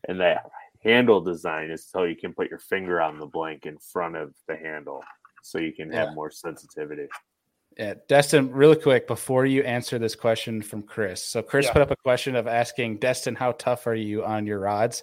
and 0.09 0.21
that 0.21 0.49
handle 0.83 1.21
design 1.21 1.71
is 1.71 1.85
so 1.87 2.05
you 2.05 2.15
can 2.15 2.33
put 2.33 2.51
your 2.51 2.59
finger 2.61 3.01
on 3.01 3.19
the 3.19 3.27
blank 3.27 3.67
in 3.67 3.77
front 3.79 4.15
of 4.17 4.35
the 4.47 4.55
handle, 4.57 5.03
so 5.43 5.59
you 5.59 5.73
can 5.73 5.91
have 5.91 6.09
more 6.15 6.31
sensitivity. 6.31 7.09
Yeah, 7.77 7.95
Destin, 8.09 8.53
really 8.53 8.77
quick 8.77 9.07
before 9.07 9.47
you 9.47 9.63
answer 9.63 9.99
this 9.99 10.15
question 10.15 10.63
from 10.63 10.83
Chris. 10.83 11.23
So 11.23 11.43
Chris 11.43 11.67
Yeah. 11.67 11.73
put 11.73 11.83
up 11.83 11.91
a 11.91 11.97
question 11.97 12.37
of 12.37 12.47
asking 12.47 12.99
Destin, 12.99 13.35
how 13.35 13.53
tough 13.53 13.87
are 13.87 13.95
you 13.97 14.25
on 14.25 14.47
your 14.47 14.61
rods? 14.61 15.03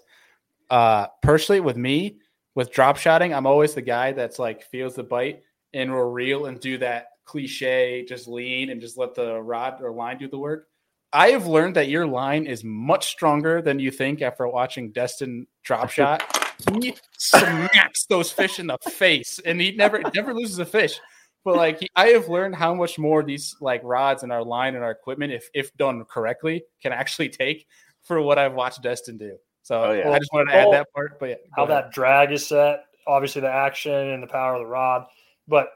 Uh, 0.69 1.07
personally, 1.21 1.59
with 1.59 1.75
me, 1.75 2.17
with 2.55 2.71
drop 2.71 2.95
shotting, 2.97 3.33
I'm 3.33 3.45
always 3.45 3.73
the 3.73 3.81
guy 3.81 4.13
that's 4.13 4.39
like 4.39 4.63
feels 4.63 4.95
the 4.95 5.03
bite 5.03 5.41
and 5.73 5.91
will 5.91 6.09
reel 6.11 6.45
and 6.45 6.59
do 6.59 6.77
that 6.77 7.07
cliche, 7.25 8.05
just 8.07 8.27
lean 8.27 8.69
and 8.69 8.79
just 8.79 8.97
let 8.97 9.15
the 9.15 9.41
rod 9.41 9.81
or 9.81 9.91
line 9.91 10.17
do 10.17 10.29
the 10.29 10.37
work. 10.37 10.67
I 11.13 11.31
have 11.31 11.47
learned 11.47 11.75
that 11.75 11.89
your 11.89 12.07
line 12.07 12.45
is 12.45 12.63
much 12.63 13.07
stronger 13.07 13.61
than 13.61 13.79
you 13.79 13.91
think 13.91 14.21
after 14.21 14.47
watching 14.47 14.91
Destin 14.91 15.45
drop 15.63 15.89
shot. 15.89 16.23
He 16.79 16.93
smacks 17.17 18.05
those 18.05 18.31
fish 18.31 18.59
in 18.59 18.67
the 18.67 18.77
face, 18.91 19.39
and 19.43 19.59
he 19.59 19.71
never 19.71 20.03
never 20.13 20.31
loses 20.31 20.59
a 20.59 20.65
fish. 20.65 20.99
But 21.43 21.55
like 21.55 21.79
he, 21.79 21.89
I 21.95 22.07
have 22.07 22.29
learned 22.29 22.55
how 22.55 22.73
much 22.73 22.99
more 22.99 23.23
these 23.23 23.55
like 23.61 23.81
rods 23.83 24.23
and 24.23 24.31
our 24.31 24.43
line 24.43 24.75
and 24.75 24.83
our 24.83 24.91
equipment, 24.91 25.33
if 25.33 25.49
if 25.53 25.75
done 25.77 26.03
correctly, 26.05 26.63
can 26.81 26.91
actually 26.91 27.29
take 27.29 27.65
for 28.03 28.21
what 28.21 28.37
I've 28.37 28.53
watched 28.53 28.81
Destin 28.83 29.17
do. 29.17 29.37
So 29.63 29.83
Oh, 29.83 29.91
yeah. 29.91 30.09
I 30.09 30.19
just 30.19 30.31
wanted 30.33 30.51
to 30.51 30.57
add 30.57 30.73
that 30.73 30.87
part. 30.93 31.19
But 31.19 31.29
yeah, 31.29 31.35
how 31.55 31.63
ahead. 31.63 31.85
that 31.85 31.91
drag 31.91 32.31
is 32.31 32.45
set, 32.45 32.83
obviously 33.07 33.41
the 33.41 33.51
action 33.51 33.91
and 33.91 34.21
the 34.21 34.27
power 34.27 34.55
of 34.55 34.61
the 34.61 34.67
rod, 34.67 35.05
but 35.47 35.69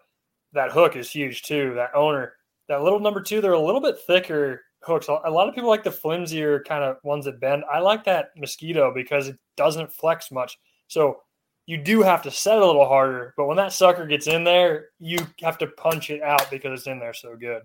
that 0.54 0.72
hook 0.72 0.96
is 0.96 1.10
huge 1.10 1.44
too. 1.44 1.74
That 1.76 1.96
owner, 1.96 2.34
that 2.68 2.82
little 2.82 3.00
number 3.00 3.22
two, 3.22 3.42
they're 3.42 3.54
a 3.54 3.60
little 3.60 3.82
bit 3.82 3.98
thicker 4.06 4.62
hooks. 4.82 5.08
A 5.08 5.30
lot 5.30 5.48
of 5.48 5.56
people 5.56 5.70
like 5.70 5.84
the 5.84 5.92
flimsier 5.92 6.64
kind 6.64 6.84
of 6.84 6.98
ones 7.04 7.26
that 7.26 7.40
bend. 7.40 7.64
I 7.72 7.80
like 7.80 8.04
that 8.06 8.30
mosquito 8.38 8.92
because 8.94 9.28
it 9.28 9.38
doesn't 9.58 9.92
flex 9.92 10.32
much. 10.32 10.58
So 10.88 11.18
you 11.66 11.78
do 11.78 12.02
have 12.02 12.22
to 12.24 12.32
set 12.32 12.58
a 12.58 12.66
little 12.66 12.88
harder, 12.88 13.34
but 13.38 13.48
when 13.48 13.58
that 13.58 13.74
sucker 13.74 14.06
gets 14.06 14.28
in 14.28 14.44
there, 14.44 14.90
you 15.00 15.26
have 15.42 15.58
to 15.60 15.68
punch 15.68 16.10
it 16.10 16.22
out 16.22 16.50
because 16.52 16.80
it's 16.80 16.88
in 16.88 17.00
there 17.00 17.14
so 17.14 17.36
good. 17.36 17.64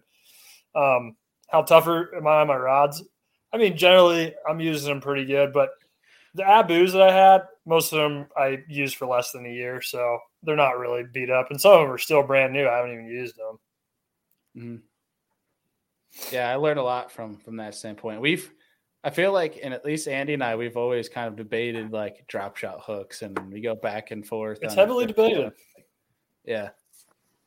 Um, 0.75 1.17
how 1.49 1.63
tougher 1.63 2.15
am 2.17 2.27
I 2.27 2.41
on 2.41 2.47
my 2.47 2.57
rods? 2.57 3.03
I 3.53 3.59
mean, 3.59 3.77
generally 3.77 4.35
I'm 4.49 4.61
using 4.61 4.89
them 4.89 5.01
pretty 5.01 5.25
good, 5.25 5.53
but 5.53 5.71
the 6.35 6.45
Abus 6.45 6.93
that 6.93 7.03
I 7.03 7.13
had, 7.13 7.43
most 7.67 7.93
of 7.93 7.99
them 7.99 8.27
I 8.37 8.63
used 8.69 8.97
for 8.97 9.07
less 9.07 9.33
than 9.33 9.47
a 9.47 9.53
year, 9.53 9.83
so 9.83 10.19
they're 10.43 10.57
not 10.57 10.79
really 10.79 11.03
beat 11.03 11.29
up, 11.29 11.51
and 11.51 11.61
some 11.61 11.73
of 11.73 11.81
them 11.81 11.91
are 11.91 11.99
still 11.99 12.23
brand 12.23 12.53
new. 12.53 12.69
I 12.69 12.77
haven't 12.77 12.93
even 12.93 13.07
used 13.07 13.37
them. 13.37 13.59
Mhm. 14.57 14.83
Yeah, 16.33 16.51
I 16.51 16.57
learned 16.57 16.79
a 16.79 16.85
lot 16.85 17.13
from 17.13 17.39
from 17.39 17.57
that 17.57 17.75
standpoint. 17.75 18.21
We've, 18.21 18.51
I 19.03 19.11
feel 19.11 19.33
like, 19.33 19.59
and 19.63 19.73
at 19.73 19.85
least 19.85 20.09
Andy 20.09 20.35
and 20.35 20.45
I, 20.45 20.57
we've 20.57 20.77
always 20.77 21.09
kind 21.09 21.27
of 21.29 21.37
debated 21.37 21.91
like 21.91 22.27
drop 22.29 22.57
shot 22.57 22.81
hooks, 22.83 23.23
and 23.23 23.39
we 23.51 23.61
go 23.61 23.75
back 23.75 24.11
and 24.11 24.27
forth. 24.27 24.59
It's 24.63 24.75
heavily 24.75 25.07
debated. 25.07 25.53
Yeah, 26.45 26.71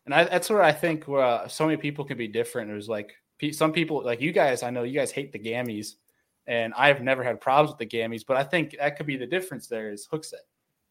and 0.05 0.13
I, 0.13 0.23
that's 0.23 0.49
where 0.49 0.63
I 0.63 0.71
think 0.71 1.05
where 1.05 1.23
uh, 1.23 1.47
so 1.47 1.65
many 1.65 1.77
people 1.77 2.05
can 2.05 2.17
be 2.17 2.27
different. 2.27 2.71
It 2.71 2.75
was 2.75 2.89
like 2.89 3.13
some 3.51 3.71
people, 3.71 4.03
like 4.03 4.21
you 4.21 4.31
guys, 4.31 4.63
I 4.63 4.71
know 4.71 4.83
you 4.83 4.97
guys 4.97 5.11
hate 5.11 5.31
the 5.31 5.39
gammies, 5.39 5.95
and 6.47 6.73
I've 6.75 7.01
never 7.01 7.23
had 7.23 7.39
problems 7.39 7.69
with 7.69 7.79
the 7.79 7.97
gammies, 7.97 8.23
but 8.27 8.37
I 8.37 8.43
think 8.43 8.75
that 8.79 8.97
could 8.97 9.05
be 9.05 9.17
the 9.17 9.27
difference. 9.27 9.67
There 9.67 9.91
is 9.91 10.05
hook 10.05 10.25
set. 10.25 10.41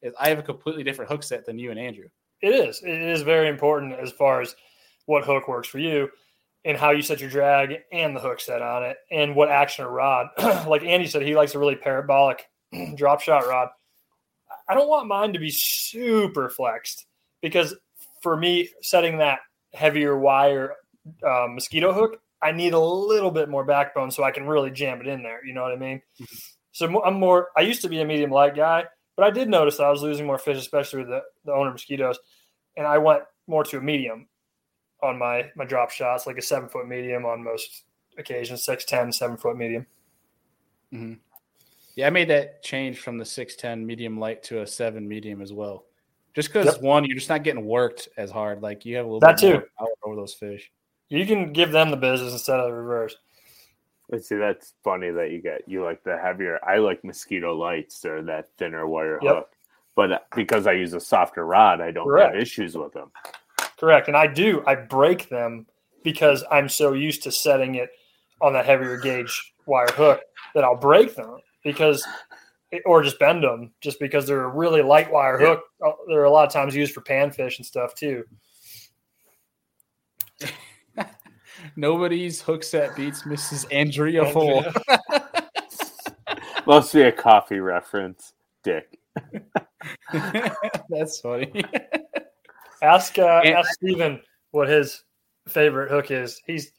Is 0.00 0.14
I 0.20 0.28
have 0.28 0.38
a 0.38 0.42
completely 0.42 0.84
different 0.84 1.10
hook 1.10 1.24
set 1.24 1.44
than 1.44 1.58
you 1.58 1.70
and 1.70 1.78
Andrew. 1.78 2.08
It 2.40 2.54
is. 2.54 2.82
It 2.82 3.02
is 3.02 3.22
very 3.22 3.48
important 3.48 3.94
as 3.94 4.12
far 4.12 4.40
as 4.40 4.54
what 5.06 5.24
hook 5.24 5.48
works 5.48 5.68
for 5.68 5.78
you 5.78 6.08
and 6.64 6.76
how 6.76 6.90
you 6.90 7.02
set 7.02 7.20
your 7.20 7.30
drag 7.30 7.74
and 7.92 8.14
the 8.14 8.20
hook 8.20 8.40
set 8.40 8.62
on 8.62 8.84
it 8.84 8.96
and 9.10 9.34
what 9.34 9.50
action 9.50 9.84
or 9.84 9.90
rod. 9.90 10.28
like 10.66 10.84
Andy 10.84 11.06
said, 11.06 11.22
he 11.22 11.34
likes 11.34 11.54
a 11.54 11.58
really 11.58 11.76
parabolic 11.76 12.44
drop 12.96 13.20
shot 13.20 13.46
rod. 13.46 13.68
I 14.68 14.74
don't 14.74 14.88
want 14.88 15.08
mine 15.08 15.32
to 15.32 15.38
be 15.38 15.50
super 15.50 16.48
flexed 16.48 17.06
because 17.40 17.74
for 18.22 18.36
me, 18.36 18.70
setting 18.80 19.18
that 19.18 19.40
heavier 19.74 20.16
wire 20.16 20.74
uh, 21.26 21.46
mosquito 21.48 21.92
hook, 21.92 22.18
I 22.40 22.52
need 22.52 22.72
a 22.72 22.78
little 22.78 23.30
bit 23.30 23.48
more 23.48 23.64
backbone 23.64 24.10
so 24.10 24.22
I 24.22 24.30
can 24.30 24.46
really 24.46 24.70
jam 24.70 25.00
it 25.00 25.06
in 25.06 25.22
there. 25.22 25.44
You 25.44 25.54
know 25.54 25.62
what 25.62 25.72
I 25.72 25.76
mean? 25.76 26.02
So 26.72 27.02
I'm 27.02 27.14
more. 27.14 27.48
I 27.56 27.62
used 27.62 27.82
to 27.82 27.88
be 27.88 28.00
a 28.00 28.04
medium 28.04 28.30
light 28.30 28.56
guy, 28.56 28.84
but 29.16 29.26
I 29.26 29.30
did 29.30 29.48
notice 29.48 29.76
that 29.76 29.84
I 29.84 29.90
was 29.90 30.02
losing 30.02 30.26
more 30.26 30.38
fish, 30.38 30.58
especially 30.58 31.00
with 31.00 31.08
the, 31.08 31.22
the 31.44 31.52
owner 31.52 31.70
mosquitoes, 31.70 32.18
and 32.76 32.86
I 32.86 32.98
went 32.98 33.22
more 33.46 33.64
to 33.64 33.78
a 33.78 33.80
medium 33.80 34.28
on 35.02 35.18
my 35.18 35.50
my 35.56 35.64
drop 35.64 35.90
shots, 35.90 36.26
like 36.26 36.38
a 36.38 36.42
seven 36.42 36.68
foot 36.68 36.88
medium 36.88 37.24
on 37.26 37.42
most 37.42 37.84
occasions, 38.18 38.64
six 38.64 38.84
ten, 38.84 39.12
seven 39.12 39.36
foot 39.36 39.56
medium. 39.56 39.86
Yeah, 41.94 42.06
I 42.06 42.10
made 42.10 42.28
that 42.28 42.62
change 42.62 43.00
from 43.00 43.18
the 43.18 43.24
six 43.24 43.56
ten 43.56 43.84
medium 43.84 44.18
light 44.18 44.42
to 44.44 44.62
a 44.62 44.66
seven 44.66 45.06
medium 45.08 45.42
as 45.42 45.52
well. 45.52 45.84
Just 46.34 46.48
because 46.48 46.66
Yep. 46.66 46.82
one, 46.82 47.04
you're 47.04 47.16
just 47.18 47.28
not 47.28 47.44
getting 47.44 47.66
worked 47.66 48.08
as 48.16 48.30
hard. 48.30 48.62
Like 48.62 48.86
you 48.86 48.96
have 48.96 49.04
a 49.04 49.08
little 49.08 49.20
That 49.20 49.38
bit 49.40 49.50
more 49.50 49.60
too. 49.60 49.66
power 49.78 49.88
over 50.04 50.16
those 50.16 50.34
fish. 50.34 50.70
You 51.10 51.26
can 51.26 51.52
give 51.52 51.72
them 51.72 51.90
the 51.90 51.96
business 51.96 52.32
instead 52.32 52.58
of 52.58 52.68
the 52.70 52.74
reverse. 52.74 53.16
Let's 54.10 54.28
see, 54.28 54.36
that's 54.36 54.74
funny 54.82 55.10
that 55.10 55.30
you 55.30 55.40
get 55.42 55.62
you 55.66 55.84
like 55.84 56.02
the 56.04 56.16
heavier. 56.18 56.58
I 56.64 56.78
like 56.78 57.04
mosquito 57.04 57.54
lights 57.54 58.04
or 58.04 58.22
that 58.22 58.48
thinner 58.58 58.86
wire 58.86 59.18
Yep. 59.22 59.34
hook, 59.34 59.48
but 59.94 60.12
uh, 60.12 60.18
because 60.34 60.66
I 60.66 60.72
use 60.72 60.92
a 60.94 61.00
softer 61.00 61.44
rod, 61.46 61.80
I 61.80 61.90
don't 61.90 62.06
Correct. 62.06 62.34
have 62.34 62.42
issues 62.42 62.76
with 62.76 62.92
them. 62.92 63.10
Correct, 63.82 64.06
and 64.06 64.16
I 64.16 64.28
do. 64.28 64.62
I 64.64 64.76
break 64.76 65.28
them 65.28 65.66
because 66.04 66.44
I'm 66.52 66.68
so 66.68 66.92
used 66.92 67.24
to 67.24 67.32
setting 67.32 67.74
it 67.74 67.90
on 68.40 68.52
that 68.52 68.64
heavier 68.64 68.96
gauge 68.96 69.54
wire 69.66 69.88
hook 69.90 70.20
that 70.54 70.62
I'll 70.62 70.76
break 70.76 71.16
them 71.16 71.38
because, 71.64 72.06
or 72.86 73.02
just 73.02 73.18
bend 73.18 73.42
them 73.42 73.72
just 73.80 73.98
because 73.98 74.24
they're 74.24 74.44
a 74.44 74.48
really 74.48 74.82
light 74.82 75.10
wire 75.10 75.40
Yeah. 75.40 75.48
hook. 75.48 75.62
Uh, 75.84 75.90
They're 76.06 76.24
a 76.24 76.30
lot 76.30 76.46
of 76.46 76.52
times 76.52 76.76
used 76.76 76.92
for 76.94 77.00
panfish 77.00 77.56
and 77.56 77.66
stuff 77.66 77.92
too. 77.96 78.22
Nobody's 81.76 82.40
hook 82.40 82.62
set 82.62 82.94
beats 82.94 83.24
Mrs. 83.24 83.66
Andrea 83.72 84.24
Full. 84.32 84.64
Must 86.66 86.94
be 86.94 87.02
a 87.02 87.10
coffee 87.10 87.58
reference, 87.58 88.32
Dick. 88.62 88.96
That's 90.88 91.18
funny. 91.18 91.64
Ask 92.82 93.18
uh, 93.18 93.40
And- 93.44 93.54
ask 93.54 93.72
Steven 93.74 94.20
what 94.50 94.68
his 94.68 95.02
favorite 95.48 95.90
hook 95.90 96.10
is. 96.10 96.40
He's 96.46 96.72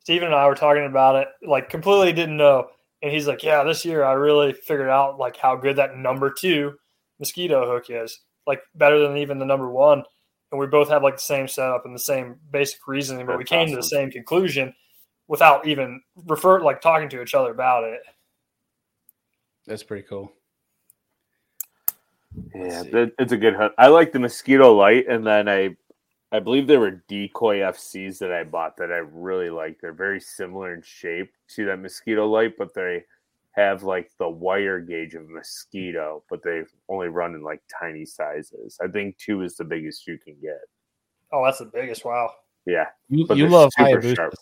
Steven 0.00 0.26
and 0.26 0.34
I 0.34 0.46
were 0.46 0.54
talking 0.54 0.86
about 0.86 1.16
it, 1.16 1.28
like 1.46 1.70
completely 1.70 2.12
didn't 2.12 2.36
know. 2.36 2.68
And 3.02 3.12
he's 3.12 3.26
like, 3.26 3.42
Yeah, 3.42 3.62
this 3.64 3.84
year 3.84 4.04
I 4.04 4.12
really 4.12 4.52
figured 4.52 4.88
out 4.88 5.18
like 5.18 5.36
how 5.36 5.56
good 5.56 5.76
that 5.76 5.96
number 5.96 6.30
two 6.30 6.74
mosquito 7.18 7.66
hook 7.70 7.86
is. 7.88 8.20
Like 8.46 8.60
better 8.74 8.98
than 8.98 9.16
even 9.16 9.38
the 9.38 9.44
number 9.44 9.70
one. 9.70 10.02
And 10.52 10.60
we 10.60 10.66
both 10.66 10.88
have 10.88 11.02
like 11.02 11.16
the 11.16 11.22
same 11.22 11.48
setup 11.48 11.84
and 11.86 11.94
the 11.94 12.00
same 12.00 12.36
basic 12.50 12.86
reasoning, 12.86 13.26
but 13.26 13.38
we 13.38 13.44
That's 13.44 13.50
came 13.50 13.68
to 13.70 13.76
the 13.76 13.82
same 13.82 14.10
conclusion 14.10 14.72
without 15.28 15.66
even 15.66 16.00
refer 16.26 16.60
like 16.60 16.80
talking 16.80 17.08
to 17.08 17.22
each 17.22 17.34
other 17.34 17.50
about 17.50 17.84
it. 17.84 18.00
That's 19.66 19.82
pretty 19.82 20.06
cool. 20.08 20.32
Yeah, 22.54 22.82
it's 23.18 23.32
a 23.32 23.36
good 23.36 23.54
hook. 23.54 23.74
I 23.78 23.88
like 23.88 24.12
the 24.12 24.18
mosquito 24.18 24.74
light, 24.74 25.06
and 25.08 25.26
then 25.26 25.48
I, 25.48 25.76
I 26.32 26.40
believe 26.40 26.66
there 26.66 26.80
were 26.80 27.02
decoy 27.08 27.58
FCs 27.58 28.18
that 28.18 28.32
I 28.32 28.44
bought 28.44 28.76
that 28.78 28.90
I 28.90 28.98
really 29.12 29.50
like. 29.50 29.78
They're 29.80 29.92
very 29.92 30.20
similar 30.20 30.74
in 30.74 30.82
shape 30.82 31.32
to 31.54 31.66
that 31.66 31.78
mosquito 31.78 32.26
light, 32.26 32.54
but 32.58 32.74
they 32.74 33.04
have 33.52 33.82
like 33.82 34.10
the 34.18 34.28
wire 34.28 34.80
gauge 34.80 35.14
of 35.14 35.28
mosquito, 35.28 36.22
but 36.28 36.42
they 36.42 36.62
only 36.88 37.08
run 37.08 37.34
in 37.34 37.42
like 37.42 37.62
tiny 37.80 38.04
sizes. 38.04 38.78
I 38.82 38.88
think 38.88 39.16
two 39.18 39.42
is 39.42 39.56
the 39.56 39.64
biggest 39.64 40.06
you 40.06 40.18
can 40.18 40.36
get. 40.42 40.60
Oh, 41.32 41.44
that's 41.44 41.58
the 41.58 41.64
biggest. 41.66 42.04
Wow. 42.04 42.32
Yeah, 42.66 42.86
You, 43.08 43.26
But 43.26 43.36
you 43.38 43.48
love 43.48 43.70
super 43.76 44.00
Hayabusas. 44.00 44.16
sharp. 44.16 44.34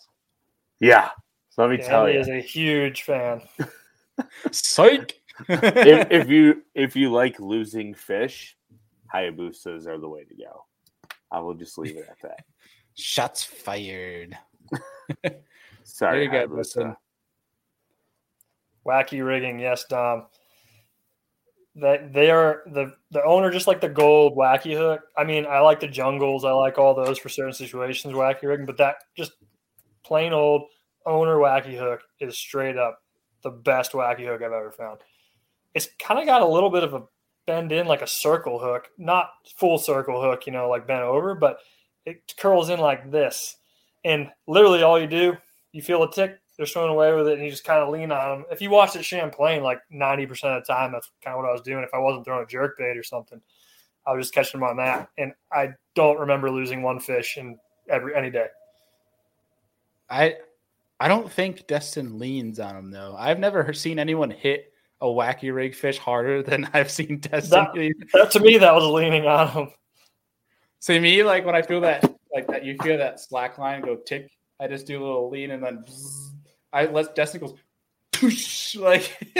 yeah, 0.79 1.09
So 1.49 1.61
let 1.61 1.71
me 1.71 1.77
Yeah, 1.77 1.87
tell 1.87 2.07
Andy 2.07 2.15
you, 2.15 2.19
is 2.21 2.27
a 2.27 2.41
huge 2.41 3.03
fan. 3.03 3.41
Psych. 4.51 5.19
If, 5.49 6.07
if 6.11 6.29
you 6.29 6.63
if 6.73 6.95
you 6.95 7.11
like 7.11 7.39
losing 7.39 7.93
fish, 7.93 8.57
Hayabusas 9.13 9.87
are 9.87 9.97
the 9.97 10.09
way 10.09 10.23
to 10.23 10.35
go. 10.35 10.65
I 11.31 11.39
will 11.39 11.53
just 11.53 11.77
leave 11.77 11.97
it 11.97 12.07
at 12.09 12.21
that. 12.21 12.45
Shots 12.95 13.43
fired. 13.43 14.37
Sorry, 15.83 16.27
There 16.27 16.41
you 16.41 16.47
go, 16.47 16.47
Hayabusa. 16.47 16.57
Dustin. 16.57 16.95
Wacky 18.87 19.25
rigging, 19.25 19.59
yes, 19.59 19.85
Dom. 19.85 20.27
That 21.75 22.13
they 22.13 22.31
are 22.31 22.63
the 22.67 22.93
the 23.11 23.23
owner, 23.23 23.51
just 23.51 23.67
like 23.67 23.81
the 23.81 23.89
gold 23.89 24.37
wacky 24.37 24.77
hook. 24.77 25.01
I 25.17 25.25
mean, 25.25 25.45
I 25.45 25.59
like 25.59 25.81
the 25.81 25.87
jungles. 25.87 26.45
I 26.45 26.51
like 26.51 26.77
all 26.77 26.95
those 26.95 27.17
for 27.17 27.27
certain 27.27 27.53
situations, 27.53 28.13
wacky 28.13 28.43
rigging. 28.43 28.65
But 28.65 28.77
that 28.77 28.95
just 29.17 29.33
plain 30.03 30.31
old 30.31 30.69
owner 31.05 31.35
wacky 31.35 31.77
hook 31.77 32.01
is 32.21 32.37
straight 32.37 32.77
up 32.77 32.99
the 33.43 33.51
best 33.51 33.91
wacky 33.91 34.25
hook 34.25 34.41
I've 34.41 34.53
ever 34.53 34.71
found. 34.71 34.99
It's 35.75 35.89
kind 35.99 36.19
of 36.19 36.25
got 36.25 36.41
a 36.41 36.47
little 36.47 36.71
bit 36.71 36.83
of 36.83 36.95
a 36.95 37.03
bend 37.45 37.71
in, 37.71 37.85
like 37.85 38.01
a 38.01 38.07
circle 38.07 38.57
hook, 38.57 38.89
not 38.97 39.29
full 39.57 39.77
circle 39.77 40.21
hook, 40.21 40.47
you 40.47 40.53
know, 40.53 40.69
like 40.69 40.87
bent 40.87 41.03
over, 41.03 41.35
but 41.35 41.59
it 42.05 42.33
curls 42.39 42.69
in 42.69 42.79
like 42.79 43.11
this. 43.11 43.57
And 44.03 44.29
literally, 44.47 44.81
all 44.81 44.99
you 44.99 45.07
do, 45.07 45.37
you 45.71 45.81
feel 45.81 46.03
a 46.03 46.11
tick, 46.11 46.39
they're 46.57 46.65
swimming 46.65 46.91
away 46.91 47.13
with 47.13 47.27
it, 47.27 47.33
and 47.33 47.43
you 47.43 47.51
just 47.51 47.65
kind 47.65 47.81
of 47.81 47.89
lean 47.89 48.11
on 48.11 48.39
them. 48.39 48.45
If 48.51 48.61
you 48.61 48.69
watched 48.69 48.95
it 48.95 49.03
Champlain, 49.03 49.61
like 49.61 49.79
90% 49.93 50.31
of 50.57 50.65
the 50.65 50.73
time, 50.73 50.91
that's 50.91 51.11
kind 51.23 51.35
of 51.35 51.41
what 51.41 51.49
I 51.49 51.51
was 51.51 51.61
doing. 51.61 51.83
If 51.83 51.93
I 51.93 51.99
wasn't 51.99 52.25
throwing 52.25 52.43
a 52.43 52.47
jerk 52.47 52.77
bait 52.77 52.97
or 52.97 53.03
something, 53.03 53.41
I 54.07 54.13
was 54.13 54.27
just 54.27 54.33
catching 54.33 54.59
them 54.59 54.69
on 54.69 54.77
that. 54.77 55.09
And 55.17 55.33
I 55.51 55.73
don't 55.95 56.19
remember 56.19 56.49
losing 56.49 56.81
one 56.81 56.99
fish 56.99 57.37
in 57.37 57.57
every 57.89 58.15
any 58.15 58.29
day. 58.29 58.47
I 60.09 60.35
I 60.99 61.07
don't 61.07 61.31
think 61.31 61.67
Destin 61.67 62.19
leans 62.19 62.59
on 62.59 62.75
them 62.75 62.91
though. 62.91 63.15
I've 63.17 63.39
never 63.39 63.73
seen 63.73 63.99
anyone 63.99 64.29
hit 64.29 64.71
a 65.01 65.05
wacky 65.05 65.53
rig 65.53 65.75
fish 65.75 65.97
harder 65.97 66.41
than 66.49 66.69
I've 66.73 66.91
seen 66.91 67.19
Destin. 67.19 67.49
That- 67.73 67.93
That, 68.13 68.31
to 68.31 68.39
me, 68.39 68.57
that 68.57 68.73
was 68.73 68.85
leaning 68.85 69.25
on 69.27 69.53
them. 69.53 69.71
See 70.79 70.99
me 70.99 71.23
like 71.23 71.45
when 71.45 71.55
I 71.55 71.61
feel 71.61 71.81
that 71.81 72.03
like 72.33 72.47
that 72.47 72.63
you 72.63 72.77
feel 72.83 72.97
that 72.97 73.19
slack 73.19 73.57
line 73.57 73.81
go 73.81 73.95
tick. 73.95 74.29
I 74.59 74.67
just 74.67 74.85
do 74.85 75.01
a 75.01 75.05
little 75.05 75.29
lean 75.29 75.51
and 75.51 75.63
then 75.63 75.83
bzzz. 75.87 76.31
I 76.71 76.85
let 76.85 77.15
Destin 77.15 77.39
goes 77.41 77.53
poosh, 78.11 78.79
like 78.79 79.33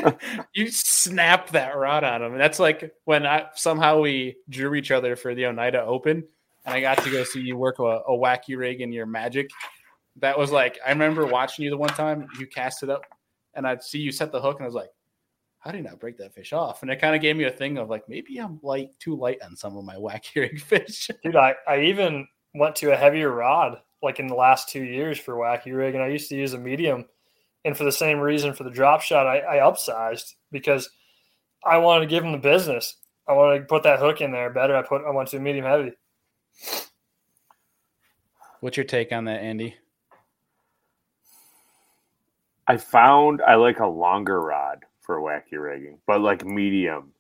you 0.53 0.69
snap 0.69 1.49
that 1.51 1.75
rod 1.77 2.03
on 2.03 2.23
him. 2.23 2.31
And 2.33 2.41
that's 2.41 2.59
like 2.59 2.93
when 3.05 3.25
I 3.25 3.47
somehow 3.55 3.99
we 4.01 4.37
drew 4.49 4.73
each 4.75 4.91
other 4.91 5.15
for 5.15 5.35
the 5.35 5.45
Oneida 5.45 5.83
Open, 5.83 6.23
and 6.65 6.73
I 6.73 6.81
got 6.81 6.97
to 7.03 7.11
go 7.11 7.23
see 7.23 7.41
you 7.41 7.57
work 7.57 7.79
a, 7.79 7.83
a 7.83 8.11
wacky 8.11 8.57
rig 8.57 8.81
in 8.81 8.91
your 8.91 9.05
magic. 9.05 9.49
That 10.17 10.37
was 10.37 10.51
like 10.51 10.79
I 10.85 10.89
remember 10.89 11.25
watching 11.25 11.63
you 11.65 11.69
the 11.71 11.77
one 11.77 11.89
time 11.89 12.27
you 12.39 12.47
cast 12.47 12.81
it 12.83 12.89
up, 12.89 13.03
and 13.53 13.67
I'd 13.67 13.83
see 13.83 13.99
you 13.99 14.11
set 14.11 14.31
the 14.31 14.41
hook, 14.41 14.57
and 14.57 14.63
I 14.63 14.67
was 14.67 14.75
like, 14.75 14.89
"How 15.65 15.71
did 15.71 15.79
I 15.79 15.89
not 15.89 15.99
break 15.99 16.17
that 16.19 16.35
fish 16.35 16.53
off?" 16.53 16.83
And 16.83 16.91
it 16.91 17.01
kind 17.01 17.15
of 17.15 17.21
gave 17.21 17.35
me 17.35 17.45
a 17.45 17.51
thing 17.51 17.79
of 17.79 17.89
like 17.89 18.07
maybe 18.07 18.37
I'm 18.37 18.59
light 18.61 18.91
too 18.99 19.15
light 19.15 19.41
on 19.43 19.55
some 19.55 19.75
of 19.75 19.83
my 19.83 19.95
wacky 19.95 20.35
rig 20.35 20.61
fish. 20.61 21.09
Dude, 21.23 21.35
I, 21.35 21.55
I 21.67 21.81
even 21.81 22.27
went 22.53 22.75
to 22.77 22.93
a 22.93 22.95
heavier 22.95 23.31
rod 23.31 23.81
like 24.03 24.19
in 24.19 24.27
the 24.27 24.35
last 24.35 24.69
two 24.69 24.83
years 24.83 25.17
for 25.17 25.33
wacky 25.33 25.75
rig, 25.75 25.95
and 25.95 26.03
I 26.03 26.07
used 26.07 26.29
to 26.29 26.35
use 26.35 26.53
a 26.53 26.59
medium. 26.59 27.05
And 27.65 27.75
for 27.75 27.83
the 27.83 27.91
same 27.91 28.19
reason 28.19 28.53
for 28.53 28.63
the 28.63 28.69
drop 28.69 29.01
shot, 29.01 29.25
I, 29.25 29.39
I 29.39 29.55
upsized 29.57 30.35
because 30.51 30.87
I 31.65 31.77
wanted 31.79 32.01
to 32.01 32.09
give 32.11 32.23
him 32.23 32.31
the 32.31 32.37
business. 32.37 32.97
I 33.27 33.33
wanted 33.33 33.59
to 33.59 33.65
put 33.65 33.81
that 33.83 33.99
hook 33.99 34.21
in 34.21 34.31
there 34.31 34.51
better. 34.51 34.75
I 34.75 34.83
put 34.83 35.03
I 35.03 35.09
went 35.09 35.29
to 35.29 35.37
a 35.37 35.39
medium 35.39 35.65
heavy. 35.65 35.93
What's 38.59 38.77
your 38.77 38.85
take 38.85 39.11
on 39.11 39.25
that, 39.25 39.41
Andy? 39.41 39.75
I 42.67 42.77
found 42.77 43.41
I 43.41 43.55
like 43.55 43.79
a 43.79 43.87
longer 43.87 44.39
rod 44.41 44.85
for 45.05 45.19
wacky 45.19 45.61
rigging, 45.61 45.99
but 46.07 46.21
like 46.21 46.45
medium, 46.45 47.11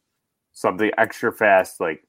something 0.53 0.91
extra 0.97 1.31
fast. 1.31 1.79
Like 1.79 2.05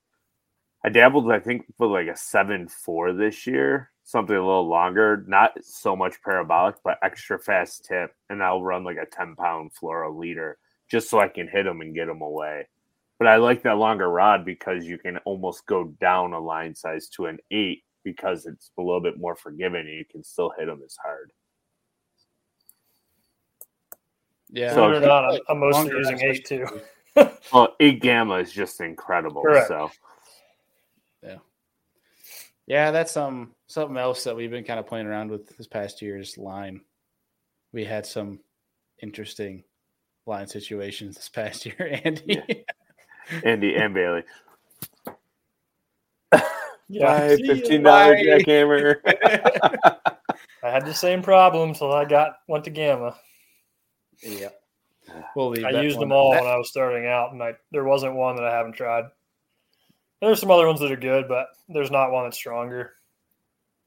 I 0.84 0.88
dabbled, 0.88 1.30
I 1.30 1.40
think, 1.40 1.66
with 1.78 1.90
like 1.90 2.08
a 2.08 2.16
seven 2.16 2.68
four 2.68 3.12
this 3.12 3.46
year, 3.46 3.90
something 4.04 4.36
a 4.36 4.46
little 4.46 4.68
longer, 4.68 5.24
not 5.26 5.52
so 5.62 5.96
much 5.96 6.22
parabolic, 6.22 6.76
but 6.84 6.98
extra 7.02 7.38
fast 7.38 7.84
tip, 7.84 8.14
and 8.30 8.42
I'll 8.42 8.62
run 8.62 8.84
like 8.84 8.98
a 8.98 9.06
ten 9.06 9.34
pound 9.36 9.72
fluoro 9.74 10.16
leader 10.16 10.58
just 10.90 11.10
so 11.10 11.18
I 11.18 11.28
can 11.28 11.48
hit 11.48 11.64
them 11.64 11.80
and 11.80 11.94
get 11.94 12.06
them 12.06 12.22
away. 12.22 12.68
But 13.18 13.28
I 13.28 13.36
like 13.36 13.62
that 13.62 13.78
longer 13.78 14.10
rod 14.10 14.44
because 14.44 14.86
you 14.86 14.98
can 14.98 15.16
almost 15.18 15.66
go 15.66 15.94
down 16.00 16.32
a 16.32 16.38
line 16.38 16.74
size 16.74 17.08
to 17.10 17.26
an 17.26 17.38
eight 17.50 17.82
because 18.04 18.46
it's 18.46 18.70
a 18.78 18.82
little 18.82 19.00
bit 19.00 19.18
more 19.18 19.34
forgiving 19.34 19.80
and 19.80 19.88
you 19.88 20.04
can 20.04 20.22
still 20.22 20.52
hit 20.56 20.66
them 20.66 20.82
as 20.84 20.96
hard. 21.02 21.32
Yeah, 24.50 24.74
So- 24.74 24.88
Believe 24.88 25.02
it 25.02 25.04
or 25.04 25.08
not, 25.08 25.24
I'm, 25.34 25.40
I'm 25.48 25.58
mostly 25.60 25.80
Longer 25.92 25.98
using 25.98 26.18
size 26.18 26.24
eight 26.28 26.44
too. 26.46 26.66
Well, 27.52 27.74
eight 27.80 28.02
gamma 28.02 28.34
is 28.36 28.52
just 28.52 28.80
incredible. 28.80 29.40
Correct. 29.42 29.68
So 29.68 29.90
Yeah, 32.66 32.90
that's 32.90 33.16
um 33.16 33.52
something 33.68 33.96
else 33.96 34.24
that 34.24 34.34
we've 34.36 34.50
been 34.50 34.64
kind 34.64 34.80
of 34.80 34.86
playing 34.86 35.06
around 35.06 35.30
with 35.30 35.56
this 35.56 35.66
past 35.68 36.02
year's 36.02 36.36
line. 36.36 36.80
We 37.72 37.84
had 37.84 38.04
some 38.04 38.40
interesting 39.00 39.62
line 40.26 40.46
situations 40.48 41.14
this 41.16 41.28
past 41.28 41.64
year, 41.66 42.00
Andy. 42.04 42.42
Andy 43.44 43.76
and 43.76 43.94
Bailey. 43.94 44.22
Yeah, 46.88 47.18
Bye, 47.28 47.36
See 47.36 47.46
fifteen 47.48 47.82
dollar 47.82 48.14
bye. 48.14 48.22
jackhammer. 48.22 48.96
I 50.62 50.70
had 50.70 50.86
the 50.86 50.94
same 50.94 51.20
problem 51.20 51.70
until 51.70 51.92
I 51.92 52.04
got 52.04 52.34
went 52.46 52.62
to 52.64 52.70
Gamma. 52.70 53.16
Yeah. 54.22 54.48
We'll 55.36 55.50
leave 55.50 55.64
I 55.64 55.72
that 55.72 55.84
used 55.84 56.00
them 56.00 56.10
all 56.12 56.32
That- 56.32 56.42
when 56.42 56.50
I 56.52 56.56
was 56.56 56.68
starting 56.68 57.06
out, 57.06 57.32
and 57.32 57.42
I 57.42 57.54
there 57.70 57.84
wasn't 57.84 58.14
one 58.14 58.36
that 58.36 58.44
I 58.44 58.52
haven't 58.54 58.72
tried. 58.72 59.04
There's 60.20 60.40
some 60.40 60.50
other 60.50 60.66
ones 60.66 60.80
that 60.80 60.90
are 60.90 60.96
good, 60.96 61.28
but 61.28 61.48
there's 61.68 61.90
not 61.90 62.10
one 62.10 62.24
that's 62.24 62.36
stronger. 62.36 62.94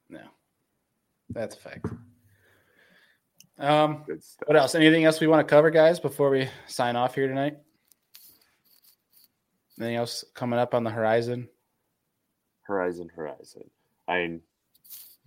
no, 0.09 0.21
that's 1.29 1.55
a 1.55 1.59
fact. 1.59 1.87
Um, 3.57 4.05
what 4.45 4.55
else? 4.55 4.75
Anything 4.75 5.03
else 5.03 5.19
we 5.19 5.27
want 5.27 5.45
to 5.45 5.49
cover, 5.49 5.69
guys, 5.69 5.99
before 5.99 6.29
we 6.29 6.47
sign 6.67 6.95
off 6.95 7.15
here 7.15 7.27
tonight? 7.27 7.57
Anything 9.77 9.95
else 9.95 10.23
coming 10.33 10.59
up 10.59 10.73
on 10.73 10.83
the 10.85 10.89
horizon? 10.89 11.49
Horizon, 12.61 13.09
Horizon. 13.13 13.69
I 14.07 14.19
mean, 14.19 14.41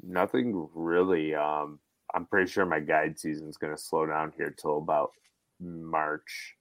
nothing 0.03 0.69
really. 0.75 1.35
Um, 1.35 1.79
I'm 2.15 2.27
pretty 2.27 2.51
sure 2.51 2.67
my 2.67 2.81
guide 2.81 3.19
season 3.19 3.49
is 3.49 3.57
going 3.57 3.75
to 3.75 3.83
slow 3.83 4.07
down 4.07 4.33
here 4.37 4.55
till 4.57 4.79
about 4.79 5.13
March, 5.61 6.57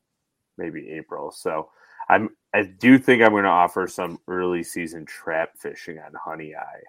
maybe 0.58 0.90
April. 0.92 1.32
So 1.32 1.70
I'm. 2.10 2.30
I 2.54 2.64
do 2.64 2.98
think 2.98 3.22
I'm 3.22 3.32
going 3.32 3.44
to 3.44 3.50
offer 3.50 3.88
some 3.88 4.20
early 4.28 4.64
season 4.64 5.06
trap 5.06 5.52
fishing 5.58 6.00
on 6.00 6.12
Honeoye, 6.14 6.84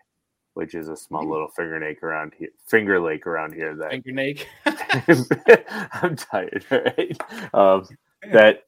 which 0.54 0.74
is 0.74 0.88
a 0.88 0.96
small 0.96 1.28
little 1.28 1.48
finger 1.48 1.80
lake 1.80 2.02
around 2.02 2.34
here. 2.36 2.48
Finger 2.66 3.00
lake 3.00 3.26
around 3.26 3.54
here 3.54 3.76
that 3.76 3.90
Finger 3.90 4.10
Nake. 4.10 4.46
I'm 6.02 6.16
tired, 6.16 6.64
right? 6.70 7.16
Um, 7.54 7.86
that 8.32 8.64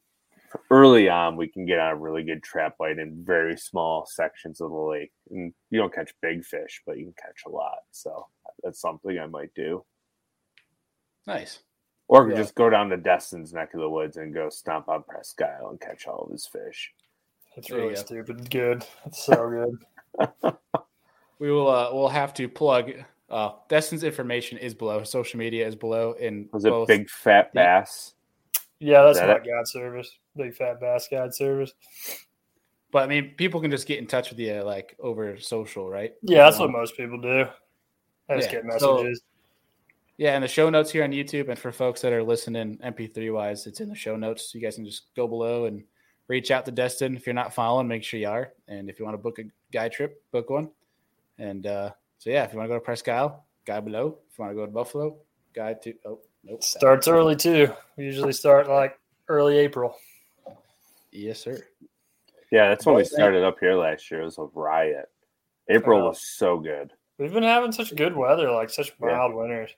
early 0.70 1.08
on 1.08 1.36
we 1.36 1.48
can 1.48 1.66
get 1.66 1.78
on 1.78 1.92
a 1.92 1.96
really 1.96 2.22
good 2.22 2.42
trap 2.42 2.78
bite 2.78 2.98
in 2.98 3.24
very 3.24 3.56
small 3.56 4.06
sections 4.06 4.60
of 4.60 4.70
the 4.70 4.76
lake. 4.76 5.12
And 5.30 5.52
you 5.70 5.80
don't 5.80 5.94
catch 5.94 6.12
big 6.22 6.44
fish, 6.44 6.80
but 6.86 6.98
you 6.98 7.04
can 7.06 7.14
catch 7.20 7.42
a 7.46 7.50
lot. 7.50 7.78
So 7.90 8.26
that's 8.62 8.80
something 8.80 9.18
I 9.18 9.26
might 9.26 9.52
do. 9.54 9.84
nice. 11.26 11.60
Or 12.06 12.28
Yeah. 12.28 12.36
just 12.36 12.54
go 12.54 12.68
down 12.68 12.90
to 12.90 12.96
Destin's 12.98 13.54
neck 13.54 13.72
of 13.74 13.80
the 13.80 13.88
woods 13.88 14.18
and 14.18 14.34
go 14.34 14.50
stomp 14.50 14.88
on 14.90 15.02
Presque 15.04 15.40
Isle 15.40 15.70
and 15.70 15.80
catch 15.80 16.06
all 16.06 16.24
of 16.24 16.30
his 16.30 16.46
fish. 16.46 16.92
That's 17.56 17.70
really 17.70 17.94
go. 17.94 18.00
stupid 18.00 18.50
good. 18.50 18.84
It's 19.06 19.24
so 19.24 19.48
good. 20.18 20.54
We 21.40 21.50
will 21.50 21.68
uh 21.68 21.92
we'll 21.92 22.08
have 22.08 22.32
to 22.34 22.48
plug 22.48 22.92
uh 23.28 23.50
Destin's 23.68 24.04
information 24.04 24.56
is 24.58 24.72
below. 24.74 25.02
Social 25.02 25.38
media 25.38 25.66
is 25.66 25.74
below 25.74 26.12
in 26.12 26.48
Was 26.52 26.64
it 26.64 26.72
Big 26.86 27.10
Fat 27.10 27.50
Yeah. 27.54 27.80
Bass? 27.80 28.14
Yeah, 28.78 29.02
that's 29.02 29.16
Is 29.18 29.22
my 29.22 29.26
that 29.28 29.44
guide 29.44 29.66
service. 29.66 30.16
Big 30.36 30.54
fat 30.54 30.80
bass 30.80 31.08
guide 31.10 31.34
service. 31.34 31.72
but 32.92 33.02
I 33.02 33.06
mean 33.08 33.34
people 33.36 33.60
can 33.60 33.70
just 33.70 33.86
get 33.88 33.98
in 33.98 34.06
touch 34.06 34.30
with 34.30 34.38
you 34.38 34.62
like 34.62 34.94
over 35.00 35.36
social, 35.38 35.88
right? 35.90 36.14
Yeah, 36.22 36.44
that's 36.44 36.58
what 36.58 36.66
Um, 36.66 36.72
most 36.72 36.96
people 36.96 37.20
do. 37.20 37.46
I 38.28 38.36
just 38.36 38.52
Yeah, 38.52 38.62
get 38.62 38.80
so- 38.80 38.94
messages. 38.96 39.22
Yeah, 40.16 40.34
and 40.36 40.44
the 40.44 40.48
show 40.48 40.70
notes 40.70 40.92
here 40.92 41.02
on 41.02 41.10
YouTube, 41.10 41.48
and 41.48 41.58
for 41.58 41.72
folks 41.72 42.00
that 42.02 42.12
are 42.12 42.22
listening 42.22 42.78
MP3 42.84 43.32
wise, 43.32 43.66
it's 43.66 43.80
in 43.80 43.88
the 43.88 43.96
show 43.96 44.14
notes. 44.14 44.54
You 44.54 44.60
guys 44.60 44.76
can 44.76 44.84
just 44.84 45.12
go 45.16 45.26
below 45.26 45.64
and 45.64 45.82
reach 46.28 46.52
out 46.52 46.64
to 46.66 46.70
Destin. 46.70 47.16
If 47.16 47.26
you're 47.26 47.34
not 47.34 47.52
following, 47.52 47.88
make 47.88 48.04
sure 48.04 48.20
you 48.20 48.28
are. 48.28 48.52
And 48.68 48.88
if 48.88 48.98
you 49.00 49.04
want 49.04 49.14
to 49.14 49.22
book 49.22 49.40
a 49.40 49.44
guide 49.72 49.90
trip, 49.90 50.22
book 50.30 50.50
one. 50.50 50.70
And 51.38 51.66
uh, 51.66 51.90
so 52.18 52.30
yeah, 52.30 52.44
if 52.44 52.52
you 52.52 52.58
want 52.58 52.68
to 52.68 52.74
go 52.74 52.78
to 52.78 52.84
Presque 52.84 53.08
Isle, 53.08 53.44
guy 53.64 53.80
below. 53.80 54.18
If 54.30 54.38
you 54.38 54.44
want 54.44 54.52
to 54.52 54.56
go 54.56 54.66
to 54.66 54.70
Buffalo, 54.72 55.16
guy 55.52 55.74
to 55.74 55.94
oh 56.04 56.20
nope. 56.44 56.60
that- 56.60 56.64
Starts 56.64 57.08
early 57.08 57.34
too. 57.34 57.72
We 57.96 58.04
usually 58.04 58.32
start 58.32 58.68
like 58.68 58.96
early 59.28 59.58
April. 59.58 59.96
Yes, 61.10 61.40
sir. 61.40 61.58
Yeah, 62.52 62.68
that's 62.68 62.86
when 62.86 62.94
we 62.94 63.04
started 63.04 63.42
up 63.42 63.58
here 63.58 63.74
last 63.74 64.08
year. 64.12 64.20
It 64.20 64.26
was 64.26 64.38
a 64.38 64.44
riot. 64.54 65.10
April 65.68 66.04
was 66.04 66.20
so 66.22 66.58
good. 66.60 66.92
We've 67.18 67.32
been 67.32 67.42
having 67.42 67.72
such 67.72 67.94
good 67.94 68.16
weather, 68.16 68.50
like 68.50 68.70
such 68.70 68.92
Yeah. 69.00 69.08
mild 69.08 69.34
winters. 69.34 69.70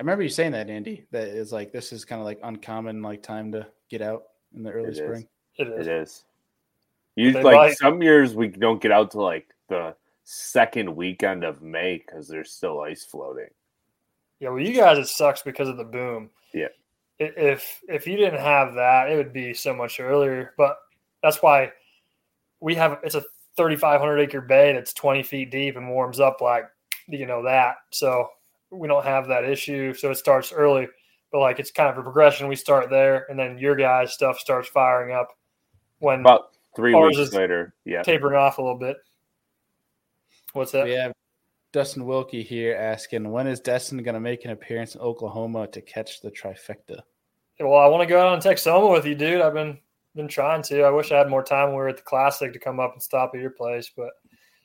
I 0.00 0.02
remember 0.02 0.22
you 0.22 0.28
saying 0.28 0.52
that, 0.52 0.70
Andy. 0.70 1.04
That 1.10 1.28
is 1.28 1.52
like 1.52 1.72
this 1.72 1.92
is 1.92 2.04
kind 2.04 2.20
of 2.20 2.24
like 2.26 2.38
uncommon 2.42 3.02
like 3.02 3.22
time 3.22 3.50
to 3.52 3.66
get 3.88 4.00
out 4.02 4.28
in 4.54 4.62
the 4.62 4.70
early 4.70 4.88
It 4.88 4.92
is. 4.92 4.98
spring. 4.98 5.28
It 5.56 5.68
is. 5.68 5.86
It 5.86 5.92
is. 5.92 6.24
You 7.16 7.32
They 7.32 7.42
like 7.42 7.56
might- 7.56 7.76
some 7.78 8.00
years 8.02 8.34
we 8.36 8.46
don't 8.48 8.80
get 8.80 8.92
out 8.92 9.10
to 9.12 9.20
like 9.20 9.52
the 9.68 9.96
second 10.24 10.94
weekend 10.94 11.42
of 11.42 11.62
May 11.62 11.98
because 11.98 12.28
there's 12.28 12.52
still 12.52 12.80
ice 12.80 13.04
floating. 13.04 13.50
Yeah, 14.38 14.50
well, 14.50 14.60
you 14.60 14.72
guys, 14.72 14.98
it 14.98 15.08
sucks 15.08 15.42
because 15.42 15.68
of 15.68 15.78
the 15.78 15.84
boom. 15.84 16.30
Yeah. 16.54 16.68
If 17.18 17.82
if 17.88 18.06
you 18.06 18.16
didn't 18.16 18.38
have 18.40 18.74
that, 18.74 19.10
it 19.10 19.16
would 19.16 19.32
be 19.32 19.52
so 19.52 19.74
much 19.74 19.98
earlier. 19.98 20.54
But 20.56 20.78
that's 21.24 21.42
why 21.42 21.72
we 22.60 22.76
have 22.76 23.00
it's 23.02 23.16
a 23.16 23.24
3,500 23.58 24.18
acre 24.18 24.40
bay 24.40 24.72
that's 24.72 24.94
20 24.94 25.22
feet 25.22 25.50
deep 25.50 25.76
and 25.76 25.90
warms 25.90 26.20
up 26.20 26.40
like 26.40 26.64
you 27.08 27.26
know 27.26 27.42
that. 27.42 27.74
So 27.90 28.28
we 28.70 28.88
don't 28.88 29.04
have 29.04 29.28
that 29.28 29.44
issue. 29.44 29.92
So 29.92 30.10
it 30.10 30.16
starts 30.16 30.52
early, 30.52 30.88
but 31.32 31.40
like 31.40 31.58
it's 31.58 31.70
kind 31.70 31.90
of 31.90 31.98
a 31.98 32.02
progression. 32.02 32.48
We 32.48 32.56
start 32.56 32.88
there, 32.88 33.26
and 33.28 33.38
then 33.38 33.58
your 33.58 33.76
guys' 33.76 34.14
stuff 34.14 34.38
starts 34.38 34.68
firing 34.68 35.14
up 35.14 35.28
when 35.98 36.20
About 36.20 36.56
three 36.76 36.94
Ours 36.94 37.18
weeks 37.18 37.34
later, 37.34 37.74
yeah. 37.84 38.02
tapering 38.02 38.36
off 38.36 38.58
a 38.58 38.62
little 38.62 38.78
bit. 38.78 38.96
What's 40.52 40.72
that? 40.72 40.84
We 40.84 40.92
have 40.92 41.12
Dustin 41.72 42.06
Wilkie 42.06 42.42
here 42.42 42.76
asking 42.76 43.30
when 43.30 43.46
is 43.46 43.60
Destin 43.60 44.02
going 44.02 44.14
to 44.14 44.20
make 44.20 44.44
an 44.44 44.52
appearance 44.52 44.94
in 44.94 45.00
Oklahoma 45.00 45.66
to 45.68 45.82
catch 45.82 46.20
the 46.20 46.30
trifecta? 46.30 47.00
Well, 47.60 47.78
I 47.78 47.88
want 47.88 48.02
to 48.02 48.06
go 48.06 48.20
out 48.20 48.28
on 48.28 48.40
Texoma 48.40 48.90
with 48.90 49.04
you, 49.04 49.16
dude. 49.16 49.40
I've 49.40 49.52
been 49.52 49.78
been 50.18 50.28
trying 50.28 50.62
to. 50.64 50.82
I 50.82 50.90
wish 50.90 51.12
I 51.12 51.18
had 51.18 51.30
more 51.30 51.44
time 51.44 51.68
when 51.68 51.76
we 51.76 51.82
were 51.82 51.88
at 51.88 51.96
the 51.96 52.02
classic 52.02 52.52
to 52.52 52.58
come 52.58 52.80
up 52.80 52.92
and 52.92 53.02
stop 53.02 53.30
at 53.34 53.40
your 53.40 53.50
place. 53.50 53.90
But 53.96 54.10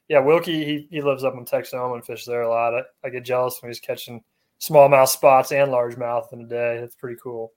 yeah, 0.10 0.20
Wilkie, 0.20 0.66
he, 0.66 0.88
he 0.90 1.02
lives 1.02 1.24
up 1.24 1.36
in 1.36 1.46
Texoma 1.46 1.94
and 1.94 2.04
fishes 2.04 2.26
there 2.26 2.42
a 2.42 2.50
lot. 2.50 2.74
I, 2.74 2.82
I 3.06 3.10
get 3.10 3.24
jealous 3.24 3.62
when 3.62 3.70
he's 3.70 3.80
catching 3.80 4.22
smallmouth 4.60 5.08
spots 5.08 5.52
and 5.52 5.72
largemouth 5.72 6.34
in 6.34 6.42
a 6.42 6.48
day. 6.48 6.80
That's 6.82 6.96
pretty 6.96 7.18
cool. 7.22 7.54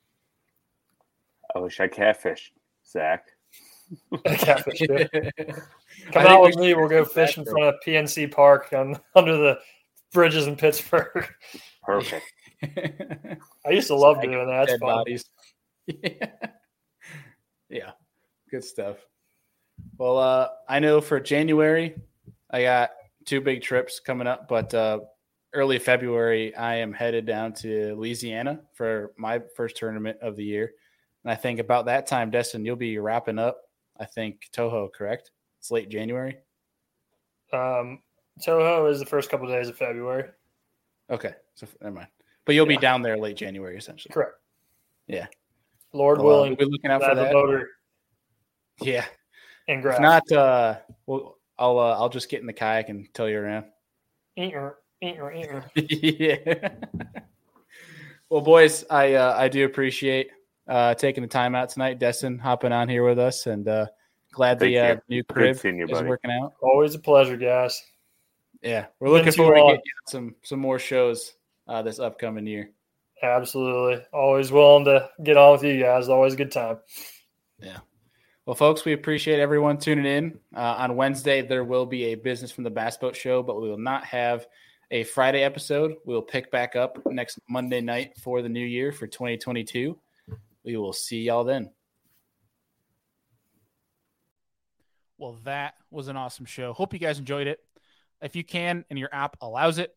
I 1.55 1.59
wish 1.59 1.81
I 1.81 1.89
catfished, 1.89 2.51
Zach. 2.87 3.25
Catfish, 4.27 4.79
too. 4.87 4.95
I 4.95 5.33
Come 6.13 6.13
think 6.13 6.17
out 6.17 6.43
we 6.43 6.49
with 6.49 6.57
me. 6.57 6.75
We'll 6.75 6.89
go 6.89 7.05
should 7.05 7.13
fish 7.13 7.39
in 7.39 7.45
front 7.47 7.67
of 7.67 7.75
PNC 7.85 8.31
Park 8.31 8.73
on 8.73 9.01
under 9.15 9.37
the 9.37 9.59
bridges 10.13 10.47
in 10.47 10.57
Pittsburgh. 10.57 11.27
Perfect. 11.83 12.25
I 12.63 13.71
used 13.71 13.89
to 13.89 13.97
love 13.97 14.17
Snag 14.17 14.31
doing 14.31 14.47
that. 14.49 14.67
That's 14.67 14.79
fun. 14.79 14.97
bodies. 14.97 15.25
Yeah. 15.87 16.27
Yeah, 17.69 17.93
good 18.51 18.65
stuff. 18.65 18.97
Well, 19.99 20.19
uh, 20.19 20.49
I 20.69 20.79
know 20.79 21.01
for 21.01 21.21
January, 21.21 21.95
I 22.51 22.63
got 22.63 22.91
two 23.25 23.41
big 23.41 23.63
trips 23.63 24.01
coming 24.01 24.27
up, 24.27 24.49
but 24.49 24.73
uh, 24.73 25.01
early 25.53 25.79
February, 25.79 26.55
I 26.55 26.77
am 26.77 26.93
headed 26.93 27.27
down 27.27 27.53
to 27.55 27.95
Louisiana 27.95 28.61
for 28.75 29.13
my 29.17 29.41
first 29.57 29.77
tournament 29.77 30.19
of 30.23 30.37
the 30.37 30.45
year. 30.45 30.73
And 31.25 31.33
I 31.33 31.35
think 31.35 31.59
about 31.59 31.87
that 31.87 32.07
time, 32.07 32.31
Destin, 32.31 32.65
you'll 32.65 32.77
be 32.77 32.99
wrapping 32.99 33.39
up, 33.39 33.63
I 33.99 34.05
think, 34.05 34.49
Toho, 34.55 34.93
correct? 34.93 35.33
It's 35.59 35.71
late 35.71 35.89
January. 35.89 36.39
Um, 37.53 38.01
Toho 38.41 38.91
is 38.91 39.01
the 39.01 39.07
first 39.07 39.31
couple 39.31 39.49
days 39.49 39.69
of 39.69 39.77
February. 39.77 40.31
Okay, 41.11 41.35
so 41.55 41.67
never 41.81 41.95
mind. 41.95 42.09
But 42.45 42.55
you'll 42.55 42.67
be 42.67 42.77
down 42.77 43.03
there 43.03 43.17
late 43.17 43.37
January, 43.37 43.77
essentially. 43.77 44.13
Correct. 44.13 44.35
Yeah. 45.09 45.27
Lord 45.93 46.19
Well, 46.19 46.27
willing, 46.27 46.57
we'll 46.59 46.69
be 46.69 46.73
looking 46.73 46.91
out 46.91 47.03
I 47.03 47.09
for 47.11 47.15
that. 47.15 47.33
motor 47.33 47.71
Yeah. 48.81 49.05
and 49.69 49.85
If 49.85 50.01
not, 50.01 50.31
uh, 50.33 50.77
well, 51.07 51.39
I'll 51.59 51.79
uh, 51.79 51.95
I'll 51.99 52.09
just 52.09 52.29
get 52.29 52.41
in 52.41 52.47
the 52.47 52.53
kayak 52.53 52.89
and 52.89 53.13
tow 53.15 53.27
you 53.27 53.39
around. 53.39 53.67
Eater, 54.37 54.77
eater, 55.01 55.33
eater. 55.33 55.65
yeah. 55.75 56.69
well, 58.29 58.43
boys, 58.43 58.85
I 58.91 59.15
uh, 59.15 59.35
I 59.37 59.49
do 59.49 59.65
appreciate 59.65 60.29
uh, 60.69 60.95
taking 60.95 61.23
the 61.23 61.29
time 61.29 61.55
out 61.55 61.71
tonight, 61.71 61.99
Destin, 61.99 62.39
hopping 62.39 62.73
on 62.73 62.89
here 62.89 63.05
with 63.05 63.19
us, 63.19 63.47
and 63.47 63.67
uh, 63.67 63.87
glad 64.33 64.59
Thank 64.59 64.73
the 64.75 64.79
uh, 64.79 64.97
new 65.09 65.23
Good 65.23 65.35
crib 65.35 65.57
seeing 65.57 65.79
you, 65.79 65.85
is 65.87 65.91
buddy. 65.91 66.09
working 66.09 66.31
out. 66.31 66.53
Always 66.61 66.95
a 66.95 66.99
pleasure, 66.99 67.37
guys. 67.39 67.83
Yeah, 68.63 68.87
we're 69.01 69.07
Been 69.09 69.15
looking 69.15 69.33
too 69.33 69.37
forward 69.39 69.57
to 69.57 69.77
getting 69.77 69.83
some 70.09 70.35
some 70.43 70.59
more 70.59 70.79
shows 70.79 71.33
uh, 71.69 71.81
this 71.83 71.99
upcoming 71.99 72.47
year. 72.47 72.71
Absolutely. 73.23 74.05
Always 74.13 74.53
willing 74.53 74.85
to 74.85 75.09
get 75.23 75.37
on 75.37 75.53
with 75.53 75.65
you 75.65 75.81
guys. 75.81 76.09
Always 76.09 76.35
a 76.35 76.37
good 76.37 76.53
time. 76.53 76.79
Yeah. 77.59 77.79
Well, 78.45 78.55
folks, 78.55 78.85
we 78.85 78.93
appreciate 78.93 79.41
everyone 79.41 79.79
tuning 79.79 80.07
in. 80.07 80.39
Uh, 80.55 80.77
on 80.79 80.97
Wednesday, 80.97 81.43
there 81.43 81.65
will 81.65 81.87
be 81.87 82.05
a 82.05 82.15
Business 82.15 82.53
from 82.53 82.65
the 82.65 82.71
Bass 82.71 82.97
Boat 82.97 83.17
show, 83.17 83.43
but 83.43 83.61
we 83.61 83.69
will 83.69 83.79
not 83.79 84.05
have 84.05 84.47
a 84.91 85.03
Friday 85.05 85.43
episode. 85.43 85.95
We'll 86.05 86.23
pick 86.23 86.51
back 86.51 86.77
up 86.77 86.99
next 87.07 87.41
Monday 87.49 87.81
night 87.81 88.17
for 88.19 88.43
the 88.43 88.49
new 88.49 88.65
year 88.65 88.93
for 88.93 89.07
2022. 89.07 89.99
We 90.65 90.77
will 90.77 90.93
see 90.93 91.23
y'all 91.23 91.45
then. 91.45 91.71
Well, 95.19 95.39
that 95.45 95.75
was 95.91 96.09
an 96.09 96.17
awesome 96.17 96.47
show. 96.47 96.73
Hope 96.73 96.93
you 96.93 96.99
guys 96.99 97.19
enjoyed 97.19 97.47
it. 97.47 97.61
If 98.23 98.37
you 98.37 98.45
can 98.45 98.85
and 98.91 98.99
your 98.99 99.09
app 99.13 99.37
allows 99.41 99.79
it, 99.79 99.97